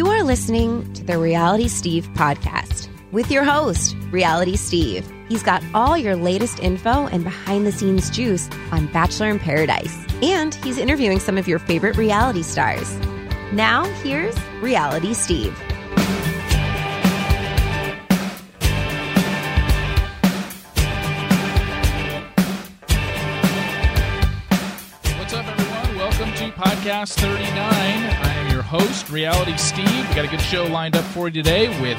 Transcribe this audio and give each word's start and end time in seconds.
You 0.00 0.06
are 0.06 0.22
listening 0.22 0.90
to 0.94 1.04
the 1.04 1.18
Reality 1.18 1.68
Steve 1.68 2.08
podcast 2.14 2.88
with 3.12 3.30
your 3.30 3.44
host, 3.44 3.94
Reality 4.10 4.56
Steve. 4.56 5.06
He's 5.28 5.42
got 5.42 5.62
all 5.74 5.94
your 5.94 6.16
latest 6.16 6.58
info 6.60 7.06
and 7.08 7.22
behind 7.22 7.66
the 7.66 7.70
scenes 7.70 8.08
juice 8.08 8.48
on 8.72 8.86
Bachelor 8.94 9.28
in 9.28 9.38
Paradise. 9.38 9.94
And 10.22 10.54
he's 10.54 10.78
interviewing 10.78 11.20
some 11.20 11.36
of 11.36 11.46
your 11.46 11.58
favorite 11.58 11.98
reality 11.98 12.42
stars. 12.42 12.90
Now, 13.52 13.84
here's 14.02 14.34
Reality 14.62 15.12
Steve. 15.12 15.52
What's 25.18 25.34
up, 25.34 25.46
everyone? 25.46 25.98
Welcome 25.98 26.32
to 26.36 26.50
Podcast 26.52 27.20
39. 27.20 27.52
I 27.52 28.39
host, 28.70 29.10
Reality 29.10 29.56
Steve. 29.56 30.08
We 30.08 30.14
got 30.14 30.24
a 30.24 30.28
good 30.28 30.40
show 30.40 30.64
lined 30.64 30.94
up 30.94 31.04
for 31.06 31.26
you 31.26 31.42
today 31.42 31.66
with 31.80 31.98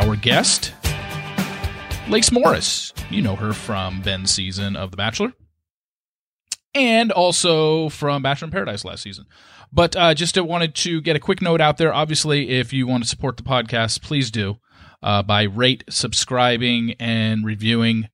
our 0.00 0.16
guest, 0.16 0.74
Lace 2.08 2.32
Morris. 2.32 2.92
You 3.10 3.22
know 3.22 3.36
her 3.36 3.52
from 3.52 4.02
Ben's 4.02 4.32
season 4.32 4.74
of 4.74 4.90
The 4.90 4.96
Bachelor 4.96 5.34
and 6.74 7.12
also 7.12 7.90
from 7.90 8.24
Bachelor 8.24 8.46
in 8.46 8.50
Paradise 8.50 8.84
last 8.84 9.04
season. 9.04 9.26
But 9.72 9.94
uh, 9.94 10.14
just 10.14 10.36
wanted 10.36 10.74
to 10.74 11.00
get 11.00 11.14
a 11.14 11.20
quick 11.20 11.40
note 11.40 11.60
out 11.60 11.76
there. 11.76 11.94
Obviously, 11.94 12.50
if 12.50 12.72
you 12.72 12.88
want 12.88 13.04
to 13.04 13.08
support 13.08 13.36
the 13.36 13.44
podcast, 13.44 14.02
please 14.02 14.32
do 14.32 14.56
uh, 15.00 15.22
by 15.22 15.44
rate, 15.44 15.84
subscribing, 15.88 16.96
and 16.98 17.46
reviewing 17.46 18.08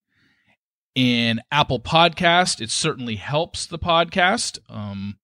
in 0.94 1.40
Apple 1.50 1.80
Podcast. 1.80 2.60
It 2.60 2.70
certainly 2.70 3.16
helps 3.16 3.64
the 3.64 3.78
podcast. 3.78 4.58
Um, 4.68 5.16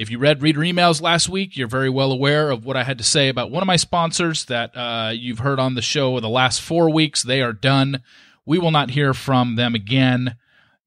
if 0.00 0.08
you 0.08 0.18
read 0.18 0.40
reader 0.40 0.60
emails 0.60 1.02
last 1.02 1.28
week, 1.28 1.58
you're 1.58 1.68
very 1.68 1.90
well 1.90 2.10
aware 2.10 2.50
of 2.50 2.64
what 2.64 2.74
I 2.74 2.84
had 2.84 2.96
to 2.96 3.04
say 3.04 3.28
about 3.28 3.50
one 3.50 3.62
of 3.62 3.66
my 3.66 3.76
sponsors 3.76 4.46
that 4.46 4.74
uh, 4.74 5.12
you've 5.14 5.40
heard 5.40 5.60
on 5.60 5.74
the 5.74 5.82
show 5.82 6.18
the 6.20 6.26
last 6.26 6.62
four 6.62 6.88
weeks. 6.88 7.22
They 7.22 7.42
are 7.42 7.52
done. 7.52 8.02
We 8.46 8.58
will 8.58 8.70
not 8.70 8.92
hear 8.92 9.12
from 9.12 9.56
them 9.56 9.74
again. 9.74 10.36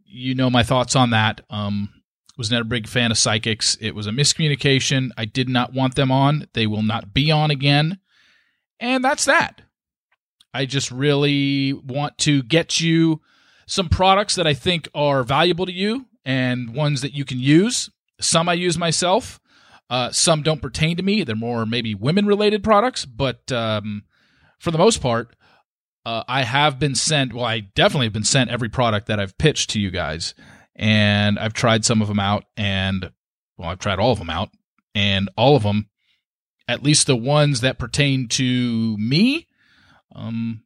You 0.03 0.33
know 0.33 0.49
my 0.49 0.63
thoughts 0.63 0.95
on 0.95 1.11
that. 1.11 1.41
Um, 1.51 1.89
was 2.39 2.49
not 2.49 2.61
a 2.61 2.65
big 2.65 2.87
fan 2.87 3.11
of 3.11 3.19
psychics. 3.19 3.77
It 3.79 3.93
was 3.93 4.07
a 4.07 4.09
miscommunication. 4.09 5.11
I 5.15 5.25
did 5.25 5.47
not 5.47 5.73
want 5.73 5.93
them 5.93 6.11
on. 6.11 6.47
They 6.53 6.65
will 6.65 6.81
not 6.81 7.13
be 7.13 7.29
on 7.29 7.51
again. 7.51 7.99
And 8.79 9.03
that's 9.03 9.25
that. 9.25 9.61
I 10.55 10.65
just 10.65 10.89
really 10.89 11.73
want 11.73 12.17
to 12.19 12.41
get 12.41 12.79
you 12.79 13.21
some 13.67 13.89
products 13.89 14.33
that 14.33 14.47
I 14.47 14.55
think 14.55 14.89
are 14.95 15.21
valuable 15.21 15.67
to 15.67 15.71
you 15.71 16.07
and 16.25 16.73
ones 16.73 17.01
that 17.01 17.13
you 17.13 17.25
can 17.25 17.39
use. 17.39 17.91
Some 18.19 18.49
I 18.49 18.53
use 18.53 18.77
myself. 18.77 19.39
Uh, 19.89 20.11
some 20.11 20.41
don't 20.41 20.61
pertain 20.61 20.97
to 20.97 21.03
me. 21.03 21.23
They're 21.23 21.35
more 21.35 21.65
maybe 21.65 21.93
women 21.93 22.25
related 22.25 22.63
products, 22.63 23.05
but 23.05 23.51
um, 23.51 24.03
for 24.59 24.71
the 24.71 24.77
most 24.77 25.01
part, 25.01 25.35
uh, 26.05 26.23
I 26.27 26.43
have 26.43 26.79
been 26.79 26.95
sent. 26.95 27.33
Well, 27.33 27.45
I 27.45 27.59
definitely 27.59 28.07
have 28.07 28.13
been 28.13 28.23
sent 28.23 28.49
every 28.49 28.69
product 28.69 29.07
that 29.07 29.19
I've 29.19 29.37
pitched 29.37 29.71
to 29.71 29.79
you 29.79 29.91
guys, 29.91 30.33
and 30.75 31.37
I've 31.37 31.53
tried 31.53 31.85
some 31.85 32.01
of 32.01 32.07
them 32.07 32.19
out, 32.19 32.45
and 32.57 33.11
well, 33.57 33.69
I've 33.69 33.79
tried 33.79 33.99
all 33.99 34.11
of 34.11 34.19
them 34.19 34.29
out, 34.29 34.49
and 34.95 35.29
all 35.37 35.55
of 35.55 35.63
them, 35.63 35.89
at 36.67 36.83
least 36.83 37.07
the 37.07 37.15
ones 37.15 37.61
that 37.61 37.79
pertain 37.79 38.27
to 38.29 38.97
me, 38.97 39.47
um, 40.15 40.63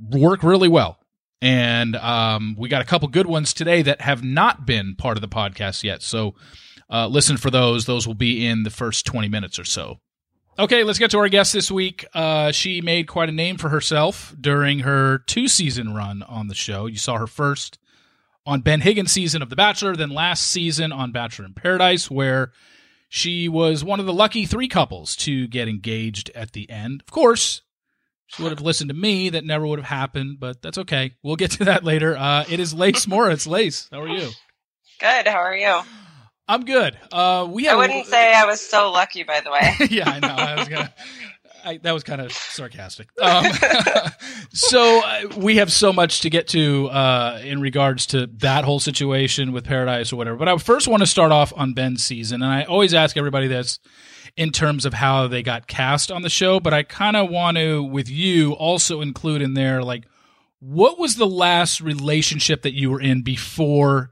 work 0.00 0.42
really 0.42 0.68
well. 0.68 0.99
And 1.42 1.96
um, 1.96 2.54
we 2.58 2.68
got 2.68 2.82
a 2.82 2.84
couple 2.84 3.08
good 3.08 3.26
ones 3.26 3.54
today 3.54 3.82
that 3.82 4.02
have 4.02 4.22
not 4.22 4.66
been 4.66 4.94
part 4.94 5.16
of 5.16 5.22
the 5.22 5.28
podcast 5.28 5.82
yet. 5.82 6.02
So 6.02 6.34
uh, 6.90 7.06
listen 7.06 7.36
for 7.36 7.50
those. 7.50 7.86
Those 7.86 8.06
will 8.06 8.14
be 8.14 8.46
in 8.46 8.62
the 8.62 8.70
first 8.70 9.06
20 9.06 9.28
minutes 9.28 9.58
or 9.58 9.64
so. 9.64 10.00
Okay, 10.58 10.84
let's 10.84 10.98
get 10.98 11.10
to 11.12 11.18
our 11.18 11.28
guest 11.28 11.54
this 11.54 11.70
week. 11.70 12.04
Uh, 12.12 12.52
she 12.52 12.82
made 12.82 13.06
quite 13.06 13.30
a 13.30 13.32
name 13.32 13.56
for 13.56 13.70
herself 13.70 14.34
during 14.38 14.80
her 14.80 15.18
two 15.18 15.48
season 15.48 15.94
run 15.94 16.22
on 16.24 16.48
the 16.48 16.54
show. 16.54 16.84
You 16.86 16.98
saw 16.98 17.16
her 17.16 17.26
first 17.26 17.78
on 18.44 18.60
Ben 18.60 18.80
Higgins' 18.82 19.12
season 19.12 19.40
of 19.40 19.48
The 19.48 19.56
Bachelor, 19.56 19.96
then 19.96 20.10
last 20.10 20.42
season 20.42 20.92
on 20.92 21.12
Bachelor 21.12 21.46
in 21.46 21.54
Paradise, 21.54 22.10
where 22.10 22.52
she 23.08 23.48
was 23.48 23.84
one 23.84 24.00
of 24.00 24.06
the 24.06 24.12
lucky 24.12 24.44
three 24.44 24.68
couples 24.68 25.16
to 25.16 25.46
get 25.48 25.68
engaged 25.68 26.30
at 26.34 26.52
the 26.52 26.68
end. 26.68 27.02
Of 27.06 27.12
course, 27.12 27.62
she 28.30 28.42
would 28.42 28.52
have 28.52 28.60
listened 28.60 28.90
to 28.90 28.94
me. 28.94 29.28
That 29.30 29.44
never 29.44 29.66
would 29.66 29.80
have 29.80 29.88
happened, 29.88 30.38
but 30.38 30.62
that's 30.62 30.78
okay. 30.78 31.14
We'll 31.22 31.36
get 31.36 31.50
to 31.52 31.64
that 31.64 31.84
later. 31.84 32.16
Uh, 32.16 32.44
it 32.48 32.60
is 32.60 32.72
Lace 32.72 33.06
Morris. 33.08 33.46
Lace, 33.46 33.88
how 33.90 34.02
are 34.02 34.08
you? 34.08 34.30
Good. 35.00 35.26
How 35.26 35.38
are 35.38 35.56
you? 35.56 35.80
I'm 36.46 36.64
good. 36.64 36.96
Uh, 37.10 37.46
we 37.50 37.68
I 37.68 37.74
wouldn't 37.74 38.06
say 38.06 38.32
I 38.32 38.44
was 38.44 38.60
so 38.60 38.90
lucky, 38.90 39.24
by 39.24 39.40
the 39.40 39.50
way. 39.50 39.74
yeah, 39.90 40.08
I 40.08 40.20
know. 40.20 40.28
I 40.28 40.54
was 40.56 40.68
gonna. 40.68 40.94
I, 41.64 41.76
that 41.78 41.92
was 41.92 42.04
kind 42.04 42.20
of 42.20 42.32
sarcastic. 42.32 43.08
Um, 43.20 43.44
so 44.52 45.02
uh, 45.04 45.22
we 45.36 45.56
have 45.56 45.70
so 45.70 45.92
much 45.92 46.20
to 46.20 46.30
get 46.30 46.48
to 46.48 46.88
uh, 46.88 47.40
in 47.44 47.60
regards 47.60 48.06
to 48.06 48.26
that 48.38 48.64
whole 48.64 48.80
situation 48.80 49.52
with 49.52 49.64
Paradise 49.64 50.12
or 50.12 50.16
whatever. 50.16 50.36
But 50.36 50.48
I 50.48 50.56
first 50.56 50.88
want 50.88 51.02
to 51.02 51.06
start 51.06 51.32
off 51.32 51.52
on 51.56 51.74
Ben's 51.74 52.02
season, 52.04 52.42
and 52.42 52.52
I 52.52 52.62
always 52.62 52.94
ask 52.94 53.16
everybody 53.16 53.46
this 53.46 53.78
in 54.36 54.50
terms 54.50 54.84
of 54.84 54.94
how 54.94 55.26
they 55.26 55.42
got 55.42 55.66
cast 55.66 56.10
on 56.10 56.22
the 56.22 56.30
show. 56.30 56.60
But 56.60 56.74
I 56.74 56.82
kind 56.82 57.16
of 57.16 57.30
want 57.30 57.56
to, 57.56 57.82
with 57.82 58.08
you, 58.08 58.52
also 58.52 59.00
include 59.00 59.42
in 59.42 59.54
there 59.54 59.82
like 59.82 60.04
what 60.60 60.98
was 60.98 61.16
the 61.16 61.26
last 61.26 61.80
relationship 61.80 62.62
that 62.62 62.74
you 62.74 62.90
were 62.90 63.00
in 63.00 63.22
before 63.22 64.10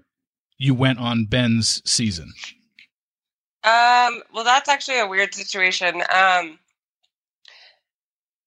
you 0.57 0.75
went 0.75 0.99
on 0.99 1.27
Ben's 1.27 1.83
season? 1.89 2.33
Um, 3.65 4.23
well, 4.33 4.45
that's 4.45 4.69
actually 4.69 4.99
a 4.99 5.07
weird 5.07 5.35
situation. 5.35 5.97
Um, 5.97 6.59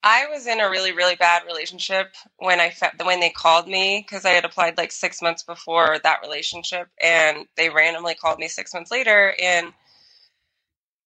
I 0.03 0.25
was 0.31 0.47
in 0.47 0.59
a 0.59 0.69
really, 0.69 0.93
really 0.93 1.15
bad 1.15 1.43
relationship 1.45 2.15
when 2.37 2.59
I 2.59 2.71
fe- 2.71 2.89
when 3.03 3.19
they 3.19 3.29
called 3.29 3.67
me 3.67 4.03
because 4.05 4.25
I 4.25 4.31
had 4.31 4.45
applied 4.45 4.77
like 4.77 4.91
six 4.91 5.21
months 5.21 5.43
before 5.43 5.99
that 6.03 6.21
relationship, 6.23 6.87
and 6.99 7.45
they 7.55 7.69
randomly 7.69 8.15
called 8.15 8.39
me 8.39 8.47
six 8.47 8.73
months 8.73 8.89
later, 8.89 9.35
and 9.39 9.73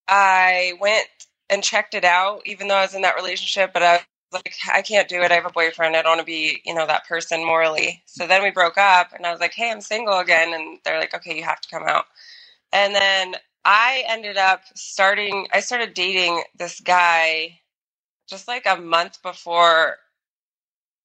I 0.07 0.73
went 0.79 1.07
and 1.49 1.63
checked 1.63 1.93
it 1.93 2.05
out, 2.05 2.41
even 2.45 2.67
though 2.67 2.75
I 2.75 2.83
was 2.83 2.95
in 2.95 3.03
that 3.03 3.15
relationship. 3.15 3.73
But 3.73 3.83
I 3.83 3.93
was 4.31 4.41
like, 4.45 4.53
I 4.71 4.81
can't 4.81 5.07
do 5.07 5.21
it. 5.21 5.31
I 5.31 5.35
have 5.35 5.45
a 5.45 5.51
boyfriend. 5.51 5.95
I 5.95 6.01
don't 6.01 6.11
want 6.17 6.19
to 6.21 6.25
be, 6.25 6.61
you 6.65 6.73
know, 6.73 6.87
that 6.87 7.07
person 7.07 7.45
morally. 7.45 8.03
So 8.05 8.27
then 8.27 8.43
we 8.43 8.51
broke 8.51 8.77
up, 8.77 9.13
and 9.13 9.25
I 9.25 9.31
was 9.31 9.39
like, 9.41 9.53
Hey, 9.53 9.71
I'm 9.71 9.81
single 9.81 10.19
again, 10.19 10.53
and 10.53 10.79
they're 10.85 10.99
like, 10.99 11.13
Okay, 11.15 11.37
you 11.37 11.43
have 11.43 11.61
to 11.61 11.69
come 11.69 11.83
out. 11.87 12.05
And 12.73 12.95
then 12.95 13.35
I 13.65 14.03
ended 14.07 14.37
up 14.37 14.61
starting. 14.75 15.47
I 15.53 15.61
started 15.61 15.93
dating 15.93 16.43
this 16.57 16.79
guy 16.79 17.59
just 18.29 18.47
like 18.47 18.65
a 18.67 18.77
month 18.77 19.21
before 19.23 19.97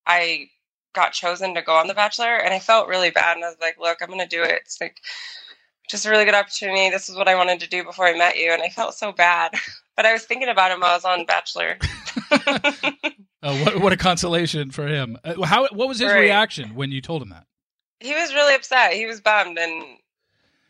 I 0.06 0.49
got 0.94 1.12
chosen 1.12 1.55
to 1.55 1.62
go 1.62 1.75
on 1.77 1.87
The 1.88 1.94
Bachelor, 1.94 2.37
and 2.37 2.53
I 2.55 2.59
felt 2.59 2.88
really 2.88 3.11
bad. 3.11 3.37
And 3.37 3.44
I 3.44 3.49
was 3.49 3.59
like, 3.61 3.78
"Look, 3.81 3.99
I'm 4.03 4.09
going 4.09 4.21
to 4.21 4.27
do 4.27 4.43
it. 4.43 4.62
It's 4.65 4.81
like 4.81 4.99
just 5.90 6.06
a 6.06 6.10
really 6.10 6.24
good 6.24 6.34
opportunity. 6.34 6.90
This 6.90 7.08
is 7.08 7.16
what 7.16 7.28
I 7.28 7.34
wanted 7.34 7.60
to 7.60 7.68
do 7.68 7.84
before 7.84 8.06
I 8.06 8.16
met 8.16 8.36
you." 8.36 8.52
And 8.52 8.62
I 8.62 8.68
felt 8.68 8.94
so 8.94 9.12
bad, 9.12 9.52
but 9.96 10.06
I 10.06 10.12
was 10.12 10.24
thinking 10.24 10.48
about 10.48 10.70
him 10.70 10.80
while 10.80 10.90
I 10.92 10.94
was 10.94 11.04
on 11.04 11.24
Bachelor. 11.26 11.78
Uh, 13.42 13.56
what, 13.64 13.80
what 13.80 13.92
a 13.92 13.96
consolation 13.96 14.70
for 14.70 14.86
him. 14.86 15.16
Uh, 15.24 15.42
how? 15.44 15.66
What 15.68 15.88
was 15.88 15.98
his 15.98 16.08
Right. 16.12 16.20
reaction 16.20 16.74
when 16.74 16.90
you 16.90 17.00
told 17.00 17.22
him 17.22 17.30
that? 17.30 17.46
he 18.02 18.14
was 18.14 18.32
really 18.32 18.54
upset. 18.54 18.94
He 18.94 19.04
was 19.04 19.20
bummed, 19.20 19.58
and 19.58 19.84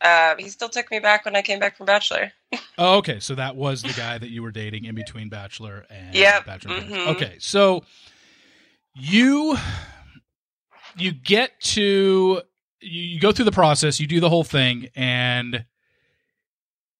uh, 0.00 0.34
he 0.38 0.48
still 0.48 0.69
took 0.69 0.91
me 0.91 0.98
back 0.98 1.25
when 1.25 1.37
I 1.37 1.42
came 1.42 1.60
back 1.60 1.76
from 1.76 1.87
Bachelor. 1.87 2.32
Oh, 2.78 2.97
okay. 2.98 3.20
So 3.20 3.34
that 3.34 3.56
was 3.56 3.82
the 3.82 3.92
guy 3.92 4.16
that 4.16 4.31
you 4.31 4.42
were 4.42 4.50
dating 4.50 4.87
in 4.87 4.94
between 4.94 5.28
Bachelor 5.28 5.84
and 5.91 6.14
Yep. 6.14 6.47
Bachelor. 6.47 6.81
Mhm. 6.81 7.06
Okay, 7.08 7.37
so 7.38 7.84
you 8.94 9.56
you 10.97 11.12
get 11.12 11.60
to 11.60 12.40
you, 12.81 13.03
you 13.03 13.21
go 13.21 13.32
through 13.32 13.44
the 13.47 13.53
process, 13.53 14.00
you 14.00 14.06
do 14.06 14.21
the 14.21 14.29
whole 14.29 14.44
thing, 14.44 14.88
and 14.94 15.65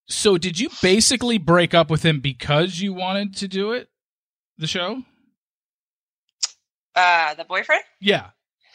so 0.09 0.39
did 0.39 0.59
you 0.59 0.69
basically 0.83 1.39
break 1.39 1.73
up 1.75 1.91
with 1.91 2.05
him 2.05 2.21
because 2.21 2.81
you 2.81 2.93
wanted 2.93 3.37
to 3.37 3.49
do 3.49 3.73
it, 3.73 3.89
the 4.59 4.67
show? 4.67 5.03
Uh, 6.95 7.35
the 7.35 7.45
boyfriend. 7.45 7.83
Yeah. 8.01 8.31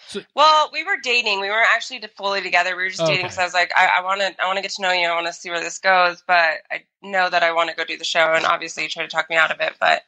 So, 0.07 0.21
Well, 0.35 0.69
we 0.71 0.83
were 0.83 0.97
dating. 1.03 1.41
We 1.41 1.49
weren't 1.49 1.67
actually 1.69 2.01
fully 2.15 2.41
together. 2.41 2.75
We 2.77 2.83
were 2.83 2.89
just 2.89 3.01
Okay. 3.01 3.13
dating 3.13 3.25
because 3.25 3.39
I 3.39 3.43
was 3.43 3.53
like, 3.53 3.71
I 3.75 4.01
want 4.03 4.21
to, 4.21 4.35
I 4.41 4.45
want 4.45 4.57
to 4.57 4.61
get 4.61 4.71
to 4.71 4.81
know 4.81 4.91
you. 4.91 5.07
I 5.07 5.13
want 5.15 5.27
to 5.27 5.33
see 5.33 5.49
where 5.49 5.59
this 5.59 5.79
goes. 5.79 6.23
But 6.25 6.59
I 6.71 6.83
know 7.01 7.29
that 7.29 7.43
I 7.43 7.51
want 7.51 7.69
to 7.71 7.75
go 7.75 7.83
do 7.83 7.97
the 7.97 8.03
show, 8.05 8.33
and 8.33 8.45
obviously, 8.45 8.83
you 8.83 8.89
try 8.89 9.03
to 9.03 9.09
talk 9.09 9.29
me 9.29 9.35
out 9.35 9.51
of 9.51 9.59
it. 9.59 9.73
But 9.79 10.03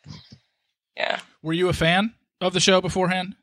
yeah, 0.95 1.19
Were 1.41 1.53
you 1.53 1.67
a 1.67 1.73
fan 1.73 2.13
of 2.39 2.53
the 2.53 2.59
show 2.59 2.79
beforehand? 2.79 3.35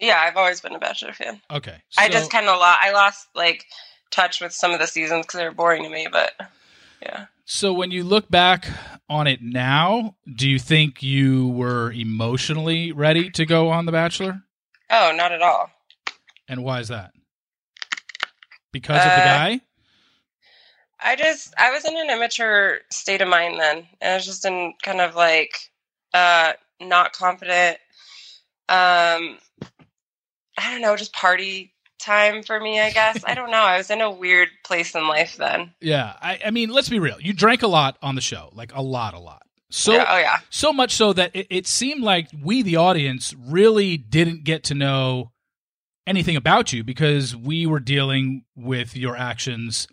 Yeah, 0.00 0.18
I've 0.20 0.36
always 0.36 0.60
been 0.60 0.74
a 0.74 0.78
Bachelor 0.78 1.12
fan. 1.12 1.40
Okay. 1.50 1.76
I 1.98 2.08
just 2.08 2.30
kind 2.30 2.48
of 2.48 2.58
lost. 2.58 2.78
I 2.82 2.92
lost 2.92 3.28
like 3.34 3.64
touch 4.10 4.40
with 4.40 4.52
some 4.52 4.72
of 4.72 4.78
the 4.80 4.86
seasons 4.86 5.26
because 5.26 5.38
they 5.38 5.44
were 5.44 5.52
boring 5.54 5.82
to 5.82 5.88
me. 5.90 6.06
But 6.10 6.32
yeah, 7.02 7.26
So 7.44 7.72
when 7.72 7.90
you 7.90 8.04
look 8.04 8.28
back 8.30 8.66
on 9.08 9.26
it 9.26 9.40
now, 9.42 10.16
do 10.36 10.48
you 10.48 10.58
think 10.58 11.02
you 11.02 11.48
were 11.48 11.92
emotionally 11.92 12.92
ready 12.92 13.30
to 13.30 13.44
go 13.46 13.70
on 13.70 13.86
The 13.86 13.92
Bachelor? 13.92 14.42
oh, 14.90 15.12
not 15.14 15.32
at 15.32 15.42
all. 15.42 15.70
And 16.48 16.64
why 16.64 16.80
is 16.80 16.88
that? 16.88 17.12
Because 18.72 19.04
of 19.04 19.12
the 19.12 19.20
Uh, 19.20 19.24
guy? 19.24 19.60
I 21.00 21.14
just 21.16 21.54
I 21.56 21.70
was 21.70 21.84
in 21.84 21.96
an 21.96 22.10
immature 22.10 22.78
state 22.90 23.20
of 23.22 23.28
mind 23.28 23.60
then. 23.60 23.86
And 24.00 24.12
I 24.12 24.14
was 24.16 24.26
just 24.26 24.44
in 24.44 24.74
kind 24.82 25.00
of 25.00 25.14
like 25.14 25.56
uh 26.14 26.54
not 26.80 27.12
confident. 27.12 27.78
Um 28.68 29.38
I 30.58 30.72
don't 30.72 30.82
know, 30.82 30.96
just 30.96 31.12
party 31.12 31.72
time 31.98 32.42
for 32.42 32.58
me, 32.60 32.80
I 32.80 32.90
guess. 32.90 33.22
I 33.26 33.34
don't 33.34 33.50
know. 33.50 33.58
I 33.62 33.76
was 33.76 33.90
in 33.90 34.00
a 34.00 34.10
weird 34.10 34.48
place 34.64 34.94
in 34.94 35.06
life 35.08 35.36
then. 35.36 35.72
Yeah, 35.80 36.14
I, 36.20 36.40
I 36.46 36.50
mean, 36.50 36.70
let's 36.70 36.88
be 36.88 36.98
real. 36.98 37.20
You 37.20 37.32
drank 37.32 37.62
a 37.62 37.66
lot 37.66 37.98
on 38.02 38.14
the 38.14 38.20
show, 38.20 38.50
like 38.54 38.74
a 38.74 38.82
lot, 38.82 39.14
a 39.14 39.18
lot. 39.18 39.42
So, 39.70 39.92
yeah, 39.92 40.06
oh 40.08 40.18
yeah, 40.18 40.38
so 40.48 40.72
much 40.72 40.94
so 40.94 41.12
that 41.12 41.30
it, 41.34 41.46
it 41.50 41.66
seemed 41.66 42.02
like 42.02 42.28
we, 42.42 42.62
the 42.62 42.76
audience, 42.76 43.34
really 43.38 43.98
didn't 43.98 44.44
get 44.44 44.64
to 44.64 44.74
know 44.74 45.32
anything 46.06 46.36
about 46.36 46.72
you 46.72 46.82
because 46.82 47.36
we 47.36 47.66
were 47.66 47.80
dealing 47.80 48.44
with 48.56 48.96
your 48.96 49.14
actions 49.14 49.86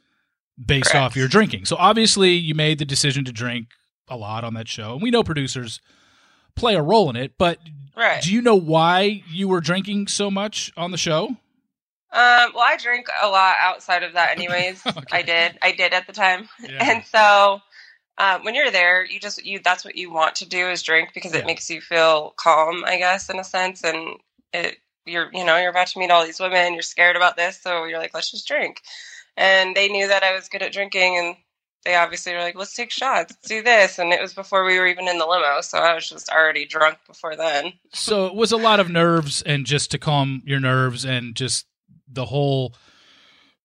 based 0.63 0.91
Correct. 0.91 1.03
off 1.03 1.15
your 1.17 1.27
drinking. 1.27 1.65
So 1.65 1.75
obviously, 1.75 2.31
you 2.31 2.55
made 2.55 2.79
the 2.79 2.85
decision 2.85 3.25
to 3.25 3.33
drink 3.33 3.67
a 4.07 4.15
lot 4.15 4.45
on 4.45 4.53
that 4.53 4.69
show, 4.69 4.93
and 4.93 5.01
we 5.01 5.11
know 5.11 5.23
producers 5.23 5.81
play 6.55 6.75
a 6.75 6.81
role 6.81 7.09
in 7.09 7.15
it. 7.15 7.33
But 7.37 7.59
right. 7.95 8.21
do 8.21 8.33
you 8.33 8.41
know 8.41 8.55
why 8.55 9.23
you 9.29 9.47
were 9.47 9.61
drinking 9.61 10.07
so 10.07 10.29
much 10.31 10.71
on 10.77 10.91
the 10.91 10.97
show? 10.97 11.37
Um, 12.11 12.51
well, 12.53 12.63
I 12.63 12.77
drink 12.81 13.07
a 13.21 13.27
lot 13.27 13.55
outside 13.59 14.03
of 14.03 14.13
that, 14.13 14.31
anyways. 14.37 14.81
Okay. 14.85 15.01
I 15.11 15.21
did, 15.21 15.57
I 15.61 15.71
did 15.73 15.93
at 15.93 16.07
the 16.07 16.13
time, 16.13 16.47
Yeah. 16.61 16.77
and 16.79 17.03
so 17.05 17.59
um, 18.17 18.45
when 18.45 18.55
you're 18.55 18.71
there, 18.71 19.03
you 19.03 19.19
just 19.19 19.43
you—that's 19.45 19.83
what 19.83 19.97
you 19.97 20.09
want 20.13 20.35
to 20.35 20.47
do 20.47 20.69
is 20.69 20.81
drink 20.81 21.09
because 21.13 21.33
Yeah. 21.33 21.39
it 21.39 21.45
makes 21.45 21.69
you 21.69 21.81
feel 21.81 22.33
calm, 22.37 22.85
I 22.85 22.97
guess, 22.97 23.29
in 23.29 23.37
a 23.37 23.43
sense, 23.43 23.83
and 23.83 24.15
it 24.53 24.77
you're 25.05 25.29
you 25.33 25.43
know 25.43 25.57
you're 25.57 25.69
about 25.71 25.87
to 25.87 25.99
meet 25.99 26.09
all 26.11 26.23
these 26.25 26.39
women, 26.39 26.71
you're 26.73 26.81
scared 26.81 27.17
about 27.17 27.35
this, 27.35 27.61
so 27.61 27.83
you're 27.83 27.99
like, 27.99 28.13
let's 28.13 28.31
just 28.31 28.47
drink, 28.47 28.81
and 29.35 29.75
they 29.75 29.89
knew 29.89 30.07
that 30.07 30.23
I 30.23 30.33
was 30.33 30.47
good 30.47 30.63
at 30.63 30.71
drinking, 30.71 31.17
and 31.17 31.35
they 31.85 31.95
obviously 31.95 32.33
were 32.33 32.39
like, 32.39 32.55
let's 32.55 32.73
take 32.73 32.91
shots, 32.91 33.31
let's 33.31 33.47
do 33.47 33.61
this, 33.61 33.99
and 33.99 34.11
it 34.11 34.21
was 34.21 34.33
before 34.33 34.65
we 34.65 34.77
were 34.79 34.87
even 34.87 35.07
in 35.07 35.19
the 35.19 35.25
limo, 35.25 35.61
so 35.61 35.77
I 35.77 35.93
was 35.93 36.09
just 36.09 36.29
already 36.29 36.65
drunk 36.65 36.97
before 37.07 37.35
then. 37.35 37.73
So 37.93 38.25
it 38.25 38.35
was 38.35 38.51
a 38.51 38.57
lot 38.57 38.79
of 38.79 38.89
nerves 38.89 39.41
and 39.43 39.65
just 39.65 39.91
to 39.91 39.99
calm 39.99 40.41
your 40.45 40.59
nerves 40.59 41.05
and 41.05 41.35
just 41.35 41.67
the 42.07 42.25
whole 42.25 42.75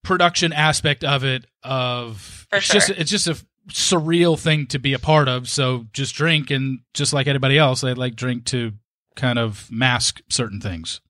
production 0.03 0.53
aspect 0.53 1.03
of 1.03 1.25
it 1.25 1.47
of 1.63 2.47
For 2.51 2.57
it's 2.57 2.69
just 2.69 2.87
sure. 2.89 2.97
it's 2.99 3.11
just 3.11 3.27
a 3.27 3.37
surreal 3.69 4.39
thing 4.39 4.67
to 4.69 4.79
be 4.79 4.93
a 4.93 4.99
part 4.99 5.29
of. 5.29 5.49
So 5.49 5.87
just 5.93 6.15
drink 6.15 6.51
and 6.51 6.81
just 6.95 7.13
like 7.13 7.27
anybody 7.27 7.59
else 7.59 7.81
they 7.81 7.95
like 7.95 8.17
drink 8.17 8.45
to 8.47 8.73
kind 9.17 9.39
of 9.39 9.71
mask 9.71 10.21
certain 10.29 10.61
things. 10.61 11.01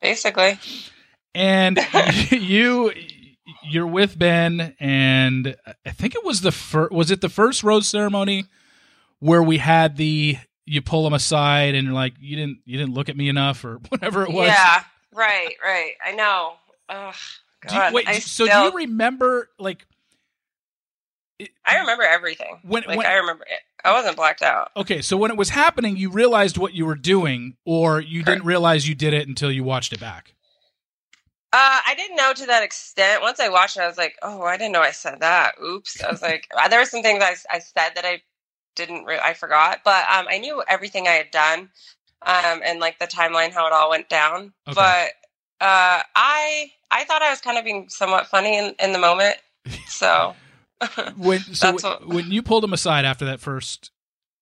Basically, 0.00 0.58
and 1.34 1.78
you 2.30 2.92
you're 3.64 3.86
with 3.86 4.18
Ben 4.18 4.74
and 4.80 5.56
I 5.86 5.90
think 5.90 6.14
it 6.14 6.24
was 6.24 6.40
the 6.40 6.52
first 6.52 6.92
was 6.92 7.10
it 7.10 7.20
the 7.20 7.28
first 7.28 7.62
rose 7.62 7.88
ceremony 7.88 8.44
where 9.20 9.42
we 9.42 9.58
had 9.58 9.96
the 9.96 10.36
you 10.66 10.82
pull 10.82 11.04
them 11.04 11.12
aside 11.12 11.74
and 11.74 11.84
you're 11.86 11.94
like 11.94 12.14
you 12.20 12.36
didn't 12.36 12.58
you 12.64 12.78
didn't 12.78 12.94
look 12.94 13.08
at 13.08 13.16
me 13.16 13.28
enough 13.28 13.64
or 13.64 13.76
whatever 13.88 14.22
it 14.22 14.32
was 14.32 14.48
yeah, 14.48 14.82
right, 15.12 15.54
right. 15.62 15.92
I 16.04 16.12
know. 16.12 16.54
Ugh, 16.88 17.14
Do 17.68 17.74
you- 17.74 17.80
God, 17.80 17.94
wait, 17.94 18.08
I 18.08 18.18
so 18.18 18.44
still, 18.44 18.46
do 18.46 18.64
you 18.78 18.86
remember 18.86 19.48
like? 19.58 19.86
it- 21.38 21.50
I 21.64 21.78
remember 21.80 22.02
everything. 22.04 22.58
When- 22.62 22.84
like 22.86 22.98
when- 22.98 23.06
I 23.06 23.14
remember 23.14 23.44
it. 23.44 23.58
I 23.84 23.90
wasn't 23.92 24.14
blacked 24.16 24.42
out. 24.42 24.70
Okay, 24.76 25.02
so 25.02 25.16
when 25.16 25.32
it 25.32 25.36
was 25.36 25.48
happening, 25.48 25.96
you 25.96 26.08
realized 26.08 26.56
what 26.56 26.72
you 26.72 26.86
were 26.86 26.94
doing, 26.94 27.56
or 27.64 28.00
you 28.00 28.22
Correct. 28.22 28.38
didn't 28.38 28.46
realize 28.46 28.86
you 28.88 28.94
did 28.94 29.12
it 29.12 29.26
until 29.26 29.50
you 29.50 29.64
watched 29.64 29.92
it 29.92 29.98
back. 29.98 30.34
Uh, 31.54 31.80
I 31.86 31.94
didn't 31.96 32.16
know 32.16 32.32
to 32.32 32.46
that 32.46 32.62
extent. 32.62 33.20
Once 33.20 33.38
I 33.38 33.50
watched 33.50 33.76
it, 33.76 33.80
I 33.82 33.86
was 33.86 33.98
like, 33.98 34.16
"Oh, 34.22 34.42
I 34.42 34.56
didn't 34.56 34.72
know 34.72 34.80
I 34.80 34.90
said 34.90 35.20
that." 35.20 35.54
Oops. 35.62 36.02
I 36.02 36.10
was 36.10 36.22
like, 36.22 36.48
uh, 36.58 36.68
there 36.68 36.80
were 36.80 36.86
some 36.86 37.02
things 37.02 37.22
I, 37.22 37.36
I 37.54 37.58
said 37.58 37.90
that 37.94 38.04
I 38.06 38.22
didn't. 38.74 39.04
Re- 39.04 39.20
I 39.22 39.34
forgot, 39.34 39.80
but 39.84 40.04
um, 40.10 40.26
I 40.30 40.38
knew 40.38 40.62
everything 40.66 41.06
I 41.06 41.12
had 41.12 41.30
done, 41.30 41.68
um, 42.22 42.62
and 42.64 42.80
like 42.80 42.98
the 42.98 43.06
timeline 43.06 43.52
how 43.52 43.66
it 43.66 43.72
all 43.72 43.90
went 43.90 44.08
down. 44.08 44.54
Okay. 44.66 44.74
But 44.74 45.10
uh, 45.64 46.02
I 46.16 46.72
I 46.90 47.04
thought 47.04 47.22
I 47.22 47.30
was 47.30 47.40
kind 47.40 47.58
of 47.58 47.64
being 47.64 47.88
somewhat 47.90 48.26
funny 48.28 48.56
in, 48.56 48.74
in 48.82 48.92
the 48.92 48.98
moment. 48.98 49.36
So, 49.88 50.34
When 51.16 51.38
so 51.54 51.72
That's 51.72 51.82
what- 51.84 52.08
when 52.08 52.30
you 52.32 52.42
pulled 52.42 52.64
him 52.64 52.72
aside 52.72 53.04
after 53.04 53.24
that 53.26 53.40
first 53.40 53.90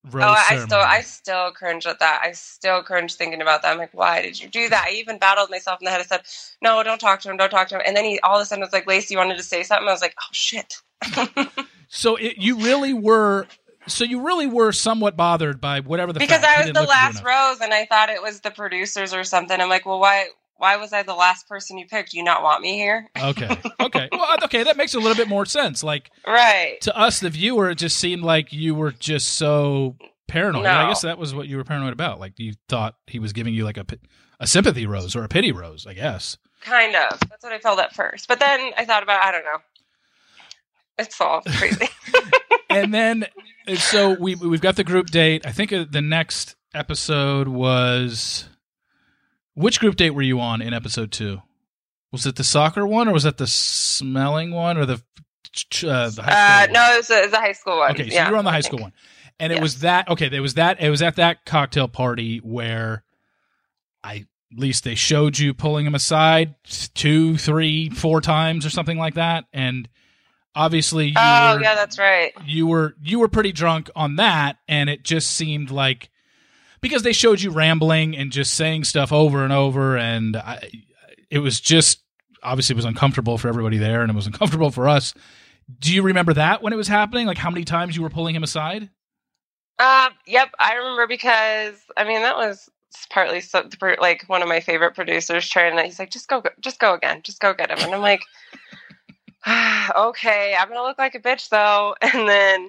Oh, 0.07 0.09
rose 0.11 0.25
oh, 0.25 0.45
I 0.49 0.57
still 0.59 0.79
I 0.79 1.01
still 1.03 1.53
cringe 1.53 1.87
at 1.87 1.99
that. 1.99 2.21
I 2.23 2.33
still 2.33 2.83
cringe 2.83 3.15
thinking 3.15 3.43
about 3.43 3.63
that. 3.63 3.73
I'm 3.73 3.79
like, 3.79 3.93
why 3.93 4.23
did 4.23 4.41
you 4.41 4.49
do 4.49 4.69
that? 4.69 4.87
I 4.89 4.93
even 4.93 5.19
battled 5.19 5.51
myself 5.51 5.81
in 5.81 5.85
the 5.85 5.91
head. 5.91 6.01
I 6.01 6.05
said, 6.05 6.23
no, 6.63 6.83
don't 6.83 6.99
talk 6.99 7.21
to 7.21 7.31
him. 7.31 7.37
Don't 7.37 7.51
talk 7.51 7.69
to 7.69 7.77
him. 7.77 7.83
And 7.87 7.97
then 7.97 8.05
he 8.05 8.19
all 8.21 8.37
of 8.37 8.43
a 8.43 8.47
sudden 8.47 8.63
was 8.63 8.73
like, 8.73 8.87
Lacey, 8.87 9.15
you 9.15 9.19
wanted 9.19 9.37
to 9.37 9.43
say 9.43 9.63
something. 9.63 9.89
I 9.89 9.93
was 9.93 10.01
like, 10.01 10.17
oh 10.19 10.33
shit. 10.33 10.77
so 11.89 12.17
it, 12.17 12.39
you 12.39 12.57
really 12.57 12.95
were. 12.95 13.47
So 13.87 14.05
you 14.05 14.25
really 14.25 14.47
were 14.47 14.73
somewhat 14.73 15.17
bothered 15.17 15.61
by 15.61 15.81
whatever 15.81 16.13
the 16.13 16.21
because 16.21 16.45
I 16.45 16.61
was 16.61 16.73
the 16.73 16.81
look 16.81 16.91
at 16.91 17.13
you 17.13 17.21
last 17.21 17.25
rose, 17.25 17.61
and 17.61 17.73
I 17.73 17.87
thought 17.87 18.11
it 18.11 18.23
was 18.23 18.41
the 18.41 18.51
producers 18.51 19.15
or 19.15 19.25
something. 19.25 19.59
I'm 19.61 19.69
like, 19.69 19.87
well, 19.87 19.99
why? 19.99 20.29
Why 20.61 20.77
was 20.77 20.93
I 20.93 21.03
the 21.03 21.15
last 21.15 21.49
person 21.49 21.79
you 21.79 21.87
picked? 21.87 22.11
Do 22.11 22.19
you 22.19 22.23
not 22.23 22.43
want 22.43 22.61
me 22.61 22.75
here? 22.75 23.09
Okay, 23.19 23.49
okay, 23.81 24.09
well, 24.13 24.37
okay, 24.45 24.63
that 24.65 24.77
makes 24.77 24.93
a 24.95 24.99
little 24.99 25.17
bit 25.17 25.27
more 25.27 25.47
sense. 25.47 25.83
Like 25.83 26.11
Right. 26.27 26.77
to 26.83 26.95
us, 26.95 27.19
the 27.21 27.31
viewer, 27.31 27.71
it 27.71 27.77
just 27.77 27.97
seemed 27.97 28.23
like 28.23 28.53
you 28.53 28.75
were 28.75 28.93
just 28.93 29.29
so 29.31 29.97
paranoid. 30.29 30.65
No. 30.65 30.71
I 30.71 30.89
guess 30.89 31.01
that 31.01 31.17
was 31.19 31.35
what 31.35 31.49
you 31.49 31.57
were 31.57 31.65
paranoid 31.65 31.95
about. 31.95 32.21
Like 32.21 32.35
you 32.39 32.53
thought 32.69 32.97
he 33.07 33.19
was 33.19 33.33
giving 33.33 33.55
you 33.55 33.65
like 33.65 33.79
a 33.79 33.87
a 34.39 34.47
sympathy 34.47 34.87
rose 34.87 35.17
or 35.17 35.25
a 35.25 35.29
pity 35.29 35.51
rose. 35.51 35.87
I 35.87 35.95
guess. 35.95 36.37
Kind 36.61 36.95
of. 36.95 37.19
That's 37.31 37.43
what 37.43 37.55
I 37.55 37.59
felt 37.59 37.79
at 37.81 37.95
first. 37.95 38.29
But 38.29 38.39
then 38.39 38.73
I 38.77 38.85
thought 38.85 39.03
about. 39.03 39.23
I 39.23 39.33
don't 39.33 39.45
know. 39.45 39.59
It's 40.99 41.19
all 41.23 41.41
crazy. 41.57 41.89
and 42.69 42.93
then 42.93 43.27
so 43.79 44.15
we 44.21 44.35
we've 44.35 44.61
got 44.61 44.77
the 44.77 44.85
group 44.85 45.07
date. 45.07 45.47
I 45.47 45.53
think 45.53 45.73
uh, 45.73 45.87
the 45.91 46.03
next 46.03 46.55
episode 46.75 47.49
was 47.49 48.47
which 49.61 49.81
group 49.81 49.97
date 49.97 50.11
were 50.11 50.23
you 50.23 50.41
on 50.41 50.63
in 50.63 50.73
episode 50.75 51.13
two? 51.13 51.43
Was 52.13 52.27
it 52.27 52.37
the 52.37 52.45
soccer 52.45 52.87
one 52.87 53.09
or 53.09 53.13
was 53.13 53.23
that 53.23 53.37
the 53.39 53.47
smelling 53.47 54.51
one 54.53 54.77
or 54.77 54.87
the 54.87 54.95
uh, 54.95 56.11
the 56.11 56.23
uh, 56.23 56.23
high 56.23 56.67
school 56.67 56.67
one? 56.67 56.73
no, 56.73 56.95
it 56.95 56.97
was, 56.99 57.11
it 57.11 57.25
was 57.25 57.33
a 57.33 57.37
high 57.41 57.53
school 57.53 57.79
one. 57.79 57.91
Okay, 57.93 58.09
so 58.09 58.15
yeah, 58.15 58.27
you 58.27 58.33
were 58.33 58.39
on 58.39 58.45
the 58.45 58.51
high 58.51 58.61
school 58.61 58.81
one, 58.81 58.93
and 59.39 59.53
it 59.53 59.57
Yes. 59.57 59.63
was 59.63 59.81
that. 59.81 60.09
Okay, 60.09 60.29
it 60.33 60.41
was 60.41 60.55
that. 60.55 60.81
It 60.81 60.91
was 60.91 61.03
at 61.03 61.17
that 61.17 61.45
cocktail 61.45 61.89
party 61.89 62.39
where 62.39 63.05
I 64.03 64.27
at 64.53 64.59
least 64.59 64.83
they 64.85 64.97
showed 64.97 65.39
you 65.39 65.55
pulling 65.55 65.87
him 65.87 65.95
aside 65.95 66.57
two, 66.95 67.37
three, 67.37 67.89
four 67.91 68.21
times 68.21 68.67
or 68.67 68.71
something 68.71 68.99
like 68.99 69.15
that, 69.15 69.45
and 69.53 69.89
obviously 70.57 71.07
you 71.07 71.15
Oh 71.17 71.55
were, 71.57 71.63
yeah, 71.63 71.75
that's 71.77 71.99
right. 71.99 72.33
you 72.45 72.67
were 72.67 72.97
you 73.03 73.19
were 73.21 73.29
pretty 73.29 73.53
drunk 73.53 73.89
on 73.95 74.17
that, 74.17 74.59
and 74.67 74.91
it 74.91 75.05
just 75.05 75.31
seemed 75.31 75.71
like 75.71 76.11
because 76.81 77.03
they 77.03 77.13
showed 77.13 77.41
you 77.41 77.51
rambling 77.51 78.17
and 78.17 78.33
just 78.33 78.55
saying 78.55 78.85
stuff 78.85 79.13
over 79.13 79.45
and 79.45 79.53
over, 79.53 79.97
and 79.97 80.37
I, 80.37 80.71
it 81.31 81.39
was 81.39 81.61
just 81.61 82.01
obviously 82.43 82.75
it 82.75 82.77
was 82.77 82.85
uncomfortable 82.85 83.39
for 83.39 83.49
everybody 83.49 83.79
there, 83.79 84.03
and 84.03 84.11
it 84.11 84.15
was 84.17 84.27
uncomfortable 84.27 84.71
for 84.71 84.89
us. 84.89 85.15
Do 85.79 85.95
you 85.95 86.03
remember 86.03 86.33
that 86.35 86.63
when 86.63 86.73
it 86.73 86.77
was 86.77 86.89
happening? 86.89 87.27
Like 87.27 87.39
how 87.39 87.51
many 87.51 87.65
times 87.65 87.97
you 87.97 88.03
were 88.03 88.11
pulling 88.11 88.35
him 88.35 88.43
aside? 88.43 88.91
Um, 89.79 90.13
yep, 90.27 90.51
I 90.59 90.75
remember 90.75 91.07
because 91.07 91.75
I 91.97 92.05
mean 92.05 92.23
that 92.23 92.37
was 92.37 92.69
partly 93.09 93.41
so, 93.41 93.69
like 94.01 94.25
one 94.27 94.43
of 94.43 94.49
my 94.49 94.61
favorite 94.61 94.95
producers 94.95 95.49
trying 95.49 95.77
to. 95.77 95.83
He's 95.83 95.99
like, 95.99 96.11
just 96.11 96.29
go, 96.29 96.43
just 96.61 96.79
go 96.79 96.95
again, 96.95 97.21
just 97.23 97.41
go 97.41 97.55
get 97.55 97.71
him, 97.71 97.79
and 97.79 97.95
I'm 97.95 98.01
like, 98.01 98.23
okay, 99.97 100.55
I'm 100.59 100.69
gonna 100.69 100.83
look 100.83 100.99
like 100.99 101.15
a 101.15 101.21
bitch 101.21 101.49
though, 101.49 101.95
and 102.03 102.29
then 102.29 102.65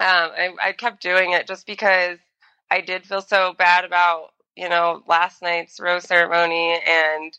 um, 0.00 0.30
I, 0.36 0.50
I 0.62 0.72
kept 0.72 1.02
doing 1.02 1.32
it 1.32 1.46
just 1.46 1.66
because 1.66 2.18
I 2.70 2.80
did 2.80 3.06
feel 3.06 3.22
so 3.22 3.54
bad 3.56 3.84
about 3.84 4.30
you 4.56 4.68
know 4.68 5.02
last 5.06 5.42
night's 5.42 5.80
rose 5.80 6.04
ceremony 6.04 6.80
and. 6.86 7.36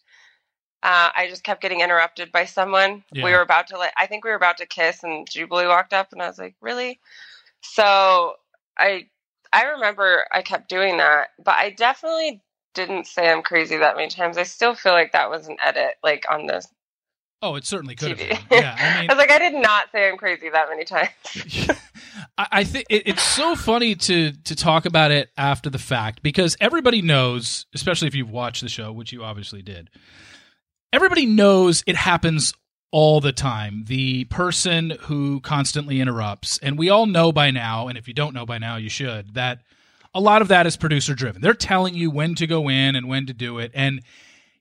Uh, 0.82 1.12
I 1.14 1.28
just 1.28 1.44
kept 1.44 1.62
getting 1.62 1.82
interrupted 1.82 2.32
by 2.32 2.46
someone. 2.46 3.04
Yeah. 3.12 3.26
We 3.26 3.32
were 3.32 3.42
about 3.42 3.68
to 3.68 3.78
like, 3.78 3.92
I 3.98 4.06
think 4.06 4.24
we 4.24 4.30
were 4.30 4.38
about 4.38 4.56
to 4.60 4.66
kiss, 4.66 5.04
and 5.04 5.30
Jubilee 5.30 5.68
walked 5.68 5.92
up, 5.92 6.14
and 6.14 6.22
I 6.22 6.28
was 6.28 6.38
like, 6.40 6.56
"Really?" 6.62 7.02
So 7.60 8.36
I 8.78 9.08
I 9.52 9.64
remember 9.72 10.26
I 10.32 10.42
kept 10.42 10.70
doing 10.70 10.96
that, 10.96 11.32
but 11.44 11.56
I 11.56 11.72
definitely 11.72 12.42
didn't 12.76 13.08
say 13.08 13.30
I'm 13.30 13.42
crazy 13.42 13.76
that 13.76 13.98
many 13.98 14.08
times. 14.08 14.38
I 14.38 14.44
still 14.44 14.74
feel 14.74 14.94
like 14.94 15.12
that 15.12 15.30
was 15.30 15.50
an 15.50 15.58
edit, 15.62 15.96
like 16.02 16.26
on 16.30 16.48
this 16.48 16.66
Oh, 17.42 17.56
it 17.56 17.66
certainly 17.66 17.96
could 17.96 18.10
have 18.10 18.18
been. 18.18 18.38
Yeah, 18.52 18.76
I 18.78 19.06
I 19.10 19.14
was 19.14 19.18
like, 19.18 19.32
I 19.32 19.40
did 19.40 19.54
not 19.54 19.92
say 19.92 20.10
I'm 20.10 20.18
crazy 20.18 20.50
that 20.50 20.68
many 20.70 20.84
times. 20.84 21.10
I 22.38 22.48
I 22.52 22.64
think 22.64 22.86
it, 22.90 23.04
it's 23.06 23.24
so 23.24 23.56
funny 23.56 23.96
to 23.96 24.32
to 24.32 24.56
talk 24.56 24.86
about 24.86 25.12
it 25.12 25.30
after 25.38 25.70
the 25.70 25.80
fact 25.80 26.22
because 26.22 26.58
everybody 26.60 27.02
knows, 27.02 27.66
especially 27.74 28.08
if 28.08 28.16
you've 28.16 28.32
watched 28.32 28.62
the 28.62 28.70
show, 28.70 28.92
which 28.92 29.12
you 29.12 29.24
obviously 29.24 29.62
did. 29.62 29.90
Everybody 30.92 31.26
knows 31.26 31.84
it 31.86 31.96
happens 31.96 32.54
all 32.92 33.22
the 33.22 33.32
time. 33.32 33.86
The 33.88 34.26
person 34.26 34.92
who 35.02 35.40
constantly 35.42 36.02
interrupts, 36.02 36.58
and 36.60 36.78
we 36.78 36.90
all 36.90 37.06
know 37.06 37.32
by 37.32 37.52
now, 37.52 37.88
and 37.88 37.98
if 37.98 38.08
you 38.08 38.14
don't 38.14 38.34
know 38.34 38.46
by 38.46 38.58
now, 38.58 38.78
you 38.78 38.90
should 38.90 39.36
that 39.36 39.60
a 40.14 40.20
lot 40.20 40.42
of 40.42 40.48
that 40.48 40.66
is 40.66 40.76
producer 40.76 41.14
driven. 41.14 41.42
They're 41.42 41.54
telling 41.54 41.94
you 41.94 42.10
when 42.10 42.36
to 42.36 42.48
go 42.48 42.70
in 42.70 42.96
and 42.96 43.08
when 43.08 43.28
to 43.28 43.34
do 43.34 43.60
it, 43.60 43.72
and 43.76 44.02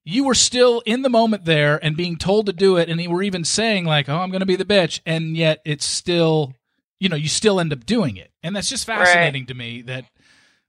you 0.05 0.25
were 0.25 0.35
still 0.35 0.83
in 0.87 1.03
the 1.03 1.11
moment 1.11 1.45
there 1.45 1.83
and 1.83 1.97
being 1.97 2.17
told 2.17 2.47
to 2.47 2.53
do 2.53 2.77
it, 2.77 2.89
and 2.89 3.01
you 3.01 3.11
were 3.11 3.23
even 3.23 3.45
saying 3.45 3.85
like, 3.85 4.09
"Oh, 4.09 4.19
I'm 4.19 4.31
going 4.31 4.41
to 4.41 4.47
be 4.47 4.57
the 4.57 4.65
bitch," 4.65 5.01
and 5.05 5.37
yet 5.37 5.61
it's 5.65 5.85
still, 5.85 6.55
you 7.01 7.09
know, 7.09 7.17
you 7.17 7.29
still 7.29 7.61
end 7.61 7.73
up 7.73 7.87
doing 7.87 8.17
it, 8.17 8.33
and 8.43 8.55
that's 8.55 8.69
just 8.69 8.85
fascinating 8.85 9.43
right. 9.43 9.49
to 9.49 9.55
me 9.55 9.83
that 9.83 10.05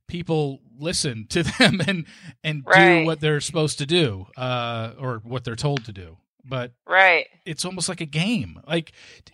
people 0.09 0.59
listen 0.77 1.25
to 1.29 1.43
them 1.43 1.81
and 1.87 2.05
and 2.43 2.63
right. 2.65 3.01
do 3.01 3.05
what 3.05 3.21
they're 3.21 3.39
supposed 3.39 3.77
to 3.77 3.85
do, 3.85 4.27
uh, 4.35 4.91
or 4.99 5.21
what 5.23 5.45
they're 5.45 5.55
told 5.55 5.85
to 5.85 5.93
do. 5.93 6.17
But 6.43 6.73
right, 6.87 7.27
it's 7.45 7.63
almost 7.63 7.87
like 7.87 8.01
a 8.01 8.05
game. 8.05 8.59
Like, 8.67 8.91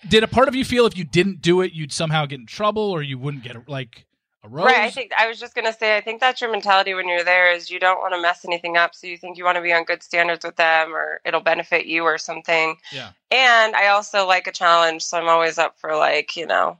did 0.08 0.24
a 0.24 0.28
part 0.28 0.48
of 0.48 0.56
you 0.56 0.66
feel 0.66 0.86
if 0.86 0.98
you 0.98 1.06
didn't 1.06 1.42
do 1.42 1.62
it, 1.62 1.72
you'd 1.72 1.94
somehow 1.94 2.26
get 2.26 2.40
in 2.40 2.46
trouble, 2.46 2.84
or 2.84 3.02
you 3.02 3.18
wouldn't 3.18 3.44
get 3.44 3.68
like? 3.68 4.06
A 4.44 4.48
rose? 4.48 4.66
Right. 4.68 4.82
I 4.82 4.92
think 4.92 5.12
I 5.18 5.28
was 5.28 5.40
just 5.40 5.56
gonna 5.56 5.74
say 5.74 5.98
I 5.98 6.02
think 6.02 6.20
that's 6.20 6.40
your 6.40 6.52
mentality 6.52 6.94
when 6.94 7.08
you're 7.08 7.24
there 7.24 7.52
is 7.52 7.72
you 7.72 7.80
don't 7.80 8.00
want 8.00 8.14
to 8.14 8.22
mess 8.22 8.46
anything 8.46 8.78
up, 8.78 8.94
so 8.94 9.08
you 9.08 9.18
think 9.18 9.40
you 9.40 9.44
want 9.44 9.56
to 9.56 9.62
be 9.62 9.74
on 9.74 9.86
good 9.86 10.04
standards 10.04 10.46
with 10.46 10.56
them 10.56 10.94
or 10.94 11.20
it'll 11.26 11.42
benefit 11.42 11.88
you 11.88 12.04
or 12.04 12.20
something. 12.20 12.78
Yeah. 12.92 13.10
And 13.32 13.76
I 13.76 13.88
also 13.88 14.28
like 14.28 14.46
a 14.46 14.52
challenge, 14.52 15.02
so 15.02 15.18
I'm 15.18 15.30
always 15.30 15.58
up 15.58 15.80
for 15.80 15.96
like 15.96 16.36
you 16.36 16.46
know. 16.46 16.78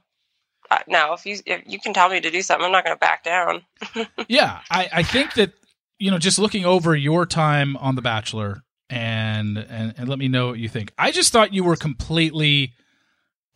Uh, 0.70 0.78
no, 0.88 1.12
if 1.12 1.24
you 1.26 1.38
if 1.46 1.62
you 1.66 1.78
can 1.78 1.92
tell 1.92 2.08
me 2.08 2.20
to 2.20 2.30
do 2.30 2.42
something, 2.42 2.64
I'm 2.64 2.72
not 2.72 2.84
going 2.84 2.96
to 2.96 3.00
back 3.00 3.22
down. 3.22 3.62
yeah, 4.28 4.60
I 4.70 4.88
I 4.92 5.02
think 5.02 5.34
that 5.34 5.52
you 5.98 6.10
know 6.10 6.18
just 6.18 6.38
looking 6.38 6.64
over 6.64 6.94
your 6.94 7.26
time 7.26 7.76
on 7.76 7.94
The 7.94 8.02
Bachelor 8.02 8.62
and 8.90 9.58
and 9.58 9.94
and 9.96 10.08
let 10.08 10.18
me 10.18 10.28
know 10.28 10.48
what 10.48 10.58
you 10.58 10.68
think. 10.68 10.92
I 10.98 11.10
just 11.10 11.32
thought 11.32 11.54
you 11.54 11.64
were 11.64 11.76
completely 11.76 12.72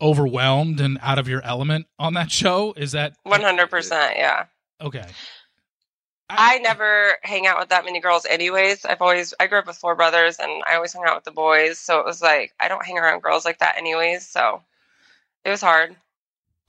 overwhelmed 0.01 0.81
and 0.81 0.97
out 1.01 1.19
of 1.19 1.27
your 1.27 1.41
element 1.43 1.85
on 1.99 2.15
that 2.15 2.31
show? 2.31 2.73
Is 2.75 2.91
that 2.93 3.13
100%? 3.25 3.91
Yeah. 4.15 4.45
Okay. 4.81 5.05
I, 6.29 6.55
I, 6.55 6.57
never 6.59 7.17
hang 7.23 7.45
out 7.45 7.59
with 7.59 7.69
that 7.69 7.85
many 7.85 7.99
girls 7.99 8.25
anyways. 8.25 8.85
I've 8.85 9.01
always 9.01 9.33
I 9.39 9.47
grew 9.47 9.59
up 9.59 9.67
with 9.67 9.75
four 9.75 9.95
brothers 9.95 10.39
and 10.39 10.63
I 10.65 10.75
always 10.75 10.93
hung 10.93 11.03
out 11.05 11.15
with 11.15 11.25
the 11.25 11.31
boys, 11.31 11.77
so 11.77 11.99
it 11.99 12.05
was 12.05 12.21
like 12.21 12.53
I 12.59 12.69
don't 12.69 12.85
hang 12.85 12.97
around 12.97 13.21
girls 13.21 13.43
like 13.43 13.59
that 13.59 13.77
anyways, 13.77 14.27
so 14.27 14.61
it 15.43 15.49
was 15.49 15.61
hard. 15.61 15.95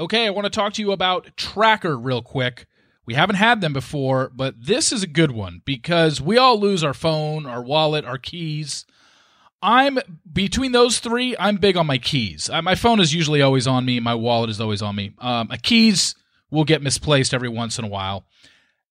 Okay, 0.00 0.26
I 0.26 0.30
want 0.30 0.46
to 0.46 0.50
talk 0.50 0.72
to 0.74 0.82
you 0.82 0.92
about 0.92 1.36
TrackR 1.36 2.02
real 2.02 2.22
quick. 2.22 2.66
We 3.04 3.14
haven't 3.14 3.36
had 3.36 3.60
them 3.60 3.72
before, 3.72 4.30
but 4.34 4.54
this 4.58 4.92
is 4.92 5.02
a 5.02 5.08
good 5.08 5.32
one 5.32 5.60
because 5.64 6.20
we 6.20 6.38
all 6.38 6.58
lose 6.58 6.84
our 6.84 6.94
phone, 6.94 7.46
our 7.46 7.62
wallet, 7.62 8.04
our 8.04 8.18
keys. 8.18 8.86
I'm 9.60 9.98
between 10.32 10.72
those 10.72 10.98
three. 10.98 11.36
I'm 11.38 11.56
big 11.56 11.76
on 11.76 11.86
my 11.86 11.98
keys. 11.98 12.48
Uh, 12.50 12.62
my 12.62 12.74
phone 12.74 13.00
is 13.00 13.14
usually 13.14 13.42
always 13.42 13.66
on 13.66 13.84
me. 13.84 14.00
My 14.00 14.14
wallet 14.14 14.50
is 14.50 14.60
always 14.60 14.82
on 14.82 14.96
me. 14.96 15.12
Um, 15.18 15.48
my 15.48 15.56
keys 15.56 16.14
will 16.50 16.64
get 16.64 16.82
misplaced 16.82 17.34
every 17.34 17.48
once 17.48 17.78
in 17.78 17.84
a 17.84 17.88
while. 17.88 18.24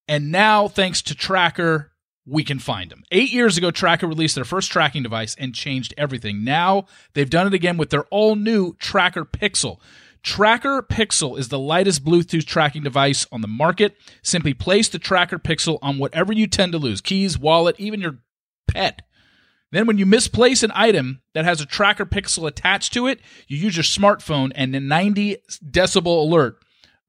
And 0.08 0.32
now, 0.32 0.68
thanks 0.68 1.02
to 1.04 1.16
TrackR, 1.16 1.88
we 2.26 2.44
can 2.44 2.60
find 2.60 2.90
them. 2.90 3.04
Eight 3.12 3.32
years 3.32 3.58
ago, 3.58 3.72
TrackR 3.72 4.08
released 4.08 4.36
their 4.36 4.46
first 4.46 4.72
tracking 4.72 5.04
device 5.04 5.36
and 5.36 5.54
changed 5.54 5.94
everything. 5.98 6.44
Now 6.44 6.86
they've 7.14 7.30
done 7.30 7.48
it 7.48 7.54
again 7.54 7.78
with 7.78 7.90
their 7.90 8.04
all 8.06 8.36
new 8.36 8.74
TrackR 8.76 9.26
Pixel. 9.30 9.80
TrackR 10.24 10.88
Pixel 10.88 11.38
is 11.38 11.50
the 11.50 11.60
lightest 11.60 12.06
Bluetooth 12.06 12.46
tracking 12.46 12.84
device 12.84 13.26
on 13.32 13.42
the 13.42 13.48
market. 13.48 13.96
Simply 14.22 14.54
place 14.54 14.88
the 14.88 15.00
TrackR 15.00 15.42
Pixel 15.42 15.80
on 15.82 15.98
whatever 15.98 16.32
you 16.32 16.48
tend 16.48 16.72
to 16.74 16.78
lose 16.78 17.02
keys, 17.02 17.40
wallet, 17.40 17.76
even 17.80 18.02
your 18.02 18.20
pet. 18.68 19.02
Then, 19.72 19.88
when 19.88 19.98
you 19.98 20.06
misplace 20.06 20.64
an 20.64 20.72
item 20.76 21.22
that 21.34 21.46
has 21.46 21.62
a 21.62 21.66
trackr 21.66 22.06
pixel 22.06 22.46
attached 22.46 22.92
to 22.94 23.08
it, 23.08 23.22
you 23.48 23.58
use 23.58 23.78
your 23.78 23.84
smartphone, 23.84 24.52
and 24.54 24.76
a 24.76 24.82
90 24.82 25.38
decibel 25.66 26.24
alert 26.24 26.61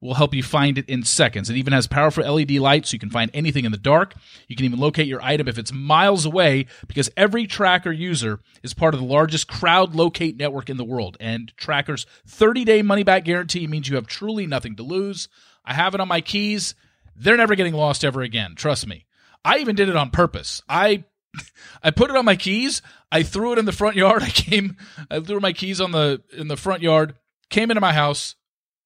will 0.03 0.15
help 0.15 0.33
you 0.33 0.43
find 0.43 0.77
it 0.77 0.89
in 0.89 1.03
seconds. 1.03 1.49
It 1.49 1.55
even 1.55 1.71
has 1.71 1.87
powerful 1.87 2.29
LED 2.29 2.51
lights 2.51 2.89
so 2.89 2.95
you 2.95 2.99
can 2.99 3.09
find 3.09 3.31
anything 3.33 3.63
in 3.63 3.71
the 3.71 3.77
dark. 3.77 4.13
You 4.47 4.55
can 4.55 4.65
even 4.65 4.79
locate 4.79 5.07
your 5.07 5.23
item 5.23 5.47
if 5.47 5.57
it's 5.57 5.71
miles 5.71 6.25
away 6.25 6.65
because 6.87 7.09
every 7.15 7.47
trackr 7.47 7.97
user 7.97 8.41
is 8.61 8.73
part 8.73 8.93
of 8.93 8.99
the 8.99 9.05
largest 9.05 9.47
crowd 9.47 9.95
locate 9.95 10.37
network 10.37 10.69
in 10.69 10.77
the 10.77 10.83
world. 10.83 11.15
And 11.19 11.53
TrackR's 11.57 12.05
30 12.27 12.65
day 12.65 12.81
money 12.81 13.03
back 13.03 13.23
guarantee 13.23 13.65
means 13.65 13.87
you 13.87 13.95
have 13.95 14.07
truly 14.07 14.45
nothing 14.45 14.75
to 14.75 14.83
lose. 14.83 15.29
I 15.63 15.73
have 15.73 15.95
it 15.95 16.01
on 16.01 16.09
my 16.09 16.19
keys. 16.19 16.75
They're 17.15 17.37
never 17.37 17.55
getting 17.55 17.73
lost 17.73 18.03
ever 18.03 18.21
again. 18.21 18.55
Trust 18.55 18.85
me. 18.85 19.05
I 19.45 19.59
even 19.59 19.75
did 19.75 19.87
it 19.87 19.95
on 19.95 20.09
purpose. 20.09 20.61
I 20.67 21.05
I 21.83 21.91
put 21.91 22.09
it 22.09 22.15
on 22.15 22.25
my 22.25 22.35
keys. 22.35 22.81
I 23.11 23.23
threw 23.23 23.53
it 23.53 23.59
in 23.59 23.65
the 23.65 23.71
front 23.71 23.95
yard. 23.95 24.21
I 24.23 24.29
came, 24.29 24.75
I 25.09 25.21
threw 25.21 25.39
my 25.39 25.53
keys 25.53 25.79
on 25.79 25.91
the 25.91 26.21
in 26.37 26.49
the 26.49 26.57
front 26.57 26.81
yard. 26.81 27.15
Came 27.49 27.71
into 27.71 27.81
my 27.81 27.93
house, 27.93 28.35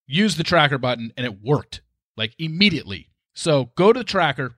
used 0.07 0.37
the 0.37 0.43
tracker 0.43 0.77
button, 0.77 1.11
and 1.17 1.25
it 1.25 1.41
worked 1.41 1.81
like 2.15 2.33
immediately. 2.39 3.09
So 3.35 3.71
go 3.75 3.93
to 3.93 3.99
the 3.99 4.03
tracker. 4.03 4.55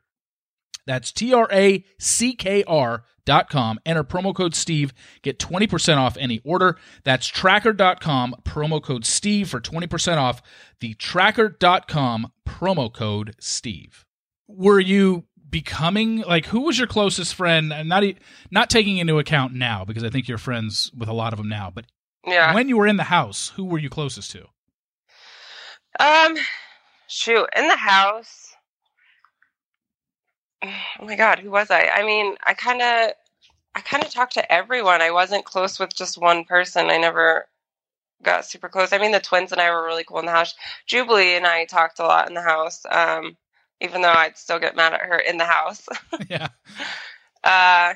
That's 0.86 1.12
T 1.12 1.34
R 1.34 1.48
A 1.52 1.84
C 2.00 2.34
K 2.34 2.64
R 2.64 3.04
dot 3.26 3.50
com. 3.50 3.80
Enter 3.86 4.04
promo 4.04 4.34
code 4.34 4.56
Steve. 4.56 4.94
Get 5.22 5.38
20% 5.38 5.98
off 5.98 6.18
any 6.18 6.42
order. 6.44 6.78
That's 7.04 7.30
trackr.com, 7.30 8.38
promo 8.44 8.82
code 8.82 9.06
Steve 9.06 9.50
for 9.50 9.60
20% 9.60 10.18
off. 10.18 10.42
The 10.80 10.96
trackr.com 10.96 12.32
promo 12.48 12.92
code 12.92 13.36
Steve. 13.40 14.06
Were 14.48 14.80
you 14.80 15.26
becoming 15.50 16.22
like 16.22 16.46
who 16.48 16.62
was 16.62 16.78
your 16.78 16.88
closest 16.88 17.34
friend 17.34 17.74
and 17.74 17.90
not 17.90 18.04
not 18.52 18.70
taking 18.70 18.98
into 18.98 19.18
account 19.18 19.52
now 19.52 19.84
because 19.84 20.04
i 20.04 20.10
think 20.10 20.28
you're 20.28 20.38
friends 20.38 20.92
with 20.96 21.10
a 21.10 21.14
lot 21.14 21.34
of 21.34 21.38
them 21.38 21.50
now 21.50 21.72
but 21.74 21.86
yeah 22.28 22.54
when 22.54 22.70
you 22.70 22.78
were 22.78 22.86
in 22.86 22.98
the 22.98 23.06
house 23.06 23.50
who 23.56 23.66
were 23.66 23.80
you 23.80 23.90
closest 23.90 24.30
to 24.30 24.46
um 26.00 26.36
shoot 27.08 27.48
in 27.56 27.68
the 27.68 27.76
house 27.76 28.56
oh 30.64 31.06
my 31.06 31.16
god 31.16 31.40
who 31.40 31.52
was 31.52 31.72
i 31.72 31.90
i 31.96 32.04
mean 32.04 32.36
i 32.46 32.54
kind 32.54 32.82
of 32.82 33.12
i 33.76 33.82
kind 33.82 34.04
of 34.04 34.10
talked 34.12 34.34
to 34.34 34.52
everyone 34.52 35.02
i 35.02 35.12
wasn't 35.12 35.46
close 35.46 35.80
with 35.80 35.96
just 35.96 36.18
one 36.18 36.44
person 36.46 36.90
i 36.90 36.98
never 36.98 37.48
got 38.24 38.46
super 38.46 38.70
close 38.70 38.92
i 38.94 38.98
mean 38.98 39.12
the 39.12 39.20
twins 39.20 39.52
and 39.52 39.62
i 39.62 39.72
were 39.72 39.86
really 39.86 40.04
cool 40.04 40.20
in 40.20 40.26
the 40.26 40.32
house 40.32 40.54
jubilee 40.88 41.36
and 41.36 41.48
i 41.48 41.66
talked 41.66 42.00
a 42.00 42.04
lot 42.04 42.28
in 42.28 42.34
the 42.34 42.42
house 42.42 42.86
um 42.92 43.38
even 43.82 44.02
though 44.02 44.12
I'd 44.12 44.38
still 44.38 44.60
get 44.60 44.76
mad 44.76 44.94
at 44.94 45.02
her 45.02 45.18
in 45.18 45.38
the 45.38 45.46
house. 45.46 45.88
yeah. 46.30 46.50
Uh, 47.42 47.94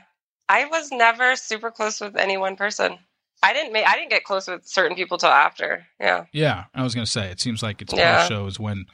I 0.47 0.65
was 0.71 0.89
never 0.89 1.35
super 1.35 1.69
close 1.69 1.99
with 1.99 2.15
any 2.15 2.37
one 2.37 2.55
person. 2.55 2.97
I 3.43 3.53
didn't 3.53 3.73
make. 3.73 3.85
I 3.85 3.95
didn't 3.95 4.09
get 4.09 4.23
close 4.23 4.47
with 4.47 4.65
certain 4.65 4.95
people 4.95 5.17
till 5.17 5.29
after. 5.29 5.85
Yeah. 5.99 6.25
Yeah, 6.31 6.63
I 6.73 6.83
was 6.83 6.95
gonna 6.95 7.05
say. 7.05 7.29
It 7.29 7.41
seems 7.41 7.61
like 7.61 7.81
it's 7.81 7.93
yeah. 7.93 8.25
shows 8.27 8.59
when 8.59 8.85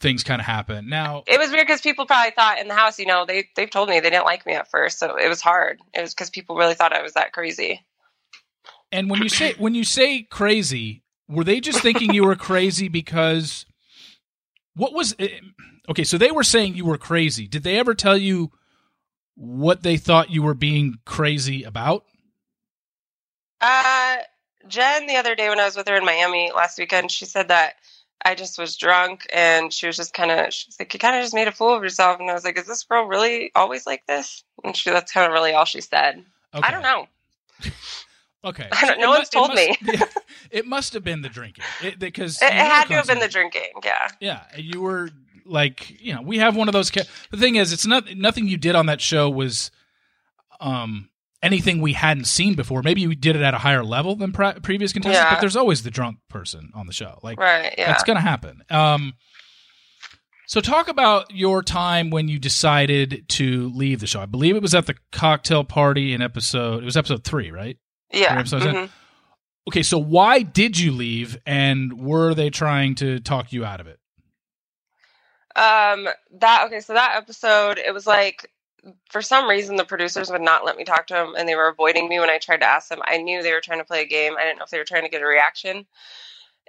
things 0.00 0.24
kind 0.24 0.40
of 0.40 0.46
happen. 0.46 0.88
Now 0.88 1.22
it 1.26 1.38
was 1.38 1.50
weird 1.50 1.66
because 1.66 1.82
people 1.82 2.06
probably 2.06 2.32
thought 2.32 2.58
in 2.58 2.68
the 2.68 2.74
house, 2.74 2.98
you 2.98 3.06
know, 3.06 3.26
they 3.26 3.48
they've 3.54 3.70
told 3.70 3.88
me 3.88 4.00
they 4.00 4.10
didn't 4.10 4.24
like 4.24 4.46
me 4.46 4.54
at 4.54 4.70
first, 4.70 4.98
so 4.98 5.16
it 5.16 5.28
was 5.28 5.42
hard. 5.42 5.80
It 5.92 6.00
was 6.00 6.14
because 6.14 6.30
people 6.30 6.56
really 6.56 6.74
thought 6.74 6.92
I 6.92 7.02
was 7.02 7.12
that 7.12 7.32
crazy. 7.32 7.84
And 8.90 9.10
when 9.10 9.22
you 9.22 9.28
say 9.28 9.54
when 9.58 9.74
you 9.74 9.84
say 9.84 10.22
crazy, 10.22 11.02
were 11.28 11.44
they 11.44 11.60
just 11.60 11.80
thinking 11.80 12.14
you 12.14 12.24
were 12.24 12.36
crazy 12.50 12.88
because 12.88 13.66
what 14.74 14.94
was 14.94 15.14
it? 15.18 15.32
Eh, 15.32 15.40
okay? 15.90 16.04
So 16.04 16.16
they 16.16 16.30
were 16.30 16.44
saying 16.44 16.74
you 16.74 16.86
were 16.86 16.98
crazy. 16.98 17.46
Did 17.46 17.62
they 17.62 17.78
ever 17.78 17.94
tell 17.94 18.16
you 18.16 18.50
what 19.34 19.82
they 19.82 19.98
thought 19.98 20.30
you 20.30 20.42
were 20.42 20.54
being 20.54 20.96
crazy 21.04 21.62
about? 21.62 22.04
Uh, 23.60 24.16
Jen, 24.68 25.06
the 25.06 25.16
other 25.16 25.34
day 25.34 25.48
when 25.48 25.60
I 25.60 25.64
was 25.64 25.76
with 25.76 25.88
her 25.88 25.96
in 25.96 26.04
Miami 26.04 26.52
last 26.54 26.78
weekend, 26.78 27.10
she 27.10 27.24
said 27.24 27.48
that 27.48 27.74
I 28.24 28.34
just 28.34 28.58
was 28.58 28.76
drunk 28.76 29.26
and 29.32 29.72
she 29.72 29.86
was 29.86 29.96
just 29.96 30.12
kind 30.12 30.30
of, 30.30 30.52
she's 30.52 30.76
like, 30.78 30.92
you 30.92 31.00
kind 31.00 31.16
of 31.16 31.22
just 31.22 31.34
made 31.34 31.48
a 31.48 31.52
fool 31.52 31.74
of 31.74 31.82
yourself. 31.82 32.20
And 32.20 32.30
I 32.30 32.34
was 32.34 32.44
like, 32.44 32.58
is 32.58 32.66
this 32.66 32.82
girl 32.82 33.06
really 33.06 33.50
always 33.54 33.86
like 33.86 34.06
this? 34.06 34.44
And 34.62 34.76
she, 34.76 34.90
that's 34.90 35.12
kind 35.12 35.26
of 35.26 35.32
really 35.32 35.52
all 35.52 35.64
she 35.64 35.80
said. 35.80 36.24
Okay. 36.54 36.62
I 36.68 36.70
don't 36.70 36.82
know. 36.82 37.06
Okay. 38.42 38.68
So 38.80 38.94
no 38.98 39.10
one's 39.10 39.28
told 39.28 39.50
must, 39.50 39.82
me. 39.82 39.98
it 40.50 40.66
must 40.66 40.94
have 40.94 41.04
been 41.04 41.22
the 41.22 41.28
drinking 41.28 41.64
it, 41.82 41.98
because 41.98 42.40
it, 42.40 42.46
it 42.46 42.52
had 42.52 42.86
to 42.86 42.94
have 42.94 43.06
been 43.06 43.18
the 43.18 43.28
drinking. 43.28 43.70
Yeah. 43.84 44.08
Yeah, 44.20 44.42
you 44.56 44.80
were 44.80 45.10
like, 45.44 46.00
you 46.02 46.14
know, 46.14 46.22
we 46.22 46.38
have 46.38 46.56
one 46.56 46.68
of 46.68 46.72
those. 46.72 46.90
Ca- 46.90 47.04
the 47.30 47.36
thing 47.36 47.56
is, 47.56 47.72
it's 47.72 47.86
not 47.86 48.16
nothing 48.16 48.48
you 48.48 48.56
did 48.56 48.74
on 48.74 48.86
that 48.86 49.00
show 49.00 49.28
was, 49.28 49.70
um, 50.58 51.10
anything 51.42 51.80
we 51.80 51.92
hadn't 51.92 52.26
seen 52.26 52.54
before. 52.54 52.82
Maybe 52.82 53.06
we 53.06 53.14
did 53.14 53.36
it 53.36 53.42
at 53.42 53.54
a 53.54 53.58
higher 53.58 53.84
level 53.84 54.16
than 54.16 54.32
pre- 54.32 54.60
previous 54.62 54.92
contestants, 54.92 55.24
yeah. 55.24 55.34
but 55.34 55.40
there's 55.40 55.56
always 55.56 55.82
the 55.82 55.90
drunk 55.90 56.18
person 56.28 56.70
on 56.74 56.86
the 56.86 56.92
show. 56.92 57.18
Like, 57.22 57.38
right? 57.38 57.74
Yeah, 57.76 57.86
that's 57.86 58.04
gonna 58.04 58.20
happen. 58.20 58.62
Um. 58.70 59.14
So 60.46 60.60
talk 60.60 60.88
about 60.88 61.30
your 61.30 61.62
time 61.62 62.10
when 62.10 62.26
you 62.26 62.40
decided 62.40 63.24
to 63.28 63.68
leave 63.68 64.00
the 64.00 64.08
show. 64.08 64.20
I 64.20 64.26
believe 64.26 64.56
it 64.56 64.62
was 64.62 64.74
at 64.74 64.86
the 64.86 64.96
cocktail 65.12 65.62
party 65.62 66.12
in 66.12 66.22
episode. 66.22 66.82
It 66.82 66.86
was 66.86 66.96
episode 66.96 67.22
three, 67.22 67.52
right? 67.52 67.78
Yeah. 68.12 68.42
Mm-hmm. 68.42 68.86
Okay, 69.68 69.84
so 69.84 69.98
why 69.98 70.42
did 70.42 70.76
you 70.76 70.90
leave, 70.90 71.38
and 71.46 72.00
were 72.00 72.34
they 72.34 72.50
trying 72.50 72.96
to 72.96 73.20
talk 73.20 73.52
you 73.52 73.64
out 73.64 73.80
of 73.80 73.86
it? 73.86 74.00
Um, 75.54 76.08
that 76.40 76.64
okay. 76.66 76.80
So 76.80 76.94
that 76.94 77.14
episode, 77.16 77.78
it 77.78 77.92
was 77.92 78.06
like 78.06 78.50
for 79.10 79.22
some 79.22 79.48
reason 79.48 79.76
the 79.76 79.84
producers 79.84 80.30
would 80.30 80.40
not 80.40 80.64
let 80.64 80.76
me 80.76 80.84
talk 80.84 81.06
to 81.08 81.14
them, 81.14 81.34
and 81.36 81.48
they 81.48 81.56
were 81.56 81.68
avoiding 81.68 82.08
me 82.08 82.20
when 82.20 82.30
I 82.30 82.38
tried 82.38 82.60
to 82.60 82.66
ask 82.66 82.88
them. 82.88 83.00
I 83.04 83.18
knew 83.18 83.42
they 83.42 83.52
were 83.52 83.60
trying 83.60 83.80
to 83.80 83.84
play 83.84 84.02
a 84.02 84.06
game. 84.06 84.34
I 84.38 84.44
didn't 84.44 84.58
know 84.58 84.64
if 84.64 84.70
they 84.70 84.78
were 84.78 84.84
trying 84.84 85.04
to 85.04 85.10
get 85.10 85.22
a 85.22 85.26
reaction. 85.26 85.86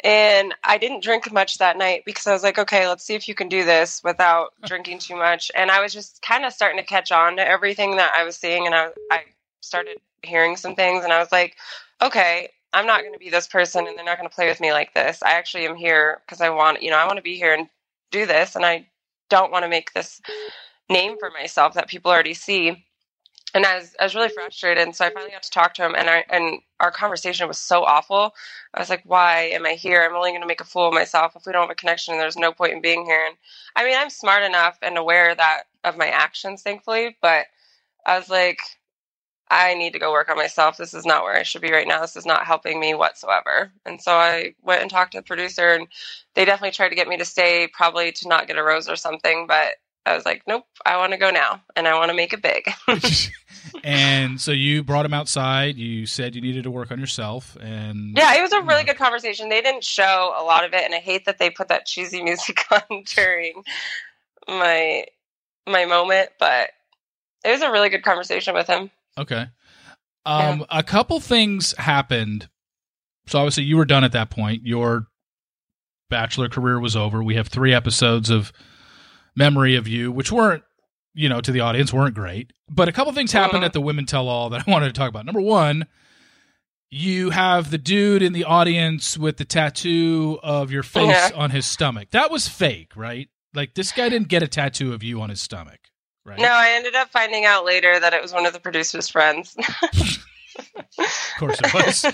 And 0.03 0.55
I 0.63 0.77
didn't 0.77 1.03
drink 1.03 1.31
much 1.31 1.59
that 1.59 1.77
night 1.77 2.03
because 2.05 2.25
I 2.25 2.33
was 2.33 2.43
like, 2.43 2.57
okay, 2.57 2.87
let's 2.87 3.03
see 3.03 3.13
if 3.13 3.27
you 3.27 3.35
can 3.35 3.49
do 3.49 3.63
this 3.63 4.01
without 4.03 4.53
drinking 4.65 4.99
too 4.99 5.15
much. 5.15 5.51
And 5.55 5.69
I 5.69 5.81
was 5.81 5.93
just 5.93 6.21
kind 6.21 6.45
of 6.45 6.53
starting 6.53 6.79
to 6.79 6.85
catch 6.85 7.11
on 7.11 7.37
to 7.37 7.47
everything 7.47 7.97
that 7.97 8.11
I 8.17 8.23
was 8.23 8.35
seeing. 8.35 8.65
And 8.65 8.73
I, 8.73 8.89
I 9.11 9.23
started 9.61 9.97
hearing 10.23 10.55
some 10.55 10.75
things 10.75 11.03
and 11.03 11.13
I 11.13 11.19
was 11.19 11.31
like, 11.31 11.55
okay, 12.01 12.49
I'm 12.73 12.87
not 12.87 13.01
going 13.01 13.13
to 13.13 13.19
be 13.19 13.29
this 13.29 13.47
person 13.47 13.85
and 13.85 13.97
they're 13.97 14.05
not 14.05 14.17
going 14.17 14.29
to 14.29 14.35
play 14.35 14.47
with 14.47 14.61
me 14.61 14.71
like 14.71 14.93
this. 14.93 15.21
I 15.21 15.33
actually 15.33 15.65
am 15.65 15.75
here 15.75 16.21
because 16.25 16.41
I 16.41 16.49
want, 16.49 16.81
you 16.81 16.89
know, 16.89 16.97
I 16.97 17.05
want 17.05 17.17
to 17.17 17.23
be 17.23 17.35
here 17.35 17.53
and 17.53 17.67
do 18.11 18.25
this. 18.25 18.55
And 18.55 18.65
I 18.65 18.87
don't 19.29 19.51
want 19.51 19.63
to 19.63 19.69
make 19.69 19.93
this 19.93 20.21
name 20.91 21.17
for 21.19 21.31
myself 21.31 21.73
that 21.75 21.87
people 21.87 22.11
already 22.11 22.33
see 22.33 22.85
and 23.53 23.65
I 23.65 23.77
was, 23.77 23.95
I 23.99 24.03
was 24.03 24.15
really 24.15 24.27
mm-hmm. 24.27 24.35
frustrated. 24.35 24.83
And 24.83 24.95
so 24.95 25.05
I 25.05 25.09
finally 25.09 25.31
got 25.31 25.43
to 25.43 25.49
talk 25.49 25.73
to 25.75 25.85
him, 25.85 25.95
and 25.95 26.09
I 26.09 26.23
and 26.29 26.59
our 26.79 26.91
conversation 26.91 27.47
was 27.47 27.57
so 27.57 27.83
awful. 27.83 28.33
I 28.73 28.79
was 28.79 28.89
like, 28.89 29.03
"Why 29.05 29.43
am 29.53 29.65
I 29.65 29.73
here? 29.73 30.03
I'm 30.03 30.15
only 30.15 30.31
going 30.31 30.41
to 30.41 30.47
make 30.47 30.61
a 30.61 30.65
fool 30.65 30.87
of 30.87 30.93
myself 30.93 31.35
if 31.35 31.45
we 31.45 31.51
don't 31.51 31.63
have 31.63 31.71
a 31.71 31.75
connection. 31.75 32.13
And 32.13 32.21
there's 32.21 32.37
no 32.37 32.51
point 32.51 32.73
in 32.73 32.81
being 32.81 33.05
here." 33.05 33.25
And 33.25 33.35
I 33.75 33.83
mean, 33.83 33.97
I'm 33.97 34.09
smart 34.09 34.43
enough 34.43 34.77
and 34.81 34.97
aware 34.97 35.35
that 35.35 35.63
of 35.83 35.97
my 35.97 36.07
actions, 36.07 36.61
thankfully. 36.61 37.17
But 37.21 37.47
I 38.05 38.17
was 38.17 38.29
like, 38.29 38.59
I 39.49 39.73
need 39.75 39.93
to 39.93 39.99
go 39.99 40.11
work 40.11 40.29
on 40.29 40.37
myself. 40.37 40.77
This 40.77 40.93
is 40.93 41.05
not 41.05 41.23
where 41.23 41.35
I 41.35 41.43
should 41.43 41.61
be 41.61 41.71
right 41.71 41.87
now. 41.87 42.01
This 42.01 42.15
is 42.15 42.25
not 42.25 42.45
helping 42.45 42.79
me 42.79 42.93
whatsoever. 42.95 43.71
And 43.85 44.01
so 44.01 44.13
I 44.13 44.55
went 44.61 44.81
and 44.81 44.89
talked 44.89 45.13
to 45.13 45.19
the 45.19 45.23
producer, 45.23 45.73
and 45.73 45.87
they 46.35 46.45
definitely 46.45 46.71
tried 46.71 46.89
to 46.89 46.95
get 46.95 47.07
me 47.07 47.17
to 47.17 47.25
stay, 47.25 47.67
probably 47.73 48.11
to 48.13 48.27
not 48.29 48.47
get 48.47 48.57
a 48.57 48.63
rose 48.63 48.89
or 48.89 48.95
something. 48.95 49.47
But 49.47 49.75
I 50.05 50.15
was 50.15 50.25
like, 50.25 50.43
nope, 50.47 50.65
I 50.85 50.97
want 50.97 51.13
to 51.13 51.17
go 51.17 51.29
now 51.29 51.61
and 51.75 51.87
I 51.87 51.97
want 51.97 52.09
to 52.09 52.15
make 52.15 52.33
it 52.33 52.41
big. 52.41 52.69
and 53.83 54.41
so 54.41 54.51
you 54.51 54.83
brought 54.83 55.05
him 55.05 55.13
outside. 55.13 55.77
You 55.77 56.05
said 56.05 56.35
you 56.35 56.41
needed 56.41 56.63
to 56.63 56.71
work 56.71 56.91
on 56.91 56.99
yourself. 56.99 57.55
And 57.61 58.17
yeah, 58.17 58.35
it 58.35 58.41
was 58.41 58.51
a 58.51 58.61
really 58.61 58.83
good 58.83 58.97
conversation. 58.97 59.49
They 59.49 59.61
didn't 59.61 59.83
show 59.83 60.35
a 60.37 60.43
lot 60.43 60.65
of 60.65 60.73
it. 60.73 60.83
And 60.83 60.93
I 60.95 60.99
hate 60.99 61.25
that 61.25 61.37
they 61.37 61.49
put 61.49 61.67
that 61.67 61.85
cheesy 61.85 62.23
music 62.23 62.59
on 62.71 63.03
during 63.05 63.63
my 64.47 65.05
my 65.67 65.85
moment, 65.85 66.29
but 66.39 66.71
it 67.45 67.51
was 67.51 67.61
a 67.61 67.71
really 67.71 67.89
good 67.89 68.03
conversation 68.03 68.55
with 68.55 68.67
him. 68.67 68.89
Okay. 69.17 69.47
Um, 70.25 70.59
yeah. 70.59 70.65
A 70.69 70.83
couple 70.83 71.19
things 71.19 71.73
happened. 71.77 72.49
So 73.27 73.39
obviously 73.39 73.63
you 73.63 73.77
were 73.77 73.85
done 73.85 74.03
at 74.03 74.11
that 74.13 74.31
point. 74.31 74.65
Your 74.65 75.07
bachelor 76.09 76.49
career 76.49 76.79
was 76.79 76.95
over. 76.95 77.23
We 77.23 77.35
have 77.35 77.47
three 77.47 77.73
episodes 77.73 78.29
of 78.29 78.51
memory 79.35 79.75
of 79.75 79.87
you, 79.87 80.11
which 80.11 80.31
weren't, 80.31 80.63
you 81.13 81.29
know, 81.29 81.41
to 81.41 81.51
the 81.51 81.59
audience 81.59 81.91
weren't 81.93 82.15
great. 82.15 82.53
But 82.69 82.87
a 82.87 82.91
couple 82.91 83.11
things 83.13 83.31
happened 83.31 83.59
uh-huh. 83.59 83.67
at 83.67 83.73
the 83.73 83.81
Women 83.81 84.05
Tell 84.05 84.27
All 84.27 84.49
that 84.49 84.63
I 84.67 84.71
wanted 84.71 84.87
to 84.87 84.93
talk 84.93 85.09
about. 85.09 85.25
Number 85.25 85.41
one, 85.41 85.87
you 86.89 87.29
have 87.29 87.71
the 87.71 87.77
dude 87.77 88.21
in 88.21 88.33
the 88.33 88.43
audience 88.43 89.17
with 89.17 89.37
the 89.37 89.45
tattoo 89.45 90.37
of 90.43 90.71
your 90.71 90.83
face 90.83 91.07
yeah. 91.07 91.31
on 91.35 91.49
his 91.49 91.65
stomach. 91.65 92.11
That 92.11 92.29
was 92.29 92.47
fake, 92.47 92.95
right? 92.95 93.29
Like 93.53 93.73
this 93.73 93.91
guy 93.91 94.09
didn't 94.09 94.27
get 94.27 94.43
a 94.43 94.47
tattoo 94.47 94.93
of 94.93 95.01
you 95.01 95.21
on 95.21 95.29
his 95.29 95.41
stomach, 95.41 95.79
right? 96.25 96.37
No, 96.37 96.49
I 96.49 96.71
ended 96.71 96.95
up 96.95 97.09
finding 97.09 97.45
out 97.45 97.65
later 97.65 97.99
that 97.99 98.13
it 98.13 98.21
was 98.21 98.33
one 98.33 98.45
of 98.45 98.53
the 98.53 98.59
producer's 98.59 99.09
friends. 99.09 99.55
of 100.57 101.05
course 101.39 101.59
it 101.63 101.73
was. 101.73 102.05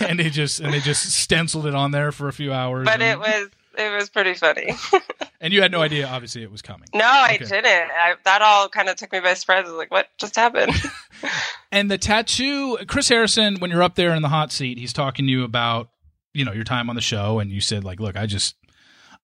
and 0.00 0.18
they 0.18 0.30
just 0.30 0.60
and 0.60 0.72
they 0.72 0.80
just 0.80 1.10
stenciled 1.12 1.66
it 1.66 1.74
on 1.74 1.90
there 1.90 2.12
for 2.12 2.28
a 2.28 2.32
few 2.32 2.52
hours. 2.52 2.84
But 2.84 3.00
and... 3.00 3.02
it 3.02 3.18
was 3.18 3.50
it 3.76 3.96
was 3.96 4.10
pretty 4.10 4.34
funny. 4.34 4.74
and 5.40 5.52
you 5.52 5.62
had 5.62 5.72
no 5.72 5.82
idea, 5.82 6.06
obviously, 6.06 6.42
it 6.42 6.50
was 6.50 6.62
coming. 6.62 6.88
No, 6.94 7.04
I 7.04 7.36
didn't. 7.38 7.64
I, 7.64 8.14
that 8.24 8.42
all 8.42 8.68
kind 8.68 8.88
of 8.88 8.96
took 8.96 9.12
me 9.12 9.20
by 9.20 9.34
surprise. 9.34 9.64
I 9.66 9.68
was 9.68 9.78
like, 9.78 9.90
what 9.90 10.08
just 10.18 10.36
happened? 10.36 10.72
and 11.72 11.90
the 11.90 11.98
tattoo, 11.98 12.78
Chris 12.86 13.08
Harrison, 13.08 13.56
when 13.58 13.70
you're 13.70 13.82
up 13.82 13.94
there 13.94 14.14
in 14.14 14.22
the 14.22 14.28
hot 14.28 14.52
seat, 14.52 14.78
he's 14.78 14.92
talking 14.92 15.26
to 15.26 15.30
you 15.30 15.44
about, 15.44 15.90
you 16.32 16.44
know, 16.44 16.52
your 16.52 16.64
time 16.64 16.88
on 16.88 16.96
the 16.96 17.02
show. 17.02 17.38
And 17.38 17.50
you 17.50 17.60
said, 17.60 17.84
like, 17.84 18.00
look, 18.00 18.16
I 18.16 18.26
just, 18.26 18.56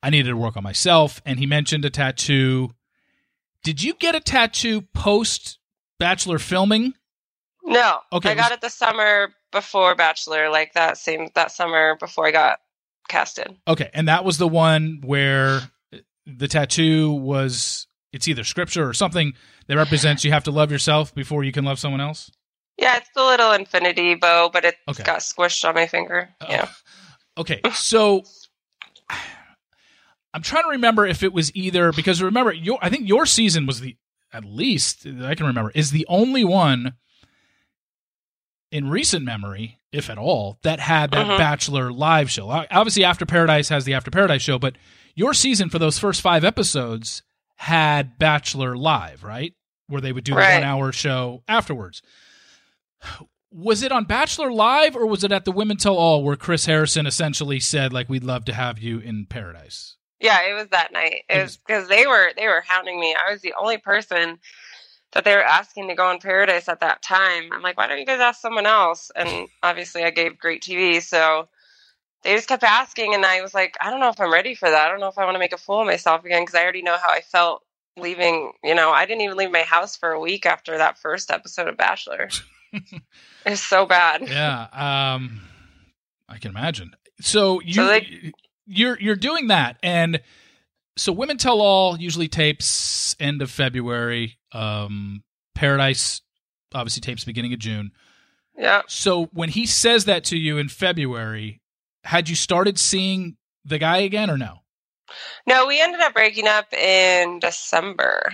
I 0.03 0.11
needed 0.11 0.31
to 0.31 0.37
work 0.37 0.57
on 0.57 0.63
myself. 0.63 1.21
And 1.25 1.39
he 1.39 1.47
mentioned 1.47 1.85
a 1.85 1.91
tattoo. 1.91 2.71
Did 3.63 3.83
you 3.83 3.95
get 3.95 4.15
a 4.15 4.21
tattoo 4.21 4.83
post 4.83 5.59
Bachelor 5.99 6.39
filming? 6.39 6.95
No. 7.63 7.99
Okay. 8.13 8.31
I 8.31 8.35
got 8.35 8.53
it 8.53 8.61
the 8.61 8.71
summer 8.71 9.35
before 9.53 9.95
Bachelor, 9.95 10.49
like 10.49 10.73
that 10.75 10.97
same 10.97 11.29
that 11.35 11.53
summer 11.53 11.97
before 12.01 12.27
I 12.27 12.31
got 12.31 12.61
casted. 13.11 13.57
Okay, 13.69 13.91
and 13.93 14.09
that 14.09 14.25
was 14.25 14.39
the 14.39 14.49
one 14.49 15.01
where 15.05 15.61
the 16.27 16.49
tattoo 16.49 17.13
was 17.13 17.87
it's 18.13 18.27
either 18.29 18.45
scripture 18.45 18.89
or 18.89 18.95
something 18.95 19.35
that 19.67 19.77
represents 19.77 20.25
you 20.25 20.33
have 20.33 20.45
to 20.45 20.51
love 20.51 20.71
yourself 20.71 21.15
before 21.15 21.45
you 21.45 21.53
can 21.53 21.65
love 21.65 21.79
someone 21.79 22.01
else. 22.01 22.31
Yeah, 22.77 22.97
it's 22.97 23.11
the 23.15 23.23
little 23.23 23.53
infinity 23.53 24.15
bow, 24.15 24.51
but 24.53 24.65
it 24.65 24.77
okay. 24.89 25.03
got 25.05 25.21
squished 25.21 25.69
on 25.69 25.75
my 25.75 25.87
finger. 25.87 26.31
Oh. 26.41 26.47
Yeah. 26.49 26.69
Okay, 27.39 27.61
so 27.73 28.25
I'm 30.35 30.43
trying 30.43 30.65
to 30.65 30.71
remember 30.71 31.07
if 31.07 31.23
it 31.23 31.33
was 31.33 31.55
either 31.55 31.93
because 31.93 32.21
remember 32.21 32.53
your 32.53 32.79
I 32.83 32.91
think 32.91 33.09
your 33.09 33.25
season 33.25 33.67
was 33.67 33.81
the 33.81 33.97
at 34.33 34.45
least 34.45 35.07
I 35.07 35.35
can 35.37 35.47
remember 35.47 35.71
is 35.75 35.93
the 35.93 36.05
only 36.09 36.45
one 36.45 36.95
in 38.71 38.89
recent 38.89 39.25
memory, 39.25 39.81
if 39.93 40.09
at 40.11 40.19
all, 40.19 40.59
that 40.63 40.81
had 40.81 41.11
that 41.11 41.27
uh-huh. 41.27 41.39
Bachelor 41.39 41.93
live 41.93 42.31
show. 42.31 42.49
Obviously, 42.49 43.05
After 43.05 43.27
Paradise 43.27 43.69
has 43.69 43.85
the 43.85 43.95
After 43.95 44.11
Paradise 44.11 44.43
show, 44.43 44.59
but 44.59 44.77
your 45.15 45.35
season 45.35 45.69
for 45.69 45.79
those 45.79 45.99
first 45.99 46.21
five 46.21 46.45
episodes 46.45 47.23
had 47.57 48.19
Bachelor 48.19 48.77
live, 48.77 49.25
right? 49.25 49.55
Where 49.89 50.01
they 50.01 50.13
would 50.13 50.25
do 50.25 50.33
the 50.33 50.41
one 50.41 50.63
hour 50.63 50.93
show 50.93 51.43
afterwards. 51.49 52.01
Was 53.53 53.83
it 53.83 53.91
on 53.91 54.05
Bachelor 54.05 54.53
Live 54.53 54.95
or 54.95 55.07
was 55.07 55.25
it 55.25 55.33
at 55.33 55.45
the 55.45 55.51
Women 55.51 55.77
Tell 55.77 55.97
All 55.97 56.23
where 56.23 56.37
Chris 56.37 56.67
Harrison 56.67 57.05
essentially 57.07 57.59
said, 57.59 57.93
like, 57.93 58.09
we'd 58.09 58.23
love 58.23 58.45
to 58.45 58.55
have 58.55 58.79
you 58.79 59.01
in 59.01 59.27
paradise? 59.27 59.97
Yeah, 60.21 60.39
it 60.49 60.55
was 60.55 60.69
that 60.69 60.93
night. 60.93 61.25
It, 61.29 61.39
it 61.39 61.43
was 61.43 61.57
because 61.57 61.89
they 61.89 62.07
were 62.07 62.31
they 62.37 62.47
were 62.47 62.63
hounding 62.67 63.01
me. 63.01 63.17
I 63.17 63.33
was 63.33 63.41
the 63.41 63.55
only 63.61 63.79
person 63.79 64.39
that 65.13 65.25
they 65.25 65.35
were 65.35 65.45
asking 65.45 65.89
to 65.89 65.95
go 65.95 66.07
on 66.07 66.21
Paradise 66.21 66.69
at 66.69 66.81
that 66.81 67.03
time. 67.03 67.51
I'm 67.53 67.63
like, 67.63 67.77
why 67.77 67.87
don't 67.87 67.99
you 67.99 68.07
guys 68.07 68.21
ask 68.21 68.41
someone 68.41 68.67
else? 68.67 69.11
And 69.15 69.49
obviously, 69.63 70.05
I 70.05 70.11
gave 70.11 70.39
great 70.39 70.63
TV, 70.63 71.03
so 71.03 71.49
they 72.23 72.35
just 72.35 72.49
kept 72.49 72.63
asking, 72.63 73.15
and 73.15 73.25
I 73.25 73.43
was 73.43 73.55
like, 73.55 73.77
I 73.81 73.91
don't 73.91 74.01
know 74.01 74.11
if 74.11 74.21
I'm 74.21 74.33
ready 74.33 74.55
for 74.55 74.71
that. 74.71 74.87
I 74.87 74.89
don't 74.89 75.01
know 75.01 75.09
if 75.09 75.19
I 75.19 75.25
want 75.25 75.35
to 75.35 75.41
make 75.41 75.53
a 75.53 75.59
fool 75.59 75.81
of 75.81 75.87
myself 75.87 76.25
again 76.25 76.43
because 76.43 76.55
I 76.55 76.63
already 76.63 76.83
know 76.83 76.97
how 76.97 77.11
I 77.11 77.21
felt 77.21 77.63
leaving. 77.97 78.53
You 78.63 78.75
know, 78.75 78.91
I 78.91 79.07
didn't 79.07 79.23
even 79.23 79.37
leave 79.37 79.51
my 79.51 79.63
house 79.63 79.97
for 79.97 80.11
a 80.11 80.21
week 80.21 80.47
after 80.47 80.79
that 80.79 80.99
first 80.99 81.31
episode 81.31 81.69
of 81.69 81.77
Bachelor. 81.77 82.29
it's 83.47 83.63
so 83.63 83.87
bad. 83.87 84.29
Yeah, 84.29 84.63
um, 84.73 85.41
I 86.29 86.39
can 86.39 86.51
imagine. 86.51 86.93
So 87.21 87.61
you. 87.61 87.75
So 87.75 87.87
they, 87.87 88.33
you're 88.67 88.99
you're 89.01 89.17
doing 89.17 89.49
that 89.49 89.79
and 89.83 90.21
so 90.97 91.13
women 91.13 91.39
tell 91.39 91.61
all 91.61 91.99
usually 91.99 92.29
tapes 92.29 93.17
end 93.21 93.43
of 93.43 93.51
february 93.51 94.39
um, 94.53 95.23
Paradise 95.55 96.23
obviously 96.75 97.01
tapes 97.01 97.25
beginning 97.25 97.53
of 97.53 97.59
June. 97.59 97.93
Yeah. 98.57 98.83
So 98.89 99.27
when 99.33 99.49
he 99.49 99.67
says 99.67 100.05
that 100.07 100.25
to 100.25 100.37
you 100.37 100.59
in 100.59 100.69
February, 100.69 101.61
had 102.05 102.29
you 102.29 102.35
started 102.35 102.79
seeing 102.79 103.37
the 103.65 103.79
guy 103.79 103.99
again 103.99 104.31
or 104.31 104.39
no? 104.39 104.61
No, 105.47 105.67
we 105.67 105.81
ended 105.81 106.01
up 106.01 106.15
breaking 106.15 106.47
up 106.47 106.73
in 106.73 107.41
December. 107.41 108.33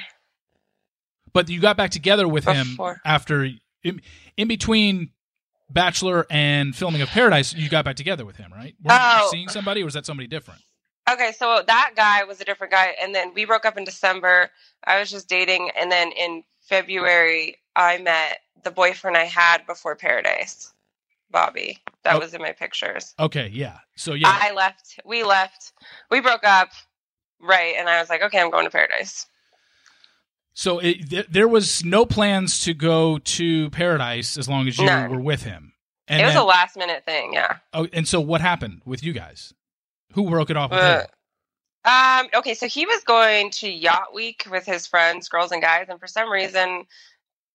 But 1.33 1.49
you 1.49 1.61
got 1.61 1.77
back 1.77 1.91
together 1.91 2.29
with 2.29 2.45
Before. 2.45 2.93
him 2.95 3.01
after 3.05 3.49
in, 3.83 4.01
in, 4.37 4.49
between 4.49 5.11
Bachelor 5.71 6.27
and 6.31 6.75
filming 6.75 7.03
of 7.03 7.09
Paradise. 7.09 7.55
You 7.55 7.69
got 7.69 7.85
back 7.85 7.97
together 7.97 8.25
with 8.25 8.37
him, 8.37 8.53
right? 8.53 8.75
Were 8.83 8.93
oh. 8.93 9.23
you 9.25 9.31
seeing 9.31 9.49
somebody, 9.49 9.83
or 9.83 9.85
was 9.85 9.95
that 9.95 10.07
somebody 10.07 10.27
different? 10.27 10.61
Okay, 11.11 11.33
so 11.39 11.63
that 11.67 11.93
guy 11.95 12.25
was 12.25 12.41
a 12.41 12.45
different 12.45 12.73
guy, 12.73 12.97
and 13.01 13.15
then 13.15 13.33
we 13.35 13.45
broke 13.45 13.65
up 13.65 13.79
in 13.79 13.85
December. 13.85 14.51
I 14.85 14.99
was 14.99 15.11
just 15.11 15.29
dating, 15.29 15.71
and 15.79 15.91
then 15.91 16.11
in 16.13 16.43
February, 16.63 17.57
I 17.77 17.99
met 17.99 18.41
the 18.65 18.71
boyfriend 18.73 19.17
I 19.17 19.25
had 19.25 19.67
before 19.67 19.95
Paradise, 19.95 20.73
Bobby. 21.31 21.79
That 22.03 22.17
oh. 22.17 22.19
was 22.19 22.35
in 22.35 22.43
my 22.43 22.53
pictures. 22.53 23.15
Okay, 23.21 23.49
yeah. 23.53 23.79
So 23.97 24.15
yeah, 24.15 24.37
I 24.41 24.53
left. 24.53 24.99
We 25.05 25.23
left. 25.23 25.73
We 26.11 26.21
broke 26.21 26.45
up, 26.45 26.71
right? 27.41 27.75
And 27.79 27.89
I 27.89 28.01
was 28.01 28.09
like, 28.09 28.23
okay, 28.23 28.41
I'm 28.41 28.51
going 28.51 28.65
to 28.65 28.71
Paradise. 28.71 29.27
So 30.55 30.79
it, 30.79 31.11
th- 31.11 31.27
there 31.31 31.47
was 31.47 31.85
no 31.85 32.07
plans 32.07 32.65
to 32.65 32.75
go 32.75 33.19
to 33.19 33.71
Paradise 33.71 34.39
as 34.39 34.49
long 34.49 34.67
as 34.67 34.79
you 34.79 34.87
None. 34.87 35.11
were 35.11 35.21
with 35.21 35.43
him. 35.43 35.75
And 36.09 36.23
it 36.23 36.25
was 36.25 36.35
then, 36.35 36.43
a 36.43 36.47
last 36.47 36.77
minute 36.77 37.05
thing, 37.05 37.35
yeah. 37.35 37.59
Oh, 37.75 37.87
and 37.93 38.09
so 38.09 38.21
what 38.21 38.41
happened 38.41 38.81
with 38.85 39.05
you 39.05 39.13
guys? 39.13 39.53
Who 40.13 40.29
broke 40.31 40.51
it 40.51 40.57
off 40.57 40.71
with 40.71 40.81
uh, 40.81 41.01
him? 41.01 41.07
Um, 41.85 42.29
okay, 42.35 42.55
so 42.55 42.67
he 42.67 42.85
was 42.87 43.05
going 43.05 43.51
to 43.53 43.71
Yacht 43.71 44.13
Week 44.13 44.47
with 44.51 44.67
his 44.67 44.87
friends, 44.87 45.29
girls 45.29 45.53
and 45.53 45.63
guys, 45.63 45.87
and 45.89 46.01
for 46.01 46.07
some 46.07 46.31
reason 46.31 46.85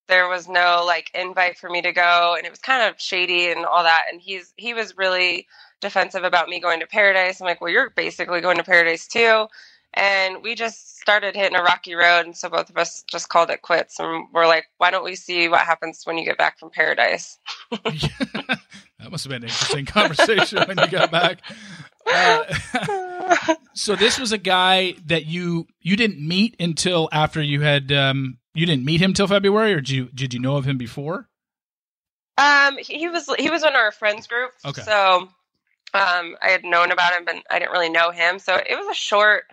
there 0.08 0.28
was 0.28 0.48
no 0.48 0.82
like 0.86 1.10
invite 1.14 1.56
for 1.56 1.70
me 1.70 1.80
to 1.80 1.92
go 1.92 2.34
and 2.36 2.44
it 2.44 2.50
was 2.50 2.58
kind 2.58 2.88
of 2.88 3.00
shady 3.00 3.50
and 3.50 3.64
all 3.64 3.82
that 3.82 4.04
and 4.10 4.20
he's 4.20 4.52
he 4.56 4.74
was 4.74 4.96
really 4.96 5.46
defensive 5.80 6.24
about 6.24 6.48
me 6.48 6.60
going 6.60 6.80
to 6.80 6.86
paradise. 6.86 7.40
I'm 7.40 7.46
like, 7.46 7.60
"Well, 7.60 7.70
you're 7.70 7.90
basically 7.90 8.40
going 8.40 8.56
to 8.56 8.64
paradise 8.64 9.06
too." 9.08 9.46
And 9.94 10.42
we 10.42 10.54
just 10.54 10.98
started 11.00 11.34
hitting 11.34 11.56
a 11.56 11.62
rocky 11.62 11.94
road 11.94 12.24
and 12.24 12.36
so 12.36 12.48
both 12.48 12.70
of 12.70 12.76
us 12.76 13.04
just 13.10 13.28
called 13.28 13.50
it 13.50 13.62
quits 13.62 13.98
and 13.98 14.26
we're 14.32 14.46
like, 14.46 14.66
"Why 14.78 14.90
don't 14.90 15.04
we 15.04 15.14
see 15.14 15.48
what 15.48 15.60
happens 15.60 16.02
when 16.04 16.18
you 16.18 16.24
get 16.24 16.38
back 16.38 16.58
from 16.58 16.70
paradise?" 16.70 17.38
that 17.72 19.10
must 19.10 19.24
have 19.24 19.30
been 19.30 19.42
an 19.42 19.48
interesting 19.48 19.86
conversation 19.86 20.62
when 20.66 20.78
you 20.78 20.88
got 20.88 21.10
back. 21.10 21.38
Uh, 22.10 23.54
so 23.74 23.96
this 23.96 24.18
was 24.18 24.32
a 24.32 24.38
guy 24.38 24.94
that 25.06 25.26
you 25.26 25.66
you 25.80 25.96
didn't 25.96 26.18
meet 26.26 26.56
until 26.60 27.08
after 27.12 27.40
you 27.42 27.60
had 27.60 27.90
um 27.92 28.38
you 28.54 28.66
didn't 28.66 28.84
meet 28.84 29.00
him 29.00 29.12
till 29.14 29.26
February, 29.28 29.72
or 29.72 29.76
did 29.76 29.90
you 29.90 30.08
did 30.14 30.34
you 30.34 30.40
know 30.40 30.56
of 30.56 30.64
him 30.66 30.78
before? 30.78 31.28
Um, 32.38 32.76
he 32.78 33.08
was 33.08 33.28
he 33.38 33.50
was 33.50 33.62
in 33.62 33.74
our 33.74 33.92
friends 33.92 34.26
group. 34.26 34.52
Okay. 34.64 34.82
So, 34.82 35.28
um, 35.94 36.36
I 36.42 36.48
had 36.48 36.64
known 36.64 36.90
about 36.90 37.12
him, 37.12 37.24
but 37.24 37.36
I 37.50 37.58
didn't 37.58 37.72
really 37.72 37.90
know 37.90 38.10
him. 38.10 38.38
So 38.38 38.54
it 38.56 38.74
was 38.76 38.88
a 38.90 38.94
short 38.98 39.44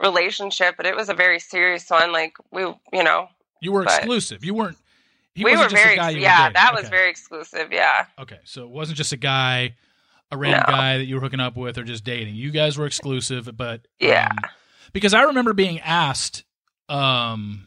relationship, 0.00 0.76
but 0.76 0.86
it 0.86 0.94
was 0.94 1.08
a 1.08 1.14
very 1.14 1.40
serious 1.40 1.88
one. 1.90 2.12
Like 2.12 2.34
we, 2.52 2.62
you 2.92 3.02
know, 3.02 3.28
You 3.60 3.72
were 3.72 3.82
exclusive. 3.82 4.44
You 4.44 4.54
weren't. 4.54 4.76
He 5.34 5.44
we 5.44 5.52
were 5.56 5.64
just 5.64 5.74
very 5.74 5.94
a 5.94 5.96
guy 5.96 6.10
you 6.10 6.16
were 6.18 6.22
yeah. 6.22 6.38
dating. 6.48 6.52
That 6.54 6.72
was 6.74 6.84
Okay. 6.84 6.90
very 6.90 7.10
exclusive. 7.10 7.72
Yeah. 7.72 8.06
Okay, 8.18 8.38
so 8.44 8.62
it 8.64 8.70
wasn't 8.70 8.98
just 8.98 9.12
a 9.12 9.16
guy, 9.16 9.74
a 10.30 10.36
random 10.36 10.64
No. 10.66 10.72
guy 10.72 10.98
that 10.98 11.04
you 11.04 11.14
were 11.14 11.20
hooking 11.20 11.40
up 11.40 11.56
with 11.56 11.78
or 11.78 11.84
just 11.84 12.04
dating. 12.04 12.34
You 12.34 12.50
guys 12.50 12.76
were 12.76 12.86
exclusive, 12.86 13.48
but 13.56 13.86
Yeah. 14.00 14.28
um, 14.30 14.36
because 14.92 15.14
I 15.14 15.22
remember 15.22 15.52
being 15.54 15.80
asked, 15.80 16.44
um, 16.88 17.66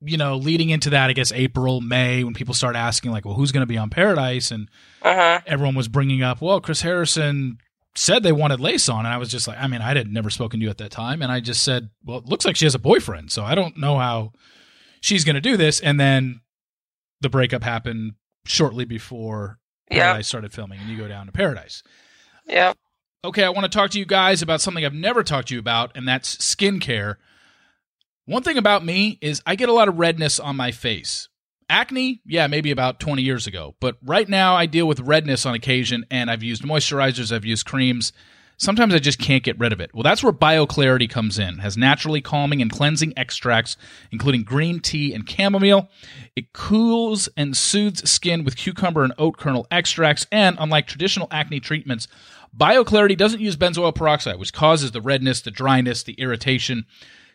you 0.00 0.16
know, 0.16 0.36
leading 0.36 0.70
into 0.70 0.90
that, 0.90 1.10
I 1.10 1.12
guess 1.12 1.30
April, 1.32 1.80
May, 1.80 2.24
when 2.24 2.32
people 2.34 2.54
started 2.54 2.78
asking 2.78 3.10
like, 3.12 3.24
well, 3.24 3.34
who's 3.34 3.52
going 3.52 3.62
to 3.62 3.66
be 3.66 3.76
on 3.78 3.90
Paradise, 3.90 4.50
and 4.50 4.68
Uh 5.02 5.14
huh. 5.14 5.40
everyone 5.46 5.74
was 5.74 5.88
bringing 5.88 6.22
up, 6.22 6.40
well, 6.40 6.60
Chris 6.60 6.80
Harrison 6.82 7.58
said 7.96 8.22
they 8.22 8.32
wanted 8.32 8.60
Lace 8.60 8.88
on, 8.88 9.04
and 9.04 9.12
I 9.12 9.18
was 9.18 9.28
just 9.28 9.46
like, 9.48 9.58
I 9.58 9.66
mean, 9.66 9.82
I 9.82 9.94
had 9.94 10.10
never 10.10 10.30
spoken 10.30 10.60
to 10.60 10.64
you 10.64 10.70
at 10.70 10.78
that 10.78 10.90
time, 10.92 11.22
and 11.22 11.30
I 11.30 11.40
just 11.40 11.62
said, 11.62 11.90
well, 12.04 12.18
it 12.18 12.26
looks 12.26 12.44
like 12.44 12.56
she 12.56 12.64
has 12.64 12.74
a 12.74 12.78
boyfriend, 12.78 13.30
so 13.32 13.44
I 13.44 13.54
don't 13.54 13.76
know 13.76 13.98
how 13.98 14.32
she's 15.00 15.24
going 15.24 15.34
to 15.34 15.40
do 15.40 15.56
this, 15.56 15.80
and 15.80 15.98
then 16.00 16.40
the 17.20 17.28
breakup 17.28 17.62
happened 17.62 18.12
shortly 18.46 18.84
before 18.86 19.58
Yeah. 19.90 20.04
Paradise 20.04 20.28
started 20.28 20.52
filming, 20.52 20.80
and 20.80 20.88
you 20.88 20.96
go 20.96 21.08
down 21.08 21.26
to 21.26 21.32
Paradise. 21.32 21.82
Yeah. 22.46 22.74
Okay, 23.24 23.44
I 23.44 23.50
want 23.50 23.70
to 23.70 23.76
talk 23.76 23.90
to 23.90 23.98
you 23.98 24.06
guys 24.06 24.40
about 24.40 24.60
something 24.60 24.84
I've 24.84 24.94
never 24.94 25.22
talked 25.22 25.48
to 25.48 25.54
you 25.54 25.60
about, 25.60 25.92
and 25.94 26.08
that's 26.08 26.36
skincare. 26.36 27.16
One 28.24 28.42
thing 28.42 28.56
about 28.56 28.84
me 28.84 29.18
is 29.20 29.42
I 29.44 29.56
get 29.56 29.68
a 29.68 29.72
lot 29.72 29.88
of 29.88 29.98
redness 29.98 30.38
on 30.40 30.56
my 30.56 30.70
face. 30.70 31.28
Acne, 31.68 32.20
yeah, 32.24 32.46
maybe 32.46 32.70
about 32.70 32.98
20 32.98 33.22
years 33.22 33.46
ago, 33.46 33.76
but 33.80 33.96
right 34.02 34.28
now 34.28 34.56
I 34.56 34.66
deal 34.66 34.88
with 34.88 35.00
redness 35.00 35.44
on 35.46 35.54
occasion, 35.54 36.04
and 36.10 36.30
I've 36.30 36.42
used 36.42 36.62
moisturizers, 36.62 37.32
I've 37.32 37.44
used 37.44 37.66
creams. 37.66 38.12
Sometimes 38.60 38.92
I 38.92 38.98
just 38.98 39.18
can't 39.18 39.42
get 39.42 39.58
rid 39.58 39.72
of 39.72 39.80
it. 39.80 39.94
Well, 39.94 40.02
that's 40.02 40.22
where 40.22 40.34
BioClarity 40.34 41.08
comes 41.08 41.38
in. 41.38 41.54
It 41.54 41.60
has 41.60 41.78
naturally 41.78 42.20
calming 42.20 42.60
and 42.60 42.70
cleansing 42.70 43.14
extracts, 43.16 43.78
including 44.12 44.42
green 44.42 44.80
tea 44.80 45.14
and 45.14 45.28
chamomile. 45.28 45.88
It 46.36 46.52
cools 46.52 47.26
and 47.38 47.56
soothes 47.56 48.10
skin 48.10 48.44
with 48.44 48.56
cucumber 48.56 49.02
and 49.02 49.14
oat 49.16 49.38
kernel 49.38 49.66
extracts, 49.70 50.26
and 50.30 50.58
unlike 50.60 50.86
traditional 50.86 51.26
acne 51.30 51.58
treatments, 51.58 52.06
BioClarity 52.54 53.16
doesn't 53.16 53.40
use 53.40 53.56
benzoyl 53.56 53.94
peroxide, 53.94 54.38
which 54.38 54.52
causes 54.52 54.92
the 54.92 55.00
redness, 55.00 55.40
the 55.40 55.50
dryness, 55.50 56.02
the 56.02 56.20
irritation. 56.20 56.84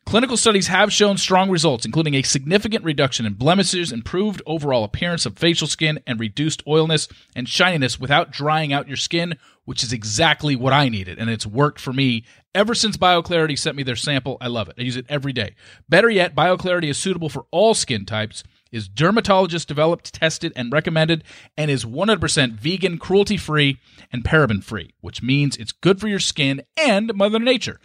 Clinical 0.06 0.38
studies 0.38 0.68
have 0.68 0.94
shown 0.94 1.18
strong 1.18 1.50
results, 1.50 1.84
including 1.84 2.14
a 2.14 2.22
significant 2.22 2.86
reduction 2.86 3.26
in 3.26 3.34
blemishes, 3.34 3.92
improved 3.92 4.40
overall 4.46 4.84
appearance 4.84 5.26
of 5.26 5.36
facial 5.36 5.68
skin, 5.68 6.00
and 6.06 6.20
reduced 6.20 6.62
oiliness 6.68 7.08
and 7.36 7.50
shininess 7.50 8.00
without 8.00 8.32
drying 8.32 8.72
out 8.72 8.88
your 8.88 8.98
skin, 8.98 9.36
which 9.66 9.84
is 9.84 9.92
exactly 9.92 10.56
what 10.56 10.74
I 10.74 10.90
needed. 10.90 11.18
And 11.18 11.32
it's 11.32 11.48
worked 11.48 11.80
for 11.80 11.92
me 11.92 12.24
ever 12.54 12.76
since 12.76 12.98
BioClarity 12.98 13.58
sent 13.58 13.76
me 13.76 13.82
their 13.82 13.96
sample. 13.96 14.38
I 14.40 14.48
love 14.48 14.70
it. 14.70 14.76
I 14.78 14.84
use 14.84 14.96
it 14.96 15.08
every 15.10 15.34
day. 15.34 15.56
Better 15.90 16.10
yet, 16.10 16.36
BioClarity 16.36 16.90
is 16.90 17.00
suitable 17.00 17.30
for 17.30 17.48
all 17.50 17.74
skin 17.74 18.06
types, 18.06 18.44
is 18.72 18.88
dermatologist 18.88 19.68
developed, 19.68 20.14
tested, 20.14 20.54
and 20.56 20.72
recommended, 20.72 21.24
and 21.58 21.72
is 21.72 21.84
100% 21.84 22.52
vegan, 22.52 23.00
cruelty 23.00 23.38
free, 23.38 23.80
and 24.12 24.24
paraben 24.24 24.64
free, 24.64 24.94
which 25.02 25.24
means 25.24 25.58
it's 25.58 25.72
good 25.72 26.00
for 26.00 26.08
your 26.08 26.20
skin 26.20 26.62
and 26.78 27.12
Mother 27.16 27.40
Nature. 27.40 27.80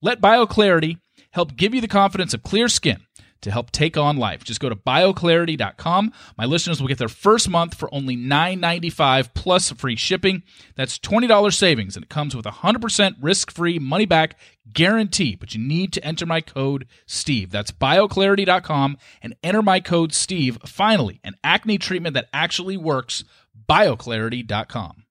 Let 0.00 0.20
BioClarity 0.20 0.98
help 1.34 1.56
give 1.56 1.74
you 1.74 1.80
the 1.80 1.88
confidence 1.88 2.32
of 2.32 2.42
clear 2.42 2.68
skin 2.68 3.02
to 3.42 3.50
help 3.50 3.70
take 3.70 3.96
on 3.96 4.16
life. 4.16 4.42
Just 4.42 4.60
go 4.60 4.68
to 4.68 4.76
bioclarity.com. 4.76 6.12
My 6.38 6.46
listeners 6.46 6.80
will 6.80 6.88
get 6.88 6.98
their 6.98 7.08
first 7.08 7.48
month 7.48 7.74
for 7.74 7.92
only 7.92 8.16
$9.95 8.16 9.34
plus 9.34 9.70
free 9.72 9.96
shipping. 9.96 10.42
That's 10.76 10.98
$20 10.98 11.52
savings, 11.52 11.96
and 11.96 12.04
it 12.04 12.08
comes 12.08 12.34
with 12.34 12.46
a 12.46 12.50
100% 12.50 13.16
risk 13.20 13.50
free 13.50 13.78
money 13.78 14.06
back 14.06 14.38
guarantee. 14.72 15.36
But 15.36 15.54
you 15.54 15.60
need 15.60 15.92
to 15.92 16.04
enter 16.04 16.24
my 16.24 16.40
code 16.40 16.86
STEVE. 17.06 17.50
That's 17.50 17.70
bioclarity.com 17.70 18.96
and 19.20 19.36
enter 19.42 19.62
my 19.62 19.80
code 19.80 20.14
STEVE. 20.14 20.58
Finally, 20.64 21.20
an 21.22 21.34
acne 21.44 21.78
treatment 21.78 22.14
that 22.14 22.28
actually 22.32 22.76
works. 22.76 23.24
Bioclarity.com. 23.68 25.04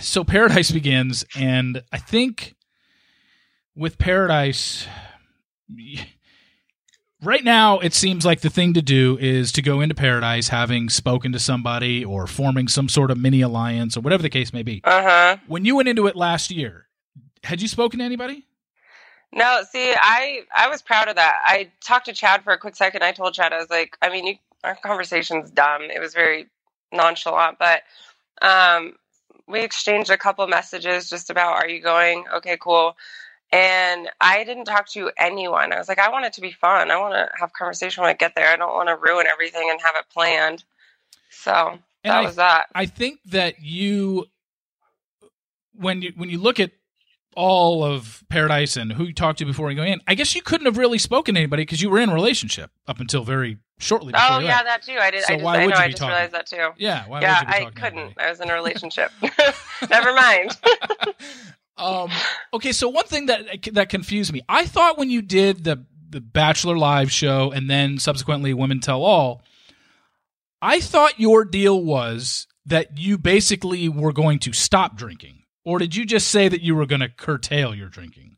So 0.00 0.22
Paradise 0.22 0.70
begins, 0.70 1.24
and 1.36 1.82
I 1.92 1.98
think 1.98 2.54
with 3.74 3.98
Paradise 3.98 4.86
right 7.22 7.44
now 7.44 7.78
it 7.78 7.94
seems 7.94 8.24
like 8.24 8.40
the 8.40 8.50
thing 8.50 8.74
to 8.74 8.82
do 8.82 9.16
is 9.20 9.52
to 9.52 9.62
go 9.62 9.80
into 9.80 9.94
paradise 9.94 10.48
having 10.48 10.88
spoken 10.88 11.32
to 11.32 11.38
somebody 11.38 12.04
or 12.04 12.26
forming 12.26 12.68
some 12.68 12.88
sort 12.88 13.10
of 13.10 13.18
mini 13.18 13.40
alliance 13.40 13.96
or 13.96 14.00
whatever 14.00 14.22
the 14.22 14.28
case 14.30 14.52
may 14.52 14.62
be 14.62 14.80
Uh 14.84 15.02
huh. 15.02 15.36
when 15.46 15.64
you 15.64 15.76
went 15.76 15.88
into 15.88 16.06
it 16.06 16.16
last 16.16 16.50
year 16.50 16.86
had 17.44 17.62
you 17.62 17.68
spoken 17.68 17.98
to 18.00 18.04
anybody 18.04 18.46
No, 19.32 19.62
see, 19.68 19.94
I 19.96 20.42
I 20.54 20.68
was 20.68 20.80
proud 20.82 21.08
of 21.08 21.16
that. 21.16 21.40
I 21.44 21.70
talked 21.84 22.06
to 22.06 22.12
Chad 22.12 22.44
for 22.44 22.52
a 22.52 22.58
quick 22.58 22.76
second. 22.76 23.02
I 23.02 23.12
told 23.12 23.34
Chad 23.34 23.52
I 23.52 23.58
was 23.58 23.68
like, 23.70 23.96
I 24.00 24.08
mean, 24.08 24.26
you, 24.26 24.34
our 24.62 24.76
conversation's 24.76 25.50
dumb. 25.50 25.82
It 25.90 26.00
was 26.00 26.14
very 26.14 26.46
nonchalant, 26.92 27.58
but 27.58 27.82
um, 28.42 28.94
we 29.48 29.60
exchanged 29.60 30.10
a 30.10 30.16
couple 30.16 30.46
messages 30.46 31.10
just 31.10 31.30
about, 31.30 31.54
are 31.54 31.68
you 31.68 31.80
going? 31.82 32.24
Okay, 32.32 32.56
cool. 32.60 32.96
And 33.54 34.08
I 34.20 34.42
didn't 34.44 34.64
talk 34.64 34.88
to 34.90 35.10
anyone. 35.16 35.72
I 35.72 35.78
was 35.78 35.88
like, 35.88 35.98
I 36.00 36.10
want 36.10 36.24
it 36.26 36.32
to 36.34 36.40
be 36.40 36.50
fun. 36.50 36.90
I 36.90 36.98
want 36.98 37.14
to 37.14 37.28
have 37.38 37.52
conversation 37.52 38.02
when 38.02 38.10
I 38.10 38.14
get 38.14 38.34
there. 38.34 38.48
I 38.48 38.56
don't 38.56 38.74
want 38.74 38.88
to 38.88 38.96
ruin 38.96 39.26
everything 39.26 39.68
and 39.70 39.80
have 39.80 39.94
it 39.96 40.06
planned. 40.12 40.64
So 41.30 41.78
And 42.02 42.12
that 42.12 42.18
I- 42.18 42.22
was 42.22 42.36
that. 42.36 42.66
i 42.74 42.86
think 42.86 43.20
that 43.26 43.60
you 43.60 44.26
when 45.74 46.02
you 46.02 46.12
when 46.16 46.30
you 46.30 46.38
look 46.38 46.58
at 46.60 46.70
all 47.36 47.82
of 47.82 48.22
paradise 48.28 48.76
and 48.76 48.92
who 48.92 49.04
you 49.04 49.12
talked 49.14 49.38
to 49.40 49.44
before 49.44 49.68
you 49.70 49.76
go 49.76 49.82
in 49.82 50.00
i 50.06 50.14
guess 50.14 50.36
you 50.36 50.40
couldn't 50.42 50.66
have 50.66 50.78
really 50.78 50.98
spoken 50.98 51.34
to 51.34 51.40
anybody 51.40 51.62
because 51.62 51.82
you 51.82 51.90
were 51.90 51.98
in 51.98 52.08
a 52.08 52.14
relationship 52.14 52.70
up 52.86 53.00
until 53.00 53.24
very 53.24 53.58
shortly 53.80 54.12
before 54.12 54.36
Oh 54.36 54.38
yeah, 54.38 54.62
left. 54.62 54.64
that 54.66 54.82
too. 54.82 54.96
I 55.00 55.10
did. 55.10 55.24
So 55.24 55.32
I 55.34 55.36
just, 55.36 55.44
why 55.44 55.56
I 55.60 55.64
would 55.66 55.70
know. 55.74 55.78
you 55.78 55.82
I 55.82 55.88
just 55.88 55.98
talking? 55.98 56.12
realized 56.14 56.32
that 56.34 56.46
too. 56.46 56.68
yeah 56.76 57.04
why 57.08 57.20
yeah, 57.20 57.40
would 57.40 57.48
you 57.48 57.54
be 57.60 57.66
I 57.66 57.70
couldn't. 57.70 58.12
I 58.18 58.30
was 58.30 58.40
in 58.40 58.48
a 58.50 58.54
relationship. 58.62 59.10
Never 59.90 60.12
mind. 60.14 60.56
Um, 61.76 62.10
okay, 62.52 62.72
so 62.72 62.88
one 62.88 63.06
thing 63.06 63.26
that 63.26 63.68
that 63.72 63.88
confused 63.88 64.32
me, 64.32 64.42
I 64.48 64.66
thought 64.66 64.98
when 64.98 65.10
you 65.10 65.22
did 65.22 65.64
the 65.64 65.84
the 66.08 66.20
Bachelor 66.20 66.78
live 66.78 67.10
show 67.10 67.50
and 67.50 67.68
then 67.68 67.98
subsequently 67.98 68.54
Women 68.54 68.80
Tell 68.80 69.02
All, 69.02 69.42
I 70.62 70.80
thought 70.80 71.18
your 71.18 71.44
deal 71.44 71.82
was 71.82 72.46
that 72.66 72.96
you 72.96 73.18
basically 73.18 73.88
were 73.88 74.12
going 74.12 74.38
to 74.40 74.52
stop 74.52 74.96
drinking, 74.96 75.42
or 75.64 75.78
did 75.78 75.96
you 75.96 76.06
just 76.06 76.28
say 76.28 76.48
that 76.48 76.62
you 76.62 76.76
were 76.76 76.86
going 76.86 77.00
to 77.00 77.08
curtail 77.08 77.74
your 77.74 77.88
drinking? 77.88 78.36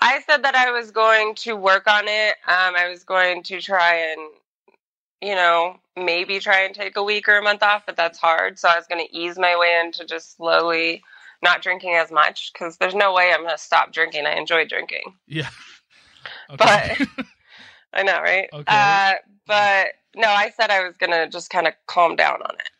I 0.00 0.20
said 0.28 0.42
that 0.44 0.54
I 0.54 0.70
was 0.72 0.90
going 0.90 1.34
to 1.36 1.56
work 1.56 1.86
on 1.86 2.04
it. 2.06 2.34
Um, 2.46 2.76
I 2.76 2.88
was 2.90 3.04
going 3.04 3.42
to 3.44 3.62
try 3.62 4.10
and, 4.10 4.20
you 5.22 5.34
know, 5.34 5.78
maybe 5.96 6.38
try 6.38 6.64
and 6.64 6.74
take 6.74 6.98
a 6.98 7.02
week 7.02 7.28
or 7.28 7.38
a 7.38 7.42
month 7.42 7.62
off, 7.62 7.86
but 7.86 7.96
that's 7.96 8.18
hard. 8.18 8.58
So 8.58 8.68
I 8.68 8.76
was 8.76 8.86
going 8.86 9.04
to 9.04 9.16
ease 9.16 9.38
my 9.38 9.56
way 9.58 9.80
into 9.82 10.04
just 10.04 10.36
slowly 10.36 11.02
not 11.46 11.62
drinking 11.62 11.94
as 11.94 12.10
much 12.10 12.52
because 12.52 12.76
there's 12.76 12.94
no 12.94 13.14
way 13.14 13.30
I'm 13.32 13.42
going 13.42 13.54
to 13.56 13.58
stop 13.62 13.92
drinking. 13.92 14.26
I 14.26 14.34
enjoy 14.36 14.66
drinking. 14.66 15.14
Yeah. 15.26 15.48
But 16.58 16.98
I 17.92 18.02
know, 18.02 18.20
right? 18.20 18.48
Okay. 18.52 18.64
Uh, 18.66 19.12
but 19.46 19.86
no, 20.16 20.28
I 20.28 20.50
said 20.50 20.70
I 20.70 20.84
was 20.84 20.96
going 20.96 21.12
to 21.12 21.28
just 21.28 21.50
kind 21.50 21.66
of 21.68 21.74
calm 21.86 22.16
down 22.16 22.42
on 22.42 22.54
it. 22.56 22.70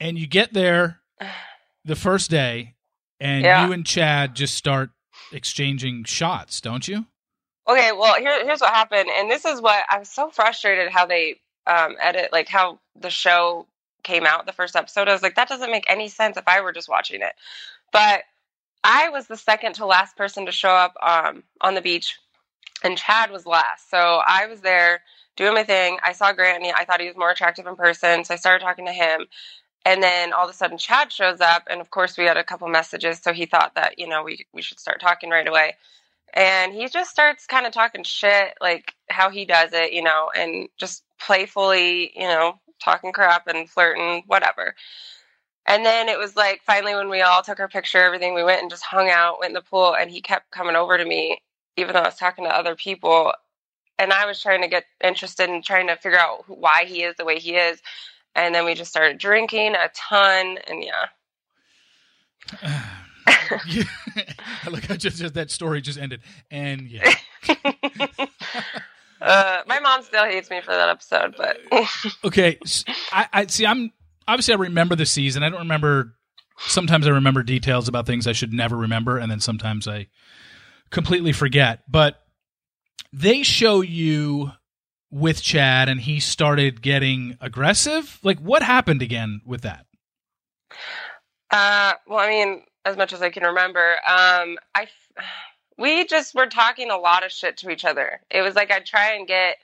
and 0.00 0.18
you 0.18 0.26
get 0.26 0.52
there 0.54 1.00
the 1.84 1.96
first 1.96 2.30
day, 2.30 2.74
and 3.20 3.44
Yeah. 3.44 3.66
you 3.66 3.72
and 3.72 3.84
Chad 3.86 4.34
just 4.34 4.54
start 4.54 4.90
exchanging 5.32 6.04
shots, 6.04 6.60
don't 6.62 6.86
you? 6.88 7.04
Okay, 7.68 7.92
well, 7.92 8.14
here, 8.16 8.44
here's 8.44 8.60
what 8.60 8.72
happened, 8.74 9.08
and 9.14 9.30
this 9.30 9.44
is 9.44 9.60
what 9.60 9.84
I 9.90 9.98
was 9.98 10.08
so 10.10 10.30
frustrated 10.30 10.90
how 10.90 11.04
they 11.06 11.40
um, 11.66 11.96
edit, 12.00 12.30
like 12.32 12.48
how 12.48 12.80
the 12.96 13.10
show 13.10 13.66
came 14.04 14.26
out, 14.26 14.46
the 14.46 14.52
first 14.52 14.76
episode. 14.76 15.08
I 15.08 15.12
was 15.12 15.22
like, 15.22 15.34
that 15.36 15.48
doesn't 15.48 15.70
make 15.70 15.84
any 15.88 16.08
sense 16.08 16.36
if 16.36 16.46
I 16.46 16.60
were 16.60 16.72
just 16.72 16.88
watching 16.88 17.22
it. 17.22 17.32
But 17.92 18.22
I 18.84 19.08
was 19.08 19.26
the 19.26 19.36
second 19.36 19.74
to 19.76 19.86
last 19.86 20.16
person 20.16 20.46
to 20.46 20.52
show 20.52 20.70
up 20.70 20.94
um, 21.02 21.42
on 21.60 21.74
the 21.74 21.80
beach, 21.80 22.18
and 22.82 22.98
Chad 22.98 23.30
was 23.30 23.46
last. 23.46 23.90
So 23.90 23.96
I 23.96 24.46
was 24.46 24.60
there 24.60 25.00
doing 25.36 25.54
my 25.54 25.64
thing. 25.64 25.98
I 26.04 26.12
saw 26.12 26.32
Grant, 26.32 26.62
and 26.62 26.74
I 26.76 26.84
thought 26.84 27.00
he 27.00 27.08
was 27.08 27.16
more 27.16 27.30
attractive 27.30 27.66
in 27.66 27.76
person, 27.76 28.24
so 28.24 28.34
I 28.34 28.36
started 28.36 28.64
talking 28.64 28.86
to 28.86 28.92
him. 28.92 29.26
And 29.86 30.02
then 30.02 30.32
all 30.32 30.44
of 30.44 30.50
a 30.50 30.54
sudden, 30.54 30.78
Chad 30.78 31.12
shows 31.12 31.40
up, 31.40 31.64
and 31.68 31.80
of 31.80 31.90
course, 31.90 32.16
we 32.16 32.24
had 32.24 32.36
a 32.36 32.44
couple 32.44 32.68
messages, 32.68 33.18
so 33.18 33.32
he 33.32 33.46
thought 33.46 33.74
that 33.74 33.98
you 33.98 34.06
know 34.06 34.22
we 34.22 34.46
we 34.52 34.62
should 34.62 34.78
start 34.78 35.00
talking 35.00 35.30
right 35.30 35.48
away 35.48 35.74
and 36.34 36.72
he 36.72 36.88
just 36.88 37.10
starts 37.10 37.46
kind 37.46 37.64
of 37.64 37.72
talking 37.72 38.02
shit 38.02 38.54
like 38.60 38.92
how 39.08 39.30
he 39.30 39.44
does 39.44 39.70
it 39.72 39.92
you 39.92 40.02
know 40.02 40.30
and 40.36 40.68
just 40.76 41.04
playfully 41.20 42.12
you 42.14 42.26
know 42.26 42.58
talking 42.84 43.12
crap 43.12 43.46
and 43.48 43.70
flirting 43.70 44.22
whatever 44.26 44.74
And 45.66 45.84
then 45.84 46.08
it 46.08 46.18
was 46.18 46.36
like 46.36 46.62
finally 46.64 46.94
when 46.94 47.08
we 47.08 47.22
all 47.22 47.42
took 47.42 47.60
our 47.60 47.68
picture, 47.68 47.98
everything, 48.02 48.34
we 48.34 48.44
went 48.44 48.62
and 48.62 48.70
just 48.70 48.84
hung 48.84 49.08
out, 49.10 49.40
went 49.40 49.50
in 49.50 49.54
the 49.54 49.62
pool, 49.62 49.94
and 49.96 50.10
he 50.10 50.20
kept 50.20 50.50
coming 50.50 50.76
over 50.76 50.98
to 50.98 51.04
me, 51.04 51.40
even 51.76 51.94
though 51.94 52.00
I 52.00 52.06
was 52.06 52.16
talking 52.16 52.44
to 52.44 52.56
other 52.56 52.76
people. 52.76 53.32
And 53.98 54.12
I 54.12 54.26
was 54.26 54.42
trying 54.42 54.62
to 54.62 54.68
get 54.68 54.84
interested 55.02 55.48
in 55.48 55.62
trying 55.62 55.86
to 55.86 55.96
figure 55.96 56.18
out 56.18 56.44
why 56.48 56.84
he 56.86 57.02
is 57.04 57.16
the 57.16 57.24
way 57.24 57.38
he 57.38 57.56
is. 57.56 57.80
And 58.34 58.54
then 58.54 58.64
we 58.64 58.74
just 58.74 58.90
started 58.90 59.18
drinking 59.18 59.74
a 59.76 59.88
ton, 59.94 60.58
and 60.66 60.84
yeah. 60.84 61.06
yeah. 63.68 63.84
Look, 64.70 64.90
I 64.90 64.96
just, 64.96 65.18
just 65.18 65.34
that 65.34 65.50
story 65.50 65.80
just 65.80 65.98
ended, 65.98 66.20
and 66.50 66.88
yeah. 66.88 67.14
uh, 69.24 69.62
my 69.66 69.80
mom 69.80 70.02
still 70.02 70.24
hates 70.24 70.50
me 70.50 70.60
for 70.60 70.72
that 70.72 70.88
episode, 70.90 71.34
but 71.36 71.58
okay. 72.24 72.58
I, 73.10 73.26
I 73.32 73.46
see. 73.46 73.66
I'm 73.66 73.90
obviously 74.28 74.54
I 74.54 74.58
remember 74.58 74.94
the 74.94 75.06
season. 75.06 75.42
I 75.42 75.48
don't 75.48 75.60
remember. 75.60 76.14
Sometimes 76.58 77.06
I 77.06 77.10
remember 77.10 77.42
details 77.42 77.88
about 77.88 78.06
things 78.06 78.26
I 78.26 78.32
should 78.32 78.52
never 78.52 78.76
remember, 78.76 79.18
and 79.18 79.30
then 79.30 79.40
sometimes 79.40 79.88
I 79.88 80.08
completely 80.90 81.32
forget. 81.32 81.84
But 81.88 82.20
they 83.12 83.42
show 83.42 83.80
you 83.80 84.52
with 85.10 85.42
Chad, 85.42 85.88
and 85.88 86.00
he 86.00 86.20
started 86.20 86.82
getting 86.82 87.38
aggressive. 87.40 88.18
Like, 88.22 88.38
what 88.40 88.62
happened 88.62 89.00
again 89.00 89.40
with 89.46 89.62
that? 89.62 89.86
Uh, 91.50 91.94
well, 92.06 92.18
I 92.18 92.28
mean, 92.28 92.62
as 92.84 92.96
much 92.96 93.12
as 93.12 93.22
I 93.22 93.30
can 93.30 93.44
remember, 93.44 93.92
um, 94.06 94.58
I 94.74 94.86
we 95.78 96.06
just 96.06 96.34
were 96.34 96.46
talking 96.46 96.90
a 96.90 96.96
lot 96.96 97.24
of 97.24 97.32
shit 97.32 97.56
to 97.58 97.70
each 97.70 97.84
other. 97.84 98.20
It 98.30 98.42
was 98.42 98.54
like 98.54 98.70
I'd 98.70 98.86
try 98.86 99.14
and 99.14 99.26
get 99.26 99.56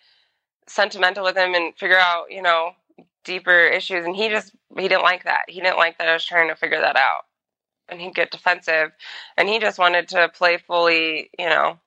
sentimental 0.66 1.25
with 1.25 1.37
him 1.37 1.55
and 1.55 1.75
figure 1.77 1.99
out, 1.99 2.31
you 2.31 2.42
know, 2.42 2.73
deeper 3.25 3.66
issues, 3.66 4.05
and 4.05 4.16
he 4.16 4.29
just 4.29 4.53
he 4.77 4.88
didn't 4.88 5.03
like 5.03 5.25
that. 5.25 5.44
He 5.49 5.61
didn't 5.61 5.77
like 5.77 5.99
that 5.99 6.09
I 6.09 6.14
was 6.14 6.25
trying 6.25 6.49
to 6.49 6.57
figure 6.57 6.81
that 6.81 6.96
out, 6.96 7.25
and 7.88 8.01
he'd 8.01 8.14
get 8.14 8.31
defensive, 8.31 8.90
and 9.37 9.49
he 9.49 9.59
just 9.59 9.79
wanted 9.79 10.09
to 10.09 10.29
playfully, 10.31 11.31
you 11.38 11.49
know, 11.49 11.79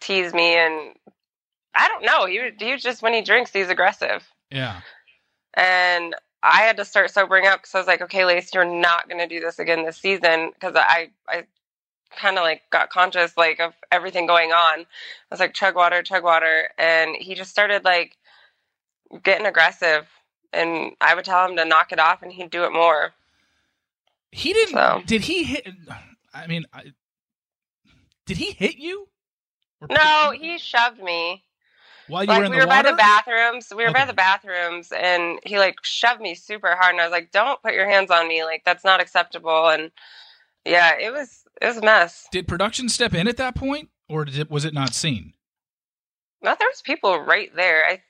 tease 0.00 0.32
me, 0.32 0.56
and 0.56 0.94
I 1.74 1.88
don't 1.88 2.04
know. 2.04 2.26
He 2.26 2.50
he 2.58 2.76
just 2.76 3.02
when 3.02 3.14
he 3.14 3.22
drinks, 3.22 3.52
he's 3.52 3.68
aggressive. 3.68 4.26
Yeah, 4.50 4.80
and 5.54 6.14
I 6.42 6.62
had 6.62 6.76
to 6.78 6.84
start 6.84 7.10
sobering 7.10 7.46
up 7.46 7.60
because 7.60 7.74
I 7.74 7.78
was 7.78 7.86
like, 7.86 8.02
okay, 8.02 8.24
Lace, 8.24 8.52
you're 8.52 8.64
not 8.64 9.08
going 9.08 9.20
to 9.20 9.28
do 9.28 9.40
this 9.40 9.58
again 9.58 9.84
this 9.84 9.98
season 9.98 10.50
because 10.52 10.74
I 10.76 11.10
I 11.28 11.44
kind 12.16 12.38
of 12.38 12.42
like 12.42 12.62
got 12.70 12.90
conscious 12.90 13.36
like 13.36 13.60
of 13.60 13.74
everything 13.90 14.26
going 14.26 14.50
on. 14.52 14.80
I 14.80 14.86
was 15.30 15.40
like, 15.40 15.54
chug 15.54 15.74
water, 15.76 16.02
chug 16.02 16.24
water, 16.24 16.68
and 16.78 17.16
he 17.16 17.34
just 17.34 17.50
started 17.50 17.84
like 17.84 18.16
getting 19.22 19.46
aggressive, 19.46 20.06
and 20.52 20.92
I 21.00 21.14
would 21.14 21.24
tell 21.24 21.46
him 21.48 21.56
to 21.56 21.64
knock 21.64 21.92
it 21.92 21.98
off, 21.98 22.22
and 22.22 22.32
he'd 22.32 22.50
do 22.50 22.64
it 22.64 22.72
more. 22.72 23.12
He 24.30 24.52
didn't. 24.52 24.74
So. 24.74 25.02
Did 25.06 25.22
he 25.22 25.44
hit? 25.44 25.68
I 26.32 26.46
mean, 26.46 26.64
I, 26.72 26.84
did 28.26 28.38
he 28.38 28.52
hit 28.52 28.78
you? 28.78 29.08
No, 29.90 30.30
he 30.30 30.58
shoved 30.58 31.02
me. 31.02 31.44
While 32.06 32.24
you 32.24 32.30
like, 32.30 32.38
were 32.40 32.44
in 32.46 32.50
we 32.52 32.56
the 32.58 32.64
were 32.64 32.68
water? 32.68 32.82
by 32.84 32.90
the 32.90 32.96
bathrooms. 32.96 33.72
We 33.76 33.84
were 33.84 33.90
Okay. 33.90 34.00
by 34.00 34.04
the 34.06 34.12
bathrooms, 34.12 34.92
and 34.92 35.38
he 35.44 35.58
like 35.58 35.76
shoved 35.82 36.20
me 36.20 36.34
super 36.34 36.74
hard, 36.76 36.92
and 36.92 37.00
I 37.00 37.04
was 37.04 37.12
like, 37.12 37.30
"Don't 37.32 37.62
put 37.62 37.74
your 37.74 37.88
hands 37.88 38.10
on 38.10 38.28
me! 38.28 38.44
Like 38.44 38.64
that's 38.64 38.84
not 38.84 39.00
acceptable." 39.00 39.68
And 39.68 39.90
yeah, 40.64 40.96
it 40.98 41.12
was 41.12 41.41
it 41.62 41.66
was 41.66 41.76
a 41.76 41.82
mess. 41.82 42.26
Did 42.32 42.48
production 42.48 42.88
step 42.88 43.14
in 43.14 43.28
at 43.28 43.36
that 43.36 43.54
point, 43.54 43.90
or 44.08 44.24
did 44.24 44.38
it, 44.38 44.50
was 44.50 44.64
it 44.64 44.74
not 44.74 44.94
seen? 44.94 45.34
No, 46.42 46.56
there 46.58 46.68
was 46.68 46.82
people 46.82 47.20
right 47.20 47.54
there. 47.54 47.84
I 47.86 48.02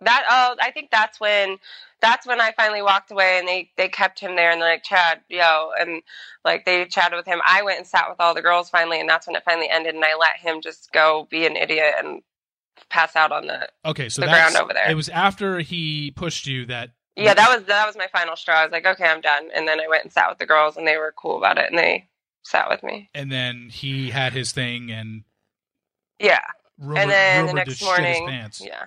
that 0.00 0.26
oh, 0.30 0.56
I 0.62 0.70
think 0.70 0.90
that's 0.90 1.18
when 1.18 1.56
that's 2.00 2.26
when 2.26 2.40
I 2.40 2.52
finally 2.52 2.82
walked 2.82 3.10
away, 3.10 3.38
and 3.38 3.48
they 3.48 3.70
they 3.76 3.88
kept 3.88 4.20
him 4.20 4.36
there, 4.36 4.50
and 4.50 4.60
they're 4.60 4.72
like, 4.72 4.84
"Chad, 4.84 5.22
yo," 5.28 5.70
and 5.80 6.02
like 6.44 6.66
they 6.66 6.84
chatted 6.84 7.16
with 7.16 7.26
him. 7.26 7.40
I 7.46 7.62
went 7.62 7.78
and 7.78 7.86
sat 7.86 8.08
with 8.08 8.20
all 8.20 8.34
the 8.34 8.42
girls 8.42 8.68
finally, 8.68 9.00
and 9.00 9.08
that's 9.08 9.26
when 9.26 9.36
it 9.36 9.42
finally 9.44 9.70
ended, 9.70 9.94
and 9.94 10.04
I 10.04 10.14
let 10.14 10.36
him 10.36 10.60
just 10.60 10.92
go 10.92 11.26
be 11.30 11.46
an 11.46 11.56
idiot 11.56 11.94
and 11.98 12.22
pass 12.90 13.16
out 13.16 13.32
on 13.32 13.46
the 13.46 13.68
Okay, 13.86 14.08
so 14.08 14.20
The 14.20 14.28
ground 14.28 14.54
over 14.56 14.72
there. 14.72 14.90
It 14.90 14.94
was 14.94 15.08
after 15.08 15.60
he 15.60 16.12
pushed 16.12 16.46
you 16.46 16.66
that. 16.66 16.90
Yeah, 17.16 17.34
that 17.34 17.48
was 17.48 17.66
that 17.66 17.86
was 17.86 17.96
my 17.96 18.06
final 18.12 18.36
straw. 18.36 18.56
I 18.56 18.64
was 18.64 18.72
like, 18.72 18.86
okay, 18.86 19.06
I'm 19.06 19.20
done. 19.20 19.48
And 19.52 19.66
then 19.66 19.80
I 19.80 19.88
went 19.88 20.04
and 20.04 20.12
sat 20.12 20.28
with 20.28 20.38
the 20.38 20.46
girls, 20.46 20.76
and 20.76 20.86
they 20.86 20.98
were 20.98 21.14
cool 21.16 21.38
about 21.38 21.58
it, 21.58 21.70
and 21.70 21.78
they 21.78 22.06
sat 22.48 22.68
with 22.68 22.82
me. 22.82 23.08
And 23.14 23.30
then 23.30 23.68
he 23.70 24.10
had 24.10 24.32
his 24.32 24.52
thing, 24.52 24.90
and 24.90 25.24
Yeah. 26.18 26.40
and 26.80 27.10
then 27.10 27.46
the 27.46 27.52
next 27.54 27.82
morning, 27.82 28.06
shit 28.14 28.22
his 28.22 28.30
pants. 28.30 28.62
yeah, 28.64 28.84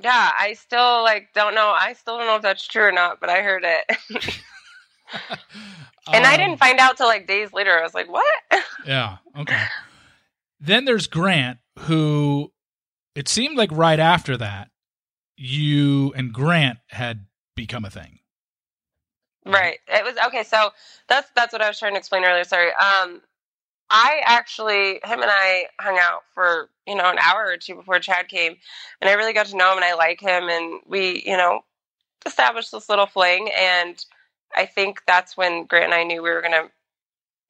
yeah. 0.00 0.30
I 0.38 0.54
still 0.54 1.02
like 1.02 1.28
don't 1.34 1.54
know. 1.54 1.72
I 1.76 1.92
still 1.94 2.16
don't 2.18 2.26
know 2.26 2.36
if 2.36 2.42
that's 2.42 2.66
true 2.66 2.84
or 2.84 2.92
not, 2.92 3.20
but 3.20 3.28
I 3.30 3.42
heard 3.42 3.64
it, 3.64 3.84
and 6.12 6.24
I 6.26 6.34
Um, 6.34 6.38
didn't 6.40 6.58
find 6.58 6.78
out 6.78 6.96
till 6.96 7.06
like 7.06 7.26
days 7.26 7.52
later. 7.52 7.78
I 7.78 7.82
was 7.82 7.94
like, 7.94 8.10
what? 8.10 8.34
Yeah. 8.86 9.16
Okay. 9.36 9.62
then 10.60 10.84
there's 10.84 11.06
Grant, 11.08 11.58
who 11.80 12.52
it 13.16 13.28
seemed 13.28 13.56
like 13.58 13.70
right 13.72 13.98
after 13.98 14.36
that, 14.36 14.70
you 15.36 16.12
and 16.14 16.32
Grant 16.32 16.78
had 16.90 17.26
become 17.56 17.84
a 17.84 17.90
thing. 17.90 18.20
Right. 19.46 19.78
It 19.88 20.04
was 20.04 20.16
okay. 20.26 20.42
So 20.44 20.70
that's 21.08 21.30
that's 21.36 21.52
what 21.52 21.62
I 21.62 21.68
was 21.68 21.78
trying 21.78 21.92
to 21.94 21.98
explain 21.98 22.24
earlier. 22.24 22.44
Sorry. 22.44 22.70
Um, 22.70 23.22
I 23.90 24.20
actually 24.24 25.00
him 25.04 25.22
and 25.22 25.30
I 25.30 25.66
hung 25.80 25.98
out 26.00 26.22
for 26.34 26.70
you 26.86 26.96
know 26.96 27.10
an 27.10 27.18
hour 27.18 27.46
or 27.46 27.56
two 27.56 27.76
before 27.76 28.00
Chad 28.00 28.28
came, 28.28 28.56
and 29.00 29.10
I 29.10 29.14
really 29.14 29.32
got 29.32 29.46
to 29.46 29.56
know 29.56 29.70
him, 29.72 29.78
and 29.78 29.84
I 29.84 29.94
like 29.94 30.20
him, 30.20 30.48
and 30.48 30.80
we 30.86 31.22
you 31.26 31.36
know 31.36 31.60
established 32.26 32.72
this 32.72 32.88
little 32.88 33.06
fling, 33.06 33.50
and 33.58 34.04
I 34.56 34.66
think 34.66 35.02
that's 35.06 35.36
when 35.36 35.66
Grant 35.66 35.86
and 35.86 35.94
I 35.94 36.04
knew 36.04 36.22
we 36.22 36.30
were 36.30 36.42
gonna 36.42 36.70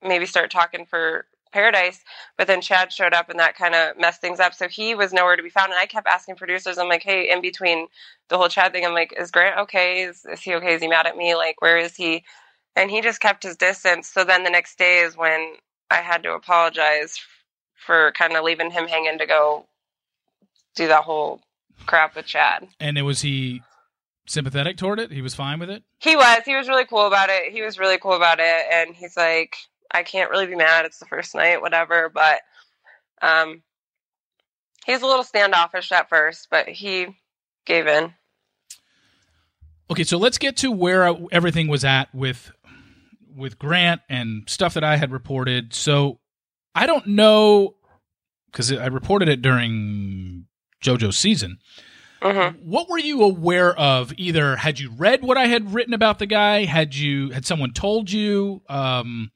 maybe 0.02 0.26
start 0.26 0.50
talking 0.50 0.86
for 0.86 1.26
Paradise. 1.52 2.00
But 2.36 2.46
then 2.46 2.60
Chad 2.60 2.92
showed 2.92 3.14
up, 3.14 3.28
and 3.30 3.38
that 3.38 3.56
kind 3.56 3.74
of 3.74 3.98
messed 3.98 4.20
things 4.20 4.40
up. 4.40 4.54
So 4.54 4.68
he 4.68 4.94
was 4.94 5.12
nowhere 5.12 5.36
to 5.36 5.42
be 5.42 5.50
found, 5.50 5.72
and 5.72 5.78
I 5.78 5.86
kept 5.86 6.06
asking 6.06 6.36
producers, 6.36 6.78
I'm 6.78 6.88
like, 6.88 7.02
hey, 7.02 7.30
in 7.30 7.40
between 7.40 7.88
the 8.28 8.36
whole 8.36 8.48
Chad 8.48 8.72
thing, 8.72 8.84
I'm 8.84 8.94
like, 8.94 9.14
is 9.18 9.30
Grant 9.30 9.58
okay? 9.60 10.02
Is, 10.02 10.24
is 10.24 10.40
he 10.40 10.54
okay? 10.54 10.74
Is 10.74 10.82
he 10.82 10.88
mad 10.88 11.06
at 11.06 11.16
me? 11.16 11.34
Like, 11.34 11.60
where 11.60 11.78
is 11.78 11.94
he? 11.94 12.24
And 12.74 12.90
he 12.90 13.00
just 13.00 13.20
kept 13.20 13.42
his 13.42 13.56
distance. 13.56 14.08
So 14.08 14.24
then 14.24 14.44
the 14.44 14.50
next 14.50 14.78
day 14.78 14.98
is 14.98 15.16
when 15.16 15.54
I 15.90 15.96
had 15.96 16.22
to 16.24 16.32
apologize 16.34 17.18
for 17.74 18.12
kind 18.12 18.36
of 18.36 18.44
leaving 18.44 18.70
him 18.70 18.86
hanging 18.86 19.18
to 19.18 19.26
go 19.26 19.66
do 20.74 20.88
that 20.88 21.04
whole 21.04 21.40
crap 21.86 22.16
with 22.16 22.26
Chad. 22.26 22.66
And 22.80 22.98
it 22.98 23.02
was 23.02 23.22
he 23.22 23.62
sympathetic 24.26 24.76
toward 24.76 24.98
it? 24.98 25.12
He 25.12 25.22
was 25.22 25.34
fine 25.34 25.58
with 25.58 25.70
it? 25.70 25.84
He 26.00 26.16
was. 26.16 26.42
He 26.44 26.56
was 26.56 26.68
really 26.68 26.84
cool 26.84 27.06
about 27.06 27.30
it. 27.30 27.52
He 27.52 27.62
was 27.62 27.78
really 27.78 27.98
cool 27.98 28.14
about 28.14 28.40
it. 28.40 28.64
And 28.72 28.94
he's 28.94 29.16
like, 29.16 29.56
I 29.90 30.02
can't 30.02 30.30
really 30.30 30.46
be 30.46 30.56
mad. 30.56 30.84
It's 30.84 30.98
the 30.98 31.06
first 31.06 31.34
night, 31.34 31.60
whatever. 31.60 32.08
But 32.08 32.40
um, 33.22 33.62
he's 34.84 35.02
a 35.02 35.06
little 35.06 35.24
standoffish 35.24 35.92
at 35.92 36.08
first, 36.08 36.48
but 36.50 36.68
he 36.68 37.08
gave 37.66 37.86
in. 37.86 38.14
Okay, 39.90 40.04
so 40.04 40.18
let's 40.18 40.38
get 40.38 40.56
to 40.58 40.72
where 40.72 41.14
everything 41.30 41.68
was 41.68 41.84
at 41.84 42.12
with 42.14 42.50
with 43.36 43.58
Grant 43.58 44.00
and 44.08 44.48
stuff 44.48 44.74
that 44.74 44.82
I 44.84 44.96
had 44.96 45.12
reported. 45.12 45.74
So 45.74 46.18
I 46.74 46.86
don't 46.86 47.06
know 47.06 47.76
because 48.50 48.72
I 48.72 48.86
reported 48.86 49.28
it 49.28 49.42
during 49.42 50.46
JoJo's 50.82 51.18
season. 51.18 51.58
hmm 52.22 52.56
What 52.62 52.88
were 52.88 52.98
you 52.98 53.22
aware 53.22 53.78
of? 53.78 54.12
Either 54.16 54.56
had 54.56 54.80
you 54.80 54.90
read 54.90 55.22
what 55.22 55.36
I 55.36 55.46
had 55.46 55.74
written 55.74 55.94
about 55.94 56.18
the 56.18 56.26
guy? 56.26 56.64
Had 56.64 56.94
you 56.94 57.30
had 57.30 57.44
someone 57.44 57.72
told 57.72 58.10
you? 58.10 58.62
Um, 58.68 59.30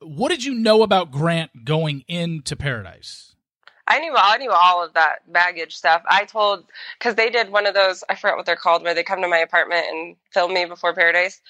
what 0.00 0.30
did 0.30 0.44
you 0.44 0.54
know 0.54 0.82
about 0.82 1.10
Grant 1.10 1.64
going 1.64 2.04
into 2.08 2.56
Paradise? 2.56 3.34
I 3.86 3.98
knew 3.98 4.14
I 4.16 4.36
knew 4.38 4.52
all 4.52 4.84
of 4.84 4.94
that 4.94 5.30
baggage 5.32 5.74
stuff. 5.74 6.02
I 6.08 6.24
told 6.24 6.64
because 6.98 7.16
they 7.16 7.28
did 7.28 7.50
one 7.50 7.66
of 7.66 7.74
those 7.74 8.04
I 8.08 8.14
forgot 8.14 8.36
what 8.36 8.46
they're 8.46 8.54
called 8.56 8.82
where 8.84 8.94
they 8.94 9.02
come 9.02 9.20
to 9.22 9.28
my 9.28 9.38
apartment 9.38 9.86
and 9.90 10.16
film 10.32 10.54
me 10.54 10.64
before 10.64 10.94
Paradise, 10.94 11.40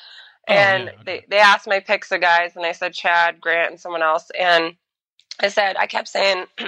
Oh, 0.48 0.54
and 0.54 0.84
yeah, 0.84 0.90
okay. 0.92 1.02
they 1.04 1.24
they 1.28 1.38
asked 1.38 1.68
my 1.68 1.80
picks 1.80 2.10
of 2.12 2.20
guys 2.22 2.56
and 2.56 2.64
I 2.64 2.72
said 2.72 2.94
Chad, 2.94 3.40
Grant, 3.40 3.72
and 3.72 3.80
someone 3.80 4.02
else, 4.02 4.30
and 4.38 4.74
I 5.38 5.48
said 5.48 5.76
I 5.76 5.86
kept 5.86 6.08
saying 6.08 6.46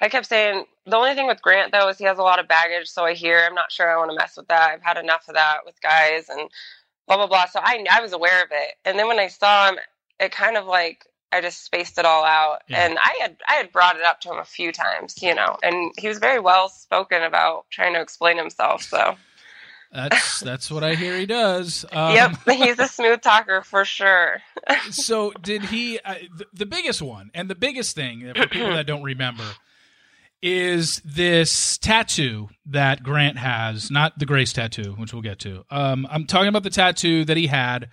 I 0.00 0.08
kept 0.08 0.26
saying 0.26 0.64
the 0.84 0.96
only 0.96 1.14
thing 1.14 1.28
with 1.28 1.42
Grant 1.42 1.70
though 1.70 1.88
is 1.88 1.98
he 1.98 2.04
has 2.04 2.18
a 2.18 2.22
lot 2.22 2.40
of 2.40 2.48
baggage, 2.48 2.88
so 2.88 3.04
I 3.04 3.14
hear 3.14 3.38
I'm 3.46 3.54
not 3.54 3.70
sure 3.70 3.88
I 3.88 3.96
want 3.98 4.10
to 4.10 4.16
mess 4.16 4.36
with 4.36 4.48
that. 4.48 4.70
I've 4.72 4.82
had 4.82 4.96
enough 4.96 5.28
of 5.28 5.34
that 5.34 5.58
with 5.64 5.80
guys 5.80 6.28
and 6.28 6.50
blah 7.06 7.16
blah 7.18 7.28
blah. 7.28 7.46
So 7.46 7.60
I 7.62 7.84
I 7.90 8.00
was 8.00 8.12
aware 8.12 8.42
of 8.42 8.48
it, 8.50 8.74
and 8.84 8.98
then 8.98 9.06
when 9.06 9.20
I 9.20 9.28
saw 9.28 9.68
him, 9.68 9.78
it 10.20 10.32
kind 10.32 10.56
of 10.56 10.66
like 10.66 11.04
I 11.30 11.40
just 11.42 11.64
spaced 11.64 11.98
it 11.98 12.04
all 12.06 12.24
out, 12.24 12.60
Yeah. 12.68 12.86
and 12.86 12.98
I 12.98 13.18
had 13.20 13.36
I 13.48 13.54
had 13.54 13.70
brought 13.72 13.96
it 13.96 14.02
up 14.02 14.20
to 14.22 14.30
him 14.32 14.38
a 14.38 14.44
few 14.44 14.72
times, 14.72 15.20
you 15.22 15.34
know, 15.34 15.56
and 15.62 15.92
he 15.98 16.08
was 16.08 16.18
very 16.18 16.40
well 16.40 16.68
spoken 16.70 17.22
about 17.22 17.66
trying 17.70 17.94
to 17.94 18.00
explain 18.00 18.38
himself. 18.38 18.82
So 18.82 19.16
That's 19.92 20.40
that's 20.40 20.70
what 20.70 20.82
I 20.84 20.94
hear 20.94 21.16
he 21.18 21.26
does. 21.26 21.84
Um, 21.92 22.14
yep, 22.14 22.32
he's 22.50 22.78
a 22.78 22.88
smooth 22.88 23.20
talker 23.20 23.62
for 23.62 23.84
sure. 23.84 24.38
so 24.90 25.32
did 25.42 25.64
he 25.64 25.98
uh, 26.04 26.14
the, 26.36 26.46
the 26.54 26.66
biggest 26.66 27.02
one 27.02 27.30
and 27.34 27.48
the 27.50 27.54
biggest 27.54 27.94
thing 27.94 28.32
for 28.34 28.46
people 28.48 28.70
that 28.72 28.86
don't 28.86 29.02
remember 29.02 29.44
is 30.40 31.02
this 31.04 31.78
tattoo 31.78 32.48
that 32.66 33.02
grant 33.02 33.36
has 33.36 33.90
not 33.90 34.16
the 34.18 34.24
grace 34.26 34.52
tattoo 34.52 34.92
which 34.96 35.12
we'll 35.12 35.20
get 35.22 35.40
to 35.40 35.64
um, 35.68 36.06
i'm 36.12 36.26
talking 36.26 36.46
about 36.46 36.62
the 36.62 36.70
tattoo 36.70 37.24
that 37.24 37.36
he 37.36 37.48
had 37.48 37.88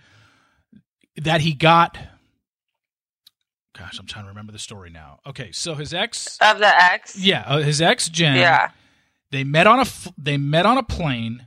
that 1.16 1.40
he 1.40 1.54
got. 1.54 1.98
Gosh, 3.76 3.98
I'm 3.98 4.06
trying 4.06 4.24
to 4.24 4.28
remember 4.30 4.52
the 4.52 4.58
story 4.58 4.90
now. 4.90 5.20
Okay, 5.26 5.52
so 5.52 5.74
his 5.74 5.92
ex, 5.92 6.38
Of 6.40 6.58
the 6.58 6.66
ex. 6.82 7.18
yeah, 7.18 7.44
uh, 7.46 7.58
his 7.58 7.82
ex 7.82 8.08
Jen. 8.08 8.36
Yeah. 8.36 8.70
They 9.30 9.44
met 9.44 9.66
on 9.66 9.80
a 9.80 9.86
they 10.16 10.36
met 10.38 10.64
on 10.66 10.78
a 10.78 10.82
plane, 10.82 11.46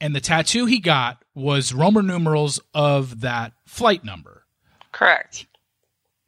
and 0.00 0.14
the 0.14 0.20
tattoo 0.20 0.66
he 0.66 0.78
got 0.78 1.24
was 1.34 1.72
Roman 1.72 2.06
numerals 2.06 2.60
of 2.74 3.20
that 3.22 3.52
flight 3.66 4.04
number. 4.04 4.44
Correct. 4.92 5.46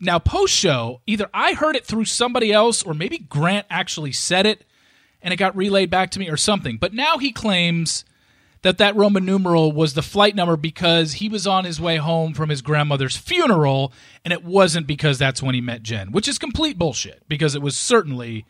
Now, 0.00 0.18
post 0.18 0.52
show, 0.52 1.02
either 1.06 1.28
I 1.32 1.52
heard 1.52 1.76
it 1.76 1.86
through 1.86 2.06
somebody 2.06 2.52
else, 2.52 2.82
or 2.82 2.92
maybe 2.94 3.18
Grant 3.18 3.66
actually 3.70 4.10
said 4.12 4.46
it, 4.46 4.64
and 5.20 5.32
it 5.32 5.36
got 5.36 5.54
relayed 5.56 5.90
back 5.90 6.10
to 6.12 6.18
me, 6.18 6.28
or 6.28 6.36
something. 6.36 6.78
But 6.78 6.94
now 6.94 7.18
he 7.18 7.30
claims 7.30 8.04
that 8.62 8.78
that 8.78 8.96
Roman 8.96 9.24
numeral 9.24 9.72
was 9.72 9.94
the 9.94 10.02
flight 10.02 10.34
number 10.34 10.56
because 10.56 11.14
he 11.14 11.28
was 11.28 11.46
on 11.46 11.64
his 11.64 11.80
way 11.80 11.96
home 11.96 12.32
from 12.34 12.48
his 12.48 12.62
grandmother's 12.62 13.16
funeral, 13.16 13.92
and 14.24 14.32
it 14.32 14.44
wasn't 14.44 14.86
because 14.86 15.18
that's 15.18 15.42
when 15.42 15.54
he 15.54 15.60
met 15.60 15.82
Jen, 15.82 16.12
which 16.12 16.28
is 16.28 16.38
complete 16.38 16.78
bullshit. 16.78 17.22
Because 17.28 17.54
it 17.54 17.62
was 17.62 17.76
certainly 17.76 18.46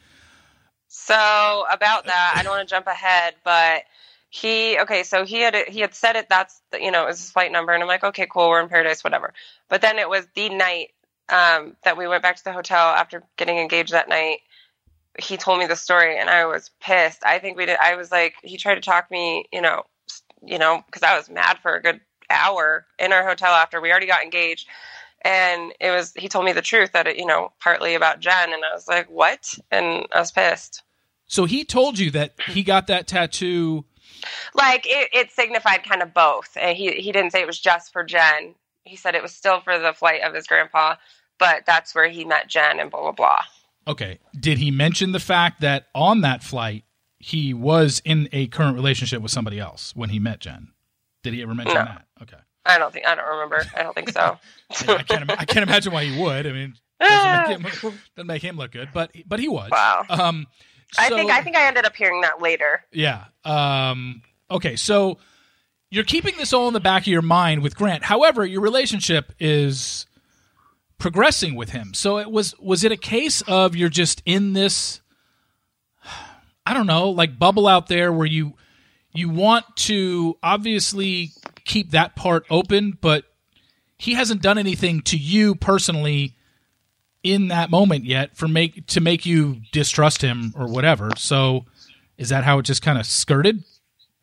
So 0.89 1.65
about 1.71 2.07
that, 2.07 2.35
I 2.37 2.43
don't 2.43 2.53
want 2.57 2.69
to 2.69 2.75
jump 2.75 2.87
ahead, 2.87 3.35
but 3.45 3.85
he 4.29 4.79
okay. 4.81 5.03
So 5.03 5.25
he 5.25 5.41
had 5.41 5.55
he 5.69 5.81
had 5.81 5.95
said 5.95 6.17
it. 6.17 6.29
That's 6.29 6.61
the, 6.71 6.83
you 6.83 6.91
know 6.91 7.05
it 7.05 7.09
was 7.09 7.19
his 7.21 7.31
flight 7.31 7.53
number, 7.53 7.73
and 7.73 7.83
I'm 7.83 7.89
like, 7.89 8.05
okay, 8.05 8.27
cool, 8.31 8.49
we're 8.51 8.61
in 8.63 8.69
paradise, 8.69 9.03
whatever. 9.05 9.33
But 9.69 9.81
then 9.83 9.99
it 9.99 10.09
was 10.09 10.27
the 10.35 10.49
night 10.51 10.89
um, 11.31 11.77
that 11.85 11.97
we 11.97 12.07
went 12.09 12.23
back 12.23 12.37
to 12.37 12.45
the 12.45 12.53
hotel 12.53 12.89
after 12.91 13.23
getting 13.37 13.59
engaged 13.59 13.93
that 13.93 14.09
night. 14.09 14.41
He 15.19 15.37
told 15.37 15.59
me 15.59 15.67
the 15.67 15.77
story, 15.77 16.19
and 16.19 16.31
I 16.31 16.47
was 16.47 16.71
pissed. 16.81 17.23
I 17.25 17.39
think 17.39 17.57
we 17.59 17.67
did. 17.67 17.79
I 17.81 17.97
was 17.97 18.11
like, 18.11 18.35
he 18.43 18.57
tried 18.57 18.77
to 18.77 18.81
talk 18.81 19.11
me, 19.11 19.47
you 19.53 19.61
know, 19.61 19.85
you 20.45 20.59
know, 20.59 20.83
because 20.87 21.03
I 21.03 21.17
was 21.17 21.31
mad 21.31 21.59
for 21.63 21.75
a 21.75 21.83
good 21.83 22.01
hour 22.31 22.87
in 22.99 23.13
our 23.13 23.27
hotel 23.27 23.53
after 23.53 23.81
we 23.81 23.91
already 23.91 24.07
got 24.07 24.23
engaged. 24.23 24.69
And 25.25 25.73
it 25.81 25.91
was, 25.91 26.13
he 26.17 26.29
told 26.29 26.45
me 26.45 26.53
the 26.53 26.63
truth 26.63 26.93
that 26.93 27.07
it, 27.07 27.17
you 27.17 27.27
know, 27.27 27.53
partly 27.61 27.95
about 27.95 28.21
Jen. 28.21 28.53
And 28.53 28.65
I 28.65 28.75
was 28.75 28.89
like, 28.89 29.09
what? 29.09 29.55
And 29.71 30.07
I 30.13 30.19
was 30.21 30.33
pissed. 30.33 30.83
so. 31.27 31.45
He 31.45 31.65
told 31.65 31.99
you 31.99 32.11
that 32.13 32.35
he 32.49 32.63
got 32.63 32.89
that 32.89 33.07
tattoo. 33.07 33.85
like 34.55 34.85
it, 34.87 35.09
it 35.13 35.31
signified 35.31 35.85
kind 35.85 36.03
of 36.03 36.13
both 36.15 36.57
and 36.61 36.77
he 36.77 36.93
he 36.93 37.11
didn't 37.13 37.31
say 37.33 37.41
it 37.41 37.47
was 37.47 37.59
just 37.59 37.93
for 37.93 38.05
jen 38.05 38.55
he 38.85 38.95
said 38.95 39.15
it 39.17 39.23
was 39.23 39.35
still 39.35 39.61
for 39.61 39.79
the 39.79 39.93
flight 39.93 40.23
of 40.23 40.33
his 40.35 40.47
grandpa 40.47 40.95
but 41.39 41.65
that's 41.67 41.93
where 41.95 42.09
he 42.09 42.25
met 42.25 42.47
jen 42.47 42.79
and 42.79 42.91
blah 42.91 43.01
blah 43.01 43.13
blah 43.13 43.41
Okay. 43.89 44.21
Did 44.39 44.59
he 44.59 44.71
mention 44.71 45.11
the 45.11 45.19
fact 45.19 45.61
that 45.63 45.87
on 45.93 46.21
that 46.21 46.45
flight 46.45 46.85
he 47.23 47.55
was 47.55 48.03
in 48.05 48.29
a 48.33 48.47
current 48.49 48.75
relationship 48.75 49.23
with 49.23 49.31
somebody 49.31 49.59
else 49.59 49.95
when 49.97 50.11
he 50.11 50.19
met 50.19 50.41
Jen? 50.41 50.69
Did 51.23 51.35
he 51.35 51.43
ever 51.43 51.55
mention 51.55 51.75
No. 51.77 51.85
that? 51.85 52.05
Okay. 52.23 52.37
i 52.67 52.79
don't 52.79 52.93
think 52.93 53.07
i 53.07 53.15
don't 53.15 53.27
remember 53.29 53.65
i 53.77 53.83
don't 53.83 53.95
think 53.95 54.11
so 54.11 54.39
I 54.89 55.03
can't. 55.03 55.31
I 55.31 55.45
can't 55.45 55.69
imagine 55.69 55.93
why 55.93 56.05
he 56.05 56.21
would. 56.21 56.47
I 56.47 56.53
mean, 56.53 56.75
doesn't 57.01 57.63
make 57.63 57.75
him, 57.75 57.99
doesn't 58.17 58.27
make 58.27 58.43
him 58.43 58.57
look 58.57 58.71
good, 58.73 58.89
but 58.95 59.11
but 59.27 59.39
he 59.41 59.49
was. 59.49 59.71
Wow. 59.71 60.05
Um. 60.09 60.47
i 60.99 61.09
think 61.11 61.31
i 61.31 61.43
think 61.43 61.57
i 61.57 61.67
ended 61.67 61.85
up 61.85 61.95
hearing 61.97 62.21
that 62.23 62.41
later 62.41 62.85
Yeah. 62.93 63.25
Um. 63.45 64.23
Okay. 64.51 64.77
So 64.77 65.19
you're 65.91 66.05
keeping 66.05 66.37
this 66.39 66.53
all 66.55 66.69
in 66.69 66.75
the 66.75 66.81
back 66.81 67.03
of 67.03 67.09
your 67.09 67.21
mind 67.23 67.63
with 67.63 67.77
Grant. 67.77 68.03
However, 68.05 68.47
your 68.47 68.63
relationship 68.63 69.33
is 69.39 70.07
progressing 70.99 71.55
with 71.55 71.71
him. 71.71 71.93
So 71.93 72.19
it 72.19 72.31
was 72.31 72.59
was 72.59 72.83
it 72.85 72.93
a 72.93 72.97
case 72.97 73.43
of 73.43 73.77
you're 73.77 73.89
just 73.91 74.23
in 74.25 74.55
this 74.55 75.02
I 76.65 76.75
don't 76.75 76.87
know, 76.87 77.11
like 77.11 77.39
bubble 77.39 77.67
out 77.67 77.89
there 77.89 78.13
where 78.13 78.27
you 78.27 78.55
you 79.13 79.29
want 79.29 79.65
to 79.77 80.39
obviously 80.43 81.33
keep 81.65 81.91
that 81.91 82.17
part 82.17 82.45
open, 82.51 82.97
but 83.01 83.25
he 83.99 84.15
hasn't 84.15 84.43
done 84.43 84.59
anything 84.59 85.03
to 85.03 85.17
you 85.17 85.55
personally 85.55 86.35
in 87.23 87.49
that 87.49 87.71
moment 87.71 88.05
yet 88.05 88.37
for 88.37 88.49
make 88.49 88.87
to 88.89 89.01
make 89.01 89.25
you 89.27 89.61
distrust 89.71 90.23
him 90.23 90.53
or 90.57 90.67
whatever. 90.67 91.11
So 91.17 91.67
is 92.19 92.31
that 92.31 92.45
how 92.45 92.59
it 92.59 92.65
just 92.65 92.83
kind 92.83 92.99
of 92.99 93.07
skirted 93.07 93.63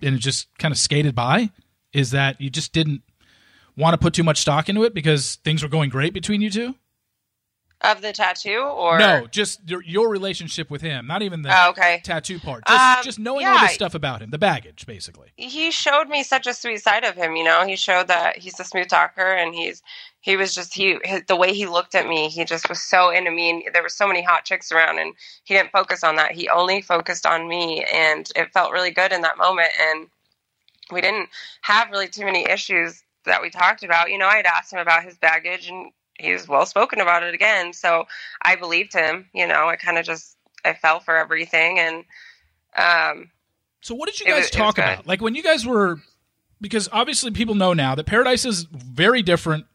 and 0.02 0.16
it 0.16 0.20
just 0.20 0.48
kind 0.58 0.72
of 0.72 0.78
skated 0.78 1.16
by? 1.16 1.52
Is 1.94 2.12
that 2.12 2.40
you 2.42 2.50
just 2.50 2.74
didn't 2.74 3.02
want 3.78 3.94
to 3.94 3.98
put 3.98 4.14
too 4.14 4.24
much 4.24 4.40
stock 4.40 4.70
into 4.70 4.84
it 4.84 4.94
because 4.94 5.36
things 5.38 5.64
were 5.64 5.70
going 5.70 5.90
great 5.90 6.14
between 6.14 6.42
you 6.42 6.50
two? 6.50 6.76
Of 7.82 8.02
the 8.02 8.12
tattoo 8.12 8.60
or 8.60 9.00
No, 9.00 9.26
just 9.28 9.62
your, 9.70 9.82
your 9.84 10.10
relationship 10.10 10.70
with 10.70 10.82
him, 10.82 11.08
not 11.08 11.22
even 11.22 11.42
the 11.44 11.50
oh, 11.56 11.70
okay 11.70 12.02
tattoo 12.04 12.40
part. 12.40 12.66
Just, 12.68 12.98
Um, 12.98 13.04
just 13.04 13.20
knowing 13.20 13.46
all 13.46 13.56
yeah. 13.56 13.68
this 13.68 13.74
stuff 13.76 13.96
about 13.96 14.22
him, 14.22 14.32
the 14.32 14.38
baggage, 14.38 14.86
basically. 14.86 15.30
he 15.38 15.72
showed 15.72 16.10
me 16.10 16.24
such 16.24 16.46
a 16.48 16.54
sweet 16.54 16.82
side 16.82 17.04
of 17.06 17.16
him 17.16 17.36
you 17.36 17.44
know 17.44 17.66
he 17.66 17.76
showed 17.76 18.08
that 18.08 18.38
he's 18.38 18.60
a 18.60 18.64
smooth 18.64 18.88
talker 18.88 19.34
and 19.34 19.54
he's 19.56 19.82
he 20.22 20.36
was 20.36 20.54
just 20.54 20.74
he 20.74 20.98
his, 21.04 21.22
the 21.28 21.36
way 21.36 21.54
he 21.54 21.66
looked 21.66 21.96
at 21.96 22.08
me 22.08 22.28
he 22.30 22.44
just 22.44 22.68
was 22.68 22.82
so 22.82 23.10
into 23.10 23.32
me 23.32 23.50
and 23.50 23.64
there 23.74 23.82
were 23.82 23.90
so 23.90 24.08
many 24.08 24.22
hot 24.22 24.44
chicks 24.44 24.72
around 24.72 25.00
and 25.00 25.14
he 25.46 25.54
didn't 25.54 25.72
focus 25.72 26.04
on 26.04 26.16
that 26.18 26.34
he 26.34 26.50
only 26.50 26.82
focused 26.82 27.26
on 27.26 27.48
me 27.48 27.86
and 27.94 28.30
it 28.36 28.52
felt 28.52 28.72
really 28.74 28.92
good 28.92 29.12
in 29.14 29.22
that 29.22 29.38
moment 29.38 29.70
and 29.80 30.08
we 30.92 31.02
didn't 31.02 31.30
have 31.62 31.90
really 31.92 32.08
too 32.08 32.26
many 32.26 32.44
issues 32.50 33.04
that 33.26 33.42
we 33.42 33.50
talked 33.50 33.84
about 33.84 34.10
you 34.12 34.18
know 34.18 34.28
i'd 34.28 34.46
asked 34.46 34.74
him 34.74 34.80
about 34.80 35.04
his 35.04 35.18
baggage 35.18 35.70
and 35.70 35.92
he 36.20 36.32
was 36.34 36.48
well 36.48 36.66
spoken 36.66 37.00
about 37.00 37.24
it 37.24 37.34
again 37.34 37.74
so 37.74 38.06
i 38.42 38.56
believed 38.56 38.94
him 38.94 39.28
you 39.34 39.48
know 39.48 39.68
i 39.68 39.76
kind 39.76 39.98
of 39.98 40.06
just 40.06 40.36
i 40.66 40.74
fell 40.74 41.00
for 41.00 41.16
everything 41.18 41.80
and 41.80 42.04
um 42.78 43.30
So 43.82 43.96
what 43.96 44.08
did 44.10 44.20
you 44.20 44.26
guys 44.28 44.44
was- 44.44 44.50
talk 44.52 44.78
about? 44.78 45.08
Like 45.08 45.22
when 45.22 45.36
you 45.36 45.44
guys 45.44 45.66
were 45.66 45.98
because 46.62 46.90
obviously 46.92 47.32
people 47.32 47.56
know 47.56 47.74
now 47.74 47.96
that 47.96 48.06
Paradise 48.06 48.46
is 48.46 48.64
very 48.64 49.22
different 49.22 49.66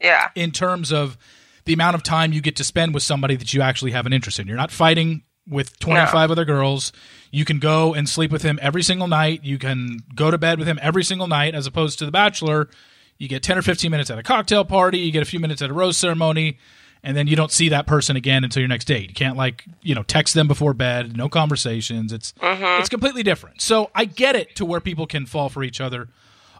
yeah 0.00 0.28
in 0.34 0.50
terms 0.52 0.92
of 0.92 1.18
the 1.64 1.72
amount 1.72 1.94
of 1.94 2.02
time 2.02 2.32
you 2.32 2.40
get 2.40 2.56
to 2.56 2.64
spend 2.64 2.94
with 2.94 3.02
somebody 3.02 3.36
that 3.36 3.52
you 3.52 3.60
actually 3.60 3.90
have 3.90 4.06
an 4.06 4.12
interest 4.12 4.38
in. 4.38 4.46
You're 4.48 4.56
not 4.56 4.70
fighting 4.70 5.24
with 5.46 5.78
25 5.80 6.30
other 6.30 6.44
girls. 6.46 6.90
You 7.30 7.44
can 7.44 7.58
go 7.58 7.92
and 7.92 8.08
sleep 8.08 8.30
with 8.30 8.42
him 8.42 8.58
every 8.62 8.82
single 8.82 9.08
night. 9.08 9.44
You 9.44 9.58
can 9.58 9.98
go 10.14 10.30
to 10.30 10.38
bed 10.38 10.58
with 10.58 10.66
him 10.66 10.78
every 10.80 11.04
single 11.04 11.26
night 11.26 11.54
as 11.54 11.66
opposed 11.66 11.98
to 11.98 12.06
The 12.06 12.10
Bachelor. 12.12 12.70
You 13.20 13.28
get 13.28 13.42
10 13.42 13.58
or 13.58 13.62
15 13.62 13.90
minutes 13.90 14.08
at 14.10 14.18
a 14.18 14.22
cocktail 14.22 14.64
party, 14.64 14.98
you 14.98 15.12
get 15.12 15.22
a 15.22 15.26
few 15.26 15.38
minutes 15.40 15.60
at 15.60 15.68
a 15.68 15.74
rose 15.74 15.98
ceremony, 15.98 16.56
and 17.02 17.14
then 17.14 17.26
you 17.26 17.36
don't 17.36 17.52
see 17.52 17.68
that 17.68 17.86
person 17.86 18.16
again 18.16 18.44
until 18.44 18.60
your 18.60 18.68
next 18.68 18.86
date. 18.86 19.08
You 19.10 19.14
can't 19.14 19.36
like, 19.36 19.64
you 19.82 19.94
know, 19.94 20.02
text 20.02 20.32
them 20.32 20.48
before 20.48 20.72
bed, 20.72 21.14
no 21.16 21.28
conversations. 21.28 22.14
It's 22.14 22.32
it's 22.42 22.88
completely 22.88 23.22
different. 23.22 23.60
So 23.60 23.90
I 23.94 24.06
get 24.06 24.36
it 24.36 24.56
to 24.56 24.64
where 24.64 24.80
people 24.80 25.06
can 25.06 25.26
fall 25.26 25.50
for 25.50 25.62
each 25.62 25.82
other 25.82 26.08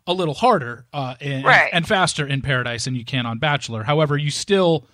a 0.07 0.13
little 0.13 0.35
harder 0.35 0.85
uh, 0.93 1.15
and, 1.21 1.45
Right. 1.45 1.71
and 1.73 1.89
faster 1.89 2.27
in 2.27 2.43
Paradise 2.43 2.85
than 2.85 2.95
you 2.95 3.05
can 3.07 3.25
on 3.25 3.39
Bachelor. 3.39 3.85
However, 3.85 4.19
you 4.19 4.31
still, 4.31 4.87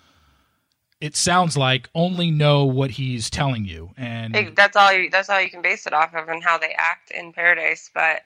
it 1.01 1.15
sounds 1.17 1.57
like, 1.57 1.89
only 1.93 2.31
know 2.31 2.63
what 2.65 2.91
he's 2.91 3.29
telling 3.29 3.65
you. 3.65 3.91
And 3.97 4.35
It- 4.37 4.55
that's 4.55 4.77
all 4.77 4.93
you 4.93 5.09
that's 5.09 5.29
all 5.29 5.41
you 5.41 5.49
can 5.49 5.61
base 5.61 5.85
it 5.85 5.91
off 5.93 6.13
of 6.15 6.29
and 6.29 6.41
how 6.43 6.57
they 6.57 6.73
act 6.77 7.11
in 7.11 7.33
paradise 7.33 7.89
but 7.93 8.21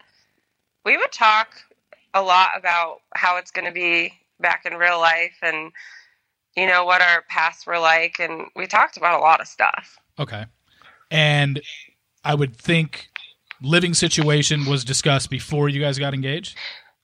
we 0.86 0.96
would 0.98 1.12
talk 1.12 1.50
a 2.13 2.21
lot 2.21 2.50
about 2.58 3.02
how 3.13 3.38
it's 3.38 3.52
going 3.52 3.65
to 3.65 3.71
be 3.71 4.13
back 4.39 4.65
in 4.65 4.74
real 4.74 5.00
life 5.00 5.38
and 5.41 5.71
you 6.56 6.67
know 6.67 6.84
what 6.84 7.02
our 7.02 7.24
pasts 7.30 7.65
were 7.65 7.80
like 7.80 8.19
and 8.19 8.47
we 8.56 8.67
talked 8.67 8.97
about 8.97 9.19
a 9.19 9.24
lot 9.24 9.39
of 9.39 9.47
stuff. 9.47 9.97
Okay, 10.19 10.45
and 11.10 11.62
I 12.24 12.36
would 12.36 12.56
think 12.56 13.10
living 13.62 13.93
situation 13.93 14.65
was 14.65 14.84
discussed 14.84 15.30
before 15.30 15.69
you 15.69 15.80
guys 15.80 16.00
got 16.00 16.13
engaged. 16.13 16.58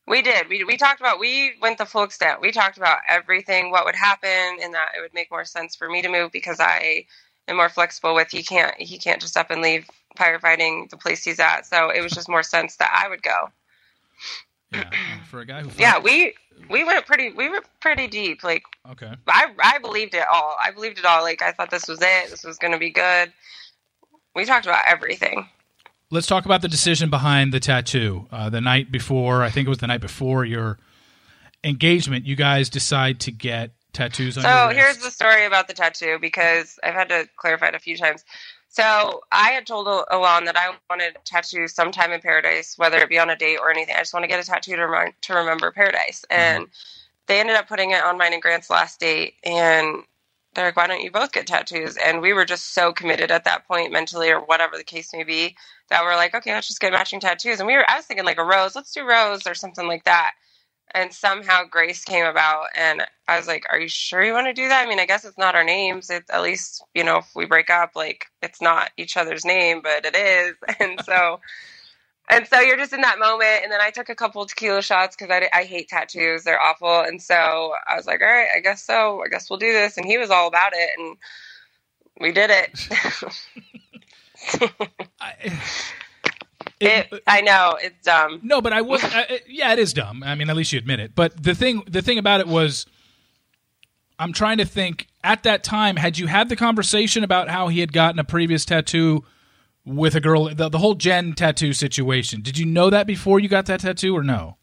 we 0.07 0.21
did. 0.21 0.49
We, 0.49 0.63
we 0.63 0.75
talked 0.75 0.99
about 0.99 1.19
we 1.19 1.53
went 1.61 1.77
the 1.77 1.85
full 1.85 2.03
extent. 2.03 2.41
We 2.41 2.51
talked 2.51 2.77
about 2.77 2.99
everything 3.07 3.71
what 3.71 3.85
would 3.85 3.95
happen 3.95 4.57
and 4.61 4.73
that 4.73 4.89
it 4.97 5.01
would 5.01 5.13
make 5.13 5.31
more 5.31 5.45
sense 5.45 5.75
for 5.75 5.87
me 5.89 6.01
to 6.01 6.09
move 6.09 6.31
because 6.31 6.59
i 6.59 7.05
am 7.47 7.57
more 7.57 7.69
flexible 7.69 8.13
with 8.13 8.29
he 8.31 8.43
can't 8.43 8.75
he 8.77 8.97
can't 8.97 9.21
just 9.21 9.37
up 9.37 9.51
and 9.51 9.61
leave 9.61 9.87
firefighting 10.17 10.89
the 10.89 10.97
place 10.97 11.23
he's 11.23 11.39
at. 11.39 11.65
So 11.65 11.89
it 11.89 12.01
was 12.01 12.11
just 12.11 12.27
more 12.27 12.43
sense 12.43 12.75
that 12.77 12.91
i 12.93 13.07
would 13.07 13.23
go 13.23 13.51
Yeah, 14.71 14.89
for 15.29 15.39
a 15.39 15.45
guy 15.45 15.61
who 15.61 15.69
yeah 15.77 15.99
we 15.99 16.33
we 16.69 16.83
went 16.83 17.05
pretty 17.05 17.31
we 17.31 17.49
were 17.49 17.63
pretty 17.79 18.07
deep 18.07 18.43
like 18.43 18.63
okay. 18.91 19.13
I 19.27 19.47
I 19.63 19.79
believed 19.79 20.13
it 20.13 20.25
all. 20.31 20.55
I 20.61 20.71
believed 20.71 20.99
it 20.99 21.05
all. 21.05 21.21
Like 21.21 21.41
I 21.41 21.51
thought 21.51 21.71
this 21.71 21.87
was 21.87 21.99
it. 22.01 22.29
This 22.29 22.43
was 22.43 22.57
going 22.57 22.73
to 22.73 22.79
be 22.79 22.89
good. 22.89 23.31
We 24.35 24.45
talked 24.45 24.65
about 24.65 24.83
everything. 24.87 25.47
Let's 26.09 26.27
talk 26.27 26.45
about 26.45 26.61
the 26.61 26.69
decision 26.69 27.09
behind 27.09 27.53
the 27.53 27.59
tattoo. 27.59 28.27
Uh, 28.31 28.49
the 28.49 28.61
night 28.61 28.91
before, 28.91 29.43
I 29.43 29.49
think 29.49 29.67
it 29.67 29.69
was 29.69 29.79
the 29.79 29.87
night 29.87 29.99
before 29.99 30.45
your 30.45 30.77
engagement, 31.63 32.25
you 32.25 32.35
guys 32.35 32.69
decide 32.69 33.19
to 33.21 33.31
get 33.31 33.71
tattoos 33.93 34.37
on 34.37 34.43
So 34.43 34.49
your 34.49 34.71
here's 34.71 34.97
the 34.97 35.11
story 35.11 35.45
about 35.45 35.67
the 35.67 35.73
tattoo 35.73 36.17
because 36.19 36.79
I've 36.83 36.93
had 36.93 37.09
to 37.09 37.27
clarify 37.35 37.69
it 37.69 37.75
a 37.75 37.79
few 37.79 37.97
times. 37.97 38.23
So 38.77 39.21
I 39.31 39.53
had 39.53 39.65
told 39.65 39.87
Alon 39.87 40.45
that 40.45 40.55
I 40.55 40.75
wanted 40.87 41.15
a 41.15 41.19
tattoo 41.25 41.67
sometime 41.67 42.11
in 42.11 42.21
paradise, 42.21 42.77
whether 42.77 42.99
it 42.99 43.09
be 43.09 43.17
on 43.17 43.31
a 43.31 43.35
date 43.35 43.57
or 43.59 43.71
anything. 43.71 43.95
I 43.95 44.01
just 44.01 44.13
want 44.13 44.23
to 44.23 44.27
get 44.27 44.39
a 44.39 44.45
tattoo 44.45 44.75
to, 44.75 44.85
remind, 44.85 45.13
to 45.23 45.33
remember 45.33 45.71
paradise. 45.71 46.23
Mm-hmm. 46.29 46.57
And 46.57 46.67
they 47.25 47.39
ended 47.39 47.55
up 47.55 47.67
putting 47.67 47.89
it 47.89 48.03
on 48.03 48.19
mine 48.19 48.33
and 48.33 48.41
Grant's 48.41 48.69
last 48.69 48.99
date. 48.99 49.33
And 49.43 50.03
they're 50.53 50.65
like, 50.65 50.75
why 50.75 50.85
don't 50.85 51.01
you 51.01 51.09
both 51.09 51.31
get 51.31 51.47
tattoos? 51.47 51.97
And 51.97 52.21
we 52.21 52.33
were 52.33 52.45
just 52.45 52.75
so 52.75 52.93
committed 52.93 53.31
at 53.31 53.45
that 53.45 53.67
point, 53.67 53.91
mentally 53.91 54.29
or 54.29 54.41
whatever 54.41 54.77
the 54.77 54.83
case 54.83 55.11
may 55.11 55.23
be, 55.23 55.55
that 55.89 56.03
we're 56.03 56.15
like, 56.15 56.35
okay, 56.35 56.53
let's 56.53 56.67
just 56.67 56.79
get 56.79 56.93
matching 56.93 57.19
tattoos. 57.19 57.57
And 57.59 57.65
we 57.65 57.73
were, 57.73 57.89
I 57.89 57.95
was 57.95 58.05
thinking 58.05 58.27
like 58.27 58.37
a 58.37 58.45
rose. 58.45 58.75
Let's 58.75 58.93
do 58.93 59.03
rose 59.03 59.47
or 59.47 59.55
something 59.55 59.87
like 59.87 60.03
that. 60.03 60.33
And 60.93 61.13
somehow 61.13 61.63
Grace 61.63 62.03
came 62.03 62.25
about, 62.25 62.67
and 62.75 63.05
I 63.27 63.37
was 63.37 63.47
like, 63.47 63.65
"Are 63.69 63.79
you 63.79 63.89
sure 63.89 64.23
you 64.23 64.33
want 64.33 64.47
to 64.47 64.53
do 64.53 64.67
that?" 64.67 64.85
I 64.85 64.89
mean, 64.89 64.99
I 64.99 65.05
guess 65.05 65.25
it's 65.25 65.37
not 65.37 65.55
our 65.55 65.63
names. 65.63 66.09
It's 66.09 66.29
at 66.29 66.41
least 66.41 66.83
you 66.93 67.03
know 67.03 67.17
if 67.17 67.27
we 67.35 67.45
break 67.45 67.69
up, 67.69 67.91
like 67.95 68.25
it's 68.41 68.61
not 68.61 68.91
each 68.97 69.17
other's 69.17 69.45
name, 69.45 69.81
but 69.81 70.05
it 70.05 70.15
is, 70.15 70.55
and 70.79 70.99
so. 71.03 71.39
And 72.29 72.45
so 72.45 72.59
you're 72.59 72.75
just 72.75 72.91
in 72.91 72.99
that 73.01 73.19
moment. 73.19 73.63
And 73.63 73.71
then 73.71 73.79
I 73.79 73.89
took 73.89 74.09
a 74.09 74.15
couple 74.15 74.45
tequila 74.45 74.81
shots 74.81 75.15
because 75.15 75.31
I, 75.31 75.47
I 75.57 75.63
hate 75.63 75.87
tattoos. 75.87 76.43
They're 76.43 76.59
awful. 76.59 76.99
And 76.99 77.21
so 77.21 77.73
I 77.87 77.95
was 77.95 78.05
like, 78.05 78.19
all 78.19 78.27
right, 78.27 78.49
I 78.53 78.59
guess 78.59 78.83
so. 78.83 79.23
I 79.23 79.29
guess 79.29 79.49
we'll 79.49 79.59
do 79.59 79.71
this. 79.71 79.95
And 79.95 80.05
he 80.05 80.17
was 80.17 80.29
all 80.29 80.49
about 80.49 80.73
it. 80.75 80.89
And 80.97 81.15
we 82.19 82.33
did 82.33 82.49
it. 82.49 82.85
I, 85.21 85.33
it, 86.79 87.23
I 87.25 87.41
know 87.41 87.77
it's 87.81 88.05
dumb. 88.05 88.39
No, 88.43 88.61
but 88.61 88.73
I 88.73 88.81
was. 88.81 89.03
I, 89.03 89.41
yeah, 89.47 89.73
it 89.73 89.79
is 89.79 89.93
dumb. 89.93 90.23
I 90.23 90.35
mean, 90.35 90.49
at 90.49 90.55
least 90.55 90.73
you 90.73 90.79
admit 90.79 90.99
it. 90.99 91.15
But 91.15 91.41
the 91.41 91.55
thing, 91.55 91.83
the 91.87 92.01
thing 92.01 92.17
about 92.17 92.39
it 92.39 92.47
was, 92.47 92.85
I'm 94.19 94.33
trying 94.33 94.57
to 94.57 94.65
think. 94.65 95.07
At 95.23 95.43
that 95.43 95.61
time, 95.61 95.97
had 95.97 96.17
you 96.17 96.27
had 96.27 96.47
the 96.47 96.55
conversation 96.55 97.21
about 97.21 97.49
how 97.49 97.67
he 97.67 97.81
had 97.81 97.91
gotten 97.91 98.17
a 98.17 98.23
previous 98.23 98.63
tattoo 98.63 99.25
with 99.83 100.15
a 100.15 100.21
girl, 100.21 100.53
the, 100.55 100.69
the 100.69 100.77
whole 100.77 100.95
Jen 100.95 101.33
tattoo 101.33 101.73
situation? 101.73 102.41
Did 102.41 102.57
you 102.57 102.65
know 102.65 102.89
that 102.89 103.05
before 103.07 103.39
you 103.39 103.49
got 103.49 103.65
that 103.65 103.81
tattoo, 103.81 104.15
or 104.15 104.23
no? 104.23 104.55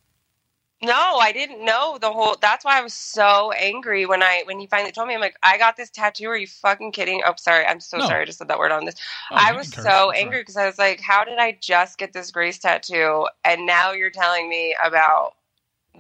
No, 0.85 1.19
I 1.19 1.33
didn't 1.33 1.65
know 1.65 1.99
the 2.01 2.13
whole. 2.13 2.37
That's 2.41 2.65
why 2.65 2.79
I 2.79 2.83
was 2.83 2.95
so 2.95 3.53
angry 3.53 4.07
when 4.07 4.23
I 4.23 4.43
when 4.45 4.59
he 4.59 4.67
finally 4.67 4.93
told 4.93 5.09
me. 5.09 5.15
I'm 5.15 5.21
like, 5.21 5.37
I 5.43 5.57
got 5.57 5.77
this 5.77 5.91
tattoo. 5.91 6.29
Are 6.29 6.37
you 6.37 6.47
fucking 6.47 6.93
kidding? 6.93 7.23
Oh, 7.27 7.33
sorry. 7.37 7.65
I'm 7.65 7.81
so 7.81 7.99
No. 7.99 8.07
sorry. 8.07 8.23
I 8.23 8.25
just 8.25 8.39
said 8.39 8.49
that 8.49 8.59
word 8.59 8.73
on 8.73 8.85
this. 8.85 8.97
Oh, 9.31 9.37
I 9.37 9.53
was 9.53 9.69
so 9.69 10.11
angry 10.11 10.41
because 10.41 10.57
I 10.57 10.67
was 10.67 10.79
like, 10.79 11.01
how 11.01 11.25
did 11.25 11.39
I 11.39 11.57
just 11.61 11.97
get 11.99 12.13
this 12.13 12.31
Grace 12.31 12.59
tattoo, 12.59 13.27
and 13.45 13.67
now 13.67 13.93
you're 13.93 14.11
telling 14.11 14.49
me 14.49 14.77
about 14.85 15.35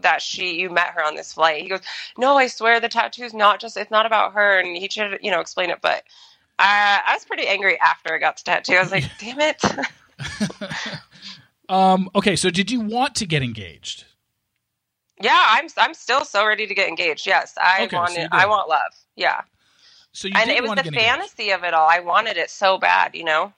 that 0.01 0.20
she 0.20 0.61
you 0.61 0.70
met 0.70 0.89
her 0.95 1.05
on 1.05 1.14
this 1.14 1.32
flight? 1.32 1.62
He 1.62 1.68
goes, 1.68 1.80
no, 2.18 2.37
I 2.37 2.49
swear 2.49 2.80
the 2.80 2.89
tattoo's 2.89 3.32
not 3.35 3.61
just. 3.61 3.76
It's 3.76 3.91
not 3.91 4.07
about 4.07 4.35
her, 4.35 4.59
and 4.59 4.76
he 4.76 4.89
should 4.89 5.18
you 5.22 5.30
know 5.30 5.41
explain 5.41 5.70
it, 5.70 5.78
but. 5.80 6.03
I, 6.57 7.01
I 7.05 7.14
was 7.14 7.24
pretty 7.24 7.49
angry 7.49 7.80
after 7.80 8.14
I 8.14 8.18
got 8.18 8.37
the 8.37 8.45
tattoo. 8.45 8.74
I 8.76 8.80
was 8.80 8.93
like, 8.93 9.05
"Damn 9.18 9.41
it!" 9.41 9.61
Um. 11.68 12.11
Okay. 12.14 12.37
So, 12.37 12.51
did 12.51 12.70
you 12.70 12.80
want 12.80 13.14
to 13.16 13.26
get 13.26 13.43
engaged? 13.43 14.05
Yeah, 15.21 15.45
I'm. 15.49 15.69
I'm 15.77 15.95
still 15.95 16.25
so 16.25 16.47
ready 16.47 16.67
to 16.67 16.75
get 16.75 16.89
engaged. 16.89 17.27
Yes, 17.27 17.55
I 17.61 17.85
Okay, 17.85 17.91
so 17.91 17.97
want 17.97 18.15
you 18.15 18.23
it. 18.23 18.29
I 18.33 18.47
want 18.47 18.69
love. 18.69 18.93
Yeah. 19.17 19.43
So 20.12 20.29
you 20.29 20.35
and 20.37 20.51
it 20.51 20.62
was 20.62 20.71
the 20.71 20.77
get 20.77 20.87
engaged. 20.87 21.05
fantasy 21.05 21.51
of 21.51 21.65
it 21.65 21.75
all. 21.75 21.89
I 21.89 22.01
wanted 22.01 22.37
it 22.37 22.51
so 22.51 22.79
bad, 22.79 23.15
you 23.15 23.25
know. 23.25 23.53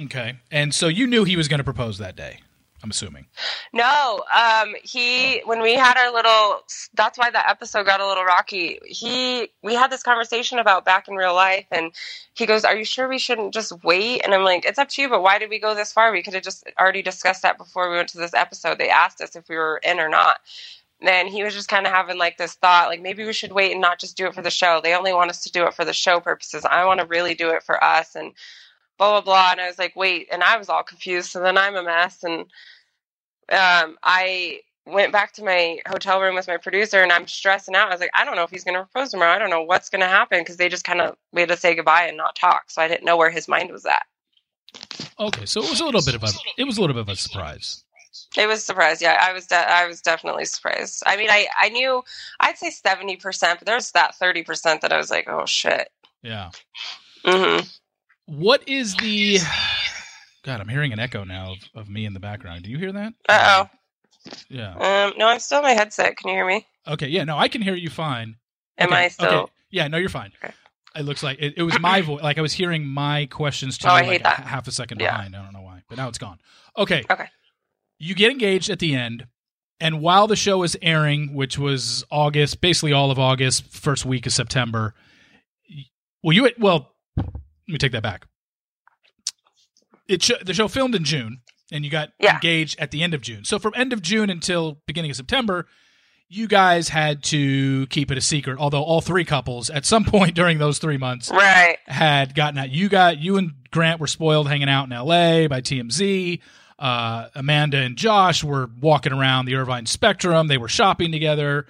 Okay. 0.00 0.34
And 0.50 0.74
so 0.74 0.88
you 0.88 1.06
knew 1.06 1.24
he 1.24 1.36
was 1.36 1.48
going 1.48 1.58
to 1.58 1.64
propose 1.64 1.98
that 1.98 2.16
day. 2.16 2.40
I'm 2.84 2.90
assuming. 2.90 3.24
No, 3.72 4.22
um, 4.32 4.74
he 4.82 5.40
when 5.46 5.62
we 5.62 5.72
had 5.72 5.96
our 5.96 6.12
little. 6.12 6.60
That's 6.92 7.16
why 7.16 7.30
that 7.30 7.48
episode 7.48 7.86
got 7.86 8.02
a 8.02 8.06
little 8.06 8.24
rocky. 8.24 8.78
He 8.84 9.48
we 9.62 9.72
had 9.74 9.90
this 9.90 10.02
conversation 10.02 10.58
about 10.58 10.84
back 10.84 11.08
in 11.08 11.14
real 11.14 11.34
life, 11.34 11.64
and 11.72 11.92
he 12.34 12.44
goes, 12.44 12.62
"Are 12.62 12.76
you 12.76 12.84
sure 12.84 13.08
we 13.08 13.18
shouldn't 13.18 13.54
just 13.54 13.72
wait?" 13.82 14.20
And 14.22 14.34
I'm 14.34 14.44
like, 14.44 14.66
"It's 14.66 14.78
up 14.78 14.90
to 14.90 15.02
you, 15.02 15.08
but 15.08 15.22
why 15.22 15.38
did 15.38 15.48
we 15.48 15.58
go 15.58 15.74
this 15.74 15.92
far? 15.94 16.12
We 16.12 16.22
could 16.22 16.34
have 16.34 16.42
just 16.42 16.64
already 16.78 17.00
discussed 17.00 17.40
that 17.40 17.56
before 17.56 17.88
we 17.88 17.96
went 17.96 18.10
to 18.10 18.18
this 18.18 18.34
episode. 18.34 18.76
They 18.76 18.90
asked 18.90 19.22
us 19.22 19.34
if 19.34 19.48
we 19.48 19.56
were 19.56 19.80
in 19.82 19.98
or 19.98 20.10
not." 20.10 20.36
And 21.00 21.28
he 21.28 21.42
was 21.42 21.54
just 21.54 21.68
kind 21.68 21.86
of 21.86 21.92
having 21.92 22.18
like 22.18 22.36
this 22.36 22.52
thought, 22.52 22.88
like 22.88 23.00
maybe 23.00 23.24
we 23.24 23.32
should 23.32 23.52
wait 23.52 23.72
and 23.72 23.80
not 23.80 23.98
just 23.98 24.16
do 24.16 24.26
it 24.26 24.34
for 24.34 24.42
the 24.42 24.50
show. 24.50 24.82
They 24.82 24.94
only 24.94 25.14
want 25.14 25.30
us 25.30 25.42
to 25.44 25.52
do 25.52 25.66
it 25.66 25.72
for 25.74 25.86
the 25.86 25.94
show 25.94 26.20
purposes. 26.20 26.66
I 26.66 26.84
want 26.84 27.00
to 27.00 27.06
really 27.06 27.34
do 27.34 27.48
it 27.50 27.62
for 27.62 27.82
us, 27.82 28.14
and 28.14 28.32
blah 28.98 29.20
blah 29.20 29.20
blah. 29.20 29.48
And 29.52 29.60
I 29.60 29.66
was 29.66 29.78
like, 29.78 29.94
wait, 29.96 30.28
and 30.32 30.42
I 30.42 30.56
was 30.56 30.68
all 30.68 30.82
confused. 30.82 31.30
So 31.30 31.40
then 31.40 31.58
I'm 31.58 31.76
a 31.76 31.82
mess, 31.82 32.22
and 32.22 32.40
um, 33.50 33.98
I 34.02 34.60
went 34.86 35.12
back 35.12 35.32
to 35.32 35.44
my 35.44 35.78
hotel 35.88 36.20
room 36.20 36.34
with 36.34 36.48
my 36.48 36.56
producer, 36.56 37.02
and 37.02 37.12
I'm 37.12 37.26
stressing 37.26 37.74
out. 37.74 37.88
I 37.88 37.92
was 37.92 38.00
like, 38.00 38.10
I 38.14 38.24
don't 38.24 38.36
know 38.36 38.42
if 38.42 38.50
he's 38.50 38.64
going 38.64 38.76
to 38.76 38.84
propose 38.84 39.10
tomorrow. 39.10 39.32
I 39.32 39.38
don't 39.38 39.50
know 39.50 39.62
what's 39.62 39.88
going 39.88 40.02
to 40.02 40.06
happen 40.06 40.40
because 40.40 40.56
they 40.56 40.68
just 40.68 40.84
kind 40.84 41.00
of 41.00 41.16
we 41.32 41.40
had 41.40 41.48
to 41.50 41.56
say 41.56 41.74
goodbye 41.74 42.06
and 42.06 42.16
not 42.16 42.36
talk. 42.36 42.70
So 42.70 42.82
I 42.82 42.88
didn't 42.88 43.04
know 43.04 43.16
where 43.16 43.30
his 43.30 43.48
mind 43.48 43.70
was 43.70 43.86
at. 43.86 44.04
Okay. 45.18 45.46
So 45.46 45.62
it 45.62 45.70
was 45.70 45.80
a 45.80 45.84
little 45.84 46.02
bit 46.02 46.14
of 46.14 46.22
a. 46.22 46.30
It 46.58 46.64
was 46.64 46.78
a 46.78 46.80
little 46.80 46.94
bit 46.94 47.02
of 47.02 47.08
a 47.08 47.16
surprise. 47.16 47.84
It 48.36 48.46
was 48.46 48.64
surprised. 48.64 49.02
Yeah, 49.02 49.18
I 49.20 49.32
was. 49.32 49.46
De- 49.46 49.56
I 49.56 49.86
was 49.86 50.00
definitely 50.00 50.44
surprised. 50.44 51.02
I 51.06 51.16
mean, 51.16 51.30
I 51.30 51.46
I 51.60 51.68
knew 51.68 52.02
I'd 52.40 52.58
say 52.58 52.70
seventy 52.70 53.16
percent, 53.16 53.60
but 53.60 53.66
there's 53.66 53.92
that 53.92 54.16
thirty 54.16 54.42
percent 54.42 54.80
that 54.82 54.92
I 54.92 54.96
was 54.96 55.10
like, 55.10 55.28
oh 55.28 55.46
shit. 55.46 55.88
Yeah. 56.22 56.50
hmm 57.24 57.60
What 58.26 58.66
is 58.68 58.94
the? 58.96 59.38
God, 60.44 60.60
I'm 60.60 60.68
hearing 60.68 60.92
an 60.92 60.98
echo 60.98 61.24
now 61.24 61.52
of, 61.52 61.58
of 61.82 61.88
me 61.88 62.04
in 62.06 62.14
the 62.14 62.20
background. 62.20 62.62
Do 62.64 62.70
you 62.70 62.78
hear 62.78 62.92
that? 62.92 63.12
Uh 63.28 63.66
oh. 63.66 64.32
Yeah. 64.48 64.72
Um. 64.72 65.14
No, 65.18 65.28
I'm 65.28 65.38
still 65.40 65.58
in 65.58 65.64
my 65.64 65.72
headset. 65.72 66.16
Can 66.16 66.28
you 66.30 66.34
hear 66.36 66.46
me? 66.46 66.66
Okay. 66.88 67.08
Yeah. 67.08 67.24
No, 67.24 67.36
I 67.36 67.48
can 67.48 67.62
hear 67.62 67.74
you 67.74 67.90
fine. 67.90 68.36
Am 68.78 68.88
Okay, 68.88 68.96
I 69.04 69.08
still? 69.08 69.28
Okay. 69.28 69.52
Yeah. 69.70 69.88
No, 69.88 69.98
you're 69.98 70.08
fine. 70.08 70.32
Okay. 70.42 70.52
It 70.96 71.02
looks 71.04 71.22
like 71.22 71.38
it, 71.40 71.54
it 71.56 71.62
was 71.62 71.78
my 71.80 72.00
voice. 72.02 72.22
Like 72.22 72.38
I 72.38 72.40
was 72.42 72.52
hearing 72.52 72.86
my 72.86 73.26
questions 73.26 73.78
to 73.78 73.88
Oh, 73.88 73.92
you 73.92 73.96
I 73.96 74.00
like 74.02 74.10
hate 74.10 74.22
that. 74.22 74.40
h- 74.40 74.46
half 74.46 74.68
a 74.68 74.72
second 74.72 75.00
Yeah. 75.00 75.10
behind. 75.16 75.36
I 75.36 75.42
don't 75.42 75.52
know 75.52 75.62
why, 75.62 75.82
but 75.88 75.98
now 75.98 76.08
it's 76.08 76.18
gone. 76.18 76.38
Okay. 76.78 77.04
Okay. 77.10 77.26
You 77.98 78.14
get 78.14 78.30
engaged 78.30 78.70
at 78.70 78.78
the 78.78 78.94
end, 78.94 79.26
and 79.80 80.00
while 80.00 80.26
the 80.26 80.36
show 80.36 80.62
is 80.62 80.76
airing, 80.82 81.34
which 81.34 81.58
was 81.58 82.04
August, 82.10 82.60
basically 82.60 82.92
all 82.92 83.10
of 83.10 83.18
August, 83.18 83.66
first 83.72 84.04
week 84.06 84.26
of 84.26 84.32
September. 84.32 84.94
Well, 86.22 86.32
you 86.32 86.50
well, 86.58 86.93
let 87.68 87.72
me 87.72 87.78
take 87.78 87.92
that 87.92 88.02
back. 88.02 88.26
It 90.08 90.22
sh- 90.22 90.32
the 90.44 90.54
show 90.54 90.68
filmed 90.68 90.94
in 90.94 91.04
June, 91.04 91.40
and 91.72 91.84
you 91.84 91.90
got 91.90 92.10
Yeah. 92.20 92.34
engaged 92.34 92.78
at 92.78 92.90
the 92.90 93.02
end 93.02 93.14
of 93.14 93.20
June. 93.22 93.44
So 93.44 93.58
from 93.58 93.72
end 93.76 93.92
of 93.92 94.02
June 94.02 94.28
until 94.30 94.80
beginning 94.86 95.10
of 95.10 95.16
September, 95.16 95.66
you 96.28 96.46
guys 96.46 96.88
had 96.90 97.22
to 97.24 97.86
keep 97.88 98.10
it 98.10 98.18
a 98.18 98.20
secret. 98.20 98.58
Although 98.58 98.82
all 98.82 99.00
three 99.00 99.24
couples, 99.24 99.70
at 99.70 99.86
some 99.86 100.04
point 100.04 100.34
during 100.34 100.58
those 100.58 100.78
three 100.78 100.98
months, 100.98 101.30
Right. 101.30 101.78
had 101.86 102.34
gotten 102.34 102.58
out. 102.58 102.70
You 102.70 102.88
got 102.88 103.18
you 103.18 103.36
and 103.38 103.52
Grant 103.70 104.00
were 104.00 104.06
spoiled 104.06 104.48
hanging 104.48 104.68
out 104.68 104.84
in 104.84 104.92
L.A. 104.92 105.46
by 105.46 105.60
TMZ. 105.60 106.40
Uh, 106.78 107.28
Amanda 107.34 107.78
and 107.78 107.96
Josh 107.96 108.42
were 108.44 108.68
walking 108.80 109.12
around 109.12 109.46
the 109.46 109.54
Irvine 109.54 109.86
Spectrum. 109.86 110.48
They 110.48 110.58
were 110.58 110.68
shopping 110.68 111.12
together. 111.12 111.66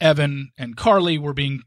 Evan 0.00 0.50
and 0.58 0.76
Carly 0.76 1.16
were 1.16 1.32
being 1.32 1.62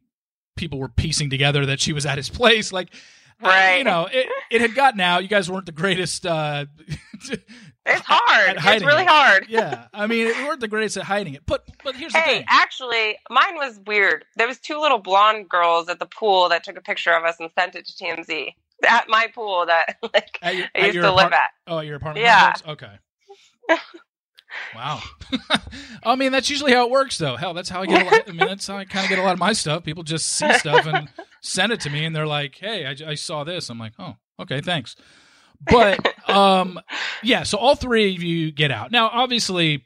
people 0.56 0.78
were 0.78 0.90
piecing 0.90 1.30
together 1.30 1.66
that 1.66 1.80
she 1.80 1.94
was 1.94 2.06
at 2.06 2.18
his 2.18 2.30
place. 2.40 2.72
Like, 2.72 2.94
Right. 3.42 3.78
you 3.80 3.84
know, 3.84 4.08
it, 4.12 4.28
it 4.50 4.62
had 4.62 4.76
gotten 4.76 5.00
out. 5.00 5.24
You 5.24 5.30
guys 5.30 5.50
weren't 5.50 5.66
the 5.66 5.72
greatest. 5.72 6.26
Uh, 6.26 6.66
It's 7.84 8.04
hard. 8.06 8.58
It's 8.64 8.86
really 8.86 9.02
it. 9.02 9.08
hard. 9.10 9.46
yeah, 9.50 9.88
I 9.92 10.06
mean, 10.06 10.28
it 10.28 10.36
weren't 10.48 10.60
the 10.60 10.68
greatest 10.68 10.98
at 10.98 11.04
hiding 11.04 11.34
it. 11.34 11.42
But 11.48 11.66
but 11.84 11.96
here's 11.96 12.14
the 12.14 12.20
Hey, 12.20 12.36
thing. 12.38 12.46
actually, 12.48 13.18
mine 13.32 13.56
was 13.56 13.80
weird. 13.88 14.24
There 14.36 14.48
was 14.48 14.60
two 14.60 14.80
little 14.80 15.00
blonde 15.00 15.50
girls 15.50 15.90
at 15.90 15.98
the 15.98 16.06
pool 16.06 16.50
that 16.50 16.64
took 16.64 16.78
a 16.78 16.82
picture 16.82 17.12
of 17.12 17.24
us 17.24 17.38
and 17.40 17.50
sent 17.58 17.74
it 17.76 17.88
to 17.88 18.04
TMZ 18.04 18.54
at 18.88 19.06
my 19.10 19.28
pool 19.34 19.66
that 19.66 19.98
like 20.14 20.38
At 20.44 20.56
your- 20.58 20.68
I 20.76 20.86
used 20.86 21.00
to 21.02 21.12
live 21.12 21.34
at. 21.34 21.50
Oh, 21.66 21.80
at 21.80 21.88
your 21.88 21.96
apartment 21.96 22.24
Yeah. 22.24 22.54
Okay. 22.68 23.00
wow. 24.76 25.02
I 26.04 26.16
mean, 26.16 26.32
that's 26.32 26.50
usually 26.50 26.74
how 26.74 26.86
it 26.86 26.92
works, 26.92 27.18
though. 27.18 27.36
Hell, 27.36 27.54
that's 27.54 27.70
how 27.70 27.82
I 27.82 27.86
get. 27.86 28.02
A 28.02 28.10
lot, 28.10 28.24
I 28.28 28.32
mean, 28.32 28.48
that's 28.48 28.68
how 28.68 28.78
I 28.78 28.86
kind 28.86 29.06
of 29.06 29.10
get 29.10 29.20
a 29.20 29.24
lot 29.24 29.34
of 29.34 29.40
my 29.40 29.54
stuff. 29.54 29.84
People 29.84 30.04
just 30.04 30.28
see 30.28 30.52
stuff 30.54 30.86
and 30.86 31.10
send 31.42 31.72
it 31.72 31.82
to 31.82 31.90
me, 31.90 32.06
and 32.06 32.16
they're 32.16 32.28
like, 32.28 32.56
"Hey, 32.56 32.86
I, 32.86 33.12
I 33.12 33.16
saw 33.16 33.44
this." 33.44 33.70
I'm 33.70 33.80
like, 33.80 33.94
"Oh, 34.00 34.16
okay, 34.40 34.62
thanks." 34.62 34.96
But 35.70 36.30
um, 36.30 36.80
yeah. 37.24 37.44
So 37.44 37.58
all 37.58 37.76
three 37.76 38.16
of 38.16 38.24
you 38.24 38.52
get 38.52 38.72
out 38.72 38.92
now. 38.92 39.10
Obviously, 39.10 39.86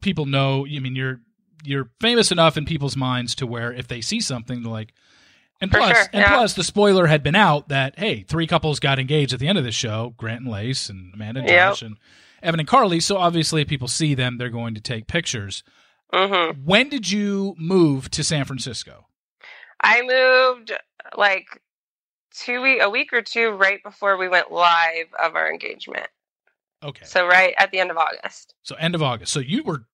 people 0.00 0.26
know. 0.26 0.66
I 0.66 0.78
mean, 0.78 0.96
you're 0.96 1.20
you're 1.64 1.90
famous 2.00 2.30
enough 2.30 2.56
in 2.56 2.64
people's 2.64 2.96
minds 2.96 3.34
to 3.36 3.46
where 3.46 3.72
if 3.72 3.88
they 3.88 4.00
see 4.00 4.20
something, 4.20 4.62
they're 4.62 4.72
like. 4.72 4.94
And 5.60 5.72
plus, 5.72 5.96
sure, 5.96 6.06
and 6.12 6.20
yeah. 6.20 6.36
plus, 6.36 6.54
the 6.54 6.62
spoiler 6.62 7.08
had 7.08 7.24
been 7.24 7.34
out 7.34 7.70
that 7.70 7.98
hey, 7.98 8.22
three 8.22 8.46
couples 8.46 8.78
got 8.78 9.00
engaged 9.00 9.32
at 9.32 9.40
the 9.40 9.48
end 9.48 9.58
of 9.58 9.64
the 9.64 9.72
show: 9.72 10.14
Grant 10.16 10.42
and 10.42 10.50
Lace, 10.52 10.88
and 10.88 11.12
Amanda 11.12 11.40
and 11.40 11.48
Yep. 11.48 11.70
Josh, 11.70 11.82
and 11.82 11.96
Evan 12.42 12.60
and 12.60 12.68
Carly. 12.68 13.00
So 13.00 13.16
obviously, 13.16 13.62
if 13.62 13.68
people 13.68 13.88
see 13.88 14.14
them, 14.14 14.38
they're 14.38 14.48
going 14.50 14.74
to 14.74 14.80
take 14.80 15.06
pictures. 15.06 15.62
hmm 16.12 16.50
When 16.64 16.88
did 16.88 17.10
you 17.10 17.54
move 17.58 18.10
to 18.10 18.24
San 18.24 18.44
Francisco? 18.44 19.06
I 19.82 20.02
moved 20.02 20.72
like 21.16 21.46
two 22.34 22.60
week 22.62 22.80
a 22.82 22.90
week 22.90 23.12
or 23.12 23.22
two 23.22 23.50
right 23.50 23.82
before 23.82 24.16
we 24.16 24.28
went 24.28 24.50
live 24.52 25.06
of 25.22 25.34
our 25.36 25.50
engagement. 25.50 26.06
Okay, 26.82 27.04
So 27.04 27.26
right 27.26 27.54
at 27.58 27.72
the 27.72 27.80
end 27.80 27.90
of 27.90 27.96
August. 27.96 28.54
so 28.62 28.76
end 28.76 28.94
of 28.94 29.02
August. 29.02 29.32
So 29.32 29.40
you 29.40 29.64
were, 29.64 29.86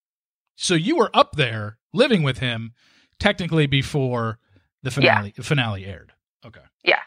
so 0.56 0.74
you 0.74 0.96
were 0.96 1.10
up 1.14 1.32
there 1.36 1.78
living 1.94 2.22
with 2.22 2.38
him, 2.38 2.74
technically 3.18 3.66
before 3.66 4.38
the 4.82 4.90
finale 4.90 5.32
finale 5.40 5.86
aired. 5.86 6.12
Okay. 6.44 6.60
Yeah. 6.84 7.00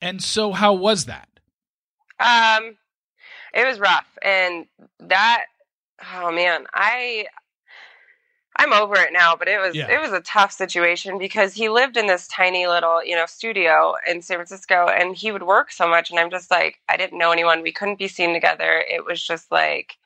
And 0.00 0.22
so, 0.22 0.52
how 0.52 0.72
was 0.72 1.04
that? 1.04 1.28
Um, 2.18 2.76
it 3.54 3.66
was 3.66 3.78
rough, 3.80 4.06
and 4.22 4.66
that 5.00 5.44
oh 6.14 6.30
man, 6.32 6.66
I 6.72 7.26
I'm 8.56 8.72
over 8.72 8.96
it 8.96 9.12
now. 9.12 9.34
But 9.36 9.48
it 9.48 9.58
was 9.60 9.74
Yeah. 9.74 9.90
it 9.90 10.00
was 10.00 10.12
a 10.12 10.20
tough 10.20 10.52
situation 10.52 11.18
because 11.18 11.54
he 11.54 11.68
lived 11.68 11.96
in 11.96 12.06
this 12.06 12.28
tiny 12.28 12.66
little 12.66 13.02
you 13.04 13.16
know 13.16 13.26
studio 13.26 13.94
in 14.06 14.22
San 14.22 14.36
Francisco, 14.36 14.86
and 14.88 15.16
he 15.16 15.32
would 15.32 15.42
work 15.44 15.72
so 15.72 15.88
much, 15.88 16.10
and 16.10 16.18
I'm 16.18 16.30
just 16.30 16.50
like 16.50 16.78
I 16.88 16.96
didn't 16.96 17.18
know 17.18 17.30
anyone. 17.32 17.62
We 17.62 17.72
couldn't 17.72 17.98
be 17.98 18.08
seen 18.08 18.32
together. 18.32 18.82
It 18.88 19.04
was 19.04 19.22
just 19.22 19.50
like 19.50 19.96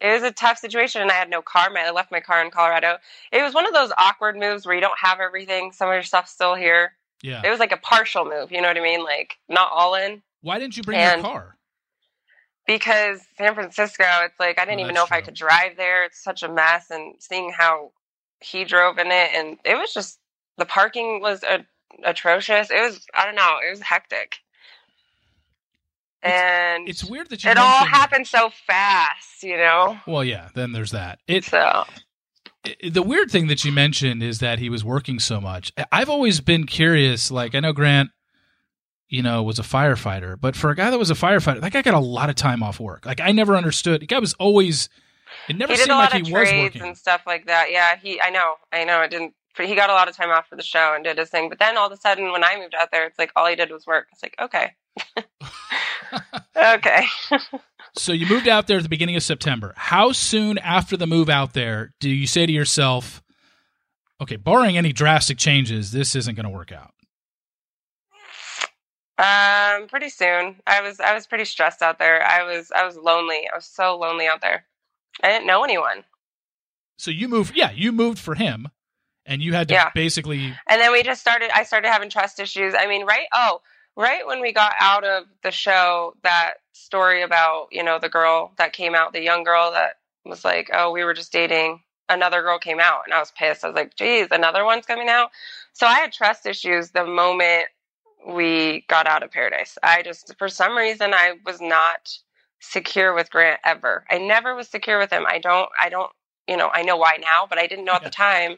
it 0.00 0.12
was 0.12 0.22
a 0.22 0.32
tough 0.32 0.56
situation, 0.58 1.02
and 1.02 1.10
I 1.10 1.14
had 1.14 1.28
no 1.28 1.42
car. 1.42 1.68
I 1.76 1.90
left 1.90 2.10
my 2.10 2.20
car 2.20 2.42
in 2.42 2.50
Colorado. 2.50 2.96
It 3.32 3.42
was 3.42 3.52
one 3.52 3.66
of 3.66 3.74
those 3.74 3.92
awkward 3.98 4.38
moves 4.38 4.64
where 4.64 4.74
you 4.74 4.80
don't 4.80 4.98
have 4.98 5.20
everything. 5.20 5.72
Some 5.72 5.88
of 5.88 5.94
your 5.94 6.02
stuff's 6.02 6.30
still 6.30 6.54
here. 6.54 6.92
Yeah. 7.22 7.42
It 7.44 7.50
was 7.50 7.58
like 7.60 7.72
a 7.72 7.76
partial 7.76 8.24
move. 8.24 8.50
You 8.50 8.62
know 8.62 8.68
what 8.68 8.78
I 8.78 8.82
mean? 8.82 9.04
Like 9.04 9.36
not 9.50 9.68
all 9.70 9.94
in. 9.94 10.22
Why 10.40 10.58
didn't 10.58 10.78
you 10.78 10.82
bring 10.82 10.96
And- 10.98 11.20
your 11.22 11.30
car? 11.30 11.56
Because 12.70 13.20
San 13.36 13.54
Francisco, 13.54 14.04
it's 14.22 14.38
like 14.38 14.60
I 14.60 14.64
didn't 14.64 14.78
Oh, 14.78 14.82
even 14.84 14.94
know 14.94 15.02
if 15.04 15.10
I 15.10 15.20
could 15.20 15.34
drive 15.34 15.76
there. 15.76 16.04
It's 16.04 16.22
such 16.22 16.44
a 16.44 16.48
mess, 16.48 16.90
and 16.90 17.16
seeing 17.18 17.50
how 17.50 17.90
he 18.40 18.64
drove 18.64 18.98
in 18.98 19.08
it, 19.08 19.30
and 19.34 19.58
it 19.64 19.74
was 19.74 19.92
just 19.92 20.20
the 20.56 20.64
parking 20.64 21.20
was 21.20 21.42
a, 21.42 21.66
atrocious. 22.04 22.70
It 22.70 22.80
was 22.80 23.04
I 23.12 23.26
don't 23.26 23.34
know, 23.34 23.56
it 23.66 23.70
was 23.70 23.80
hectic, 23.80 24.36
and 26.22 26.88
It's 26.88 27.04
weird 27.04 27.28
that 27.30 27.42
you 27.42 27.50
it 27.50 27.58
all 27.58 27.84
happened 27.86 28.28
so 28.28 28.50
fast, 28.50 29.42
you 29.42 29.56
know. 29.56 29.98
Well, 30.06 30.22
yeah. 30.22 30.50
Then 30.54 30.70
there's 30.70 30.92
that. 30.92 31.18
It, 31.26 31.44
So 31.44 31.84
the 32.88 33.02
weird 33.02 33.32
thing 33.32 33.48
that 33.48 33.64
you 33.64 33.72
mentioned 33.72 34.22
is 34.22 34.38
that 34.38 34.60
he 34.60 34.68
was 34.68 34.84
working 34.84 35.18
so 35.18 35.40
much. 35.40 35.72
I've 35.90 36.10
always 36.10 36.40
been 36.40 36.66
curious. 36.66 37.32
Like 37.32 37.56
I 37.56 37.60
know 37.60 37.72
Grant, 37.72 38.10
you 39.10 39.22
know, 39.22 39.42
was 39.42 39.58
a 39.58 39.62
firefighter, 39.62 40.40
but 40.40 40.56
for 40.56 40.70
a 40.70 40.76
guy 40.76 40.88
that 40.88 40.98
was 40.98 41.10
a 41.10 41.14
firefighter, 41.14 41.60
that 41.60 41.72
guy 41.72 41.82
got 41.82 41.94
a 41.94 41.98
lot 41.98 42.30
of 42.30 42.36
time 42.36 42.62
off 42.62 42.80
work. 42.80 43.04
Like 43.04 43.20
I 43.20 43.32
never 43.32 43.56
understood. 43.56 44.00
The 44.00 44.06
guy 44.06 44.20
was 44.20 44.34
always. 44.34 44.88
It 45.48 45.56
never 45.56 45.74
seemed 45.76 45.90
a 45.90 45.94
lot 45.94 46.12
like 46.12 46.22
of 46.22 46.26
he 46.26 46.32
was 46.32 46.52
working. 46.52 46.82
and 46.82 46.96
stuff 46.96 47.22
like 47.26 47.46
that. 47.46 47.70
Yeah, 47.70 47.96
he. 47.96 48.20
I 48.20 48.30
know. 48.30 48.54
I 48.72 48.84
know. 48.84 49.02
It 49.02 49.10
didn't. 49.10 49.34
He 49.58 49.74
got 49.74 49.90
a 49.90 49.92
lot 49.92 50.08
of 50.08 50.16
time 50.16 50.30
off 50.30 50.46
for 50.48 50.56
the 50.56 50.62
show 50.62 50.94
and 50.94 51.04
did 51.04 51.18
his 51.18 51.28
thing. 51.28 51.48
But 51.48 51.58
then 51.58 51.76
all 51.76 51.86
of 51.86 51.92
a 51.92 51.96
sudden, 51.96 52.32
when 52.32 52.44
I 52.44 52.56
moved 52.56 52.74
out 52.74 52.90
there, 52.92 53.04
it's 53.04 53.18
like 53.18 53.32
all 53.36 53.46
he 53.46 53.56
did 53.56 53.70
was 53.70 53.86
work. 53.86 54.06
It's 54.12 54.22
like 54.22 54.36
okay, 54.40 54.74
okay. 56.56 57.04
So 57.96 58.12
you 58.12 58.26
moved 58.26 58.46
out 58.46 58.68
there 58.68 58.76
at 58.76 58.84
the 58.84 58.88
beginning 58.88 59.16
of 59.16 59.22
September. 59.24 59.74
How 59.76 60.12
soon 60.12 60.58
after 60.58 60.96
the 60.96 61.06
move 61.06 61.28
out 61.28 61.52
there 61.54 61.92
do 61.98 62.08
you 62.08 62.26
say 62.26 62.46
to 62.46 62.52
yourself, 62.52 63.22
okay, 64.20 64.36
barring 64.36 64.76
any 64.76 64.92
drastic 64.92 65.38
changes, 65.38 65.90
this 65.90 66.14
isn't 66.14 66.36
going 66.36 66.44
to 66.44 66.50
work 66.50 66.70
out? 66.70 66.94
Um, 69.20 69.86
pretty 69.88 70.08
soon. 70.08 70.56
I 70.66 70.80
was 70.80 70.98
I 70.98 71.12
was 71.14 71.26
pretty 71.26 71.44
stressed 71.44 71.82
out 71.82 71.98
there. 71.98 72.22
I 72.24 72.42
was 72.42 72.72
I 72.74 72.86
was 72.86 72.96
lonely. 72.96 73.46
I 73.52 73.54
was 73.54 73.66
so 73.66 73.98
lonely 73.98 74.26
out 74.26 74.40
there. 74.40 74.64
I 75.22 75.28
didn't 75.28 75.46
know 75.46 75.62
anyone. 75.62 76.04
So 76.98 77.10
you 77.10 77.28
moved, 77.28 77.54
yeah, 77.54 77.70
you 77.70 77.92
moved 77.92 78.18
for 78.18 78.34
him, 78.34 78.68
and 79.26 79.42
you 79.42 79.52
had 79.52 79.68
to 79.68 79.74
Yeah. 79.74 79.90
basically, 79.94 80.54
And 80.66 80.80
then 80.80 80.90
we 80.92 81.02
just 81.02 81.20
started 81.20 81.50
I 81.54 81.64
started 81.64 81.88
having 81.88 82.08
trust 82.08 82.40
issues. 82.40 82.74
I 82.78 82.86
mean, 82.86 83.04
right 83.04 83.26
oh, 83.34 83.60
right 83.94 84.26
when 84.26 84.40
we 84.40 84.52
got 84.52 84.72
out 84.80 85.04
of 85.04 85.24
the 85.42 85.50
show, 85.50 86.14
that 86.22 86.54
story 86.72 87.20
about, 87.22 87.68
you 87.72 87.82
know, 87.82 87.98
the 87.98 88.08
girl 88.08 88.52
that 88.56 88.72
came 88.72 88.94
out, 88.94 89.12
the 89.12 89.22
young 89.22 89.44
girl 89.44 89.70
that 89.72 89.98
was 90.24 90.44
like, 90.46 90.70
Oh, 90.72 90.92
we 90.92 91.04
were 91.04 91.14
just 91.14 91.32
dating. 91.32 91.82
Another 92.08 92.40
girl 92.40 92.58
came 92.58 92.80
out 92.80 93.02
and 93.04 93.12
I 93.12 93.18
was 93.20 93.32
pissed. 93.32 93.64
I 93.64 93.68
was 93.68 93.76
like, 93.76 93.94
geez, 93.96 94.28
another 94.30 94.64
one's 94.64 94.86
coming 94.86 95.08
out. 95.10 95.30
So 95.74 95.86
I 95.86 95.94
had 95.94 96.12
trust 96.12 96.46
issues 96.46 96.90
the 96.90 97.04
moment 97.04 97.66
we 98.26 98.84
got 98.88 99.06
out 99.06 99.22
of 99.22 99.30
paradise. 99.30 99.78
I 99.82 100.02
just 100.02 100.34
for 100.38 100.48
some 100.48 100.76
reason 100.76 101.14
I 101.14 101.34
was 101.44 101.60
not 101.60 102.10
secure 102.60 103.14
with 103.14 103.30
Grant 103.30 103.60
ever. 103.64 104.04
I 104.10 104.18
never 104.18 104.54
was 104.54 104.68
secure 104.68 104.98
with 104.98 105.10
him. 105.12 105.24
I 105.26 105.38
don't 105.38 105.68
I 105.80 105.88
don't 105.88 106.12
you 106.48 106.56
know, 106.56 106.70
I 106.72 106.82
know 106.82 106.96
why 106.96 107.18
now, 107.20 107.46
but 107.48 107.58
I 107.58 107.66
didn't 107.66 107.84
know 107.84 107.94
at 107.94 108.02
Yeah. 108.02 108.08
the 108.08 108.10
time. 108.10 108.56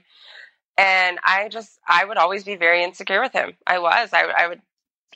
And 0.78 1.18
I 1.24 1.48
just 1.48 1.78
I 1.88 2.04
would 2.04 2.16
always 2.16 2.44
be 2.44 2.56
very 2.56 2.82
insecure 2.82 3.20
with 3.20 3.32
him. 3.32 3.54
I 3.66 3.78
was. 3.78 4.10
I 4.12 4.22
I 4.24 4.48
would 4.48 4.62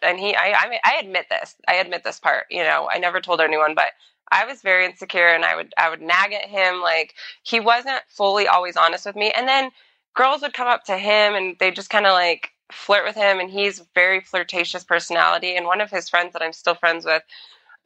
and 0.03 0.18
he 0.18 0.34
I 0.36 0.53
I, 0.53 0.68
mean, 0.68 0.80
I 0.84 0.97
admit 1.01 1.26
this. 1.30 1.57
I 1.68 1.76
admit 1.76 2.05
this 2.05 2.20
part, 2.20 2.47
you 2.51 2.62
know. 2.62 2.88
I 2.92 2.99
never 2.99 3.20
told 3.20 3.40
anyone, 3.40 3.74
but 3.74 3.90
I 4.32 4.44
was 4.44 4.62
very 4.62 4.84
insecure 4.84 5.28
and 5.28 5.44
I 5.44 5.57
would 5.57 5.72
I 5.78 5.90
would 5.90 6.03
nag 6.03 6.32
at 6.32 6.49
him 6.49 6.80
like 6.82 7.14
he 7.42 7.61
wasn't 7.61 8.03
fully 8.09 8.49
always 8.49 8.76
honest 8.76 9.07
with 9.07 9.16
me. 9.16 9.32
And 9.32 9.49
then 9.49 9.70
girls 10.14 10.42
would 10.42 10.55
come 10.55 10.68
up 10.68 10.84
to 10.84 10.99
him 10.99 11.34
and 11.34 11.57
they 11.61 11.70
just 11.70 11.90
kind 11.90 12.07
of 12.07 12.12
like 12.12 12.51
flirt 12.73 13.05
with 13.05 13.14
him 13.14 13.39
and 13.39 13.51
he's 13.51 13.83
very 13.95 14.21
flirtatious 14.21 14.85
personality 14.85 15.57
and 15.57 15.67
one 15.67 15.81
of 15.81 15.91
his 15.91 16.09
friends 16.09 16.33
that 16.33 16.43
I'm 16.43 16.53
still 16.53 16.75
friends 16.75 17.05
with 17.05 17.23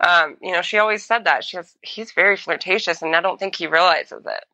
um, 0.01 0.39
you 0.41 0.53
know, 0.53 0.63
she 0.63 0.79
always 0.79 1.05
said 1.05 1.25
that. 1.25 1.45
She 1.45 1.59
has 1.59 1.77
he's 1.83 2.13
very 2.13 2.37
flirtatious 2.39 3.03
and 3.03 3.15
I 3.15 3.21
don't 3.21 3.39
think 3.39 3.55
he 3.55 3.67
realizes 3.67 4.25
it. 4.25 4.45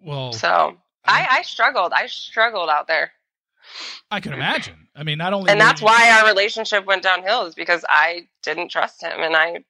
well, 0.00 0.32
So 0.32 0.76
I, 1.04 1.26
I 1.30 1.42
struggled. 1.42 1.92
I 1.92 2.06
struggled 2.06 2.68
out 2.70 2.86
there. 2.86 3.10
I 4.10 4.20
can 4.20 4.32
imagine. 4.32 4.86
I 4.94 5.02
mean, 5.02 5.18
not 5.18 5.32
only 5.32 5.50
And 5.50 5.60
that's 5.60 5.80
you- 5.80 5.86
why 5.86 6.10
our 6.12 6.26
relationship 6.28 6.86
went 6.86 7.02
downhill 7.02 7.46
is 7.46 7.54
because 7.56 7.84
I 7.88 8.28
didn't 8.42 8.70
trust 8.70 9.02
him 9.02 9.20
and 9.20 9.34
I 9.36 9.64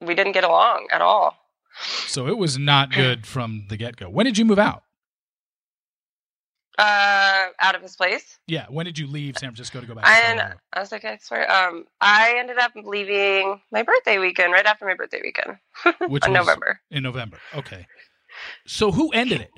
we 0.00 0.14
didn't 0.14 0.32
get 0.32 0.44
along 0.44 0.88
at 0.92 1.02
all. 1.02 1.36
So 2.06 2.26
it 2.26 2.38
was 2.38 2.58
not 2.58 2.90
good 2.94 3.26
from 3.26 3.66
the 3.68 3.76
get 3.76 3.96
go. 3.96 4.08
When 4.08 4.24
did 4.24 4.38
you 4.38 4.44
move 4.46 4.58
out? 4.58 4.82
Uh 6.78 7.46
out 7.60 7.74
of 7.74 7.82
his 7.82 7.96
place. 7.96 8.38
Yeah, 8.46 8.66
when 8.68 8.84
did 8.86 8.98
you 8.98 9.06
leave 9.06 9.36
San 9.38 9.50
Francisco 9.50 9.80
to 9.80 9.86
go 9.86 9.94
back? 9.94 10.04
To 10.04 10.10
And 10.10 10.38
Colorado? 10.40 10.60
I 10.72 10.80
was 10.80 10.92
like, 10.92 11.04
I 11.04 11.16
swear, 11.18 11.50
um, 11.50 11.86
I 12.00 12.34
ended 12.38 12.58
up 12.58 12.72
leaving 12.76 13.60
my 13.72 13.82
birthday 13.82 14.18
weekend, 14.18 14.52
right 14.52 14.66
after 14.66 14.84
my 14.84 14.94
birthday 14.94 15.20
weekend. 15.22 15.56
Which 16.10 16.26
in 16.26 16.32
November. 16.32 16.80
In 16.90 17.02
November. 17.02 17.38
Okay. 17.54 17.86
So 18.66 18.92
who 18.92 19.10
ended 19.12 19.40
it? 19.40 19.50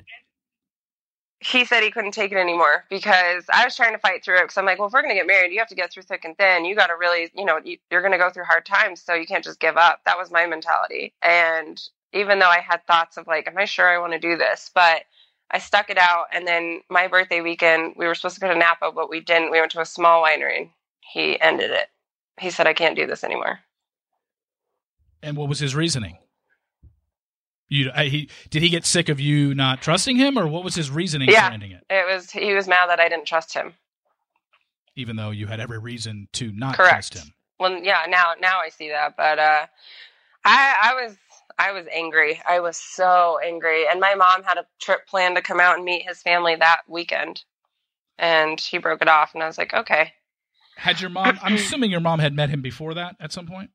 he 1.41 1.63
said 1.63 1.83
he 1.83 1.91
couldn't 1.91 2.11
take 2.11 2.31
it 2.31 2.37
anymore 2.37 2.83
because 2.89 3.45
I 3.51 3.63
was 3.63 3.75
trying 3.75 3.93
to 3.93 3.97
fight 3.99 4.23
through 4.23 4.37
it. 4.39 4.41
Because 4.41 4.57
I'm 4.57 4.65
like, 4.65 4.77
well, 4.77 4.87
if 4.87 4.93
we're 4.93 5.01
going 5.01 5.13
to 5.13 5.19
get 5.19 5.27
married, 5.27 5.51
you 5.53 5.59
have 5.59 5.69
to 5.69 5.75
get 5.75 5.91
through 5.91 6.03
thick 6.03 6.25
and 6.25 6.37
thin. 6.37 6.65
You 6.65 6.75
got 6.75 6.87
to 6.87 6.95
really, 6.99 7.31
you 7.33 7.45
know, 7.45 7.59
you, 7.63 7.77
you're 7.89 8.01
going 8.01 8.11
to 8.11 8.17
go 8.17 8.29
through 8.29 8.43
hard 8.43 8.65
times, 8.65 9.01
so 9.01 9.13
you 9.13 9.25
can't 9.25 9.43
just 9.43 9.59
give 9.59 9.77
up. 9.77 10.01
That 10.05 10.17
was 10.17 10.31
my 10.31 10.45
mentality. 10.47 11.13
And 11.21 11.81
even 12.11 12.39
though 12.39 12.49
I 12.49 12.59
had 12.59 12.85
thoughts 12.85 13.15
of 13.15 13.25
like, 13.25 13.47
am 13.47 13.57
I 13.57 13.65
sure 13.65 13.87
I 13.87 13.99
want 13.99 14.13
to 14.13 14.19
do 14.19 14.35
this? 14.35 14.69
But 14.75 15.03
I 15.51 15.59
stuck 15.59 15.89
it 15.89 15.97
out. 15.97 16.25
And 16.31 16.47
then 16.47 16.81
my 16.89 17.07
birthday 17.07 17.41
weekend, 17.41 17.95
we 17.97 18.05
were 18.05 18.15
supposed 18.15 18.35
to 18.35 18.41
go 18.41 18.49
to 18.53 18.57
Napa, 18.57 18.91
but 18.93 19.09
we 19.09 19.19
didn't. 19.19 19.51
We 19.51 19.59
went 19.59 19.71
to 19.73 19.81
a 19.81 19.85
small 19.85 20.23
winery. 20.23 20.59
And 20.59 20.69
he 20.99 21.39
ended 21.41 21.71
it. 21.71 21.87
He 22.39 22.51
said, 22.51 22.67
I 22.67 22.73
can't 22.73 22.95
do 22.95 23.07
this 23.07 23.23
anymore. 23.23 23.59
And 25.21 25.35
what 25.35 25.49
was 25.49 25.59
his 25.59 25.75
reasoning? 25.75 26.17
You, 27.67 27.91
I, 27.93 28.05
he 28.05 28.29
did 28.49 28.63
he 28.63 28.69
get 28.69 28.85
sick 28.85 29.09
of 29.09 29.19
you 29.19 29.53
not 29.53 29.81
trusting 29.81 30.15
him, 30.15 30.39
or 30.39 30.47
what 30.47 30.63
was 30.63 30.73
his 30.75 30.89
reasoning 30.89 31.29
Yeah. 31.29 31.47
for 31.47 31.53
ending 31.53 31.71
it? 31.71 31.83
It 31.89 32.07
was 32.11 32.31
he 32.31 32.53
was 32.53 32.67
mad 32.67 32.89
that 32.89 32.99
I 32.99 33.09
didn't 33.09 33.25
trust 33.27 33.53
him. 33.53 33.73
Even 34.95 35.15
though 35.17 35.29
you 35.29 35.45
had 35.45 35.59
every 35.59 35.77
reason 35.77 36.27
to 36.33 36.51
not 36.51 36.75
Correct. 36.75 37.11
trust 37.11 37.13
him. 37.25 37.33
Well, 37.59 37.77
yeah, 37.83 38.05
now 38.07 38.33
now 38.41 38.59
I 38.59 38.69
see 38.69 38.89
that, 38.89 39.15
but 39.17 39.37
uh, 39.37 39.65
I 40.45 40.75
I 40.81 41.03
was 41.05 41.15
I 41.59 41.73
was 41.73 41.85
angry. 41.93 42.41
I 42.47 42.61
was 42.61 42.77
so 42.77 43.37
angry, 43.45 43.85
and 43.85 43.99
my 43.99 44.15
mom 44.15 44.43
had 44.43 44.57
a 44.57 44.65
trip 44.79 45.05
planned 45.07 45.35
to 45.35 45.41
come 45.41 45.59
out 45.59 45.75
and 45.75 45.83
meet 45.83 46.07
his 46.07 46.21
family 46.21 46.55
that 46.55 46.81
weekend, 46.87 47.43
and 48.17 48.57
she 48.57 48.77
broke 48.77 49.01
it 49.01 49.09
off, 49.09 49.33
and 49.33 49.43
I 49.43 49.47
was 49.47 49.57
like, 49.57 49.73
okay, 49.73 50.13
Had 50.77 51.01
your 51.01 51.09
mom? 51.09 51.37
I'm 51.43 51.53
assuming 51.55 51.91
your 51.91 51.99
mom 51.99 52.19
had 52.19 52.33
met 52.33 52.49
him 52.49 52.61
before 52.61 52.93
that 52.93 53.17
at 53.19 53.33
some 53.33 53.45
point. 53.45 53.71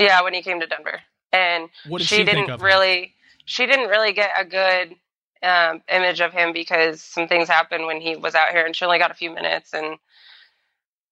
yeah. 0.00 0.22
When 0.22 0.32
he 0.32 0.40
came 0.40 0.58
to 0.60 0.66
Denver, 0.66 1.00
and 1.30 1.68
did 1.98 2.00
she, 2.00 2.06
she, 2.06 2.16
didn't 2.24 2.34
think 2.34 2.48
of 2.48 2.60
him? 2.60 2.64
really 2.64 3.14
she 3.44 3.66
didn't 3.66 3.90
really 3.90 4.14
get 4.14 4.30
a 4.34 4.46
good 4.46 4.94
um, 5.42 5.82
image 5.92 6.22
of 6.22 6.32
him 6.32 6.54
because 6.54 7.02
some 7.02 7.28
things 7.28 7.46
happened 7.46 7.84
when 7.84 8.00
he 8.00 8.16
was 8.16 8.34
out 8.34 8.50
here, 8.52 8.64
and 8.64 8.74
she 8.74 8.86
only 8.86 8.98
got 8.98 9.10
a 9.10 9.14
few 9.14 9.30
minutes, 9.30 9.74
and. 9.74 9.98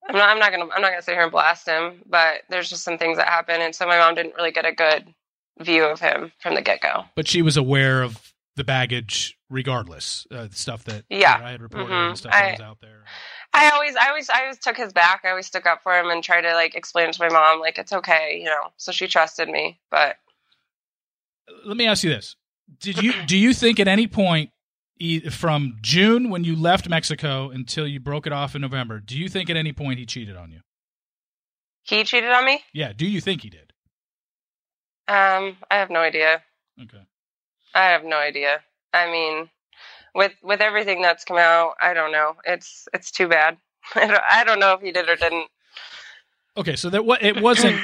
I'm 0.09 0.15
not, 0.15 0.29
I'm 0.29 0.39
not 0.39 0.51
gonna 0.51 0.69
I'm 0.73 0.81
not 0.81 0.91
gonna 0.91 1.01
sit 1.01 1.15
here 1.15 1.23
and 1.23 1.31
blast 1.31 1.67
him, 1.67 2.01
but 2.05 2.43
there's 2.49 2.69
just 2.69 2.85
some 2.85 2.97
things 2.97 3.17
that 3.17 3.27
happen, 3.27 3.59
and 3.59 3.75
so 3.75 3.85
my 3.85 3.97
mom 3.97 4.15
didn't 4.15 4.35
really 4.35 4.53
get 4.53 4.63
a 4.63 4.71
good 4.71 5.13
view 5.59 5.83
of 5.85 5.99
him 5.99 6.31
from 6.39 6.55
the 6.55 6.61
get 6.61 6.81
go. 6.81 7.05
But 7.15 7.27
she 7.27 7.41
was 7.41 7.57
aware 7.57 8.01
of 8.03 8.33
the 8.55 8.63
baggage, 8.63 9.37
regardless. 9.49 10.25
Uh, 10.31 10.47
the 10.47 10.55
stuff 10.55 10.83
that 10.85 11.05
Yeah. 11.09 11.37
that 11.37 11.45
I 11.47 11.51
had 11.51 11.61
reported 11.61 11.89
Mhm. 11.89 12.09
and 12.09 12.17
stuff 12.17 12.31
that 12.31 12.51
was 12.53 12.59
out 12.61 12.79
there. 12.81 13.03
I 13.53 13.69
always, 13.69 13.95
I 13.95 14.09
always, 14.09 14.29
I 14.29 14.41
always 14.41 14.57
took 14.59 14.77
his 14.77 14.93
back. 14.93 15.21
I 15.23 15.29
always 15.29 15.47
stuck 15.47 15.65
up 15.65 15.81
for 15.83 15.97
him 15.97 16.09
and 16.09 16.23
tried 16.23 16.41
to 16.41 16.53
like 16.53 16.75
explain 16.75 17.11
to 17.11 17.21
my 17.21 17.29
mom, 17.29 17.59
like 17.59 17.77
it's 17.77 17.93
okay, 17.93 18.37
you 18.39 18.45
know. 18.45 18.71
So 18.77 18.91
she 18.91 19.07
trusted 19.07 19.47
me, 19.49 19.79
but 19.89 20.17
Let 21.65 21.77
me 21.77 21.87
ask 21.87 22.03
you 22.03 22.09
this: 22.09 22.35
Did 22.79 23.01
you 23.01 23.13
do 23.25 23.37
you 23.37 23.53
think 23.53 23.79
at 23.79 23.87
any 23.87 24.05
point 24.07 24.51
from 25.31 25.77
June 25.81 26.29
when 26.29 26.43
you 26.43 26.55
left 26.55 26.89
Mexico 26.89 27.49
until 27.51 27.87
you 27.87 27.99
broke 27.99 28.25
it 28.27 28.33
off 28.33 28.55
in 28.55 28.61
November, 28.61 28.99
do 28.99 29.17
you 29.17 29.29
think 29.29 29.49
at 29.49 29.55
any 29.55 29.71
point 29.71 29.99
he 29.99 30.05
cheated 30.05 30.35
on 30.35 30.51
you? 30.51 30.61
he 31.83 32.03
cheated 32.03 32.29
on 32.31 32.43
me. 32.45 32.63
Yeah. 32.73 32.91
Do 32.91 33.05
you 33.07 33.21
think 33.21 33.43
he 33.43 33.49
did? 33.49 33.66
Um, 35.07 35.57
I 35.71 35.77
have 35.77 35.89
no 35.89 35.99
idea. 35.99 36.41
Okay. 36.81 37.01
I 37.73 37.85
have 37.85 38.03
no 38.03 38.17
idea. 38.17 38.59
I 38.93 39.09
mean, 39.11 39.49
with 40.15 40.33
with 40.43 40.61
everything 40.61 41.01
that's 41.01 41.23
come 41.23 41.37
out, 41.37 41.73
I 41.81 41.93
don't 41.93 42.11
know. 42.11 42.35
It's 42.45 42.87
it's 42.93 43.11
too 43.11 43.27
bad. 43.27 43.57
I 43.95 44.07
don't, 44.07 44.21
I 44.31 44.43
don't 44.43 44.59
know 44.59 44.73
if 44.73 44.81
he 44.81 44.91
did 44.91 45.07
or 45.09 45.15
didn't. 45.15 45.47
Okay. 46.57 46.75
So 46.75 46.89
that 46.89 47.05
what 47.05 47.23
it 47.23 47.41
wasn't 47.41 47.79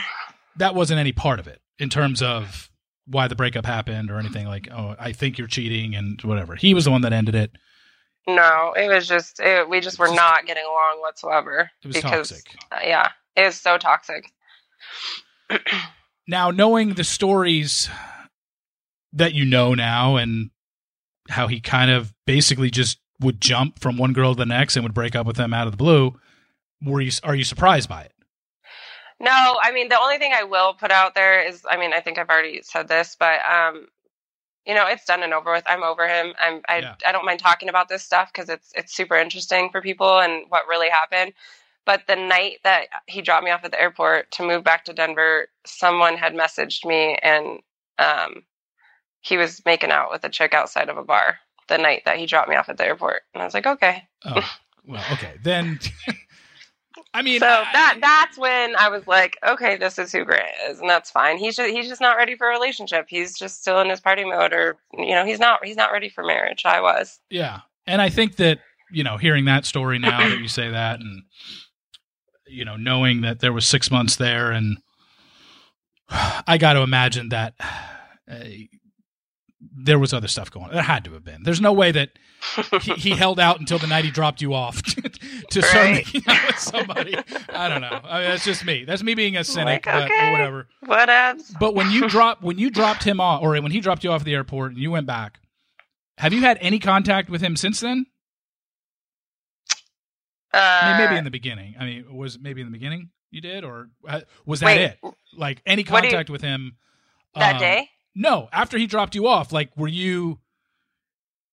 that 0.57 0.75
wasn't 0.75 0.99
any 0.99 1.11
part 1.11 1.39
of 1.39 1.47
it 1.47 1.61
in 1.79 1.89
terms 1.89 2.21
of 2.21 2.69
why 3.05 3.27
the 3.27 3.35
breakup 3.35 3.65
happened 3.65 4.09
or 4.09 4.17
anything 4.17 4.47
like 4.47 4.69
oh 4.71 4.95
I 4.99 5.11
think 5.11 5.37
you're 5.37 5.47
cheating 5.47 5.95
and 5.95 6.21
whatever. 6.23 6.55
He 6.55 6.73
was 6.73 6.85
the 6.85 6.91
one 6.91 7.01
that 7.01 7.13
ended 7.13 7.35
it. 7.35 7.51
No, 8.27 8.73
it 8.77 8.87
was 8.87 9.07
just 9.07 9.39
it, 9.39 9.69
we 9.69 9.79
just 9.81 9.99
were 9.99 10.07
Just- 10.07 10.15
not 10.15 10.45
getting 10.45 10.63
along 10.63 11.01
whatsoever. 11.01 11.69
It 11.83 11.87
was 11.87 11.95
because, 11.97 12.29
toxic. 12.29 12.55
uh, 12.71 12.79
yeah, 12.83 13.09
it 13.35 13.45
was 13.45 13.59
so 13.59 13.77
toxic. 13.77 14.25
Now, 16.27 16.51
knowing 16.51 16.93
the 16.93 17.03
stories 17.03 17.89
that 19.11 19.33
you 19.33 19.45
know 19.45 19.73
now 19.73 20.15
and 20.15 20.49
how 21.29 21.47
he 21.47 21.59
kind 21.59 21.91
of 21.91 22.13
basically 22.25 22.69
just 22.69 22.99
would 23.19 23.39
jump 23.39 23.79
from 23.79 23.97
one 23.97 24.13
girl 24.13 24.33
to 24.33 24.37
the 24.37 24.45
next 24.45 24.75
and 24.75 24.83
would 24.83 24.93
break 24.93 25.15
up 25.15 25.25
with 25.25 25.37
them 25.37 25.53
out 25.53 25.67
of 25.67 25.71
the 25.71 25.77
blue. 25.77 26.19
Were 26.83 27.01
you 27.01 27.11
are 27.23 27.35
you 27.35 27.43
surprised 27.43 27.87
by 27.87 28.03
it? 28.03 28.11
No, 29.19 29.57
I 29.61 29.71
mean 29.71 29.89
the 29.89 29.99
only 29.99 30.17
thing 30.17 30.33
I 30.35 30.43
will 30.43 30.73
put 30.73 30.91
out 30.91 31.15
there 31.15 31.47
is 31.47 31.65
I 31.69 31.77
mean 31.77 31.93
I 31.93 32.01
think 32.01 32.17
I've 32.17 32.29
already 32.29 32.61
said 32.63 32.87
this, 32.87 33.15
but 33.17 33.39
um 33.45 33.87
you 34.65 34.73
know 34.73 34.85
it's 34.87 35.05
done 35.05 35.23
and 35.23 35.33
over 35.33 35.51
with. 35.51 35.63
I'm 35.67 35.83
over 35.83 36.07
him. 36.07 36.33
I'm 36.39 36.61
I 36.67 36.79
Yeah. 36.79 36.95
I 37.05 37.11
don't 37.11 37.25
mind 37.25 37.39
talking 37.39 37.69
about 37.69 37.87
this 37.87 38.03
stuff 38.03 38.31
because 38.33 38.49
it's 38.49 38.71
it's 38.75 38.93
super 38.93 39.15
interesting 39.15 39.69
for 39.71 39.81
people 39.81 40.19
and 40.19 40.43
what 40.49 40.67
really 40.67 40.89
happened. 40.89 41.33
But 41.85 42.03
the 42.07 42.15
night 42.15 42.59
that 42.63 42.85
he 43.07 43.21
dropped 43.21 43.43
me 43.43 43.51
off 43.51 43.63
at 43.65 43.71
the 43.71 43.81
airport 43.81 44.31
to 44.31 44.43
move 44.43 44.63
back 44.63 44.85
to 44.85 44.93
Denver, 44.93 45.47
someone 45.65 46.15
had 46.17 46.33
messaged 46.33 46.85
me 46.85 47.17
and 47.21 47.59
um 47.99 48.43
he 49.21 49.37
was 49.37 49.61
making 49.65 49.91
out 49.91 50.11
with 50.11 50.23
a 50.23 50.29
chick 50.29 50.53
outside 50.53 50.89
of 50.89 50.97
a 50.97 51.03
bar 51.03 51.39
the 51.69 51.77
night 51.77 52.03
that 52.05 52.17
he 52.17 52.25
dropped 52.25 52.49
me 52.49 52.55
off 52.55 52.67
at 52.69 52.77
the 52.77 52.85
airport. 52.85 53.21
And 53.33 53.41
I 53.41 53.45
was 53.45 53.53
like, 53.53 53.65
okay. 53.65 54.03
Oh, 54.25 54.41
well, 54.85 55.03
okay. 55.13 55.33
Then 55.43 55.79
I 57.13 57.21
mean 57.21 57.39
so 57.39 57.47
I- 57.47 57.67
that 57.73 57.97
that's 58.01 58.37
when 58.37 58.75
I 58.75 58.89
was 58.89 59.05
like, 59.07 59.37
okay, 59.47 59.77
this 59.77 59.99
is 59.99 60.11
who 60.11 60.25
Grant 60.25 60.47
is, 60.69 60.79
and 60.79 60.89
that's 60.89 61.11
fine. 61.11 61.37
He's 61.37 61.55
just 61.55 61.69
he's 61.71 61.87
just 61.87 62.01
not 62.01 62.17
ready 62.17 62.35
for 62.35 62.47
a 62.47 62.51
relationship. 62.51 63.05
He's 63.09 63.37
just 63.37 63.61
still 63.61 63.79
in 63.81 63.89
his 63.89 63.99
party 63.99 64.23
mode, 64.25 64.53
or 64.53 64.77
you 64.97 65.13
know, 65.15 65.25
he's 65.25 65.39
not 65.39 65.63
he's 65.65 65.77
not 65.77 65.91
ready 65.91 66.09
for 66.09 66.23
marriage. 66.23 66.63
I 66.65 66.81
was. 66.81 67.19
Yeah. 67.29 67.61
And 67.85 68.01
I 68.01 68.09
think 68.09 68.37
that, 68.37 68.59
you 68.91 69.03
know, 69.03 69.17
hearing 69.17 69.45
that 69.45 69.65
story 69.65 69.99
now 69.99 70.19
that 70.29 70.39
you 70.39 70.47
say 70.47 70.69
that 70.69 71.01
and, 71.01 71.23
you 72.53 72.63
know, 72.65 72.75
knowing 72.77 73.21
that 73.21 73.39
there 73.39 73.51
was 73.53 73.65
six 73.65 73.89
months 73.91 74.15
there 74.15 74.51
and 74.51 74.77
I 76.47 76.57
got 76.59 76.73
to 76.73 76.81
imagine 76.81 77.29
that 77.29 77.53
uh, 78.29 78.39
there 79.59 79.97
was 79.97 80.13
other 80.13 80.27
stuff 80.27 80.51
going 80.51 80.65
on. 80.67 80.73
There 80.73 80.83
had 80.83 81.05
to 81.05 81.13
have 81.13 81.23
been. 81.23 81.43
There's 81.43 81.61
no 81.61 81.73
way 81.73 81.91
that 81.91 82.09
he, 82.81 82.93
he 82.93 83.09
held 83.15 83.39
out 83.39 83.59
until 83.59 83.79
the 83.79 83.87
night 83.87 84.05
he 84.05 84.11
dropped 84.11 84.41
you 84.41 84.53
off 84.53 84.81
to 85.51 85.61
start 85.61 85.73
Right. 85.73 85.93
making 85.95 86.23
out 86.27 86.47
with 86.47 86.59
somebody. 86.59 87.15
I 87.49 87.69
don't 87.69 87.81
know. 87.81 87.99
I 88.03 88.19
mean, 88.19 88.29
that's 88.29 88.45
just 88.45 88.65
me. 88.65 88.83
That's 88.85 89.01
me 89.01 89.15
being 89.15 89.37
a 89.37 89.43
cynic, 89.43 89.85
Like, 89.85 89.95
but 89.95 90.11
okay. 90.11 90.31
whatever. 90.31 90.67
what 90.85 91.09
else? 91.09 91.51
But 91.59 91.73
when 91.73 91.89
you 91.89 92.07
drop 92.09 92.43
when 92.43 92.59
you 92.59 92.69
dropped 92.69 93.03
him 93.03 93.19
off, 93.19 93.41
or 93.41 93.53
when 93.61 93.71
he 93.71 93.79
dropped 93.79 94.03
you 94.03 94.11
off 94.11 94.21
at 94.21 94.25
the 94.25 94.35
airport 94.35 94.73
and 94.73 94.79
you 94.81 94.91
went 94.91 95.07
back, 95.07 95.39
have 96.17 96.33
you 96.33 96.41
had 96.41 96.57
any 96.61 96.77
contact 96.79 97.29
with 97.29 97.41
him 97.41 97.55
since 97.55 97.79
then? 97.79 98.05
Uh, 100.53 100.57
I 100.57 100.97
mean, 100.97 101.07
maybe 101.07 101.17
in 101.17 101.23
the 101.23 101.31
beginning. 101.31 101.75
I 101.79 101.85
mean, 101.85 102.15
was 102.15 102.39
maybe 102.39 102.61
in 102.61 102.67
the 102.67 102.71
beginning 102.71 103.09
you 103.31 103.41
did, 103.41 103.63
or 103.63 103.89
uh, 104.07 104.21
was 104.45 104.59
that 104.59 104.65
wait, 104.67 104.81
it? 104.81 104.99
Like 105.35 105.61
any 105.65 105.83
do 105.83 105.87
you- 105.87 106.01
contact 106.01 106.29
with 106.29 106.41
him 106.41 106.77
that 107.35 107.55
um, 107.55 107.59
day. 107.59 107.89
No, 108.15 108.47
after 108.53 108.77
he 108.77 108.85
dropped 108.85 109.15
you 109.15 109.27
off, 109.27 109.51
like 109.51 109.75
were 109.75 109.87
you? 109.87 110.39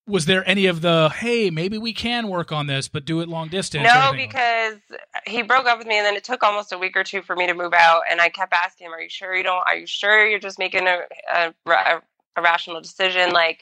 Was 0.07 0.25
there 0.25 0.47
any 0.47 0.65
of 0.65 0.81
the 0.81 1.09
hey, 1.09 1.49
maybe 1.49 1.77
we 1.77 1.93
can 1.93 2.27
work 2.27 2.51
on 2.51 2.67
this, 2.67 2.87
but 2.87 3.05
do 3.05 3.21
it 3.21 3.29
long 3.29 3.47
distance? 3.47 3.83
No, 3.83 3.89
anything 3.89 4.19
like- 4.19 4.29
because 4.29 4.79
he 5.25 5.41
broke 5.41 5.65
up 5.65 5.77
with 5.77 5.87
me, 5.87 5.97
and 5.97 6.05
then 6.05 6.15
it 6.15 6.23
took 6.23 6.43
almost 6.43 6.71
a 6.71 6.77
week 6.77 6.95
or 6.95 7.03
two 7.03 7.21
for 7.21 7.35
me 7.35 7.47
to 7.47 7.53
move 7.53 7.73
out. 7.73 8.03
And 8.09 8.21
I 8.21 8.29
kept 8.29 8.53
asking 8.53 8.87
him, 8.87 8.93
"Are 8.93 9.01
you 9.01 9.09
sure 9.09 9.35
you 9.35 9.43
don't? 9.43 9.63
Are 9.67 9.75
you 9.75 9.87
sure 9.87 10.27
you're 10.27 10.39
just 10.39 10.59
making 10.59 10.87
a 10.87 11.01
a, 11.33 11.53
a, 11.65 12.01
a 12.35 12.41
rational 12.41 12.81
decision? 12.81 13.31
Like, 13.31 13.61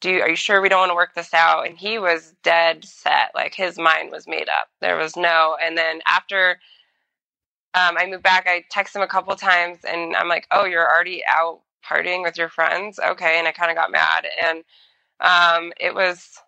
do 0.00 0.10
you, 0.10 0.20
are 0.22 0.30
you 0.30 0.36
sure 0.36 0.60
we 0.60 0.68
don't 0.68 0.80
want 0.80 0.90
to 0.90 0.94
work 0.96 1.14
this 1.14 1.34
out?" 1.34 1.66
And 1.66 1.76
he 1.78 1.98
was 1.98 2.34
dead 2.42 2.84
set. 2.84 3.32
Like 3.34 3.54
his 3.54 3.78
mind 3.78 4.10
was 4.10 4.26
made 4.26 4.48
up. 4.48 4.68
There 4.80 4.96
was 4.96 5.16
no. 5.16 5.56
And 5.62 5.76
then 5.76 6.00
after 6.06 6.58
um, 7.74 7.96
I 7.98 8.06
moved 8.06 8.22
back, 8.22 8.46
I 8.48 8.64
texted 8.74 8.96
him 8.96 9.02
a 9.02 9.06
couple 9.06 9.34
times, 9.36 9.78
and 9.84 10.16
I'm 10.16 10.28
like, 10.28 10.46
"Oh, 10.50 10.64
you're 10.64 10.88
already 10.88 11.22
out 11.28 11.60
partying 11.84 12.22
with 12.22 12.36
your 12.36 12.48
friends? 12.48 12.98
Okay." 12.98 13.38
And 13.38 13.46
I 13.46 13.52
kind 13.52 13.70
of 13.70 13.76
got 13.76 13.92
mad, 13.92 14.26
and 14.44 14.64
um, 15.20 15.72
it 15.78 15.94
was 15.94 16.38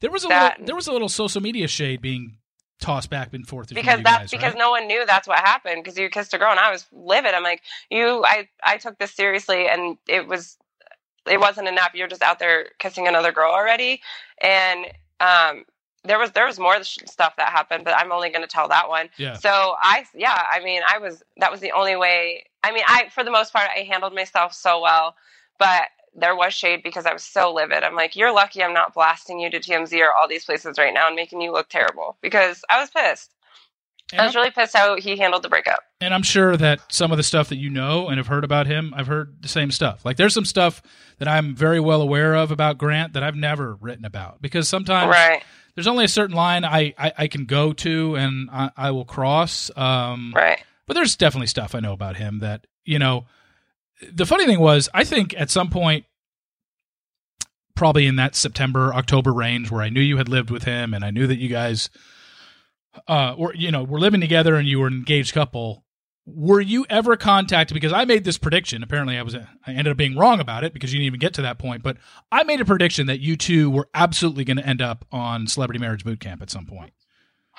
there 0.00 0.10
was 0.10 0.24
a 0.24 0.28
that- 0.28 0.52
little 0.52 0.66
there 0.66 0.76
was 0.76 0.86
a 0.86 0.92
little 0.92 1.08
social 1.08 1.42
media 1.42 1.68
shade 1.68 2.00
being 2.00 2.38
tossed 2.78 3.08
back 3.08 3.32
and 3.32 3.46
forth 3.46 3.72
because 3.72 4.02
that's 4.02 4.18
guys, 4.18 4.30
because 4.30 4.52
right? 4.52 4.58
no 4.58 4.70
one 4.70 4.86
knew 4.86 5.04
that's 5.06 5.26
what 5.26 5.38
happened 5.38 5.82
because 5.82 5.98
you 5.98 6.08
kissed 6.10 6.34
a 6.34 6.38
girl 6.38 6.50
and 6.50 6.60
I 6.60 6.70
was 6.70 6.86
livid. 6.92 7.32
I'm 7.32 7.42
like, 7.42 7.62
you, 7.90 8.22
I, 8.24 8.48
I 8.62 8.76
took 8.76 8.98
this 8.98 9.12
seriously 9.12 9.66
and 9.66 9.96
it 10.06 10.26
was, 10.28 10.58
it 11.28 11.40
wasn't 11.40 11.68
enough. 11.68 11.90
You're 11.94 12.08
just 12.08 12.22
out 12.22 12.38
there 12.38 12.68
kissing 12.78 13.08
another 13.08 13.32
girl 13.32 13.50
already, 13.50 14.00
and 14.40 14.86
um, 15.20 15.64
there 16.04 16.18
was 16.18 16.32
there 16.32 16.46
was 16.46 16.58
more 16.58 16.82
stuff 16.82 17.34
that 17.36 17.50
happened, 17.50 17.84
but 17.84 17.94
I'm 17.96 18.12
only 18.12 18.30
going 18.30 18.42
to 18.42 18.48
tell 18.48 18.68
that 18.68 18.88
one. 18.88 19.08
yeah, 19.16 19.34
So 19.34 19.50
I, 19.50 20.04
yeah, 20.14 20.46
I 20.50 20.62
mean, 20.62 20.82
I 20.88 20.98
was 20.98 21.22
that 21.38 21.50
was 21.50 21.60
the 21.60 21.72
only 21.72 21.96
way. 21.96 22.44
I 22.62 22.72
mean, 22.72 22.84
I 22.86 23.08
for 23.10 23.24
the 23.24 23.30
most 23.30 23.52
part 23.52 23.68
I 23.74 23.80
handled 23.80 24.14
myself 24.14 24.52
so 24.54 24.80
well, 24.80 25.14
but 25.58 25.88
there 26.14 26.34
was 26.34 26.54
shade 26.54 26.82
because 26.82 27.06
I 27.06 27.12
was 27.12 27.22
so 27.22 27.52
livid. 27.52 27.82
I'm 27.82 27.94
like, 27.94 28.16
you're 28.16 28.32
lucky 28.32 28.62
I'm 28.62 28.72
not 28.72 28.94
blasting 28.94 29.38
you 29.38 29.50
to 29.50 29.60
TMZ 29.60 30.00
or 30.00 30.12
all 30.18 30.26
these 30.28 30.44
places 30.44 30.78
right 30.78 30.94
now 30.94 31.06
and 31.06 31.16
making 31.16 31.42
you 31.42 31.52
look 31.52 31.68
terrible 31.68 32.16
because 32.22 32.64
I 32.70 32.80
was 32.80 32.90
pissed. 32.90 33.34
And, 34.12 34.20
I 34.20 34.26
was 34.26 34.34
really 34.34 34.50
pissed 34.50 34.76
how 34.76 34.96
he 34.96 35.16
handled 35.16 35.42
the 35.42 35.48
breakup. 35.48 35.80
and 36.00 36.14
I'm 36.14 36.22
sure 36.22 36.56
that 36.56 36.80
some 36.92 37.10
of 37.10 37.16
the 37.16 37.22
stuff 37.22 37.48
that 37.48 37.56
you 37.56 37.70
know 37.70 38.08
and 38.08 38.18
have 38.18 38.26
heard 38.28 38.44
about 38.44 38.66
him, 38.66 38.94
I've 38.96 39.06
heard 39.06 39.36
the 39.42 39.48
same 39.48 39.70
stuff. 39.70 40.04
Like 40.04 40.16
there's 40.16 40.34
some 40.34 40.44
stuff 40.44 40.82
that 41.18 41.28
I'm 41.28 41.54
very 41.56 41.80
well 41.80 42.02
aware 42.02 42.34
of 42.34 42.50
about 42.50 42.78
Grant 42.78 43.14
that 43.14 43.22
I've 43.22 43.36
never 43.36 43.74
written 43.76 44.04
about 44.04 44.40
because 44.40 44.68
sometimes 44.68 45.10
Right, 45.10 45.42
there's 45.74 45.86
only 45.86 46.04
a 46.04 46.08
certain 46.08 46.36
line 46.36 46.64
I, 46.64 46.94
I, 46.98 47.12
I 47.18 47.26
can 47.28 47.44
go 47.46 47.72
to 47.72 48.16
and 48.16 48.48
I, 48.50 48.70
I 48.76 48.90
will 48.92 49.04
cross. 49.04 49.70
Um, 49.76 50.32
right. 50.36 50.62
but 50.86 50.94
there's 50.94 51.16
definitely 51.16 51.48
stuff 51.48 51.74
I 51.74 51.80
know 51.80 51.92
about 51.92 52.16
him 52.16 52.38
that, 52.40 52.66
you 52.84 52.98
know, 52.98 53.26
the 54.12 54.26
funny 54.26 54.46
thing 54.46 54.60
was, 54.60 54.88
I 54.94 55.04
think 55.04 55.34
at 55.38 55.50
some 55.50 55.70
point, 55.70 56.04
probably 57.74 58.06
in 58.06 58.16
that 58.16 58.34
September, 58.34 58.94
October 58.94 59.32
range 59.32 59.70
where 59.70 59.82
I 59.82 59.90
knew 59.90 60.00
you 60.00 60.16
had 60.16 60.28
lived 60.28 60.50
with 60.50 60.64
him 60.64 60.94
and 60.94 61.04
I 61.04 61.10
knew 61.10 61.26
that 61.26 61.36
you 61.36 61.48
guys, 61.48 61.90
uh, 63.08 63.34
or 63.36 63.54
you 63.54 63.70
know, 63.70 63.84
were 63.84 64.00
living 64.00 64.20
together 64.20 64.56
and 64.56 64.66
you 64.68 64.80
were 64.80 64.86
an 64.88 64.94
engaged 64.94 65.32
couple. 65.34 65.84
Were 66.28 66.60
you 66.60 66.84
ever 66.90 67.16
contacted? 67.16 67.74
Because 67.74 67.92
I 67.92 68.04
made 68.04 68.24
this 68.24 68.36
prediction. 68.36 68.82
Apparently, 68.82 69.16
I 69.16 69.22
was 69.22 69.36
I 69.36 69.46
ended 69.68 69.88
up 69.88 69.96
being 69.96 70.16
wrong 70.16 70.40
about 70.40 70.64
it 70.64 70.72
because 70.72 70.92
you 70.92 70.98
didn't 70.98 71.06
even 71.06 71.20
get 71.20 71.34
to 71.34 71.42
that 71.42 71.58
point. 71.58 71.84
But 71.84 71.98
I 72.32 72.42
made 72.42 72.60
a 72.60 72.64
prediction 72.64 73.06
that 73.06 73.20
you 73.20 73.36
two 73.36 73.70
were 73.70 73.88
absolutely 73.94 74.42
going 74.44 74.56
to 74.56 74.66
end 74.66 74.82
up 74.82 75.04
on 75.12 75.46
Celebrity 75.46 75.78
Marriage 75.78 76.04
Boot 76.04 76.18
Camp 76.18 76.42
at 76.42 76.50
some 76.50 76.66
point. 76.66 76.92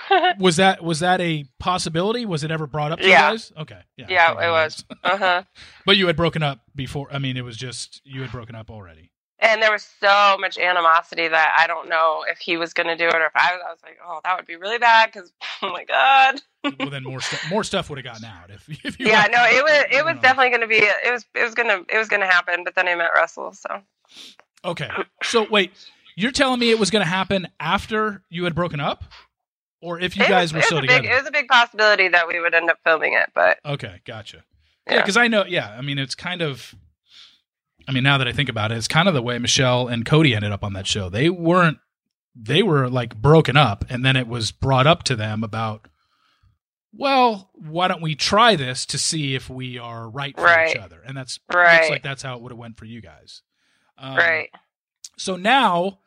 was 0.40 0.58
that 0.58 0.84
was 0.84 1.00
that 1.00 1.22
a 1.22 1.46
possibility? 1.60 2.26
Was 2.26 2.44
it 2.44 2.52
ever 2.52 2.68
brought 2.68 2.92
up 2.92 3.00
to 3.00 3.08
Yeah. 3.08 3.30
you 3.30 3.34
guys? 3.38 3.54
Okay, 3.58 3.80
yeah, 3.96 4.06
Yeah, 4.10 4.32
it 4.48 4.52
was. 4.52 4.84
Uh 5.04 5.18
huh. 5.18 5.44
But 5.86 5.96
you 5.98 6.08
had 6.08 6.18
broken 6.18 6.44
up 6.44 6.60
before. 6.76 7.08
I 7.12 7.20
mean, 7.20 7.38
it 7.38 7.46
was 7.46 7.56
just 7.58 8.02
you 8.04 8.22
had 8.22 8.32
broken 8.32 8.54
up 8.54 8.70
already. 8.70 9.12
And 9.40 9.62
there 9.62 9.72
was 9.72 9.88
so 10.00 10.36
much 10.40 10.58
animosity 10.58 11.28
that 11.28 11.56
I 11.60 11.68
don't 11.68 11.90
know 11.90 12.26
if 12.28 12.40
he 12.40 12.58
was 12.58 12.74
going 12.74 12.88
to 12.88 12.96
do 12.96 13.08
it 13.08 13.14
or 13.16 13.26
if 13.28 13.32
I 13.36 13.54
was. 13.54 13.62
I 13.68 13.70
was 13.70 13.80
like, 13.84 14.00
oh, 14.04 14.20
that 14.24 14.36
would 14.36 14.48
be 14.48 14.56
really 14.56 14.80
bad 14.80 15.12
because, 15.14 15.32
oh 15.62 15.72
my 15.72 15.84
god. 15.84 16.42
well, 16.80 16.90
then 16.90 17.04
more 17.04 17.22
stuff 17.22 17.46
more 17.50 17.64
stuff 17.64 17.90
would 17.90 18.00
have 18.00 18.06
gotten 18.06 18.26
out 18.26 18.50
if 18.50 18.68
if 18.86 19.00
you. 19.00 19.06
yeah, 19.08 19.28
no, 19.32 19.44
it 19.46 19.64
was 19.64 19.86
it 19.92 20.04
was 20.04 20.16
know. 20.16 20.22
definitely 20.22 20.50
going 20.50 20.62
to 20.62 20.68
be 20.68 20.78
it 20.78 21.12
was 21.12 21.26
it 21.36 21.44
was 21.44 21.54
gonna 21.54 21.82
it 21.88 21.98
was 21.98 22.08
gonna 22.08 22.26
happen. 22.26 22.64
But 22.64 22.74
then 22.76 22.88
I 22.88 22.96
met 22.96 23.12
Russell, 23.16 23.54
so 23.54 23.82
Okay, 24.66 24.90
so 25.24 25.46
wait, 25.50 25.72
you're 26.16 26.32
telling 26.32 26.60
me 26.60 26.72
it 26.72 26.80
was 26.80 26.90
going 26.90 27.04
to 27.06 27.10
happen 27.10 27.48
after 27.60 28.24
you 28.30 28.44
had 28.44 28.56
broken 28.56 28.80
up, 28.80 29.04
or 29.82 30.00
if 30.00 30.18
you 30.18 30.24
it 30.24 30.30
guys 30.30 30.52
was, 30.52 30.54
were 30.54 30.62
still 30.64 30.82
together? 30.82 31.02
big 31.04 31.12
it 31.12 31.14
was 31.16 31.28
a 31.28 31.32
big 31.32 31.48
possibility 31.48 32.08
that 32.08 32.28
we 32.28 32.40
would 32.42 32.56
end 32.56 32.70
up 32.72 32.80
filming 32.84 33.14
it. 33.14 33.30
But 33.36 33.60
Okay, 33.64 34.02
gotcha. 34.04 34.44
Yeah, 34.88 34.96
Yeah. 34.96 35.02
because 35.02 35.16
I 35.16 35.28
know. 35.28 35.46
Yeah, 35.48 35.70
I 35.78 35.82
mean, 35.82 36.00
it's 36.00 36.16
kind 36.16 36.42
of. 36.42 36.74
I 37.88 37.92
mean, 37.94 38.04
now 38.04 38.18
that 38.18 38.28
I 38.28 38.34
think 38.34 38.50
about 38.50 38.72
it, 38.72 38.78
it's 38.78 38.88
kind 38.88 39.08
of 39.08 39.14
the 39.14 39.22
way 39.22 39.38
Michelle 39.40 39.88
and 39.88 40.06
Cody 40.06 40.36
ended 40.36 40.52
up 40.52 40.64
on 40.64 40.74
that 40.74 40.88
show. 40.88 41.10
They 41.10 41.30
weren't. 41.30 41.78
They 42.36 42.62
were 42.62 42.90
like 42.90 43.16
broken 43.16 43.56
up, 43.58 43.86
and 43.90 44.04
then 44.06 44.16
it 44.16 44.28
was 44.28 44.52
brought 44.52 44.86
up 44.88 45.04
to 45.04 45.16
them 45.16 45.44
about. 45.44 45.88
Well, 46.94 47.52
why 47.54 47.88
don't 47.88 48.02
we 48.02 48.16
try 48.16 48.56
this 48.56 48.86
to 48.88 48.98
see 48.98 49.36
if 49.36 49.50
we 49.50 49.78
are 49.78 50.10
right 50.10 50.36
for 50.36 50.44
Right. 50.46 50.72
each 50.72 50.78
other? 50.82 51.02
And 51.06 51.16
that's 51.16 51.40
looks 51.50 51.56
right, 51.56 51.90
like 51.92 52.02
that's 52.04 52.24
how 52.24 52.36
it 52.36 52.42
would 52.42 52.52
have 52.52 52.58
went 52.58 52.78
for 52.78 52.86
you 52.86 53.02
guys. 53.02 53.42
Um, 53.98 54.16
right. 54.16 54.50
So 55.18 55.36
now, 55.36 56.00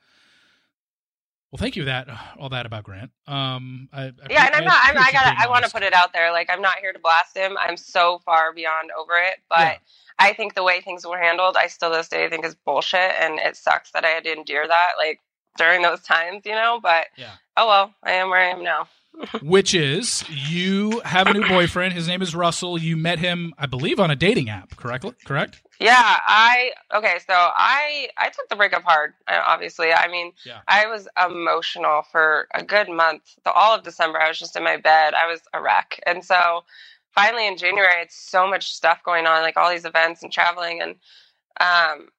well, 1.50 1.58
thank 1.58 1.74
you 1.74 1.82
for 1.82 1.86
that 1.86 2.08
all 2.38 2.48
that 2.50 2.64
about 2.64 2.84
Grant. 2.84 3.10
Um, 3.26 3.88
I, 3.92 4.04
I 4.04 4.12
Yeah, 4.30 4.46
and 4.46 4.54
I'm 4.54 4.64
not. 4.64 4.78
I'm, 4.82 4.96
I 4.96 5.10
gotta. 5.10 5.34
I 5.38 5.48
want 5.48 5.64
to 5.64 5.70
put 5.70 5.82
it 5.82 5.92
out 5.92 6.12
there. 6.12 6.30
Like, 6.30 6.48
I'm 6.50 6.62
not 6.62 6.78
here 6.78 6.92
to 6.92 6.98
blast 6.98 7.36
him. 7.36 7.56
I'm 7.60 7.76
so 7.76 8.20
far 8.24 8.52
beyond 8.52 8.90
over 8.98 9.14
it. 9.16 9.38
But 9.48 9.58
Yeah. 9.60 9.76
I 10.18 10.32
think 10.32 10.54
the 10.54 10.62
way 10.62 10.80
things 10.80 11.06
were 11.06 11.18
handled, 11.18 11.56
I 11.56 11.66
still 11.66 11.90
this 11.90 12.08
day 12.08 12.28
think 12.28 12.44
is 12.44 12.54
bullshit, 12.54 13.12
and 13.18 13.38
it 13.38 13.56
sucks 13.56 13.90
that 13.92 14.04
I 14.04 14.08
had 14.08 14.24
to 14.24 14.32
endure 14.32 14.66
that. 14.66 14.92
Like 14.98 15.20
during 15.58 15.82
those 15.82 16.00
times, 16.02 16.42
you 16.44 16.52
know. 16.54 16.78
But 16.80 17.06
Yeah. 17.16 17.32
oh 17.56 17.66
well, 17.66 17.94
I 18.02 18.12
am 18.12 18.30
where 18.30 18.40
I 18.40 18.50
am 18.50 18.62
now. 18.62 18.88
which 19.42 19.74
is 19.74 20.24
you 20.28 21.00
have 21.00 21.26
a 21.26 21.32
new 21.32 21.46
boyfriend. 21.48 21.94
His 21.94 22.06
name 22.06 22.22
is 22.22 22.34
Russell. 22.34 22.78
You 22.78 22.96
met 22.96 23.18
him, 23.18 23.52
I 23.58 23.66
believe, 23.66 23.98
on 23.98 24.10
a 24.10 24.16
dating 24.16 24.48
app. 24.48 24.76
Correct? 24.76 25.04
Correct? 25.24 25.60
Yeah, 25.80 26.18
I 26.28 26.72
okay. 26.94 27.18
So 27.26 27.34
I 27.34 28.10
I 28.18 28.30
took 28.30 28.48
the 28.50 28.56
breakup 28.56 28.84
hard. 28.84 29.14
uh, 29.28 29.42
Obviously, 29.46 29.92
I 29.92 30.08
mean, 30.08 30.32
Yeah. 30.46 30.60
I 30.68 30.86
was 30.88 31.08
emotional 31.24 32.02
for 32.12 32.48
a 32.54 32.64
good 32.64 32.88
month. 32.90 33.22
The 33.44 33.52
all 33.52 33.74
of 33.76 33.84
December, 33.84 34.20
I 34.20 34.28
was 34.28 34.40
just 34.40 34.56
in 34.56 34.64
my 34.64 34.78
bed. 34.78 35.14
I 35.14 35.26
was 35.28 35.42
a 35.54 35.62
wreck, 35.62 36.00
and 36.06 36.24
so 36.24 36.64
finally 37.14 37.48
in 37.48 37.58
January, 37.58 38.02
it's 38.02 38.16
so 38.16 38.48
much 38.48 38.72
stuff 38.74 39.02
going 39.04 39.26
on, 39.26 39.42
like 39.42 39.58
all 39.58 39.70
these 39.70 39.86
events 39.86 40.22
and 40.24 40.32
traveling, 40.32 40.82
and 40.82 40.92
um, 41.60 42.10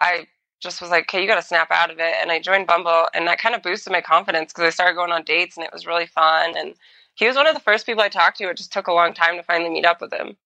I 0.00 0.28
just 0.60 0.80
was 0.82 0.90
like, 0.90 1.04
okay, 1.04 1.20
you 1.22 1.28
got 1.28 1.36
to 1.36 1.42
snap 1.42 1.70
out 1.70 1.90
of 1.92 1.98
it. 2.00 2.14
And 2.20 2.32
I 2.32 2.40
joined 2.40 2.66
Bumble, 2.68 3.08
and 3.14 3.26
that 3.28 3.40
kind 3.40 3.54
of 3.56 3.62
boosted 3.62 3.92
my 3.92 4.02
confidence 4.02 4.52
because 4.52 4.66
I 4.66 4.70
started 4.70 4.96
going 4.96 5.12
on 5.12 5.24
dates, 5.24 5.56
and 5.56 5.64
it 5.66 5.72
was 5.72 5.86
really 5.86 6.06
fun. 6.06 6.56
And 6.56 6.74
he 7.14 7.26
was 7.26 7.36
one 7.36 7.48
of 7.48 7.54
the 7.54 7.60
first 7.60 7.86
people 7.86 8.02
I 8.02 8.08
talked 8.10 8.38
to. 8.38 8.50
It 8.50 8.58
just 8.58 8.72
took 8.72 8.88
a 8.88 8.92
long 8.94 9.14
time 9.14 9.36
to 9.36 9.42
finally 9.44 9.70
meet 9.70 9.86
up 9.86 10.00
with 10.00 10.12
him. 10.14 10.36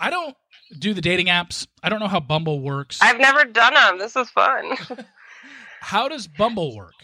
I 0.00 0.10
don't 0.10 0.36
do 0.78 0.94
the 0.94 1.00
dating 1.00 1.26
apps. 1.26 1.66
I 1.82 1.88
don't 1.88 2.00
know 2.00 2.08
how 2.08 2.20
Bumble 2.20 2.60
works. 2.60 2.98
I've 3.00 3.18
never 3.20 3.44
done 3.44 3.74
them. 3.74 3.98
This 3.98 4.16
is 4.16 4.28
fun. 4.30 4.76
how 5.80 6.08
does 6.08 6.26
Bumble 6.26 6.76
work? 6.76 6.94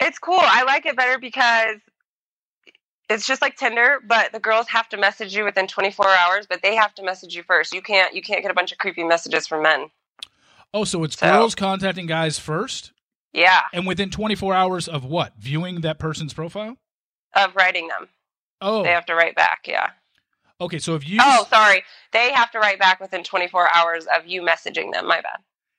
It's 0.00 0.18
cool. 0.18 0.38
I 0.38 0.64
like 0.64 0.84
it 0.86 0.96
better 0.96 1.18
because 1.18 1.76
it's 3.08 3.26
just 3.26 3.40
like 3.40 3.56
Tinder, 3.56 3.98
but 4.06 4.32
the 4.32 4.40
girls 4.40 4.66
have 4.68 4.88
to 4.90 4.96
message 4.96 5.34
you 5.34 5.44
within 5.44 5.66
24 5.66 6.06
hours, 6.08 6.46
but 6.48 6.60
they 6.62 6.74
have 6.74 6.94
to 6.96 7.02
message 7.02 7.34
you 7.34 7.42
first. 7.42 7.72
You 7.72 7.80
can't 7.80 8.14
you 8.14 8.20
can't 8.22 8.42
get 8.42 8.50
a 8.50 8.54
bunch 8.54 8.72
of 8.72 8.78
creepy 8.78 9.04
messages 9.04 9.46
from 9.46 9.62
men. 9.62 9.90
Oh, 10.74 10.84
so 10.84 11.02
it's 11.04 11.16
So- 11.18 11.30
girls 11.30 11.54
contacting 11.54 12.06
guys 12.06 12.38
first, 12.38 12.92
Yeah, 13.32 13.62
and 13.72 13.86
within 13.86 14.10
24 14.10 14.52
hours 14.54 14.88
of 14.88 15.04
what? 15.04 15.34
Viewing 15.38 15.80
that 15.82 15.98
person's 15.98 16.34
profile? 16.34 16.76
of 17.34 17.54
writing 17.54 17.86
them. 17.88 18.08
Oh, 18.62 18.82
They 18.82 18.90
have 18.90 19.04
to 19.06 19.14
write 19.14 19.34
back. 19.36 19.60
Yeah. 19.66 19.90
Okay. 20.60 20.78
So 20.78 20.94
if 20.94 21.08
you 21.08 21.18
Oh, 21.22 21.46
sorry. 21.50 21.82
They 22.12 22.32
have 22.32 22.50
to 22.52 22.58
write 22.58 22.78
back 22.78 23.00
within 23.00 23.22
24 23.24 23.74
hours 23.74 24.06
of 24.16 24.26
you 24.26 24.42
messaging 24.42 24.92
them. 24.92 25.06
My 25.06 25.20
bad. 25.20 25.38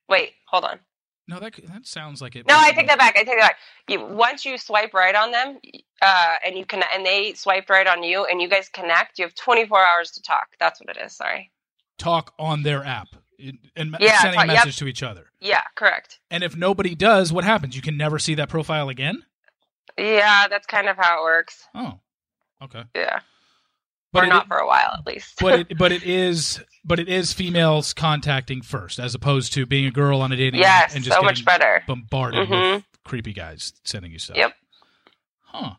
Wait, 0.10 0.34
hold 0.48 0.64
on. 0.66 0.80
no, 1.28 1.40
that 1.40 1.56
that 1.68 1.86
sounds 1.88 2.22
like 2.22 2.36
it. 2.36 2.46
No, 2.48 2.56
I 2.58 2.72
take 2.72 2.88
that 2.88 2.98
back. 3.00 3.16
I 3.18 3.24
take 3.24 3.38
that 3.40 3.50
back. 3.50 3.58
You, 3.90 4.06
once 4.06 4.46
you 4.46 4.58
swipe 4.58 4.94
right 4.94 5.16
on 5.16 5.32
them, 5.32 5.60
uh, 6.02 6.36
and 6.46 6.58
you 6.58 6.66
can, 6.66 6.84
and 6.94 7.06
they 7.06 7.34
swiped 7.34 7.70
right 7.70 7.88
on 7.88 8.04
you, 8.04 8.26
and 8.26 8.42
you 8.42 8.48
guys 8.48 8.70
connect, 8.70 9.18
you 9.20 9.26
have 9.26 9.36
24 9.36 9.78
hours 9.84 10.12
to 10.12 10.22
talk. 10.22 10.48
That's 10.60 10.80
what 10.80 10.96
it 10.96 11.02
is. 11.04 11.16
Sorry. 11.16 11.52
talk 11.98 12.34
on 12.38 12.62
their 12.64 12.84
app 12.86 13.08
and- 13.40 13.58
Yeah, 14.00 14.20
sending 14.20 14.40
a 14.40 14.44
talk- 14.44 14.48
yep. 14.48 14.66
message 14.66 14.78
to 14.78 14.88
each 14.88 15.02
other. 15.04 15.32
Yeah, 15.40 15.64
correct. 15.76 16.20
And 16.30 16.44
if 16.44 16.56
nobody 16.56 16.94
does, 16.96 17.34
what 17.34 17.44
happens? 17.44 17.76
You 17.76 17.82
can 17.82 17.98
never 17.98 18.20
see 18.20 18.36
that 18.36 18.50
profile 18.50 18.88
again. 18.90 19.24
Yeah, 19.98 20.48
that's 20.48 20.68
kind 20.68 20.88
of 20.88 20.96
how 20.98 21.20
it 21.22 21.24
works. 21.24 21.68
Oh, 21.74 22.00
okay. 22.62 22.84
Yeah, 22.96 23.20
But 24.14 24.24
or 24.24 24.28
it, 24.28 24.30
not 24.30 24.48
for 24.48 24.58
a 24.58 24.66
while 24.68 24.96
at 24.98 25.06
least. 25.06 25.36
but 25.40 25.60
it, 25.72 25.78
but 25.78 25.92
it 25.92 26.04
is 26.04 26.62
but 26.86 27.00
it 27.00 27.10
is 27.10 27.34
females 27.34 27.94
contacting 27.94 28.62
first, 28.62 29.00
as 29.00 29.14
opposed 29.14 29.54
to 29.54 29.66
being 29.66 29.86
a 29.86 29.92
girl 29.92 30.22
on 30.22 30.32
a 30.32 30.36
dating 30.38 30.62
app 30.62 30.66
yes, 30.90 30.96
and 30.96 31.04
just 31.04 31.14
so 31.16 31.22
getting 31.22 31.26
much 31.26 31.46
better. 31.46 31.84
bombarded 31.88 32.48
Mhm. 32.48 32.76
with 32.76 32.84
creepy 33.04 33.34
guys 33.34 33.74
sending 33.84 34.12
you 34.12 34.20
stuff. 34.20 34.38
Yep. 34.38 34.54
Huh. 35.44 35.72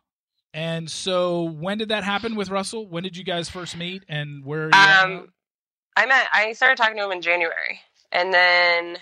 And 0.54 0.90
so, 0.90 1.42
when 1.44 1.78
did 1.78 1.88
that 1.90 2.04
happen 2.04 2.34
with 2.34 2.48
Russell? 2.50 2.88
When 2.88 3.02
did 3.02 3.16
you 3.16 3.24
guys 3.24 3.48
first 3.48 3.76
meet, 3.76 4.04
and 4.08 4.44
where? 4.44 4.64
Are 4.64 4.66
you 4.66 4.72
at? 4.74 5.04
Um, 5.04 5.32
I 5.96 6.06
met. 6.06 6.26
I 6.32 6.52
started 6.52 6.76
talking 6.78 6.96
to 6.96 7.04
him 7.04 7.12
in 7.12 7.22
January, 7.22 7.80
and 8.12 8.32
then 8.32 8.98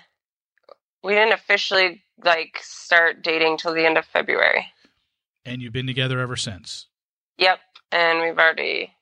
we 1.02 1.14
didn't 1.14 1.32
officially 1.34 2.02
like 2.24 2.58
start 2.62 3.22
dating 3.22 3.58
till 3.58 3.74
the 3.74 3.84
end 3.86 3.96
of 3.98 4.04
February. 4.06 4.66
and 5.44 5.62
you've 5.62 5.72
been 5.72 5.86
together 5.86 6.18
ever 6.20 6.34
since. 6.36 6.86
Yep, 7.38 7.60
and 7.92 8.20
we've 8.20 8.38
already 8.38 8.92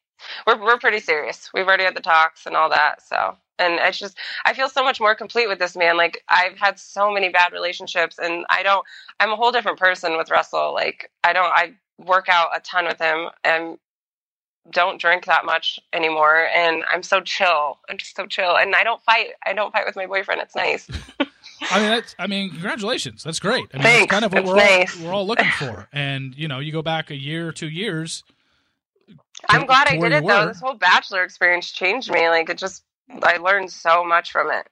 we're 0.47 0.61
we're 0.63 0.79
pretty 0.79 1.01
serious. 1.01 1.51
We've 1.55 1.67
already 1.67 1.85
had 1.85 1.97
the 1.97 2.01
talks 2.01 2.47
and 2.47 2.57
all 2.57 2.71
that. 2.71 3.03
So, 3.03 3.37
and 3.59 3.75
it's 3.75 3.99
just 3.99 4.17
I 4.45 4.55
feel 4.55 4.69
so 4.69 4.83
much 4.83 5.01
more 5.01 5.15
complete 5.15 5.49
with 5.49 5.59
this 5.59 5.77
man. 5.77 5.97
Like 5.97 6.23
I've 6.29 6.59
had 6.59 6.79
so 6.79 7.11
many 7.11 7.29
bad 7.29 7.53
relationships, 7.53 8.19
and 8.19 8.45
I 8.51 8.63
don't. 8.63 8.85
I'm 9.21 9.33
a 9.33 9.37
whole 9.37 9.53
different 9.53 9.79
person 9.79 10.17
with 10.17 10.31
Russell. 10.31 10.73
Like 10.75 11.11
I 11.23 11.33
don't. 11.33 11.51
I 11.53 11.75
work 12.05 12.29
out 12.29 12.49
a 12.57 12.61
ton 12.61 12.87
with 12.87 12.99
him, 12.99 13.29
and 13.45 13.79
don't 14.71 15.01
drink 15.01 15.27
that 15.27 15.45
much 15.45 15.79
anymore. 15.93 16.49
And 16.55 16.85
I'm 16.91 17.03
so 17.03 17.21
chill. 17.21 17.79
I'm 17.89 17.99
just 17.99 18.17
so 18.17 18.27
chill, 18.27 18.57
and 18.57 18.75
I 18.75 18.83
don't 18.85 19.03
fight. 19.03 19.29
I 19.45 19.53
don't 19.53 19.73
fight 19.73 19.87
with 19.87 19.97
my 19.97 20.07
boyfriend. 20.07 20.41
It's 20.41 20.55
nice. 20.57 20.89
I 21.71 21.81
mean, 21.81 21.89
that's. 21.91 22.15
I 22.19 22.27
mean, 22.27 22.51
congratulations. 22.51 23.23
That's 23.23 23.39
great. 23.39 23.67
I 23.73 23.79
mean, 23.79 23.83
Thanks. 23.83 24.11
that's 24.11 24.11
kind 24.11 24.25
of 24.25 24.33
what 24.33 24.45
we're 24.45 24.57
nice. 24.57 24.99
all, 24.99 25.07
we're 25.07 25.13
all 25.13 25.27
looking 25.27 25.51
for. 25.59 25.89
And 25.93 26.35
you 26.35 26.49
know, 26.49 26.59
you 26.59 26.73
go 26.73 26.83
back 26.83 27.11
a 27.11 27.17
year 27.17 27.49
or 27.49 27.53
two 27.53 27.69
years. 27.69 28.25
I'm 29.49 29.67
glad 29.67 29.89
I 29.89 29.97
did 29.97 30.13
it 30.13 30.27
though. 30.27 30.47
This 30.47 30.61
whole 30.61 30.75
bachelor 30.75 31.23
experience 31.25 31.71
changed 31.71 32.11
me. 32.11 32.29
Like 32.29 32.49
it 32.49 32.59
just, 32.59 32.83
I 33.23 33.37
learned 33.39 33.71
so 33.71 34.05
much 34.05 34.33
from 34.33 34.51
it. 34.51 34.67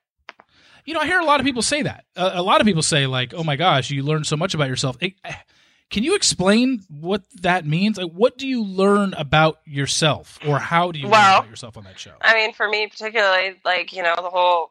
You 0.84 0.94
know, 0.94 1.00
I 1.00 1.06
hear 1.06 1.20
a 1.20 1.24
lot 1.24 1.38
of 1.40 1.46
people 1.46 1.62
say 1.62 1.82
that. 1.82 2.04
A, 2.16 2.32
a 2.40 2.42
lot 2.42 2.60
of 2.60 2.66
people 2.66 2.82
say 2.82 3.06
like, 3.06 3.34
"Oh 3.34 3.44
my 3.44 3.56
gosh, 3.56 3.90
you 3.90 4.02
learn 4.02 4.24
so 4.24 4.36
much 4.36 4.54
about 4.54 4.68
yourself." 4.68 4.96
It- 5.00 5.14
can 5.90 6.02
you 6.02 6.14
explain 6.14 6.80
what 6.88 7.22
that 7.42 7.66
means? 7.66 7.98
Like, 7.98 8.10
what 8.12 8.38
do 8.38 8.48
you 8.48 8.64
learn 8.64 9.14
about 9.14 9.60
yourself, 9.64 10.38
or 10.46 10.58
how 10.58 10.90
do 10.90 10.98
you 10.98 11.04
learn 11.04 11.12
about 11.12 11.50
yourself 11.50 11.76
on 11.76 11.84
that 11.84 11.98
show? 12.00 12.14
I 12.22 12.34
mean, 12.34 12.52
for 12.52 12.68
me 12.68 12.86
particularly, 12.88 13.60
like 13.64 13.92
you 13.92 14.02
know, 14.02 14.14
the 14.16 14.30
whole 14.30 14.70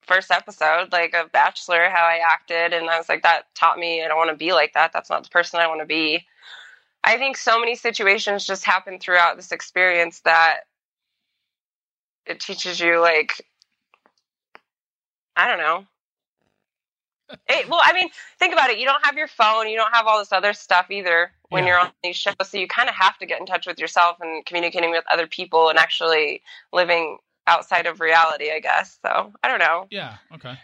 first 0.00 0.32
episode, 0.32 0.90
like 0.90 1.14
of 1.14 1.30
Bachelor, 1.30 1.88
how 1.90 2.04
I 2.04 2.20
acted, 2.26 2.72
and 2.72 2.90
I 2.90 2.98
was 2.98 3.08
like, 3.08 3.22
that 3.22 3.54
taught 3.54 3.78
me 3.78 4.02
I 4.02 4.08
don't 4.08 4.16
want 4.16 4.30
to 4.30 4.36
be 4.36 4.52
like 4.52 4.72
that. 4.74 4.92
That's 4.92 5.10
not 5.10 5.22
the 5.22 5.30
person 5.30 5.60
I 5.60 5.68
want 5.68 5.80
to 5.80 5.86
be. 5.86 6.26
I 7.04 7.18
think 7.18 7.36
so 7.36 7.58
many 7.58 7.74
situations 7.74 8.46
just 8.46 8.64
happen 8.64 8.98
throughout 8.98 9.36
this 9.36 9.52
experience 9.52 10.20
that 10.20 10.60
it 12.26 12.38
teaches 12.40 12.78
you, 12.78 13.00
like, 13.00 13.44
I 15.36 15.48
don't 15.48 15.58
know. 15.58 15.84
It, 17.48 17.68
well, 17.68 17.80
I 17.82 17.92
mean, 17.92 18.08
think 18.38 18.52
about 18.52 18.70
it. 18.70 18.78
You 18.78 18.84
don't 18.84 19.04
have 19.04 19.16
your 19.16 19.26
phone. 19.26 19.68
You 19.68 19.76
don't 19.76 19.92
have 19.94 20.06
all 20.06 20.18
this 20.18 20.32
other 20.32 20.52
stuff 20.52 20.90
either 20.90 21.32
when 21.48 21.64
Yeah. 21.64 21.70
you're 21.70 21.78
on 21.80 21.90
these 22.04 22.16
shows. 22.16 22.34
So 22.44 22.58
you 22.58 22.68
kind 22.68 22.88
of 22.88 22.94
have 22.94 23.18
to 23.18 23.26
get 23.26 23.40
in 23.40 23.46
touch 23.46 23.66
with 23.66 23.78
yourself 23.78 24.18
and 24.20 24.44
communicating 24.44 24.90
with 24.90 25.04
other 25.10 25.26
people 25.26 25.68
and 25.70 25.78
actually 25.78 26.42
living 26.72 27.18
outside 27.46 27.86
of 27.86 28.00
reality, 28.00 28.52
I 28.52 28.60
guess. 28.60 28.98
So 29.04 29.32
I 29.42 29.48
don't 29.48 29.58
know. 29.58 29.86
Yeah. 29.90 30.16
Okay. 30.34 30.54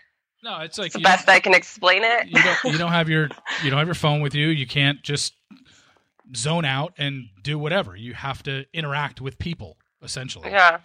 No, 0.45 0.61
it's 0.61 0.79
like 0.79 0.87
It's 0.89 0.95
the 0.95 1.01
best 1.01 1.29
I 1.29 1.41
can 1.41 1.55
explain 1.55 2.05
it. 2.05 2.29
you 2.29 2.43
don't 2.43 2.59
you 2.73 2.79
don't 2.79 2.93
have 2.93 3.09
your 3.09 3.29
you 3.63 3.71
don't 3.71 3.79
have 3.79 3.89
your 3.89 3.95
phone 3.95 4.21
with 4.21 4.35
you. 4.35 4.49
You 4.49 4.67
can't 4.67 5.03
just 5.03 5.35
zone 6.37 6.65
out 6.65 6.95
and 6.99 7.29
do 7.43 7.59
whatever. 7.59 7.97
You 7.97 8.15
have 8.15 8.43
to 8.45 8.67
interact 8.73 9.21
with 9.21 9.39
people 9.39 9.77
essentially. 10.03 10.51
yeah. 10.51 10.79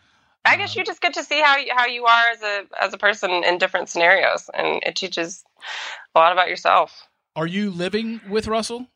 I 0.45 0.57
guess 0.57 0.75
Um, 0.75 0.79
you 0.81 0.85
just 0.85 0.99
get 1.01 1.13
to 1.13 1.23
see 1.23 1.39
how 1.41 1.55
you, 1.57 1.71
how 1.73 1.85
you 1.85 2.05
are 2.05 2.25
as 2.31 2.41
a 2.41 2.63
as 2.81 2.93
a 2.93 2.97
person 2.97 3.31
in 3.45 3.57
different 3.59 3.87
scenarios, 3.87 4.49
and 4.53 4.83
it 4.85 4.95
teaches 4.95 5.43
a 6.13 6.19
lot 6.19 6.33
about 6.33 6.49
yourself. 6.49 7.07
Are 7.35 7.47
you 7.47 7.71
living 7.71 8.19
with 8.29 8.47
Russell? 8.47 8.87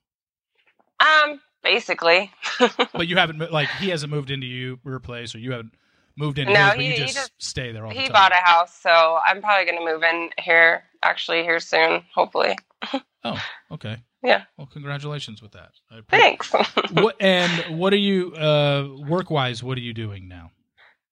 Um, 1.00 1.40
basically, 1.64 2.32
But 2.94 3.08
you 3.08 3.16
haven't 3.18 3.40
like 3.52 3.70
he 3.80 3.90
hasn't 3.90 4.12
moved 4.12 4.30
into 4.32 4.46
you 4.48 4.80
your 4.84 5.00
place, 5.00 5.34
or 5.36 5.40
you 5.40 5.52
haven't 5.52 5.74
moved 6.18 6.38
into 6.40 6.52
No, 6.54 6.60
his, 6.66 6.70
but 6.74 6.80
he- 6.82 6.88
you 6.88 6.94
he 6.94 6.98
just, 7.00 7.16
just- 7.16 7.32
stay 7.38 7.72
there 7.72 7.86
all 7.86 7.94
the 7.94 8.00
he 8.00 8.10
bought 8.10 8.32
a 8.34 8.36
house, 8.44 8.74
so 8.78 9.20
I'm 9.26 9.42
probably 9.42 9.66
going 9.72 9.78
to 9.80 9.86
move 9.94 10.04
in 10.04 10.30
here. 10.40 10.84
Actually, 11.04 11.44
here 11.44 11.60
soon, 11.60 12.04
hopefully. 12.14 12.58
Oh, 13.24 13.42
okay. 13.72 13.98
Yeah. 14.24 14.44
Well, 14.58 14.68
congratulations 14.68 15.42
with 15.42 15.52
that. 15.52 15.72
Thanks. 16.10 16.52
what 16.92 17.16
and 17.20 17.80
what 17.80 17.94
are 17.94 17.98
you 17.98 18.34
uh 18.34 18.88
work 19.08 19.30
wise? 19.30 19.62
What 19.62 19.78
are 19.78 19.82
you 19.82 19.94
doing 19.94 20.28
now? 20.28 20.52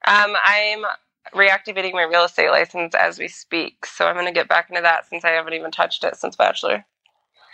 Um, 0.07 0.35
I'm 0.45 0.83
reactivating 1.33 1.93
my 1.93 2.03
real 2.03 2.23
estate 2.23 2.49
license 2.49 2.93
as 2.95 3.17
we 3.17 3.27
speak, 3.27 3.85
so 3.85 4.05
I'm 4.05 4.15
going 4.15 4.27
to 4.27 4.31
get 4.31 4.47
back 4.47 4.69
into 4.69 4.81
that 4.81 5.07
since 5.09 5.25
I 5.25 5.29
haven't 5.29 5.53
even 5.53 5.71
touched 5.71 6.03
it 6.03 6.15
since 6.15 6.35
Bachelor. 6.35 6.85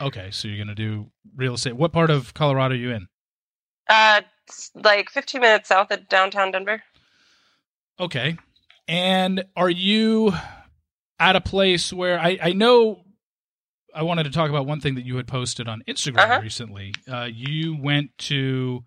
Okay, 0.02 0.32
so 0.32 0.48
you're 0.48 0.58
gonna 0.58 0.74
do 0.74 1.12
real 1.36 1.54
estate. 1.54 1.76
What 1.76 1.92
part 1.92 2.10
of 2.10 2.34
Colorado 2.34 2.74
are 2.74 2.78
you 2.78 2.92
in? 2.92 3.08
Uh, 3.88 4.22
like 4.74 5.10
15 5.12 5.42
minutes 5.42 5.70
south 5.70 5.92
of 5.92 6.10
downtown 6.10 6.52
Denver. 6.52 6.82
Okay. 8.00 8.38
And 8.88 9.46
are 9.56 9.70
you 9.70 10.34
at 11.20 11.36
a 11.36 11.42
place 11.42 11.94
where 11.94 12.20
I, 12.20 12.38
I 12.42 12.54
know 12.54 13.04
I 13.94 14.04
wanted 14.04 14.24
to 14.24 14.32
talk 14.32 14.50
about 14.50 14.66
one 14.66 14.80
thing 14.80 14.96
that 14.96 15.06
you 15.06 15.18
had 15.18 15.28
posted 15.28 15.68
on 15.68 15.84
Instagram 15.88 16.20
Uh-huh. 16.20 16.40
recently. 16.42 16.94
Uh, 17.12 17.28
you 17.32 17.76
went 17.76 18.18
to, 18.20 18.84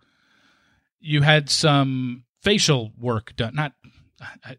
you 1.00 1.22
had 1.22 1.50
some 1.50 2.24
facial 2.42 2.92
work 2.98 3.34
done. 3.36 3.54
Not, 3.54 3.72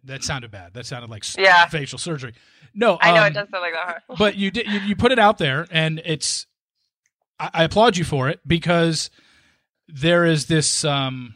that 0.04 0.24
sounded 0.24 0.52
bad. 0.52 0.74
That 0.74 0.86
sounded 0.86 1.10
like 1.10 1.24
Yeah. 1.38 1.66
facial 1.68 1.98
surgery. 1.98 2.34
No, 2.74 2.98
I 3.02 3.12
know 3.12 3.22
um, 3.22 3.28
it 3.28 3.34
does 3.34 3.50
sound 3.50 3.62
like 3.62 3.74
that. 3.74 4.04
huh? 4.08 4.16
but 4.20 4.36
you 4.36 4.52
did 4.52 4.68
you, 4.68 4.80
you 4.82 4.96
put 4.96 5.12
it 5.14 5.18
out 5.20 5.38
there 5.38 5.66
and 5.72 6.02
it's 6.04 6.46
I, 7.40 7.50
I 7.54 7.64
applaud 7.64 7.96
you 7.96 8.04
for 8.04 8.28
it 8.28 8.42
because 8.46 9.10
there 9.88 10.26
is 10.26 10.48
this 10.48 10.84
um 10.84 11.36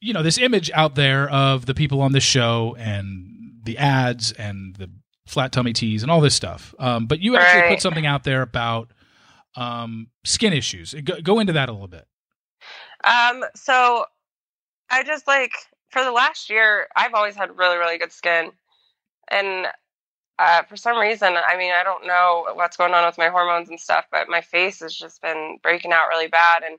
you 0.00 0.12
know 0.12 0.22
this 0.22 0.36
image 0.38 0.70
out 0.72 0.94
there 0.94 1.28
of 1.30 1.64
the 1.66 1.72
people 1.74 2.02
on 2.02 2.12
this 2.12 2.22
show 2.22 2.76
and 2.78 3.60
the 3.64 3.78
ads 3.78 4.30
and 4.32 4.76
the 4.76 4.90
flat 5.28 5.52
tummy 5.52 5.72
teas 5.72 6.02
and 6.02 6.10
all 6.12 6.20
this 6.20 6.34
stuff. 6.34 6.74
Um 6.78 7.06
but 7.06 7.20
you 7.20 7.36
actually 7.36 7.62
Right. 7.62 7.64
put 7.64 7.80
something 7.80 8.06
out 8.06 8.24
there 8.24 8.42
about 8.42 8.92
um 9.56 10.08
skin 10.24 10.52
issues. 10.52 10.94
Go, 11.04 11.20
go 11.22 11.40
into 11.40 11.52
that 11.54 11.68
a 11.68 11.72
little 11.72 11.88
bit. 11.88 12.06
Um, 13.04 13.44
so 13.54 14.04
I 14.90 15.02
just 15.04 15.26
like 15.26 15.52
for 15.90 16.04
the 16.04 16.12
last 16.12 16.50
year, 16.50 16.88
I've 16.96 17.14
always 17.14 17.36
had 17.36 17.56
really, 17.58 17.78
really 17.78 17.98
good 17.98 18.12
skin, 18.12 18.52
and 19.30 19.68
uh, 20.38 20.62
for 20.64 20.76
some 20.76 20.98
reason, 20.98 21.36
I 21.36 21.56
mean, 21.58 21.72
I 21.72 21.84
don't 21.84 22.06
know 22.06 22.46
what's 22.54 22.76
going 22.76 22.94
on 22.94 23.06
with 23.06 23.18
my 23.18 23.28
hormones 23.28 23.70
and 23.70 23.80
stuff, 23.80 24.06
but 24.12 24.28
my 24.28 24.40
face 24.40 24.80
has 24.80 24.94
just 24.94 25.22
been 25.22 25.58
breaking 25.62 25.92
out 25.92 26.08
really 26.08 26.28
bad, 26.28 26.62
and 26.64 26.78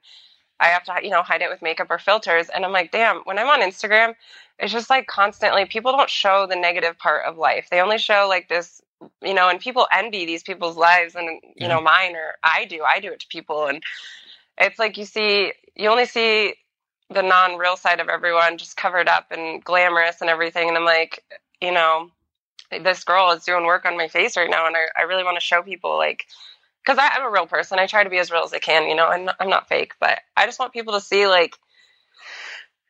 I 0.59 0.67
have 0.67 0.83
to, 0.85 0.95
you 1.03 1.09
know, 1.11 1.23
hide 1.23 1.41
it 1.41 1.49
with 1.49 1.61
makeup 1.61 1.87
or 1.91 1.99
filters. 1.99 2.49
And 2.49 2.65
I'm 2.65 2.71
like, 2.73 2.91
damn, 2.91 3.19
when 3.25 3.39
I'm 3.39 3.49
on 3.49 3.61
Instagram, 3.61 4.15
it's 4.59 4.73
just 4.73 4.89
like 4.89 5.07
constantly 5.07 5.65
people 5.65 5.91
don't 5.91 6.09
show 6.09 6.45
the 6.45 6.55
negative 6.55 6.97
part 6.97 7.25
of 7.25 7.37
life. 7.37 7.67
They 7.71 7.81
only 7.81 7.97
show 7.97 8.27
like 8.29 8.49
this 8.49 8.81
you 9.21 9.33
know, 9.33 9.49
and 9.49 9.59
people 9.59 9.87
envy 9.93 10.25
these 10.25 10.43
people's 10.43 10.75
lives 10.77 11.15
and 11.15 11.29
you 11.55 11.67
Yeah. 11.67 11.69
know 11.69 11.81
mine 11.81 12.15
or 12.15 12.35
I 12.43 12.65
do. 12.65 12.83
I 12.83 12.99
do 12.99 13.11
it 13.13 13.21
to 13.21 13.27
people 13.27 13.67
and 13.67 13.83
it's 14.57 14.79
like 14.79 14.97
you 14.97 15.05
see 15.05 15.53
you 15.75 15.89
only 15.89 16.05
see 16.05 16.55
the 17.09 17.23
non-real 17.23 17.77
side 17.77 17.99
of 17.99 18.09
everyone 18.09 18.57
just 18.57 18.77
covered 18.77 19.07
up 19.07 19.31
and 19.31 19.63
glamorous 19.63 20.21
and 20.21 20.29
everything 20.29 20.67
and 20.67 20.77
I'm 20.77 20.85
like, 20.85 21.23
you 21.61 21.71
know, 21.71 22.11
this 22.71 23.03
girl 23.03 23.31
is 23.31 23.45
doing 23.45 23.65
work 23.65 23.85
on 23.85 23.97
my 23.97 24.07
face 24.07 24.37
right 24.37 24.49
now 24.49 24.67
and 24.67 24.75
I, 24.75 24.87
I 24.97 25.03
really 25.03 25.23
want 25.23 25.37
to 25.37 25.41
show 25.41 25.63
people 25.63 25.97
like 25.97 26.25
because 26.85 26.99
I'm 27.01 27.25
a 27.25 27.31
real 27.31 27.47
person. 27.47 27.79
I 27.79 27.87
try 27.87 28.03
to 28.03 28.09
be 28.09 28.17
as 28.19 28.31
real 28.31 28.43
as 28.43 28.53
I 28.53 28.59
can, 28.59 28.87
you 28.87 28.95
know, 28.95 29.07
I'm 29.07 29.29
I'm 29.39 29.49
not 29.49 29.69
fake, 29.69 29.93
but 29.99 30.19
I 30.35 30.45
just 30.45 30.59
want 30.59 30.73
people 30.73 30.93
to 30.93 31.01
see 31.01 31.27
like 31.27 31.55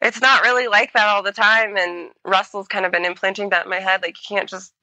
it's 0.02 0.22
not 0.22 0.43
really 0.43 0.68
like 0.68 0.93
that 0.93 1.08
all 1.08 1.24
the 1.24 1.32
time. 1.32 1.76
And 1.78 2.12
Russell's 2.26 2.68
kind 2.68 2.86
of 2.86 2.91
been 2.91 3.06
implanting 3.06 3.50
that 3.50 3.66
in 3.66 3.70
my 3.70 3.80
head. 3.80 4.02
Like, 4.02 4.16
you 4.18 4.36
can't 4.36 4.50
just 4.50 4.74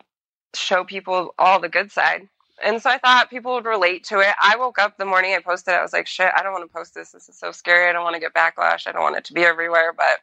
show 0.55 0.85
people 0.85 1.35
all 1.39 1.61
the 1.61 1.69
good 1.69 1.91
side. 1.91 2.29
And 2.65 2.81
so 2.81 2.89
I 2.89 2.99
thought 2.99 3.29
people 3.29 3.53
would 3.55 3.67
relate 3.67 4.05
to 4.05 4.21
it. 4.21 4.35
I 4.41 4.57
woke 4.57 4.79
up 4.79 4.97
the 4.97 5.05
morning 5.05 5.35
I 5.35 5.41
posted 5.41 5.75
it. 5.75 5.79
I 5.79 5.83
was 5.83 5.93
like, 5.93 6.07
shit, 6.07 6.31
I 6.35 6.43
don't 6.43 6.53
want 6.53 6.65
to 6.71 6.75
post 6.75 6.95
this. 6.95 7.11
This 7.13 7.29
is 7.29 7.39
so 7.39 7.53
scary. 7.53 7.89
I 7.89 7.93
don't 7.93 8.03
want 8.05 8.15
to 8.15 8.21
get 8.21 8.33
backlash. 8.35 8.87
I 8.87 8.93
don't 8.93 9.03
want 9.03 9.17
it 9.17 9.25
to 9.27 9.35
be 9.35 9.43
everywhere. 9.45 9.93
But 9.95 10.21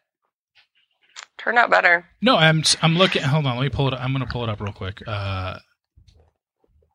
turned 1.37 1.59
out 1.59 1.69
better. 1.69 2.05
No, 2.21 2.35
I'm 2.35 2.63
I'm 2.81 2.97
looking. 2.97 3.21
Hold 3.21 3.45
on, 3.45 3.57
let 3.57 3.63
me 3.63 3.69
pull 3.69 3.87
it. 3.87 3.93
up. 3.93 3.99
I'm 4.03 4.13
going 4.13 4.25
to 4.25 4.31
pull 4.31 4.43
it 4.43 4.49
up 4.49 4.61
real 4.61 4.73
quick. 4.73 5.03
Uh, 5.05 5.59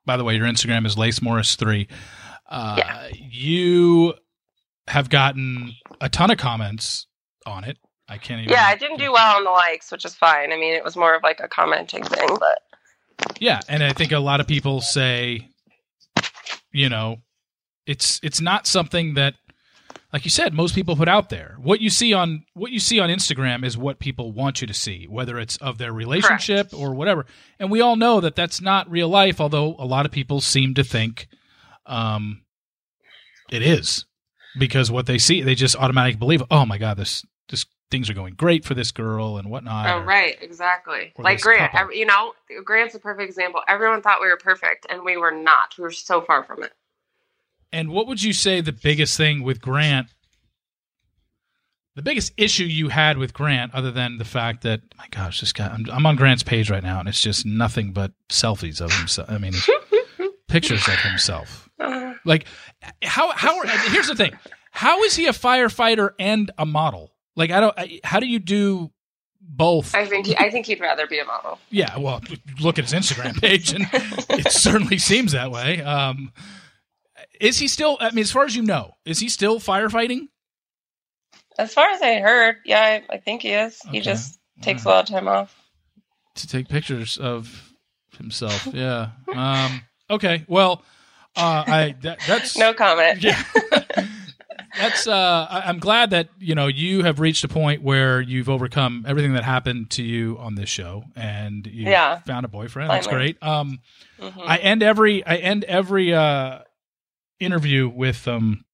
by 0.06 0.16
the 0.16 0.24
way, 0.24 0.34
your 0.34 0.46
Instagram 0.46 0.86
is 0.86 0.98
Lace 0.98 1.22
Morris 1.22 1.54
three. 1.54 1.86
Uh, 2.50 2.74
Yeah. 2.78 3.08
You 3.14 4.14
have 4.88 5.08
gotten 5.08 5.72
a 6.00 6.08
ton 6.08 6.30
of 6.32 6.38
comments 6.38 7.06
on 7.46 7.62
it. 7.62 7.76
I 8.08 8.16
can't 8.18 8.40
even. 8.40 8.52
Yeah, 8.52 8.64
I 8.66 8.76
didn't 8.76 8.98
do 8.98 9.12
well 9.12 9.36
on 9.36 9.44
the 9.44 9.50
likes, 9.50 9.92
which 9.92 10.04
is 10.04 10.14
fine. 10.14 10.52
I 10.52 10.56
mean, 10.56 10.74
it 10.74 10.82
was 10.84 10.96
more 10.96 11.14
of 11.14 11.22
like 11.22 11.40
a 11.40 11.48
commenting 11.48 12.04
thing, 12.04 12.28
but 12.38 12.62
Yeah, 13.40 13.60
and 13.68 13.82
I 13.82 13.92
think 13.92 14.12
a 14.12 14.18
lot 14.18 14.40
of 14.40 14.46
people 14.46 14.80
say, 14.80 15.48
you 16.72 16.88
know, 16.88 17.18
it's 17.86 18.20
it's 18.22 18.40
not 18.40 18.66
something 18.66 19.14
that, 19.14 19.34
like 20.12 20.24
you 20.24 20.30
said, 20.30 20.54
most 20.54 20.74
people 20.74 20.96
put 20.96 21.08
out 21.08 21.28
there. 21.28 21.56
What 21.60 21.80
you 21.80 21.90
see 21.90 22.12
on 22.14 22.44
what 22.54 22.70
you 22.70 22.80
see 22.80 22.98
on 23.00 23.10
Instagram 23.10 23.64
is 23.64 23.76
what 23.76 23.98
people 23.98 24.32
want 24.32 24.60
you 24.60 24.66
to 24.66 24.74
see, 24.74 25.06
whether 25.08 25.38
it's 25.38 25.56
of 25.58 25.78
their 25.78 25.92
relationship 25.92 26.72
or 26.72 26.94
whatever. 26.94 27.26
And 27.58 27.70
we 27.70 27.80
all 27.80 27.96
know 27.96 28.20
that 28.20 28.36
that's 28.36 28.60
not 28.60 28.90
real 28.90 29.08
life. 29.08 29.40
Although 29.40 29.76
a 29.78 29.84
lot 29.84 30.06
of 30.06 30.12
people 30.12 30.40
seem 30.40 30.74
to 30.74 30.84
think, 30.84 31.28
um, 31.86 32.42
it 33.50 33.62
is 33.62 34.06
because 34.58 34.90
what 34.90 35.06
they 35.06 35.18
see, 35.18 35.42
they 35.42 35.54
just 35.54 35.76
automatically 35.76 36.18
believe. 36.18 36.42
Oh 36.50 36.64
my 36.66 36.78
god, 36.78 36.96
this 36.96 37.24
this 37.48 37.66
things 37.90 38.10
are 38.10 38.14
going 38.14 38.34
great 38.34 38.64
for 38.64 38.74
this 38.74 38.92
girl 38.92 39.38
and 39.38 39.50
whatnot. 39.50 39.88
Oh, 39.88 39.98
or- 39.98 40.04
right, 40.04 40.36
exactly. 40.40 41.12
Like 41.18 41.40
Grant, 41.40 41.74
every, 41.74 41.98
you 41.98 42.06
know, 42.06 42.34
Grant's 42.64 42.94
a 42.94 42.98
perfect 42.98 43.28
example. 43.28 43.60
Everyone 43.68 44.02
thought 44.02 44.20
we 44.20 44.28
were 44.28 44.36
perfect, 44.36 44.86
and 44.90 45.02
we 45.04 45.16
were 45.16 45.30
not. 45.32 45.74
We 45.78 45.82
were 45.82 45.90
so 45.90 46.20
far 46.20 46.44
from 46.44 46.62
it. 46.62 46.72
And 47.72 47.90
what 47.90 48.06
would 48.06 48.22
you 48.22 48.32
say 48.32 48.60
the 48.60 48.72
biggest 48.72 49.16
thing 49.16 49.42
with 49.42 49.60
Grant, 49.60 50.08
the 51.94 52.02
biggest 52.02 52.32
issue 52.36 52.64
you 52.64 52.88
had 52.88 53.18
with 53.18 53.34
Grant, 53.34 53.74
other 53.74 53.90
than 53.90 54.18
the 54.18 54.24
fact 54.24 54.62
that, 54.62 54.80
my 54.96 55.06
gosh, 55.10 55.40
this 55.40 55.52
guy, 55.52 55.66
I'm, 55.68 55.84
I'm 55.90 56.06
on 56.06 56.16
Grant's 56.16 56.42
page 56.42 56.70
right 56.70 56.82
now, 56.82 57.00
and 57.00 57.08
it's 57.08 57.20
just 57.20 57.44
nothing 57.44 57.92
but 57.92 58.12
selfies 58.30 58.80
of 58.80 58.92
himself. 58.92 59.28
I 59.30 59.38
mean, 59.38 59.52
pictures 60.48 60.86
of 60.88 60.94
himself. 61.00 61.68
Uh, 61.80 62.14
Like, 62.24 62.46
how, 63.02 63.32
how, 63.32 63.62
here's 63.90 64.08
the 64.08 64.14
thing 64.14 64.32
how 64.70 65.02
is 65.02 65.16
he 65.16 65.26
a 65.26 65.32
firefighter 65.32 66.10
and 66.18 66.50
a 66.58 66.64
model? 66.66 67.12
Like, 67.38 67.52
I 67.52 67.60
don't, 67.60 67.74
I, 67.78 68.00
how 68.02 68.18
do 68.18 68.26
you 68.26 68.40
do 68.40 68.90
both? 69.40 69.94
I 69.94 70.06
think 70.06 70.26
he, 70.26 70.36
I 70.36 70.50
think 70.50 70.66
he'd 70.66 70.80
rather 70.80 71.06
be 71.06 71.20
a 71.20 71.24
model. 71.24 71.60
Yeah, 71.70 71.96
well, 71.96 72.20
look 72.60 72.80
at 72.80 72.90
his 72.90 72.92
Instagram 72.92 73.40
page, 73.40 73.72
and 73.72 73.86
it 73.92 74.50
certainly 74.52 74.98
seems 74.98 75.30
that 75.32 75.52
way. 75.52 75.80
Um, 75.80 76.32
is 77.40 77.56
he 77.58 77.68
still? 77.68 77.96
I 78.00 78.10
mean, 78.10 78.22
as 78.24 78.32
far 78.32 78.44
as 78.44 78.56
you 78.56 78.62
know, 78.62 78.96
is 79.04 79.20
he 79.20 79.28
still 79.28 79.60
firefighting? 79.60 80.26
As 81.60 81.72
far 81.72 81.88
as 81.90 82.02
I 82.02 82.18
heard, 82.18 82.56
yeah, 82.64 82.80
I, 83.08 83.14
I 83.14 83.18
think 83.18 83.42
he 83.42 83.50
is. 83.52 83.80
Okay. 83.86 83.98
He 83.98 84.00
just 84.02 84.40
takes 84.60 84.84
All 84.84 84.92
a 84.92 84.94
lot 84.96 85.08
of 85.08 85.14
time 85.14 85.28
off. 85.28 85.54
to 86.34 86.48
take 86.48 86.68
pictures 86.68 87.18
of 87.18 87.72
himself. 88.16 88.66
Yeah. 88.72 89.10
Um, 89.32 89.82
okay. 90.10 90.44
Well, 90.48 90.82
uh, 91.36 91.64
I 91.66 91.94
that, 92.02 92.18
that's 92.26 92.56
No 92.58 92.74
comment. 92.74 93.22
Yeah. 93.22 93.40
that's. 94.78 95.06
Uh, 95.06 95.46
I, 95.50 95.62
I'm 95.66 95.78
glad 95.78 96.10
that 96.10 96.28
you 96.38 96.54
know 96.54 96.66
you 96.68 97.02
have 97.04 97.20
reached 97.20 97.44
a 97.44 97.48
point 97.48 97.82
where 97.82 98.20
you've 98.20 98.48
overcome 98.48 99.04
everything 99.06 99.34
that 99.34 99.44
happened 99.44 99.90
to 99.90 100.02
you 100.02 100.36
on 100.38 100.54
this 100.54 100.68
show, 100.68 101.04
and 101.16 101.66
you 101.66 101.90
Yeah. 101.90 102.18
found 102.20 102.44
a 102.44 102.48
boyfriend. 102.48 102.90
That's 102.90 103.06
great. 103.06 103.36
Um, 103.42 103.80
Mhm. 104.20 104.42
I 104.46 104.56
end 104.58 104.82
every 104.82 105.24
I 105.26 105.36
end 105.36 105.64
every 105.64 106.12
uh, 106.14 106.60
interview 107.40 107.88
with 107.88 108.26
um, 108.26 108.64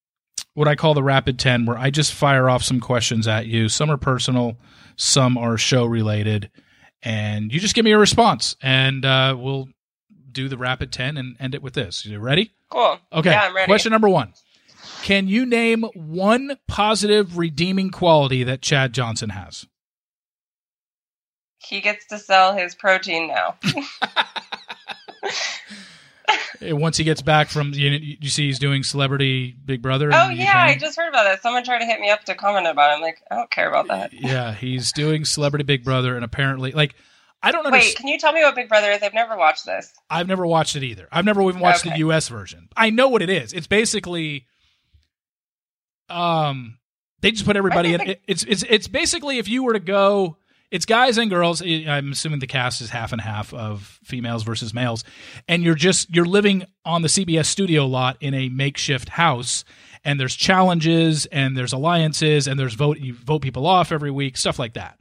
what 0.54 0.68
I 0.68 0.74
call 0.74 0.94
the 0.94 1.02
rapid 1.02 1.38
ten, 1.38 1.66
where 1.66 1.78
I 1.78 1.90
just 1.90 2.12
fire 2.14 2.48
off 2.48 2.62
some 2.62 2.80
questions 2.80 3.26
at 3.28 3.46
you. 3.46 3.68
Some 3.68 3.90
are 3.90 3.96
personal, 3.96 4.56
some 4.96 5.36
are 5.36 5.58
show 5.58 5.84
related, 5.84 6.50
and 7.02 7.52
you 7.52 7.60
just 7.60 7.74
give 7.74 7.84
me 7.84 7.92
a 7.92 7.98
response, 7.98 8.56
and 8.62 9.04
uh, 9.04 9.36
we'll 9.38 9.68
do 10.32 10.48
the 10.48 10.56
rapid 10.56 10.90
ten 10.92 11.16
and 11.16 11.36
end 11.38 11.54
it 11.54 11.62
with 11.62 11.74
this. 11.74 12.04
You 12.06 12.18
ready? 12.18 12.52
cool. 12.70 12.98
Okay. 13.12 13.30
Yeah, 13.30 13.42
I'm 13.42 13.54
ready. 13.54 13.66
Question 13.68 13.90
number 13.92 14.08
one: 14.08 14.32
Can 15.04 15.28
you 15.28 15.44
name 15.44 15.82
one 15.94 16.56
positive, 16.66 17.36
redeeming 17.36 17.90
quality 17.90 18.42
that 18.42 18.62
Chad 18.62 18.94
Johnson 18.94 19.28
has? 19.28 19.66
He 21.58 21.82
gets 21.82 22.06
to 22.06 22.18
sell 22.18 22.56
his 22.56 22.74
protein 22.74 23.28
now. 23.28 23.56
Once 26.74 26.96
he 26.96 27.04
gets 27.04 27.20
back 27.20 27.50
from, 27.50 27.74
you, 27.74 27.90
you 27.90 28.30
see, 28.30 28.46
he's 28.46 28.58
doing 28.58 28.82
Celebrity 28.82 29.54
Big 29.62 29.82
Brother. 29.82 30.08
oh 30.10 30.30
yeah, 30.30 30.56
I 30.56 30.78
just 30.78 30.96
heard 30.96 31.10
about 31.10 31.24
that. 31.24 31.42
Someone 31.42 31.64
tried 31.64 31.80
to 31.80 31.84
hit 31.84 32.00
me 32.00 32.08
up 32.08 32.24
to 32.24 32.34
comment 32.34 32.66
about 32.66 32.92
it. 32.92 32.94
I'm 32.94 33.02
like, 33.02 33.20
I 33.30 33.34
don't 33.34 33.50
care 33.50 33.68
about 33.68 33.88
that. 33.88 34.14
Yeah, 34.14 34.54
he's 34.54 34.90
doing 34.90 35.26
Celebrity 35.26 35.64
Big 35.64 35.84
Brother, 35.84 36.16
and 36.16 36.24
apparently, 36.24 36.72
like, 36.72 36.94
I 37.42 37.52
don't 37.52 37.70
Wait, 37.70 37.94
can 37.96 38.08
you 38.08 38.18
tell 38.18 38.32
me 38.32 38.40
what 38.40 38.54
Big 38.54 38.70
Brother 38.70 38.90
is? 38.90 39.02
I've 39.02 39.12
never 39.12 39.36
watched 39.36 39.66
this. 39.66 39.92
I've 40.08 40.28
never 40.28 40.46
watched 40.46 40.76
it 40.76 40.82
either. 40.82 41.08
I've 41.12 41.26
never 41.26 41.42
even 41.42 41.60
watched 41.60 41.84
the 41.84 41.98
U.S. 41.98 42.28
version. 42.28 42.70
I 42.74 42.88
know 42.88 43.08
what 43.08 43.20
it 43.20 43.28
is. 43.28 43.52
It's 43.52 43.66
basically, 43.66 44.46
um, 46.08 46.78
they 47.20 47.30
just 47.30 47.44
put 47.44 47.56
everybody 47.56 47.94
in. 47.94 48.00
It, 48.02 48.22
it's 48.26 48.44
it's 48.44 48.62
it's 48.68 48.88
basically 48.88 49.38
if 49.38 49.48
you 49.48 49.62
were 49.64 49.72
to 49.72 49.80
go, 49.80 50.36
it's 50.70 50.84
guys 50.86 51.18
and 51.18 51.30
girls. 51.30 51.62
I- 51.62 51.84
I'm 51.88 52.12
assuming 52.12 52.40
the 52.40 52.46
cast 52.46 52.80
is 52.80 52.90
half 52.90 53.12
and 53.12 53.20
half 53.20 53.52
of 53.54 53.98
females 54.04 54.42
versus 54.42 54.74
males, 54.74 55.04
and 55.48 55.62
you're 55.62 55.74
just 55.74 56.14
you're 56.14 56.24
living 56.26 56.64
on 56.84 57.02
the 57.02 57.08
CBS 57.08 57.46
studio 57.46 57.86
lot 57.86 58.16
in 58.20 58.34
a 58.34 58.48
makeshift 58.48 59.08
house. 59.10 59.64
And 60.06 60.20
there's 60.20 60.36
challenges, 60.36 61.24
and 61.26 61.56
there's 61.56 61.72
alliances, 61.72 62.46
and 62.46 62.60
there's 62.60 62.74
vote 62.74 62.98
you 62.98 63.14
vote 63.14 63.40
people 63.40 63.66
off 63.66 63.90
every 63.90 64.10
week, 64.10 64.36
stuff 64.36 64.58
like 64.58 64.74
that. 64.74 65.00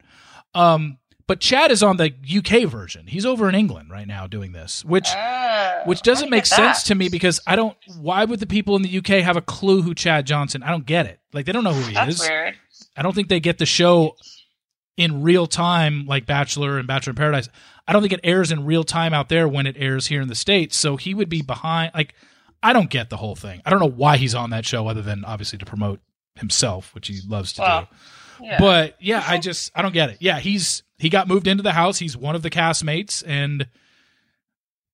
Um, 0.56 0.98
but 1.28 1.40
Chad 1.40 1.72
is 1.72 1.82
on 1.82 1.98
the 1.98 2.14
UK 2.38 2.68
version. 2.70 3.08
He's 3.08 3.26
over 3.26 3.48
in 3.50 3.56
England 3.56 3.90
right 3.92 4.08
now 4.08 4.28
doing 4.28 4.52
this, 4.52 4.84
which 4.86 5.08
Ah, 5.10 5.82
which 5.86 6.02
doesn't 6.02 6.30
make 6.30 6.46
sense 6.46 6.84
to 6.84 6.96
me 6.96 7.10
because 7.10 7.40
I 7.48 7.56
don't. 7.56 7.78
Why 7.98 8.26
would 8.26 8.40
the 8.40 8.48
people 8.48 8.76
in 8.76 8.82
the 8.82 8.98
UK 8.98 9.24
have 9.24 9.38
a 9.38 9.42
clue 9.42 9.82
who 9.82 9.94
Chad 9.94 10.26
Johnson? 10.28 10.64
I 10.64 10.70
don't 10.72 10.86
get 10.86 11.06
it. 11.06 11.20
Like 11.34 11.46
they 11.46 11.52
don't 11.52 11.64
know 11.64 11.74
who 11.74 11.84
he 11.88 11.94
That's 11.94 12.16
is. 12.22 12.28
weird. 12.28 12.56
I 12.98 13.02
don't 13.02 13.16
think 13.16 13.30
they 13.30 13.40
get 13.40 13.58
the 13.58 13.66
show 13.66 14.16
in 14.98 15.24
real 15.24 15.48
time 15.48 16.06
like 16.06 16.26
Bachelor 16.26 16.78
and 16.78 16.88
Bachelor 16.88 17.12
in 17.12 17.16
Paradise. 17.16 17.50
I 17.88 17.94
don't 17.94 18.02
think 18.02 18.14
it 18.14 18.20
airs 18.24 18.52
in 18.52 18.66
real 18.66 18.84
time 18.84 19.14
out 19.14 19.30
there 19.30 19.48
when 19.48 19.66
it 19.66 19.76
airs 19.78 20.08
here 20.08 20.22
in 20.22 20.28
the 20.28 20.36
states. 20.36 20.78
So 20.78 20.98
he 20.98 21.14
would 21.14 21.30
be 21.30 21.42
behind. 21.42 21.92
Like 21.96 22.14
I 22.62 22.74
don't 22.74 22.90
get 22.90 23.10
the 23.10 23.18
whole 23.18 23.36
thing. 23.36 23.62
I 23.66 23.70
don't 23.70 23.80
know 23.80 23.90
why 23.90 24.18
he's 24.18 24.36
on 24.36 24.52
that 24.52 24.66
show 24.66 24.88
other 24.88 25.02
than 25.02 25.26
obviously 25.26 25.58
to 25.60 25.66
promote 25.66 26.00
himself, 26.36 26.94
which 26.96 27.08
he 27.08 27.20
loves 27.28 27.54
to 27.54 27.62
Well, 27.62 27.82
do. 27.82 27.88
Yeah. 28.46 28.60
But 28.60 28.96
yeah, 29.00 29.24
I 29.26 29.38
just 29.38 29.72
I 29.76 29.82
don't 29.82 29.94
get 29.94 30.10
it. 30.10 30.18
Yeah, 30.20 30.40
he's 30.40 30.84
he 31.04 31.10
got 31.10 31.28
moved 31.28 31.48
into 31.48 31.62
the 31.64 31.72
house. 31.74 32.00
He's 32.00 32.18
one 32.18 32.36
of 32.36 32.42
the 32.42 32.50
castmates, 32.50 33.24
and 33.26 33.68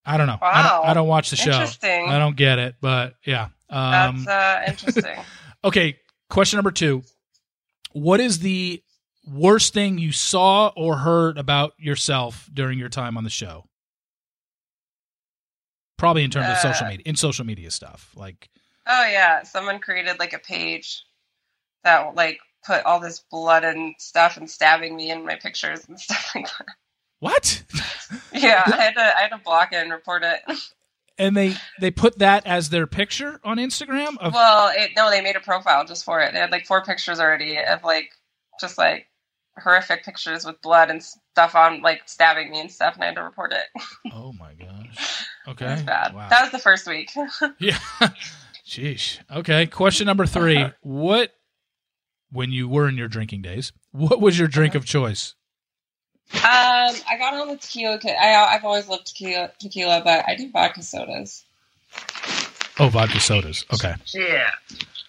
I 0.05 0.17
don't 0.17 0.27
know. 0.27 0.37
I, 0.41 0.61
Wow. 0.63 0.69
don't, 0.81 0.89
I 0.89 0.93
don't 0.93 1.07
watch 1.07 1.29
the 1.29 1.35
show. 1.35 1.51
Interesting. 1.51 2.09
I 2.09 2.19
don't 2.19 2.35
get 2.35 2.59
it, 2.59 2.75
but 2.81 3.15
yeah. 3.25 3.49
Um, 3.69 4.25
That's 4.25 4.27
uh, 4.27 4.63
interesting. 4.71 5.23
okay, 5.63 5.97
question 6.29 6.57
number 6.57 6.71
two: 6.71 7.03
What 7.93 8.19
is 8.19 8.39
the 8.39 8.81
worst 9.31 9.73
thing 9.73 9.97
you 9.99 10.11
saw 10.11 10.71
or 10.75 10.97
heard 10.97 11.37
about 11.37 11.73
yourself 11.77 12.49
during 12.53 12.79
your 12.79 12.89
time 12.89 13.15
on 13.17 13.23
the 13.23 13.29
show? 13.29 13.65
Probably 15.97 16.23
in 16.23 16.31
terms 16.31 16.47
of 16.49 16.57
social 16.57 16.87
Uh, 16.87 16.89
media, 16.91 17.03
in 17.05 17.15
social 17.15 17.45
media 17.45 17.69
stuff. 17.71 18.09
Like, 18.15 18.49
oh 18.87 19.05
yeah, 19.11 19.43
someone 19.43 19.79
created 19.79 20.17
like 20.17 20.33
a 20.33 20.39
page 20.39 21.03
that 21.83 22.15
like 22.15 22.39
put 22.65 22.83
all 22.85 22.99
this 22.99 23.19
blood 23.31 23.63
and 23.63 23.95
stuff 23.99 24.37
and 24.37 24.49
stabbing 24.49 24.95
me 24.95 25.11
in 25.11 25.25
my 25.25 25.35
pictures 25.35 25.85
and 25.87 25.99
stuff 25.99 26.31
like 26.35 26.45
that. 26.45 26.65
what? 27.19 27.63
Yeah, 28.33 28.63
I 28.65 28.75
had 28.75 28.93
to 28.95 29.01
I 29.17 29.21
had 29.21 29.29
to 29.29 29.37
block 29.43 29.73
it 29.73 29.77
and 29.77 29.91
report 29.91 30.23
it. 30.23 30.39
and 31.17 31.35
they 31.35 31.55
they 31.79 31.91
put 31.91 32.19
that 32.19 32.45
as 32.47 32.69
their 32.69 32.87
picture 32.87 33.39
on 33.43 33.57
Instagram 33.57 34.17
of 34.19 34.33
Well, 34.33 34.71
it, 34.75 34.91
no, 34.95 35.09
they 35.09 35.21
made 35.21 35.35
a 35.35 35.39
profile 35.41 35.85
just 35.85 36.05
for 36.05 36.21
it. 36.21 36.33
They 36.33 36.39
had 36.39 36.51
like 36.51 36.65
four 36.65 36.83
pictures 36.83 37.19
already 37.19 37.57
of 37.59 37.83
like 37.83 38.09
just 38.59 38.77
like 38.77 39.07
horrific 39.61 40.05
pictures 40.05 40.45
with 40.45 40.61
blood 40.61 40.89
and 40.89 41.03
stuff 41.03 41.53
on 41.55 41.81
like 41.81 42.01
stabbing 42.05 42.49
me 42.51 42.61
and 42.61 42.71
stuff, 42.71 42.95
and 42.95 43.03
I 43.03 43.07
had 43.07 43.15
to 43.15 43.23
report 43.23 43.53
it. 43.53 43.65
Oh 44.13 44.33
my 44.33 44.53
gosh! 44.53 45.25
Okay. 45.47 45.65
It 45.65 45.71
was 45.71 45.83
bad. 45.83 46.13
Wow. 46.13 46.29
That 46.29 46.41
was 46.43 46.51
the 46.51 46.59
first 46.59 46.87
week. 46.87 47.09
Yeah. 47.59 47.77
Sheesh. 48.65 49.19
Okay. 49.31 49.65
Question 49.67 50.05
number 50.05 50.25
three. 50.25 50.65
What, 50.81 51.31
when 52.31 52.51
you 52.51 52.67
were 52.67 52.87
in 52.87 52.97
your 52.97 53.07
drinking 53.07 53.41
days, 53.41 53.71
what 53.91 54.21
was 54.21 54.37
your 54.37 54.47
drink 54.47 54.75
of 54.75 54.85
choice? 54.85 55.35
Um, 56.31 56.41
I 56.43 57.15
got 57.17 57.33
on 57.33 57.47
the 57.47 57.57
tequila. 57.57 57.99
I 58.05 58.55
I've 58.55 58.63
always 58.63 58.87
loved 58.87 59.07
tequila, 59.07 59.51
tequila, 59.59 60.01
but 60.03 60.25
I 60.27 60.35
do 60.35 60.51
vodka 60.51 60.83
sodas. 60.83 61.43
Oh, 62.77 62.89
vodka 62.89 63.19
sodas. 63.19 63.65
Okay. 63.73 63.95
Yeah, 64.13 64.49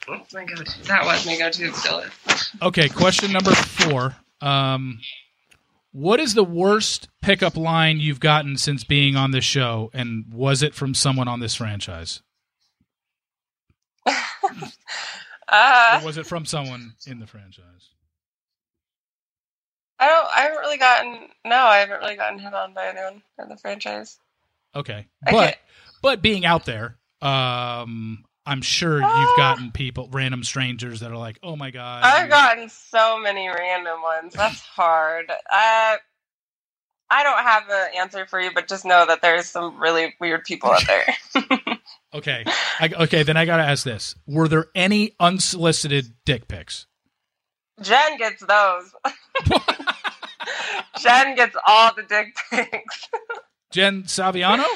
that's 0.08 0.32
my 0.32 0.44
go-to. 0.44 0.82
That 0.84 1.04
was 1.04 1.26
my 1.26 1.36
go-to. 1.36 1.72
Still 1.74 1.98
is. 2.00 2.50
Okay. 2.62 2.88
Question 2.88 3.32
number 3.32 3.52
four. 3.52 4.16
Um, 4.40 5.00
what 5.92 6.20
is 6.20 6.34
the 6.34 6.44
worst 6.44 7.08
pickup 7.20 7.56
line 7.56 8.00
you've 8.00 8.20
gotten 8.20 8.56
since 8.56 8.84
being 8.84 9.14
on 9.16 9.32
this 9.32 9.44
show, 9.44 9.90
and 9.92 10.24
was 10.32 10.62
it 10.62 10.74
from 10.74 10.94
someone 10.94 11.28
on 11.28 11.40
this 11.40 11.54
franchise, 11.56 12.22
Uh, 15.50 15.98
or 16.00 16.06
was 16.06 16.16
it 16.16 16.26
from 16.26 16.44
someone 16.46 16.94
in 17.06 17.18
the 17.18 17.26
franchise? 17.26 17.90
I 19.98 20.06
don't. 20.08 20.26
I 20.34 20.40
haven't 20.42 20.58
really 20.58 20.78
gotten. 20.78 21.28
No, 21.44 21.56
I 21.56 21.78
haven't 21.78 22.00
really 22.00 22.16
gotten 22.16 22.38
hit 22.38 22.54
on 22.54 22.72
by 22.72 22.86
anyone 22.88 23.22
in 23.38 23.48
the 23.48 23.56
franchise. 23.56 24.18
Okay, 24.74 25.06
but 25.30 25.58
but 26.02 26.22
being 26.22 26.46
out 26.46 26.64
there, 26.64 26.96
um, 27.20 28.24
I'm 28.46 28.62
sure 28.62 29.00
Ah. 29.04 29.20
you've 29.20 29.36
gotten 29.36 29.72
people, 29.72 30.08
random 30.12 30.42
strangers 30.44 31.00
that 31.00 31.10
are 31.10 31.16
like, 31.16 31.38
"Oh 31.42 31.56
my 31.56 31.70
god." 31.70 32.04
I've 32.04 32.30
gotten 32.30 32.68
so 32.70 33.18
many 33.18 33.48
random 33.48 34.00
ones. 34.00 34.32
That's 34.34 34.60
hard. 34.60 35.30
Uh, 35.52 35.96
I 37.10 37.22
don't 37.24 37.42
have 37.42 37.64
an 37.68 37.88
answer 37.98 38.26
for 38.26 38.40
you, 38.40 38.50
but 38.54 38.68
just 38.68 38.84
know 38.84 39.04
that 39.06 39.20
there's 39.20 39.46
some 39.46 39.80
really 39.80 40.14
weird 40.20 40.44
people 40.44 40.70
out 40.70 40.82
there. 40.86 41.76
Okay, 42.12 42.44
I, 42.80 42.90
okay. 43.02 43.22
Then 43.22 43.36
I 43.36 43.44
gotta 43.44 43.62
ask 43.62 43.84
this: 43.84 44.16
Were 44.26 44.48
there 44.48 44.66
any 44.74 45.14
unsolicited 45.20 46.12
dick 46.24 46.48
pics? 46.48 46.86
Jen 47.80 48.18
gets 48.18 48.44
those. 48.44 48.92
Jen 51.00 51.36
gets 51.36 51.56
all 51.66 51.94
the 51.94 52.02
dick 52.02 52.34
pics. 52.50 53.08
Jen 53.70 54.02
Saviano? 54.02 54.66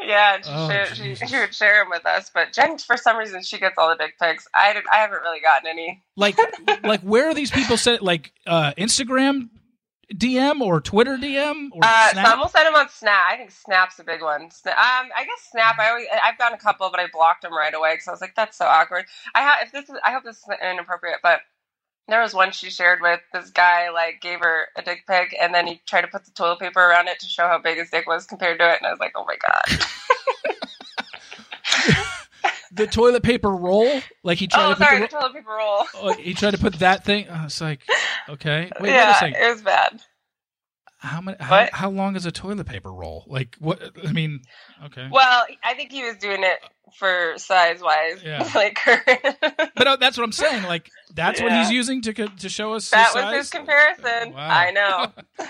Yeah, 0.00 0.40
she, 0.40 0.50
Oh, 0.50 0.84
she, 0.94 1.14
she 1.26 1.38
would 1.38 1.54
share 1.54 1.82
them 1.82 1.90
with 1.90 2.06
us. 2.06 2.30
But 2.32 2.52
Jen, 2.52 2.78
for 2.78 2.96
some 2.96 3.16
reason, 3.16 3.42
she 3.42 3.58
gets 3.58 3.76
all 3.76 3.90
the 3.90 3.96
dick 3.96 4.14
pics. 4.20 4.46
I, 4.54 4.80
I 4.92 4.96
haven't 4.98 5.20
really 5.22 5.40
gotten 5.40 5.68
any. 5.68 6.02
Like, 6.16 6.38
like 6.84 7.00
where 7.02 7.28
are 7.28 7.34
these 7.34 7.50
people 7.50 7.76
set? 7.76 8.02
Like 8.02 8.32
uh, 8.46 8.72
Instagram 8.78 9.50
DM 10.14 10.60
or 10.60 10.80
Twitter 10.80 11.16
DM 11.18 11.68
or 11.72 11.80
Uh, 11.82 12.10
Snap? 12.12 12.38
will 12.38 12.48
send 12.48 12.66
them 12.66 12.74
on 12.74 12.88
Snap. 12.88 13.24
I 13.28 13.36
think 13.36 13.50
Snap's 13.50 13.98
a 13.98 14.04
big 14.04 14.22
one. 14.22 14.42
Um, 14.42 14.50
I 14.66 15.24
guess 15.24 15.48
Snap. 15.50 15.78
I 15.78 15.90
always, 15.90 16.06
I've 16.24 16.38
gotten 16.38 16.56
a 16.56 16.60
couple, 16.60 16.90
but 16.90 17.00
I 17.00 17.06
blocked 17.12 17.42
them 17.42 17.54
right 17.54 17.74
away 17.74 17.94
because 17.94 18.08
I 18.08 18.12
was 18.12 18.20
like, 18.20 18.34
"That's 18.34 18.56
so 18.56 18.66
awkward." 18.66 19.04
I 19.34 19.42
ha- 19.42 19.58
if 19.62 19.72
this 19.72 19.88
is, 19.90 19.96
I 20.04 20.12
hope 20.12 20.24
this 20.24 20.38
is 20.38 20.44
inappropriate, 20.62 21.18
but 21.22 21.40
there 22.08 22.22
was 22.22 22.32
one 22.34 22.52
she 22.52 22.70
shared 22.70 23.00
with 23.02 23.20
this 23.32 23.50
guy. 23.50 23.90
Like, 23.90 24.20
gave 24.22 24.40
her 24.40 24.68
a 24.76 24.82
dick 24.82 25.04
pic, 25.06 25.36
and 25.40 25.54
then 25.54 25.66
he 25.66 25.82
tried 25.86 26.02
to 26.02 26.08
put 26.08 26.24
the 26.24 26.30
toilet 26.32 26.58
paper 26.60 26.80
around 26.80 27.08
it 27.08 27.20
to 27.20 27.26
show 27.26 27.46
how 27.46 27.58
big 27.58 27.78
his 27.78 27.90
dick 27.90 28.06
was 28.06 28.26
compared 28.26 28.58
to 28.60 28.70
it, 28.72 28.78
and 28.78 28.86
I 28.86 28.90
was 28.90 29.00
like, 29.00 29.12
"Oh 29.14 29.24
my 29.26 29.36
god!" 29.36 29.86
the 32.72 32.86
toilet 32.86 33.22
paper 33.22 33.50
roll? 33.50 34.00
Like 34.22 34.38
he 34.38 34.46
tried 34.46 34.66
oh, 34.66 34.70
to 34.70 34.76
put 34.76 34.84
sorry, 34.84 35.00
the, 35.00 35.08
toilet 35.08 35.34
paper 35.34 35.50
roll. 35.50 35.84
oh, 35.94 36.12
he 36.14 36.34
tried 36.34 36.52
to 36.52 36.58
put 36.58 36.74
that 36.74 37.04
thing. 37.04 37.28
I 37.28 37.44
was 37.44 37.60
like, 37.60 37.80
okay, 38.28 38.70
wait, 38.80 38.82
wait 38.82 38.90
a 38.90 38.92
yeah, 38.92 39.18
second. 39.18 39.42
it 39.42 39.52
was 39.52 39.62
bad. 39.62 40.02
How 41.00 41.20
many? 41.20 41.36
How, 41.38 41.68
how 41.72 41.90
long 41.90 42.16
is 42.16 42.26
a 42.26 42.32
toilet 42.32 42.66
paper 42.66 42.92
roll? 42.92 43.24
Like 43.28 43.54
what? 43.60 43.80
I 44.04 44.10
mean, 44.10 44.40
okay. 44.86 45.08
Well, 45.10 45.44
I 45.62 45.74
think 45.74 45.92
he 45.92 46.02
was 46.02 46.16
doing 46.16 46.42
it 46.42 46.58
for 46.96 47.34
size 47.36 47.80
wise, 47.80 48.20
Yeah. 48.24 48.48
like 48.54 48.78
her. 48.78 49.00
But 49.76 49.86
uh, 49.86 49.96
that's 49.96 50.16
what 50.18 50.24
I'm 50.24 50.32
saying. 50.32 50.64
Like 50.64 50.90
that's 51.14 51.40
what 51.40 51.52
he's 51.52 51.70
using 51.70 52.02
to 52.02 52.12
to 52.12 52.48
show 52.48 52.74
us. 52.74 52.90
that 52.90 53.06
his 53.06 53.14
was 53.14 53.22
size? 53.22 53.36
his 53.36 53.50
comparison. 53.50 54.32
Wow. 54.32 54.48
I 54.48 54.70
know. 54.72 55.12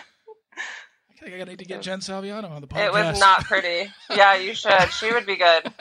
I 1.21 1.31
think 1.31 1.43
I 1.43 1.45
need 1.45 1.59
to 1.59 1.64
get 1.64 1.83
Jen 1.83 2.01
Saviano 2.01 2.51
on 2.51 2.61
the 2.61 2.69
podcast. 2.69 2.87
It 2.87 2.93
was 2.93 3.19
not 3.19 3.45
pretty. 3.45 3.91
Yeah, 4.11 4.37
you 4.37 4.55
should. 4.55 4.93
She 4.93 5.12
would 5.12 5.27
be 5.27 5.37
good. 5.37 5.73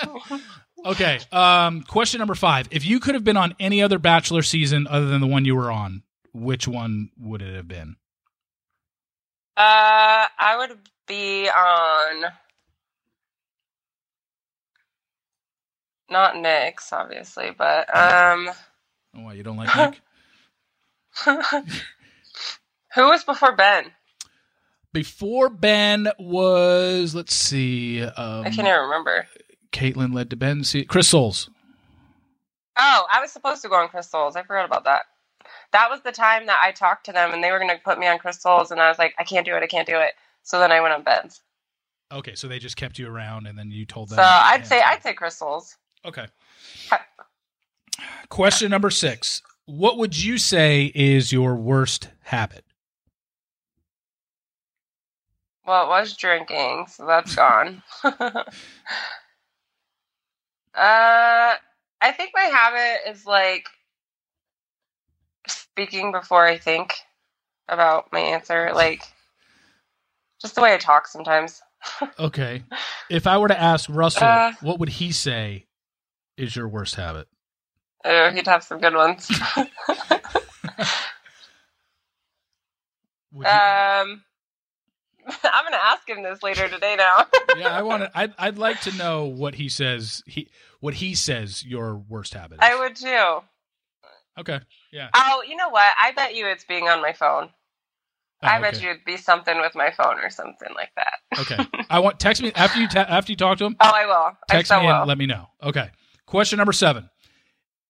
Okay. 0.88 1.20
Um, 1.32 1.82
question 1.84 2.20
number 2.20 2.36
five: 2.36 2.68
If 2.72 2.86
you 2.86 3.00
could 3.00 3.16
have 3.16 3.24
been 3.24 3.38
on 3.38 3.56
any 3.60 3.82
other 3.82 4.00
Bachelor 4.00 4.42
season 4.42 4.88
other 4.88 5.08
than 5.08 5.22
the 5.22 5.28
one 5.28 5.44
you 5.46 5.56
were 5.56 5.70
on, 5.70 6.04
which 6.34 6.68
one 6.68 7.10
would 7.20 7.42
it 7.42 7.54
have 7.56 7.68
been? 7.68 7.98
Uh, 9.58 10.28
I 10.38 10.56
would 10.58 10.78
be 11.08 11.50
on. 11.50 12.32
Not 16.10 16.38
Nick's, 16.38 16.94
obviously, 16.94 17.52
but 17.58 17.94
um, 17.94 18.50
Oh, 19.18 19.24
why 19.24 19.34
you 19.34 19.44
don't 19.44 19.58
like 19.58 19.76
Nick? 19.76 20.00
who 22.96 23.10
was 23.10 23.26
before 23.26 23.56
Ben? 23.56 23.92
Before 24.94 25.50
Ben 25.50 26.08
was, 26.18 27.14
let's 27.14 27.36
see, 27.36 28.02
um, 28.02 28.46
I 28.46 28.50
can't 28.52 28.68
even 28.68 28.80
remember. 28.80 29.28
Kaitlyn 29.78 30.11
led 30.13 30.32
to 30.32 30.36
Ben. 30.36 30.63
See, 30.63 30.86
Chris 30.86 31.09
Soules. 31.09 31.51
Oh, 32.78 33.05
I 33.11 33.21
was 33.21 33.32
supposed 33.32 33.61
to 33.61 33.69
go 33.69 33.75
on 33.75 33.89
Chris 33.89 34.09
Soules'. 34.09 34.36
I 34.36 34.41
forgot 34.41 34.65
about 34.65 34.86
that. 34.86 35.03
That 35.71 35.89
was 35.89 36.01
the 36.01 36.11
time 36.11 36.47
that 36.47 36.59
I 36.61 36.71
talked 36.71 37.05
to 37.05 37.11
them, 37.11 37.32
and 37.32 37.43
they 37.43 37.51
were 37.51 37.59
going 37.59 37.69
to 37.69 37.82
put 37.84 37.99
me 37.99 38.07
on 38.07 38.17
Chris 38.17 38.41
Soules', 38.41 38.71
and 38.71 38.82
I 38.82 38.89
was 38.89 38.97
like, 38.97 39.13
I 39.19 39.23
can't 39.23 39.45
do 39.45 39.55
it. 39.55 39.61
I 39.61 39.67
can't 39.67 39.88
do 39.88 39.97
it. 39.97 40.13
So 40.41 40.59
then 40.59 40.71
I 40.71 40.82
went 40.82 40.93
on 40.93 41.03
Ben's. 41.03 41.41
Okay, 42.11 42.34
so 42.34 42.47
they 42.47 42.57
just 42.57 42.75
kept 42.75 42.97
you 42.97 43.07
around, 43.07 43.45
and 43.45 43.57
then 43.57 43.69
you 43.69 43.86
told 43.86 44.09
them. 44.09 44.17
So 44.17 44.23
I'd 44.23 44.65
say 44.65 44.82
I'd 44.82 45.03
say 45.03 45.13
Chris 45.13 45.38
Soules'. 45.38 45.75
Okay. 46.05 46.25
Question 48.30 48.71
number 48.71 48.89
six: 48.89 49.41
What 49.65 49.97
would 49.97 50.17
you 50.17 50.38
say 50.38 50.91
is 50.95 51.32
your 51.32 51.55
worst 51.55 52.09
habit? 52.23 52.63
Well, 55.65 55.86
it 55.86 55.89
was 55.89 56.15
drinking, 56.15 56.86
so 56.88 57.05
that's 57.05 57.36
gone. 57.36 57.84
uh, 60.78 61.55
I 62.01 62.11
think 62.11 62.32
my 62.36 62.43
habit 62.43 63.09
is 63.09 63.25
like 63.25 63.67
speaking 65.47 66.11
before 66.11 66.45
I 66.45 66.57
think 66.57 66.93
about 67.67 68.11
my 68.13 68.19
answer, 68.19 68.71
like 68.73 69.01
just 70.41 70.55
the 70.55 70.61
way 70.61 70.73
I 70.73 70.78
talk 70.78 71.07
sometimes. 71.07 71.61
Okay. 72.19 72.63
If 73.09 73.28
I 73.28 73.38
were 73.38 73.47
to 73.49 73.59
ask 73.59 73.88
Russell, 73.89 74.28
Uh. 74.28 74.51
what 74.61 74.80
would 74.80 74.89
he 74.89 75.11
say 75.11 75.67
is 76.36 76.55
your 76.55 76.67
worst 76.67 76.95
habit? 76.95 77.28
Uh, 78.03 78.32
he'd 78.32 78.47
have 78.47 78.63
some 78.63 78.80
good 78.80 78.95
ones. 78.95 79.30
You- 83.34 83.43
um, 83.45 84.23
I'm 85.43 85.63
gonna 85.65 85.78
ask 85.84 86.07
him 86.09 86.23
this 86.23 86.41
later 86.41 86.67
today. 86.69 86.95
Now, 86.95 87.25
yeah, 87.57 87.78
I 87.78 87.84
want 87.84 88.03
to. 88.03 88.11
I'd, 88.17 88.34
I'd 88.38 88.57
like 88.57 88.80
to 88.82 88.91
know 88.97 89.25
what 89.25 89.53
he 89.55 89.69
says. 89.69 90.23
He 90.25 90.47
what 90.80 90.95
he 90.95 91.15
says 91.15 91.65
your 91.65 91.95
worst 91.95 92.34
habit. 92.34 92.55
Is. 92.55 92.59
I 92.61 92.75
would 92.80 92.95
too. 92.95 93.39
Okay. 94.39 94.59
Yeah. 94.91 95.09
Oh, 95.15 95.43
you 95.47 95.55
know 95.55 95.69
what? 95.69 95.89
I 96.01 96.11
bet 96.11 96.36
you 96.36 96.47
it's 96.47 96.63
being 96.65 96.88
on 96.88 97.01
my 97.01 97.13
phone. 97.13 97.49
Oh, 98.43 98.47
I 98.47 98.61
bet 98.61 98.75
okay. 98.75 98.84
you 98.86 98.91
it'd 98.91 99.03
be 99.05 99.17
something 99.17 99.59
with 99.59 99.73
my 99.73 99.89
phone 99.91 100.19
or 100.19 100.30
something 100.30 100.69
like 100.75 100.91
that. 100.95 101.39
Okay. 101.39 101.84
I 101.89 101.99
want 101.99 102.19
text 102.19 102.41
me 102.43 102.51
after 102.55 102.80
you 102.80 102.88
ta- 102.88 103.05
after 103.09 103.32
you 103.32 103.36
talk 103.36 103.57
to 103.57 103.65
him. 103.65 103.75
Oh, 103.80 103.91
I 103.93 104.05
will. 104.05 104.38
Text 104.47 104.71
I 104.71 104.75
so 104.75 104.82
me 104.82 104.88
will. 104.88 104.93
and 104.95 105.07
let 105.07 105.17
me 105.17 105.25
know. 105.25 105.47
Okay. 105.63 105.89
Question 106.28 106.57
number 106.57 106.73
seven. 106.73 107.09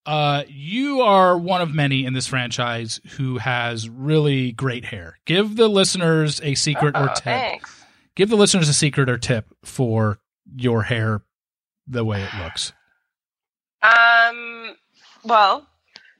Uh, 0.05 0.43
you 0.47 1.01
are 1.01 1.37
one 1.37 1.59
of 1.61 1.73
many 1.73 2.05
in 2.05 2.13
this 2.13 2.27
franchise 2.27 3.01
who 3.17 3.39
has 3.39 3.89
really 3.89 4.53
great 4.53 4.85
hair. 4.85 5.19
Give 5.25 5.57
the 5.57 5.67
listeners 5.67 6.39
a 6.41 6.55
secret 6.55 6.95
or 6.95 7.09
Oh, 7.09 7.13
tip. 7.13 7.23
thanks. 7.25 7.83
Give 8.15 8.29
the 8.29 8.37
listeners 8.37 8.69
a 8.69 8.73
secret 8.73 9.09
or 9.09 9.17
tip 9.17 9.53
for 9.65 10.19
your 10.55 10.83
hair, 10.83 11.23
the 11.87 12.03
way 12.05 12.21
it 12.23 12.29
looks. 12.43 12.73
Um. 13.81 14.75
Well, 15.23 15.67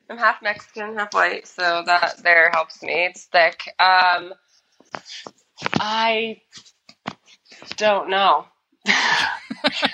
I'm 0.09 0.18
half 0.18 0.41
Mexican, 0.41 0.95
half 0.95 1.13
white, 1.13 1.47
so 1.47 1.84
that 1.86 2.22
there 2.24 2.49
helps 2.53 2.82
me. 2.84 3.05
It's 3.05 3.26
thick. 3.26 3.61
Um. 3.80 4.34
I 5.80 6.41
don't 7.78 8.09
know. 8.09 8.45
I 8.88 9.93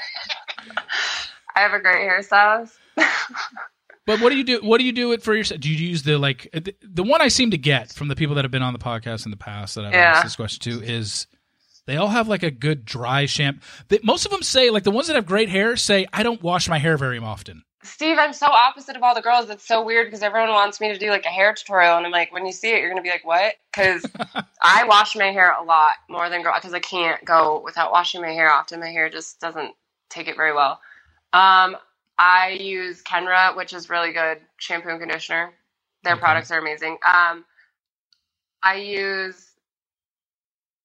have 1.56 1.74
a 1.74 1.80
great 1.80 2.08
hairstylist. 2.08 2.74
But 4.06 4.20
what 4.20 4.32
do 4.32 4.36
you 4.36 4.44
do? 4.44 4.60
What 4.62 4.80
do 4.80 4.84
you 4.84 4.92
do 4.92 5.14
it 5.14 5.24
for 5.24 5.34
yourself? 5.34 5.62
Do 5.62 5.70
you 5.70 5.78
use 5.78 6.04
the 6.04 6.18
like 6.18 6.50
the, 6.52 6.76
the 6.82 7.04
one 7.04 7.22
I 7.22 7.30
seem 7.30 7.52
to 7.52 7.58
get 7.58 7.94
from 7.94 8.10
the 8.10 8.18
people 8.18 8.36
that 8.36 8.44
have 8.44 8.52
been 8.52 8.62
on 8.62 8.74
the 8.74 8.80
podcast 8.80 9.24
in 9.24 9.32
the 9.32 9.38
past 9.38 9.76
that 9.76 9.86
I've 9.86 9.94
Yeah. 9.94 10.12
asked 10.12 10.24
this 10.26 10.36
question 10.36 10.60
to 10.74 10.86
is 10.86 11.26
they 11.88 11.98
all 11.98 12.10
have 12.10 12.28
like 12.28 12.44
a 12.44 12.52
good 12.52 12.86
dry 12.86 13.26
shampoo. 13.26 13.62
Most 14.04 14.26
of 14.26 14.32
them 14.32 14.44
say 14.44 14.70
like 14.70 14.84
the 14.84 14.92
ones 14.92 15.08
that 15.08 15.16
have 15.16 15.26
great 15.26 15.50
hair 15.50 15.76
say 15.78 16.08
I 16.14 16.24
don't 16.24 16.42
wash 16.42 16.70
my 16.70 16.80
hair 16.80 16.98
very 16.98 17.20
often. 17.20 17.64
Steve, 17.84 18.18
I'm 18.18 18.34
so 18.34 18.48
opposite 18.48 18.96
of 18.96 19.04
all 19.04 19.14
the 19.16 19.22
girls. 19.22 19.50
It's 19.50 19.68
so 19.68 19.84
weird 19.84 20.08
because 20.08 20.24
everyone 20.24 20.52
wants 20.52 20.80
me 20.80 20.90
to 20.94 20.98
do 20.98 21.10
like 21.10 21.26
a 21.26 21.30
hair 21.30 21.54
tutorial, 21.54 21.98
and 21.98 22.06
I'm 22.06 22.12
like, 22.14 22.32
when 22.32 22.46
you 22.46 22.54
see 22.54 22.70
it, 22.72 22.80
you're 22.80 22.90
gonna 22.90 23.02
be 23.02 23.10
like, 23.10 23.26
what? 23.26 23.56
Because 23.72 24.10
I 24.62 24.86
wash 24.86 25.16
my 25.16 25.32
hair 25.32 25.54
a 25.54 25.64
lot 25.64 25.94
more 26.10 26.30
than 26.30 26.44
girls 26.44 26.58
because 26.62 26.74
I 26.74 26.80
can't 26.80 27.24
go 27.26 27.62
without 27.64 27.92
washing 27.92 28.22
my 28.22 28.32
hair 28.32 28.50
often. 28.50 28.80
My 28.80 28.90
hair 28.90 29.10
just 29.10 29.40
doesn't 29.42 29.74
take 30.10 30.28
it 30.30 30.38
very 30.38 30.54
well. 30.54 30.80
Um, 31.34 31.78
I 32.18 32.58
use 32.62 33.04
Kenra, 33.04 33.56
which 33.58 33.74
is 33.74 33.90
really 33.90 34.14
good 34.14 34.40
shampoo 34.58 34.90
and 34.90 35.00
conditioner. 35.00 35.52
Their 36.04 36.14
Okay. 36.14 36.22
products 36.22 36.52
are 36.52 36.60
amazing. 36.60 36.98
Um, 37.06 37.44
I 38.64 38.76
use 38.76 39.52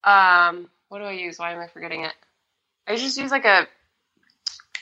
um, 0.03 0.69
what 0.89 0.99
do 0.99 1.05
I 1.05 1.11
use? 1.13 1.39
Why 1.39 1.53
am 1.53 1.59
I 1.59 1.67
forgetting 1.67 2.03
it? 2.03 2.13
I 2.87 2.95
just 2.95 3.17
use 3.17 3.31
like 3.31 3.45
a 3.45 3.67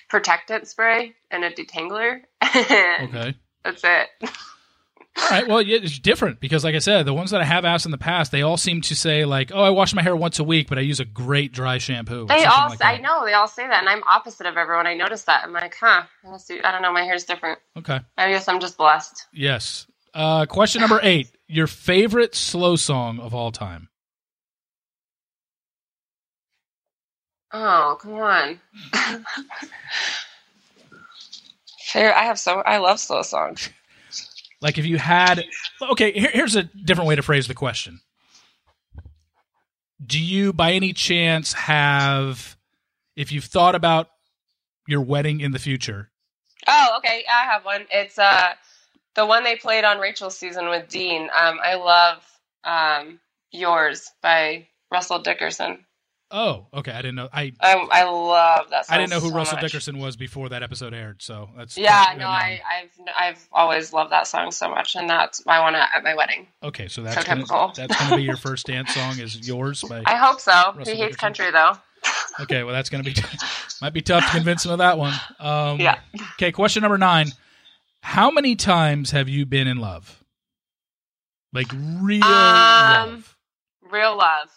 protectant 0.09 0.67
spray 0.67 1.13
and 1.31 1.43
a 1.43 1.51
detangler. 1.51 2.21
Okay. 2.41 3.35
That's 3.63 3.83
it. 3.83 4.07
All 5.19 5.29
right. 5.29 5.47
Well, 5.47 5.59
it's 5.59 5.99
different 5.99 6.39
because, 6.39 6.63
like 6.63 6.73
I 6.75 6.79
said, 6.79 7.05
the 7.05 7.13
ones 7.13 7.31
that 7.31 7.41
I 7.41 7.43
have 7.43 7.65
asked 7.65 7.85
in 7.85 7.91
the 7.91 7.97
past, 7.97 8.31
they 8.31 8.41
all 8.41 8.57
seem 8.57 8.81
to 8.81 8.95
say 8.95 9.25
like, 9.25 9.51
"Oh, 9.53 9.61
I 9.61 9.69
wash 9.71 9.93
my 9.93 10.01
hair 10.01 10.15
once 10.15 10.39
a 10.39 10.43
week, 10.43 10.67
but 10.69 10.77
I 10.77 10.81
use 10.81 10.99
a 10.99 11.05
great 11.05 11.51
dry 11.51 11.77
shampoo." 11.79 12.25
They 12.27 12.45
all, 12.45 12.69
like 12.69 12.83
I 12.83 12.97
know, 12.97 13.25
they 13.25 13.33
all 13.33 13.47
say 13.47 13.67
that, 13.67 13.79
and 13.79 13.89
I'm 13.89 14.03
opposite 14.03 14.47
of 14.47 14.57
everyone. 14.57 14.87
I 14.87 14.93
noticed 14.93 15.25
that. 15.25 15.43
I'm 15.43 15.53
like, 15.53 15.75
huh? 15.79 16.03
I 16.25 16.71
don't 16.71 16.81
know. 16.81 16.93
My 16.93 17.03
hair's 17.03 17.25
different. 17.25 17.59
Okay. 17.77 17.99
I 18.17 18.29
guess 18.31 18.47
I'm 18.47 18.59
just 18.59 18.77
blessed. 18.77 19.27
Yes. 19.33 19.85
Uh, 20.13 20.45
question 20.45 20.81
number 20.81 20.99
eight: 21.03 21.29
Your 21.47 21.67
favorite 21.67 22.33
slow 22.35 22.75
song 22.75 23.19
of 23.19 23.35
all 23.35 23.51
time? 23.51 23.89
Oh, 27.59 27.97
come 27.99 28.13
on. 28.13 28.59
Fair. 31.87 32.15
I 32.15 32.23
have 32.23 32.37
so. 32.37 32.59
I 32.59 32.77
love 32.77 32.99
slow 32.99 33.23
songs. 33.23 33.69
Like, 34.61 34.77
if 34.77 34.85
you 34.85 34.97
had, 34.97 35.43
okay, 35.81 36.11
here, 36.11 36.29
here's 36.31 36.55
a 36.55 36.63
different 36.63 37.07
way 37.07 37.15
to 37.15 37.21
phrase 37.21 37.47
the 37.47 37.53
question. 37.53 37.99
Do 40.05 40.21
you, 40.21 40.53
by 40.53 40.73
any 40.73 40.93
chance, 40.93 41.53
have, 41.53 42.57
if 43.15 43.31
you've 43.31 43.45
thought 43.45 43.73
about 43.75 44.09
your 44.87 45.01
wedding 45.01 45.41
in 45.41 45.51
the 45.51 45.59
future? 45.59 46.11
Oh, 46.67 46.95
okay. 46.97 47.23
I 47.31 47.45
have 47.51 47.65
one. 47.65 47.85
It's 47.91 48.19
uh 48.19 48.53
the 49.15 49.25
one 49.25 49.43
they 49.43 49.55
played 49.55 49.83
on 49.83 49.99
Rachel's 49.99 50.37
season 50.37 50.69
with 50.69 50.87
Dean. 50.89 51.23
Um, 51.23 51.59
I 51.63 51.75
love 51.75 52.23
um 52.63 53.19
yours 53.51 54.11
by 54.21 54.67
Russell 54.91 55.19
Dickerson. 55.19 55.85
Oh, 56.29 56.67
okay. 56.73 56.91
I 56.91 56.97
didn't 56.97 57.15
know. 57.15 57.29
I 57.31 57.53
I 57.61 57.73
I 57.75 58.03
love 58.03 58.69
that. 58.71 58.85
Song 58.85 58.93
I 58.95 58.97
didn't 58.97 59.11
know 59.11 59.19
who 59.21 59.29
so 59.29 59.35
Russell 59.35 59.55
much. 59.57 59.63
Dickerson 59.71 59.97
was 59.97 60.17
before 60.17 60.49
that 60.49 60.61
episode 60.61 60.93
aired. 60.93 61.21
So 61.21 61.49
that's 61.55 61.77
Yeah, 61.77 62.15
no, 62.17 62.27
I, 62.27 62.59
I've 62.69 62.91
I've 63.17 63.47
always 63.53 63.93
loved 63.93 64.11
that 64.11 64.27
song 64.27 64.51
so 64.51 64.69
much, 64.69 64.95
and 64.97 65.09
that's 65.09 65.41
I 65.47 65.61
want 65.61 65.75
to 65.77 65.95
at 65.95 66.03
my 66.03 66.15
wedding. 66.15 66.47
Okay, 66.61 66.89
so 66.89 67.01
that's 67.01 67.15
So 67.15 67.23
gonna, 67.23 67.41
typical. 67.41 67.71
that's 67.75 67.97
going 67.97 68.09
to 68.11 68.17
be 68.17 68.23
your 68.23 68.35
first 68.47 68.65
dance 68.67 68.93
song. 68.93 69.19
Is 69.19 69.47
yours 69.47 69.83
by? 69.87 70.03
I 70.05 70.15
hope 70.17 70.41
so. 70.41 70.51
Russell 70.51 70.83
he 70.83 70.99
hates 71.01 71.15
Dickerson? 71.15 71.17
country 71.19 71.51
though. 71.51 71.73
Okay, 72.39 72.63
well 72.63 72.73
that's 72.73 72.89
going 72.91 73.03
to 73.03 73.11
be 73.11 73.19
might 73.81 73.93
be 73.93 74.01
tough 74.01 74.23
to 74.25 74.29
convince 74.31 74.63
him 74.63 74.71
of 74.71 74.77
that 74.77 74.97
one. 74.99 75.13
Um, 75.39 75.79
Yeah. 75.79 75.97
Okay, 76.33 76.51
question 76.51 76.81
number 76.81 76.97
nine: 76.99 77.31
How 78.01 78.29
many 78.29 78.55
times 78.55 79.09
have 79.11 79.27
you 79.27 79.45
been 79.47 79.67
in 79.67 79.77
love? 79.77 80.23
Like 81.53 81.67
real 81.73 82.23
Um, 82.23 82.31
love? 82.31 83.37
Real 83.91 84.15
love. 84.17 84.49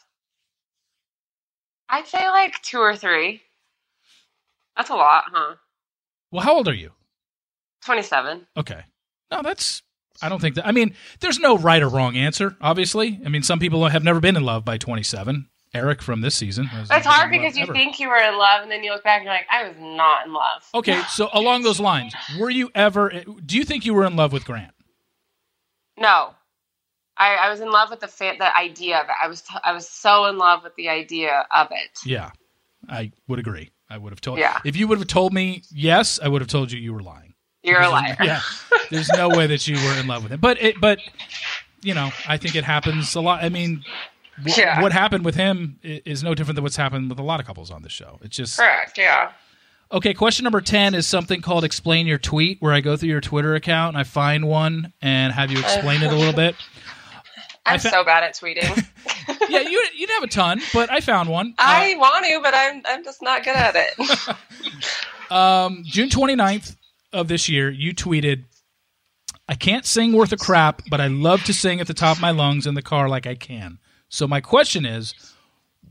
I'd 1.90 2.06
say 2.06 2.28
like 2.28 2.60
two 2.62 2.78
or 2.78 2.96
three. 2.96 3.42
That's 4.76 4.90
a 4.90 4.94
lot, 4.94 5.24
huh? 5.32 5.54
Well, 6.30 6.42
how 6.44 6.54
old 6.56 6.68
are 6.68 6.74
you? 6.74 6.92
Twenty-seven. 7.84 8.46
Okay, 8.56 8.82
no, 9.30 9.42
that's. 9.42 9.82
I 10.22 10.28
don't 10.28 10.40
think 10.40 10.54
that. 10.56 10.66
I 10.66 10.72
mean, 10.72 10.94
there's 11.20 11.38
no 11.38 11.56
right 11.56 11.82
or 11.82 11.88
wrong 11.88 12.16
answer. 12.16 12.56
Obviously, 12.60 13.20
I 13.24 13.28
mean, 13.30 13.42
some 13.42 13.58
people 13.58 13.86
have 13.88 14.04
never 14.04 14.20
been 14.20 14.36
in 14.36 14.44
love 14.44 14.64
by 14.64 14.76
27. 14.76 15.48
Eric 15.72 16.02
from 16.02 16.20
this 16.20 16.34
season. 16.34 16.66
has 16.66 16.90
It's 16.90 17.06
hard 17.06 17.30
been 17.30 17.40
in 17.40 17.44
love 17.44 17.52
because 17.52 17.56
you 17.56 17.62
ever. 17.62 17.72
think 17.72 18.00
you 18.00 18.08
were 18.08 18.16
in 18.20 18.36
love, 18.36 18.62
and 18.62 18.70
then 18.70 18.82
you 18.84 18.90
look 18.92 19.04
back 19.04 19.18
and 19.18 19.24
you're 19.26 19.34
like, 19.34 19.46
I 19.50 19.66
was 19.68 19.76
not 19.78 20.26
in 20.26 20.32
love. 20.32 20.68
Okay, 20.74 21.00
so 21.08 21.28
along 21.32 21.62
those 21.62 21.78
lines, 21.80 22.12
were 22.38 22.50
you 22.50 22.70
ever? 22.74 23.22
Do 23.46 23.56
you 23.56 23.64
think 23.64 23.86
you 23.86 23.94
were 23.94 24.04
in 24.04 24.16
love 24.16 24.32
with 24.32 24.44
Grant? 24.44 24.72
No, 25.96 26.34
I, 27.20 27.34
I 27.34 27.50
was 27.50 27.60
in 27.60 27.70
love 27.70 27.90
with 27.90 28.00
the 28.00 28.08
fa- 28.08 28.34
the 28.38 28.56
idea 28.56 28.98
of 28.98 29.04
it. 29.06 29.14
I 29.22 29.28
was 29.28 29.42
I 29.62 29.72
was 29.72 29.88
so 29.88 30.24
in 30.26 30.38
love 30.38 30.64
with 30.64 30.74
the 30.76 30.88
idea 30.88 31.46
of 31.54 31.68
it. 31.70 31.98
Yeah, 32.04 32.30
I 32.88 33.12
would 33.28 33.38
agree. 33.38 33.70
I 33.88 33.98
would 33.98 34.10
have 34.12 34.20
told. 34.20 34.38
Yeah. 34.38 34.58
If 34.64 34.76
you 34.76 34.88
would 34.88 34.98
have 34.98 35.06
told 35.08 35.32
me 35.32 35.62
yes, 35.70 36.18
I 36.22 36.28
would 36.28 36.40
have 36.40 36.48
told 36.48 36.72
you 36.72 36.80
you 36.80 36.92
were 36.94 37.02
lying. 37.02 37.34
You're 37.62 37.80
a 37.82 37.90
liar. 37.90 38.16
Yeah. 38.22 38.40
There's 38.90 39.10
no 39.10 39.28
way 39.28 39.46
that 39.48 39.68
you 39.68 39.76
were 39.76 40.00
in 40.00 40.06
love 40.06 40.22
with 40.22 40.32
him. 40.32 40.40
But 40.40 40.62
it, 40.62 40.80
but 40.80 40.98
you 41.82 41.92
know, 41.94 42.10
I 42.26 42.36
think 42.38 42.54
it 42.56 42.64
happens 42.64 43.14
a 43.14 43.20
lot. 43.20 43.44
I 43.44 43.48
mean, 43.50 43.84
wh- 44.44 44.56
Yeah. 44.56 44.80
what 44.80 44.92
happened 44.92 45.24
with 45.26 45.34
him 45.34 45.78
is 45.82 46.22
no 46.22 46.34
different 46.34 46.56
than 46.56 46.62
what's 46.64 46.76
happened 46.76 47.10
with 47.10 47.18
a 47.18 47.22
lot 47.22 47.38
of 47.40 47.46
couples 47.46 47.70
on 47.70 47.82
the 47.82 47.88
show. 47.90 48.18
It's 48.22 48.36
just 48.36 48.56
Correct. 48.58 48.96
Yeah. 48.96 49.32
okay. 49.92 50.14
Question 50.14 50.44
number 50.44 50.60
ten 50.62 50.94
is 50.94 51.06
something 51.06 51.42
called 51.42 51.64
"Explain 51.64 52.06
Your 52.06 52.18
Tweet," 52.18 52.62
where 52.62 52.72
I 52.72 52.80
go 52.80 52.96
through 52.96 53.10
your 53.10 53.20
Twitter 53.20 53.54
account 53.54 53.94
and 53.94 53.98
I 54.00 54.04
find 54.04 54.48
one 54.48 54.92
and 55.02 55.32
have 55.34 55.50
you 55.50 55.58
explain 55.58 56.02
it 56.02 56.10
a 56.12 56.16
little 56.16 56.32
bit. 56.32 56.54
I'm 57.66 57.78
fa- 57.78 57.90
so 57.90 58.04
bad 58.04 58.22
at 58.24 58.34
tweeting. 58.34 58.86
Yeah, 59.48 59.60
you 59.60 59.70
you 59.96 60.06
didn't 60.06 60.20
have 60.20 60.22
a 60.24 60.26
ton, 60.32 60.60
but 60.72 60.90
I 60.90 61.00
found 61.00 61.28
one. 61.28 61.54
Uh, 61.58 61.62
I 61.66 61.94
want 61.96 62.24
to, 62.26 62.40
but 62.42 62.54
I'm 62.54 62.82
I'm 62.86 63.02
just 63.04 63.20
not 63.22 63.42
good 63.44 63.56
at 63.56 63.74
it. 63.76 64.36
Um, 65.30 65.82
June 65.84 66.08
29th 66.08 66.74
of 67.12 67.28
this 67.28 67.48
year, 67.48 67.70
you 67.70 67.94
tweeted, 67.94 68.44
I 69.48 69.54
can't 69.54 69.86
sing 69.86 70.12
worth 70.12 70.32
a 70.32 70.36
crap, 70.36 70.82
but 70.90 71.00
I 71.00 71.06
love 71.06 71.44
to 71.44 71.54
sing 71.54 71.80
at 71.80 71.86
the 71.86 71.94
top 71.94 72.16
of 72.16 72.20
my 72.20 72.32
lungs 72.32 72.66
in 72.66 72.74
the 72.74 72.82
car 72.82 73.08
like 73.08 73.26
I 73.28 73.36
can. 73.36 73.78
So 74.08 74.26
my 74.26 74.40
question 74.40 74.84
is, 74.84 75.14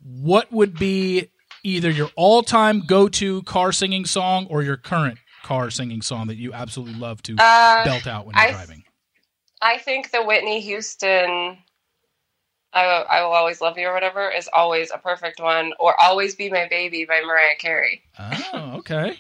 what 0.04 0.52
would 0.52 0.78
be 0.78 1.30
either 1.64 1.90
your 1.90 2.10
all-time 2.18 2.82
go-to 2.86 3.42
car 3.44 3.72
singing 3.72 4.04
song 4.06 4.46
or 4.50 4.62
your 4.62 4.76
current 4.76 5.18
car 5.44 5.70
singing 5.70 6.02
song 6.02 6.28
that 6.28 6.36
you 6.36 6.52
absolutely 6.54 6.96
love 7.00 7.22
to 7.24 7.36
Uh, 7.40 7.86
belt 7.86 8.08
out 8.08 8.26
when 8.26 8.36
you're 8.36 8.46
I- 8.46 8.52
driving? 8.52 8.84
I 9.62 9.78
think 9.78 10.12
the 10.12 10.24
Whitney 10.24 10.62
Houston. 10.62 11.58
I, 12.72 12.84
I 12.84 13.24
will 13.24 13.32
always 13.32 13.62
love 13.62 13.80
you 13.80 13.88
or 13.88 13.94
whatever 13.94 14.30
is 14.30 14.48
always 14.54 14.92
a 14.92 15.00
perfect 15.00 15.40
one, 15.40 15.74
or 15.80 16.00
always 16.00 16.36
be 16.36 16.52
my 16.52 16.68
baby 16.70 17.04
by 17.04 17.22
Mariah 17.26 17.56
Carey. 17.58 18.04
Oh, 18.20 18.76
okay. 18.78 19.18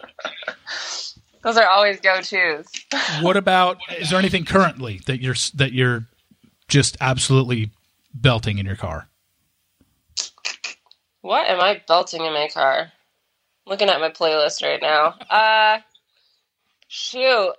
Those 1.42 1.58
are 1.58 1.68
always 1.68 2.00
go 2.00 2.22
tos. 2.22 2.68
what 3.22 3.38
about 3.38 3.78
is 3.98 4.10
there 4.10 4.20
anything 4.20 4.46
currently 4.46 5.02
that 5.08 5.22
you're 5.22 5.36
that 5.56 5.72
you're 5.72 6.06
just 6.68 6.98
absolutely 7.02 7.72
belting 8.14 8.58
in 8.58 8.66
your 8.66 8.76
car? 8.76 9.08
What 11.22 11.48
am 11.48 11.60
I 11.60 11.82
belting 11.88 12.26
in 12.26 12.34
my 12.34 12.50
car? 12.54 12.92
Looking 13.66 13.90
at 13.90 14.00
my 14.00 14.10
playlist 14.10 14.64
right 14.64 14.82
now. 14.82 15.16
Uh, 15.30 15.80
shoot. 16.88 17.54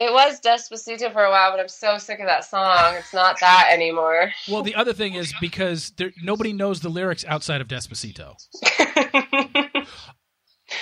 It 0.00 0.12
was 0.12 0.40
Despacito 0.40 1.12
for 1.12 1.24
a 1.24 1.30
while, 1.30 1.50
but 1.50 1.58
I'm 1.58 1.68
so 1.68 1.98
sick 1.98 2.20
of 2.20 2.26
that 2.26 2.44
song. 2.44 2.94
It's 2.96 3.12
not 3.12 3.40
that 3.40 3.70
anymore. 3.72 4.32
Well, 4.48 4.62
the 4.62 4.76
other 4.76 4.92
thing 4.92 5.14
is 5.14 5.34
because 5.40 5.90
there, 5.96 6.12
nobody 6.22 6.52
knows 6.52 6.80
the 6.80 6.88
lyrics 6.88 7.24
outside 7.26 7.60
of 7.60 7.68
Despacito. 7.68 8.34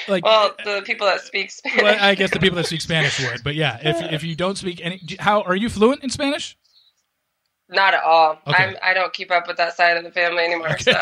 Like, 0.09 0.25
well, 0.25 0.53
the 0.65 0.83
people 0.85 1.07
that 1.07 1.21
speak 1.21 1.51
Spanish. 1.51 1.83
well, 1.83 1.97
I 2.01 2.15
guess 2.17 2.31
the 2.31 2.41
people 2.41 2.57
that 2.57 2.67
speak 2.67 2.81
Spanish 2.81 3.21
would, 3.21 3.45
but 3.45 3.55
yeah, 3.55 3.79
if 3.83 3.97
if 4.13 4.25
you 4.25 4.35
don't 4.35 4.59
speak 4.59 4.81
any, 4.83 5.01
how 5.19 5.43
are 5.43 5.55
you 5.55 5.69
fluent 5.69 6.03
in 6.03 6.11
Spanish? 6.11 6.57
Not 7.69 7.95
at 7.95 8.03
all. 8.03 8.39
Okay. 8.47 8.65
I'm, 8.65 8.77
I 8.83 8.95
don't 8.95 9.13
keep 9.13 9.31
up 9.31 9.49
with 9.49 9.57
that 9.57 9.77
side 9.77 9.97
of 9.97 10.05
the 10.05 10.11
family 10.11 10.45
anymore. 10.45 10.79
So 10.79 10.93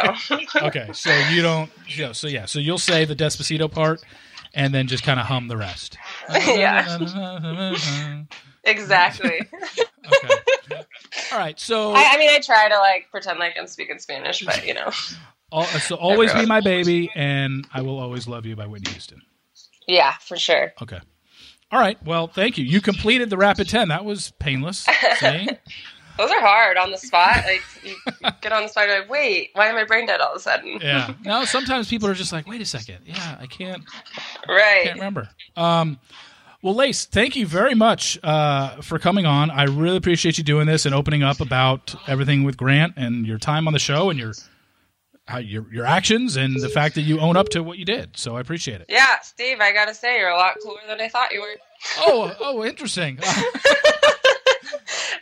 Okay, 0.57 0.89
so 0.93 1.15
you 1.31 1.43
don't. 1.43 1.71
Yeah, 1.89 2.13
so 2.13 2.27
yeah, 2.27 2.47
so 2.47 2.59
you'll 2.59 2.79
say 2.79 3.05
the 3.05 3.17
Despacito 3.17 3.71
part, 3.71 4.03
and 4.55 4.75
then 4.75 4.87
just 4.87 5.03
kind 5.03 5.21
of 5.21 5.27
hum 5.27 5.49
the 5.49 5.57
rest. 5.57 5.97
Yeah. 6.47 8.25
exactly. 8.65 9.41
okay. 10.07 10.83
All 11.33 11.39
right. 11.39 11.59
So 11.59 11.93
I, 11.93 12.13
I 12.15 12.19
mean, 12.19 12.31
I 12.31 12.39
try 12.41 12.69
to 12.69 12.77
like 12.79 13.09
pretend 13.11 13.39
like 13.39 13.57
I'm 13.59 13.67
speaking 13.67 13.99
Spanish, 13.99 14.45
but 14.45 14.67
you 14.67 14.75
know, 14.75 14.91
al- 15.53 15.65
so 15.65 15.97
always 15.97 16.33
be 16.33 16.47
my 16.47 16.61
baby, 16.61 17.11
and 17.15 17.67
I 17.73 17.83
will 17.83 17.99
always 17.99 18.27
love 18.29 18.47
you 18.47 18.57
by 18.57 18.67
Whitney 18.67 18.91
Houston. 18.93 19.23
yeah, 19.87 20.13
for 20.21 20.37
sure. 20.37 20.73
Okay. 20.83 21.01
All 21.73 21.81
right. 21.81 21.99
Well, 22.05 22.27
thank 22.29 22.57
you. 22.57 22.65
You 22.65 22.81
completed 22.81 23.31
the 23.31 23.37
rapid 23.37 23.69
ten. 23.69 23.89
That 23.89 24.05
was 24.05 24.31
painless. 24.39 24.87
Those 26.17 26.31
are 26.31 26.41
hard 26.41 26.77
on 26.77 26.91
the 26.91 26.97
spot. 26.99 27.45
Like 27.45 27.63
you 27.83 27.97
get 28.41 28.53
on 28.53 28.63
the 28.63 28.69
spot, 28.69 28.89
like, 28.89 29.09
wait, 29.11 29.51
why 29.55 29.67
am 29.67 29.77
I 29.77 29.85
brain 29.85 30.07
dead 30.07 30.21
all 30.21 30.31
of 30.33 30.37
a 30.37 30.41
sudden? 30.41 30.79
Yeah. 30.81 31.13
No, 31.25 31.45
sometimes 31.45 31.89
people 31.89 32.09
are 32.09 32.15
just 32.15 32.33
like, 32.33 32.47
wait 32.47 32.61
a 32.61 32.65
second. 32.65 32.99
Yeah, 33.05 33.37
I 33.41 33.47
can't 33.47 33.83
Right. 34.49 34.85
can't 34.85 34.95
remember. 34.97 35.29
Um, 35.57 35.99
well, 36.63 36.75
Lace, 36.75 37.05
thank 37.05 37.37
you 37.37 37.47
very 37.47 37.75
much 37.75 38.19
uh, 38.23 38.81
for 38.81 38.99
coming 38.99 39.27
on. 39.27 39.51
I 39.51 39.65
really 39.65 39.97
appreciate 39.99 40.39
you 40.39 40.45
doing 40.45 40.67
this 40.67 40.87
and 40.87 40.95
opening 40.95 41.23
up 41.23 41.41
about 41.41 41.95
everything 42.09 42.45
with 42.45 42.57
Grant 42.57 42.95
and 42.97 43.27
your 43.27 43.39
time 43.39 43.67
on 43.67 43.73
the 43.75 43.79
show 43.79 44.09
and 44.09 44.19
your 44.19 44.33
how 45.27 45.39
your 45.39 45.67
your 45.73 45.85
actions 45.87 46.37
and 46.37 46.61
the 46.61 46.69
fact 46.69 46.95
that 46.95 47.01
you 47.03 47.19
own 47.19 47.37
up 47.37 47.49
to 47.51 47.63
what 47.63 47.77
you 47.79 47.85
did. 47.85 48.17
So 48.17 48.37
I 48.37 48.41
appreciate 48.41 48.81
it. 48.81 48.87
Yeah, 48.89 49.19
Steve, 49.21 49.59
I 49.61 49.73
gotta 49.73 49.95
say 49.95 50.19
you're 50.19 50.29
a 50.31 50.37
lot 50.37 50.55
cooler 50.63 50.81
than 50.87 51.01
I 51.01 51.09
thought 51.09 51.33
you 51.33 51.41
were. 51.41 51.55
Oh, 51.99 52.35
oh, 52.41 52.65
interesting. 52.65 53.19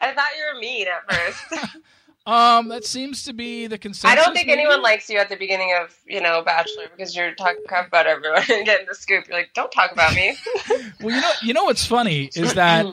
I 0.00 0.12
thought 0.12 0.28
you 0.36 0.54
were 0.54 0.60
mean 0.60 0.86
at 0.88 1.08
first. 1.08 1.76
um, 2.26 2.68
that 2.68 2.84
seems 2.84 3.24
to 3.24 3.32
be 3.32 3.66
the 3.66 3.78
consensus. 3.78 4.10
I 4.10 4.14
don't 4.14 4.34
think 4.34 4.46
maybe? 4.48 4.60
anyone 4.60 4.82
likes 4.82 5.08
you 5.10 5.18
at 5.18 5.28
the 5.28 5.36
beginning 5.36 5.74
of 5.80 5.94
you 6.06 6.20
know 6.20 6.42
Bachelor 6.42 6.84
because 6.96 7.14
you're 7.16 7.34
talking 7.34 7.62
crap 7.66 7.88
about 7.88 8.06
everyone 8.06 8.42
and 8.50 8.64
getting 8.66 8.86
the 8.86 8.94
scoop. 8.94 9.26
You're 9.28 9.36
like, 9.38 9.50
don't 9.54 9.70
talk 9.72 9.92
about 9.92 10.14
me. 10.14 10.36
Well, 11.00 11.14
you 11.14 11.20
know, 11.20 11.30
you 11.42 11.52
know 11.54 11.64
what's 11.64 11.84
funny 11.84 12.30
is 12.34 12.54
that 12.54 12.86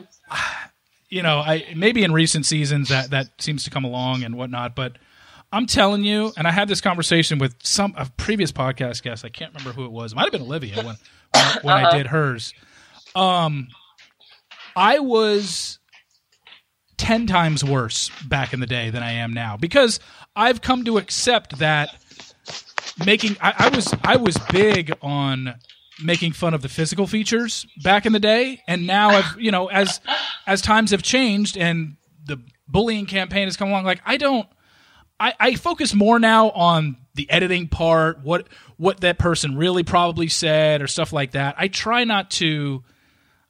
you 1.08 1.22
know, 1.22 1.38
I 1.38 1.64
maybe 1.76 2.04
in 2.04 2.12
recent 2.12 2.46
seasons 2.46 2.88
that 2.88 3.10
that 3.10 3.40
seems 3.40 3.64
to 3.64 3.70
come 3.70 3.84
along 3.84 4.22
and 4.22 4.36
whatnot, 4.36 4.74
but 4.76 4.96
I'm 5.52 5.66
telling 5.66 6.04
you, 6.04 6.32
and 6.36 6.46
I 6.46 6.52
had 6.52 6.68
this 6.68 6.80
conversation 6.80 7.38
with 7.38 7.56
some 7.62 7.94
a 7.96 8.08
previous 8.16 8.52
podcast 8.52 9.02
guest. 9.02 9.24
I 9.24 9.28
can't 9.28 9.50
remember 9.52 9.72
who 9.72 9.84
it 9.84 9.90
was. 9.90 10.12
It 10.12 10.16
might 10.16 10.22
have 10.22 10.32
been 10.32 10.42
Olivia 10.42 10.76
when 10.82 10.96
when, 11.32 11.46
when 11.62 11.76
I 11.76 11.82
Uh-huh. 11.82 11.96
did 11.98 12.06
hers. 12.08 12.54
Um, 13.16 13.68
I 14.76 15.00
was 15.00 15.79
ten 17.00 17.26
times 17.26 17.64
worse 17.64 18.10
back 18.26 18.52
in 18.52 18.60
the 18.60 18.66
day 18.66 18.90
than 18.90 19.02
I 19.02 19.12
am 19.12 19.32
now 19.32 19.56
because 19.56 19.98
I've 20.36 20.60
come 20.60 20.84
to 20.84 20.98
accept 20.98 21.58
that 21.58 21.96
making. 23.04 23.36
I, 23.40 23.54
I 23.58 23.68
was 23.74 23.94
I 24.04 24.16
was 24.16 24.36
big 24.52 24.92
on 25.02 25.54
making 26.02 26.32
fun 26.32 26.54
of 26.54 26.62
the 26.62 26.68
physical 26.68 27.06
features 27.06 27.66
back 27.82 28.06
in 28.06 28.12
the 28.12 28.20
day, 28.20 28.62
and 28.68 28.86
now 28.86 29.10
I've 29.10 29.40
you 29.40 29.50
know 29.50 29.68
as 29.68 30.00
as 30.46 30.60
times 30.60 30.90
have 30.90 31.02
changed 31.02 31.56
and 31.56 31.96
the 32.26 32.40
bullying 32.68 33.06
campaign 33.06 33.46
has 33.46 33.56
come 33.56 33.68
along. 33.70 33.84
Like 33.84 34.02
I 34.04 34.16
don't. 34.16 34.46
I, 35.18 35.34
I 35.38 35.54
focus 35.56 35.92
more 35.94 36.18
now 36.18 36.48
on 36.50 36.96
the 37.14 37.28
editing 37.30 37.68
part, 37.68 38.20
what 38.22 38.46
what 38.76 39.00
that 39.00 39.18
person 39.18 39.56
really 39.56 39.82
probably 39.82 40.28
said, 40.28 40.80
or 40.80 40.86
stuff 40.86 41.12
like 41.12 41.32
that. 41.32 41.54
I 41.58 41.68
try 41.68 42.04
not 42.04 42.30
to. 42.32 42.82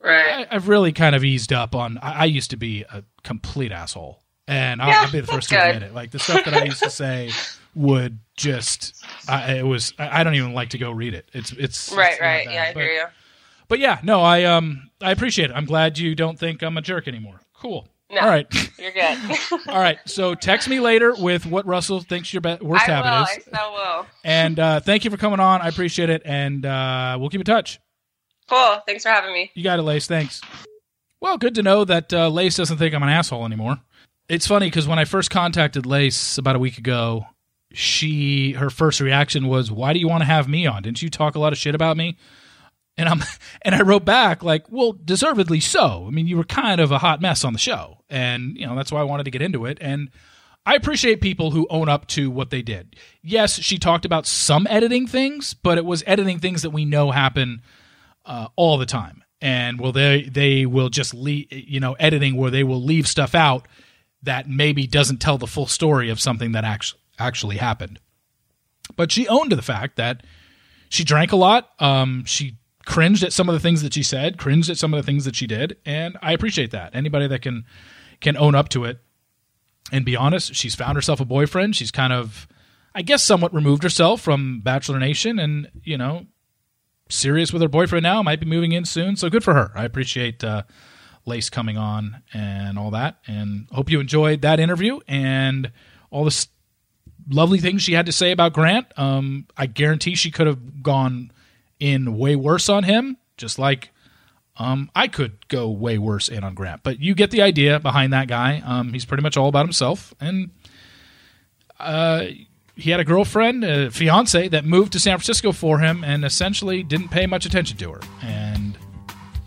right. 0.02 0.48
I, 0.50 0.56
I've 0.56 0.66
really 0.66 0.92
kind 0.92 1.14
of 1.14 1.22
eased 1.22 1.52
up 1.52 1.76
on. 1.76 1.98
I, 1.98 2.22
I 2.22 2.24
used 2.24 2.50
to 2.50 2.56
be 2.56 2.82
a 2.82 3.04
complete 3.22 3.72
asshole, 3.72 4.22
and 4.48 4.80
I'll, 4.82 4.88
Yeah, 4.88 5.00
I'll 5.02 5.12
be 5.12 5.20
the 5.20 5.26
first 5.26 5.48
to 5.50 5.56
admit 5.68 5.82
it. 5.82 5.94
Like 5.94 6.10
the 6.10 6.18
stuff 6.18 6.44
that 6.44 6.54
I 6.54 6.64
used 6.64 6.82
to 6.82 6.90
say 6.90 7.30
would 7.74 8.18
just. 8.36 9.04
I, 9.28 9.54
it 9.58 9.66
was. 9.66 9.92
I 9.98 10.20
I 10.20 10.24
don't 10.24 10.34
even 10.34 10.54
like 10.54 10.70
to 10.70 10.78
go 10.78 10.90
read 10.90 11.14
it. 11.14 11.28
It's 11.32 11.52
it's 11.52 11.92
Right, 11.92 12.12
it's 12.12 12.20
right. 12.20 12.44
bad. 12.46 12.54
Yeah, 12.54 12.62
I 12.68 12.72
But- 12.74 12.82
hear 12.82 12.92
you. 12.92 13.04
But 13.68 13.78
yeah, 13.78 14.00
no, 14.02 14.20
I 14.20 14.44
um 14.44 14.90
I 15.00 15.12
appreciate 15.12 15.50
it. 15.50 15.54
I'm 15.54 15.64
glad 15.64 15.96
you 15.96 16.16
don't 16.16 16.36
think 16.36 16.60
I'm 16.62 16.76
a 16.76 16.82
jerk 16.82 17.06
anymore. 17.06 17.40
Cool. 17.54 17.86
No. 18.10 18.22
All 18.22 18.26
right. 18.28 18.44
You're 18.80 18.90
good. 18.90 19.16
All 19.68 19.78
right. 19.78 19.98
So 20.06 20.34
text 20.34 20.68
me 20.68 20.80
later 20.80 21.14
with 21.16 21.46
what 21.46 21.64
Russell 21.66 22.00
thinks 22.00 22.34
your 22.34 22.40
be- 22.40 22.56
worst 22.60 22.88
I 22.88 22.96
will. 22.98 23.04
habit 23.04 23.30
I 23.30 23.36
is. 23.36 23.44
so 23.44 23.72
will. 23.72 24.06
And 24.24 24.58
uh, 24.58 24.80
thank 24.80 25.04
you 25.04 25.10
for 25.12 25.16
coming 25.16 25.38
on. 25.38 25.60
I 25.62 25.68
appreciate 25.68 26.10
it. 26.10 26.22
And 26.24 26.66
uh, 26.66 27.16
we'll 27.20 27.30
keep 27.30 27.40
in 27.40 27.44
touch. 27.44 27.78
Cool. 28.48 28.78
Thanks 28.88 29.04
for 29.04 29.10
having 29.10 29.32
me. 29.32 29.52
You 29.54 29.62
got 29.62 29.78
it, 29.78 29.82
Lace. 29.82 30.08
Thanks. 30.08 30.40
Well, 31.20 31.36
good 31.36 31.54
to 31.56 31.62
know 31.62 31.84
that 31.84 32.12
uh, 32.12 32.28
Lace 32.28 32.56
doesn't 32.56 32.78
think 32.78 32.94
I'm 32.94 33.02
an 33.02 33.08
asshole 33.08 33.44
anymore. 33.44 33.78
It's 34.28 34.46
funny 34.46 34.68
because 34.68 34.88
when 34.88 34.98
I 34.98 35.04
first 35.04 35.30
contacted 35.30 35.84
Lace 35.84 36.38
about 36.38 36.56
a 36.56 36.60
week 36.60 36.78
ago, 36.78 37.26
she 37.72 38.52
her 38.52 38.70
first 38.70 39.00
reaction 39.00 39.46
was, 39.46 39.70
"Why 39.70 39.92
do 39.92 39.98
you 39.98 40.08
want 40.08 40.22
to 40.22 40.26
have 40.26 40.48
me 40.48 40.66
on? 40.66 40.82
Didn't 40.82 41.02
you 41.02 41.10
talk 41.10 41.34
a 41.34 41.38
lot 41.38 41.52
of 41.52 41.58
shit 41.58 41.74
about 41.74 41.96
me?" 41.96 42.16
And 42.96 43.08
I'm 43.08 43.22
and 43.62 43.74
I 43.74 43.82
wrote 43.82 44.04
back 44.04 44.42
like, 44.42 44.70
"Well, 44.70 44.92
deservedly 44.92 45.60
so. 45.60 46.06
I 46.06 46.10
mean, 46.10 46.26
you 46.26 46.36
were 46.36 46.44
kind 46.44 46.80
of 46.80 46.90
a 46.90 46.98
hot 46.98 47.20
mess 47.20 47.44
on 47.44 47.52
the 47.52 47.58
show, 47.58 47.98
and 48.08 48.56
you 48.56 48.66
know 48.66 48.74
that's 48.74 48.90
why 48.90 49.00
I 49.00 49.04
wanted 49.04 49.24
to 49.24 49.30
get 49.30 49.42
into 49.42 49.66
it." 49.66 49.78
And 49.80 50.10
I 50.66 50.74
appreciate 50.74 51.20
people 51.20 51.50
who 51.50 51.66
own 51.70 51.88
up 51.88 52.06
to 52.08 52.30
what 52.30 52.50
they 52.50 52.62
did. 52.62 52.96
Yes, 53.22 53.58
she 53.60 53.78
talked 53.78 54.04
about 54.04 54.26
some 54.26 54.66
editing 54.70 55.06
things, 55.06 55.54
but 55.54 55.78
it 55.78 55.84
was 55.84 56.02
editing 56.06 56.38
things 56.38 56.62
that 56.62 56.70
we 56.70 56.84
know 56.84 57.10
happen 57.10 57.62
uh, 58.24 58.48
all 58.56 58.78
the 58.78 58.86
time. 58.86 59.24
And 59.40 59.80
will 59.80 59.92
they 59.92 60.24
they 60.24 60.66
will 60.66 60.90
just 60.90 61.14
leave 61.14 61.46
you 61.50 61.80
know 61.80 61.94
editing 61.94 62.36
where 62.36 62.50
they 62.50 62.64
will 62.64 62.82
leave 62.82 63.08
stuff 63.08 63.34
out 63.34 63.66
that 64.22 64.48
maybe 64.48 64.86
doesn't 64.86 65.18
tell 65.18 65.38
the 65.38 65.46
full 65.46 65.66
story 65.66 66.10
of 66.10 66.20
something 66.20 66.52
that 66.52 66.64
actually 66.64 67.00
actually 67.18 67.56
happened. 67.56 68.00
But 68.96 69.12
she 69.12 69.28
owned 69.28 69.50
to 69.50 69.56
the 69.56 69.62
fact 69.62 69.96
that 69.96 70.22
she 70.88 71.04
drank 71.04 71.32
a 71.32 71.36
lot. 71.36 71.70
Um, 71.78 72.24
she 72.26 72.58
cringed 72.84 73.22
at 73.22 73.32
some 73.32 73.48
of 73.48 73.52
the 73.54 73.60
things 73.60 73.82
that 73.82 73.94
she 73.94 74.02
said, 74.02 74.36
cringed 74.36 74.68
at 74.68 74.76
some 74.76 74.92
of 74.92 74.98
the 74.98 75.06
things 75.06 75.24
that 75.24 75.36
she 75.36 75.46
did, 75.46 75.76
and 75.86 76.18
I 76.20 76.32
appreciate 76.32 76.72
that. 76.72 76.94
Anybody 76.94 77.26
that 77.28 77.40
can 77.40 77.64
can 78.20 78.36
own 78.36 78.54
up 78.54 78.68
to 78.70 78.84
it 78.84 78.98
and 79.92 80.04
be 80.04 80.16
honest, 80.16 80.54
she's 80.54 80.74
found 80.74 80.96
herself 80.96 81.20
a 81.20 81.24
boyfriend. 81.24 81.76
She's 81.76 81.90
kind 81.90 82.12
of, 82.12 82.46
I 82.94 83.02
guess, 83.02 83.22
somewhat 83.22 83.54
removed 83.54 83.82
herself 83.82 84.20
from 84.20 84.60
Bachelor 84.60 84.98
Nation, 84.98 85.38
and 85.38 85.70
you 85.82 85.98
know, 85.98 86.26
serious 87.10 87.52
with 87.52 87.62
her 87.62 87.68
boyfriend 87.68 88.02
now. 88.02 88.22
Might 88.22 88.40
be 88.40 88.46
moving 88.46 88.72
in 88.72 88.84
soon, 88.84 89.16
so 89.16 89.28
good 89.28 89.44
for 89.44 89.54
her. 89.54 89.72
I 89.74 89.84
appreciate 89.84 90.42
uh, 90.42 90.62
Lace 91.26 91.50
coming 91.50 91.76
on 91.76 92.22
and 92.32 92.78
all 92.78 92.90
that, 92.92 93.18
and 93.26 93.68
hope 93.72 93.90
you 93.90 94.00
enjoyed 94.00 94.42
that 94.42 94.60
interview 94.60 95.00
and 95.06 95.70
all 96.10 96.24
the 96.24 96.46
lovely 97.28 97.58
things 97.58 97.82
she 97.82 97.92
had 97.92 98.06
to 98.06 98.12
say 98.12 98.32
about 98.32 98.52
Grant. 98.52 98.86
Um, 98.96 99.46
I 99.56 99.66
guarantee 99.66 100.14
she 100.14 100.30
could 100.30 100.46
have 100.46 100.82
gone 100.82 101.32
in 101.78 102.16
way 102.16 102.36
worse 102.36 102.68
on 102.68 102.84
him, 102.84 103.16
just 103.36 103.58
like 103.58 103.90
um, 104.56 104.90
I 104.94 105.08
could 105.08 105.48
go 105.48 105.70
way 105.70 105.98
worse 105.98 106.28
in 106.28 106.44
on 106.44 106.54
Grant. 106.54 106.82
But 106.82 107.00
you 107.00 107.14
get 107.14 107.30
the 107.30 107.42
idea 107.42 107.80
behind 107.80 108.12
that 108.12 108.28
guy. 108.28 108.62
Um, 108.64 108.92
he's 108.92 109.04
pretty 109.04 109.22
much 109.22 109.36
all 109.36 109.48
about 109.48 109.64
himself, 109.64 110.14
and 110.20 110.50
uh, 111.78 112.24
he 112.80 112.90
had 112.90 113.00
a 113.00 113.04
girlfriend, 113.04 113.64
a 113.64 113.90
fiance 113.90 114.48
that 114.48 114.64
moved 114.64 114.92
to 114.92 115.00
San 115.00 115.16
Francisco 115.18 115.52
for 115.52 115.78
him, 115.78 116.02
and 116.02 116.24
essentially 116.24 116.82
didn't 116.82 117.08
pay 117.08 117.26
much 117.26 117.46
attention 117.46 117.76
to 117.78 117.92
her. 117.92 118.00
And 118.22 118.76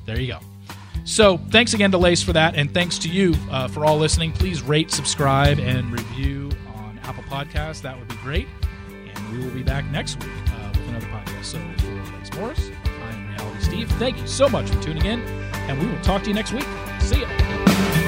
there 0.05 0.19
you 0.19 0.33
go. 0.33 0.39
So 1.05 1.37
thanks 1.37 1.73
again 1.73 1.91
to 1.91 1.97
Lace 1.97 2.23
for 2.23 2.33
that, 2.33 2.55
and 2.55 2.73
thanks 2.73 2.97
to 2.99 3.09
you 3.09 3.35
uh, 3.51 3.67
for 3.67 3.85
all 3.85 3.97
listening. 3.97 4.31
Please 4.31 4.61
rate, 4.61 4.91
subscribe, 4.91 5.59
and 5.59 5.91
review 5.91 6.49
on 6.75 6.99
Apple 7.03 7.23
Podcasts. 7.23 7.81
That 7.81 7.97
would 7.99 8.07
be 8.07 8.15
great. 8.17 8.47
And 8.89 9.37
we 9.37 9.43
will 9.43 9.53
be 9.53 9.63
back 9.63 9.85
next 9.91 10.23
week 10.23 10.31
uh, 10.47 10.71
with 10.73 10.87
another 10.89 11.07
podcast. 11.07 11.43
So 11.45 11.59
for 11.77 12.17
Lace 12.17 12.33
Morris, 12.37 12.71
I 12.85 13.13
am 13.15 13.29
Reality 13.29 13.63
Steve. 13.63 13.91
Thank 13.93 14.19
you 14.19 14.27
so 14.27 14.47
much 14.47 14.69
for 14.69 14.81
tuning 14.81 15.05
in, 15.05 15.19
and 15.21 15.79
we 15.79 15.87
will 15.87 16.01
talk 16.01 16.23
to 16.23 16.29
you 16.29 16.35
next 16.35 16.53
week. 16.53 16.67
See 16.99 17.19
ya. 17.19 18.02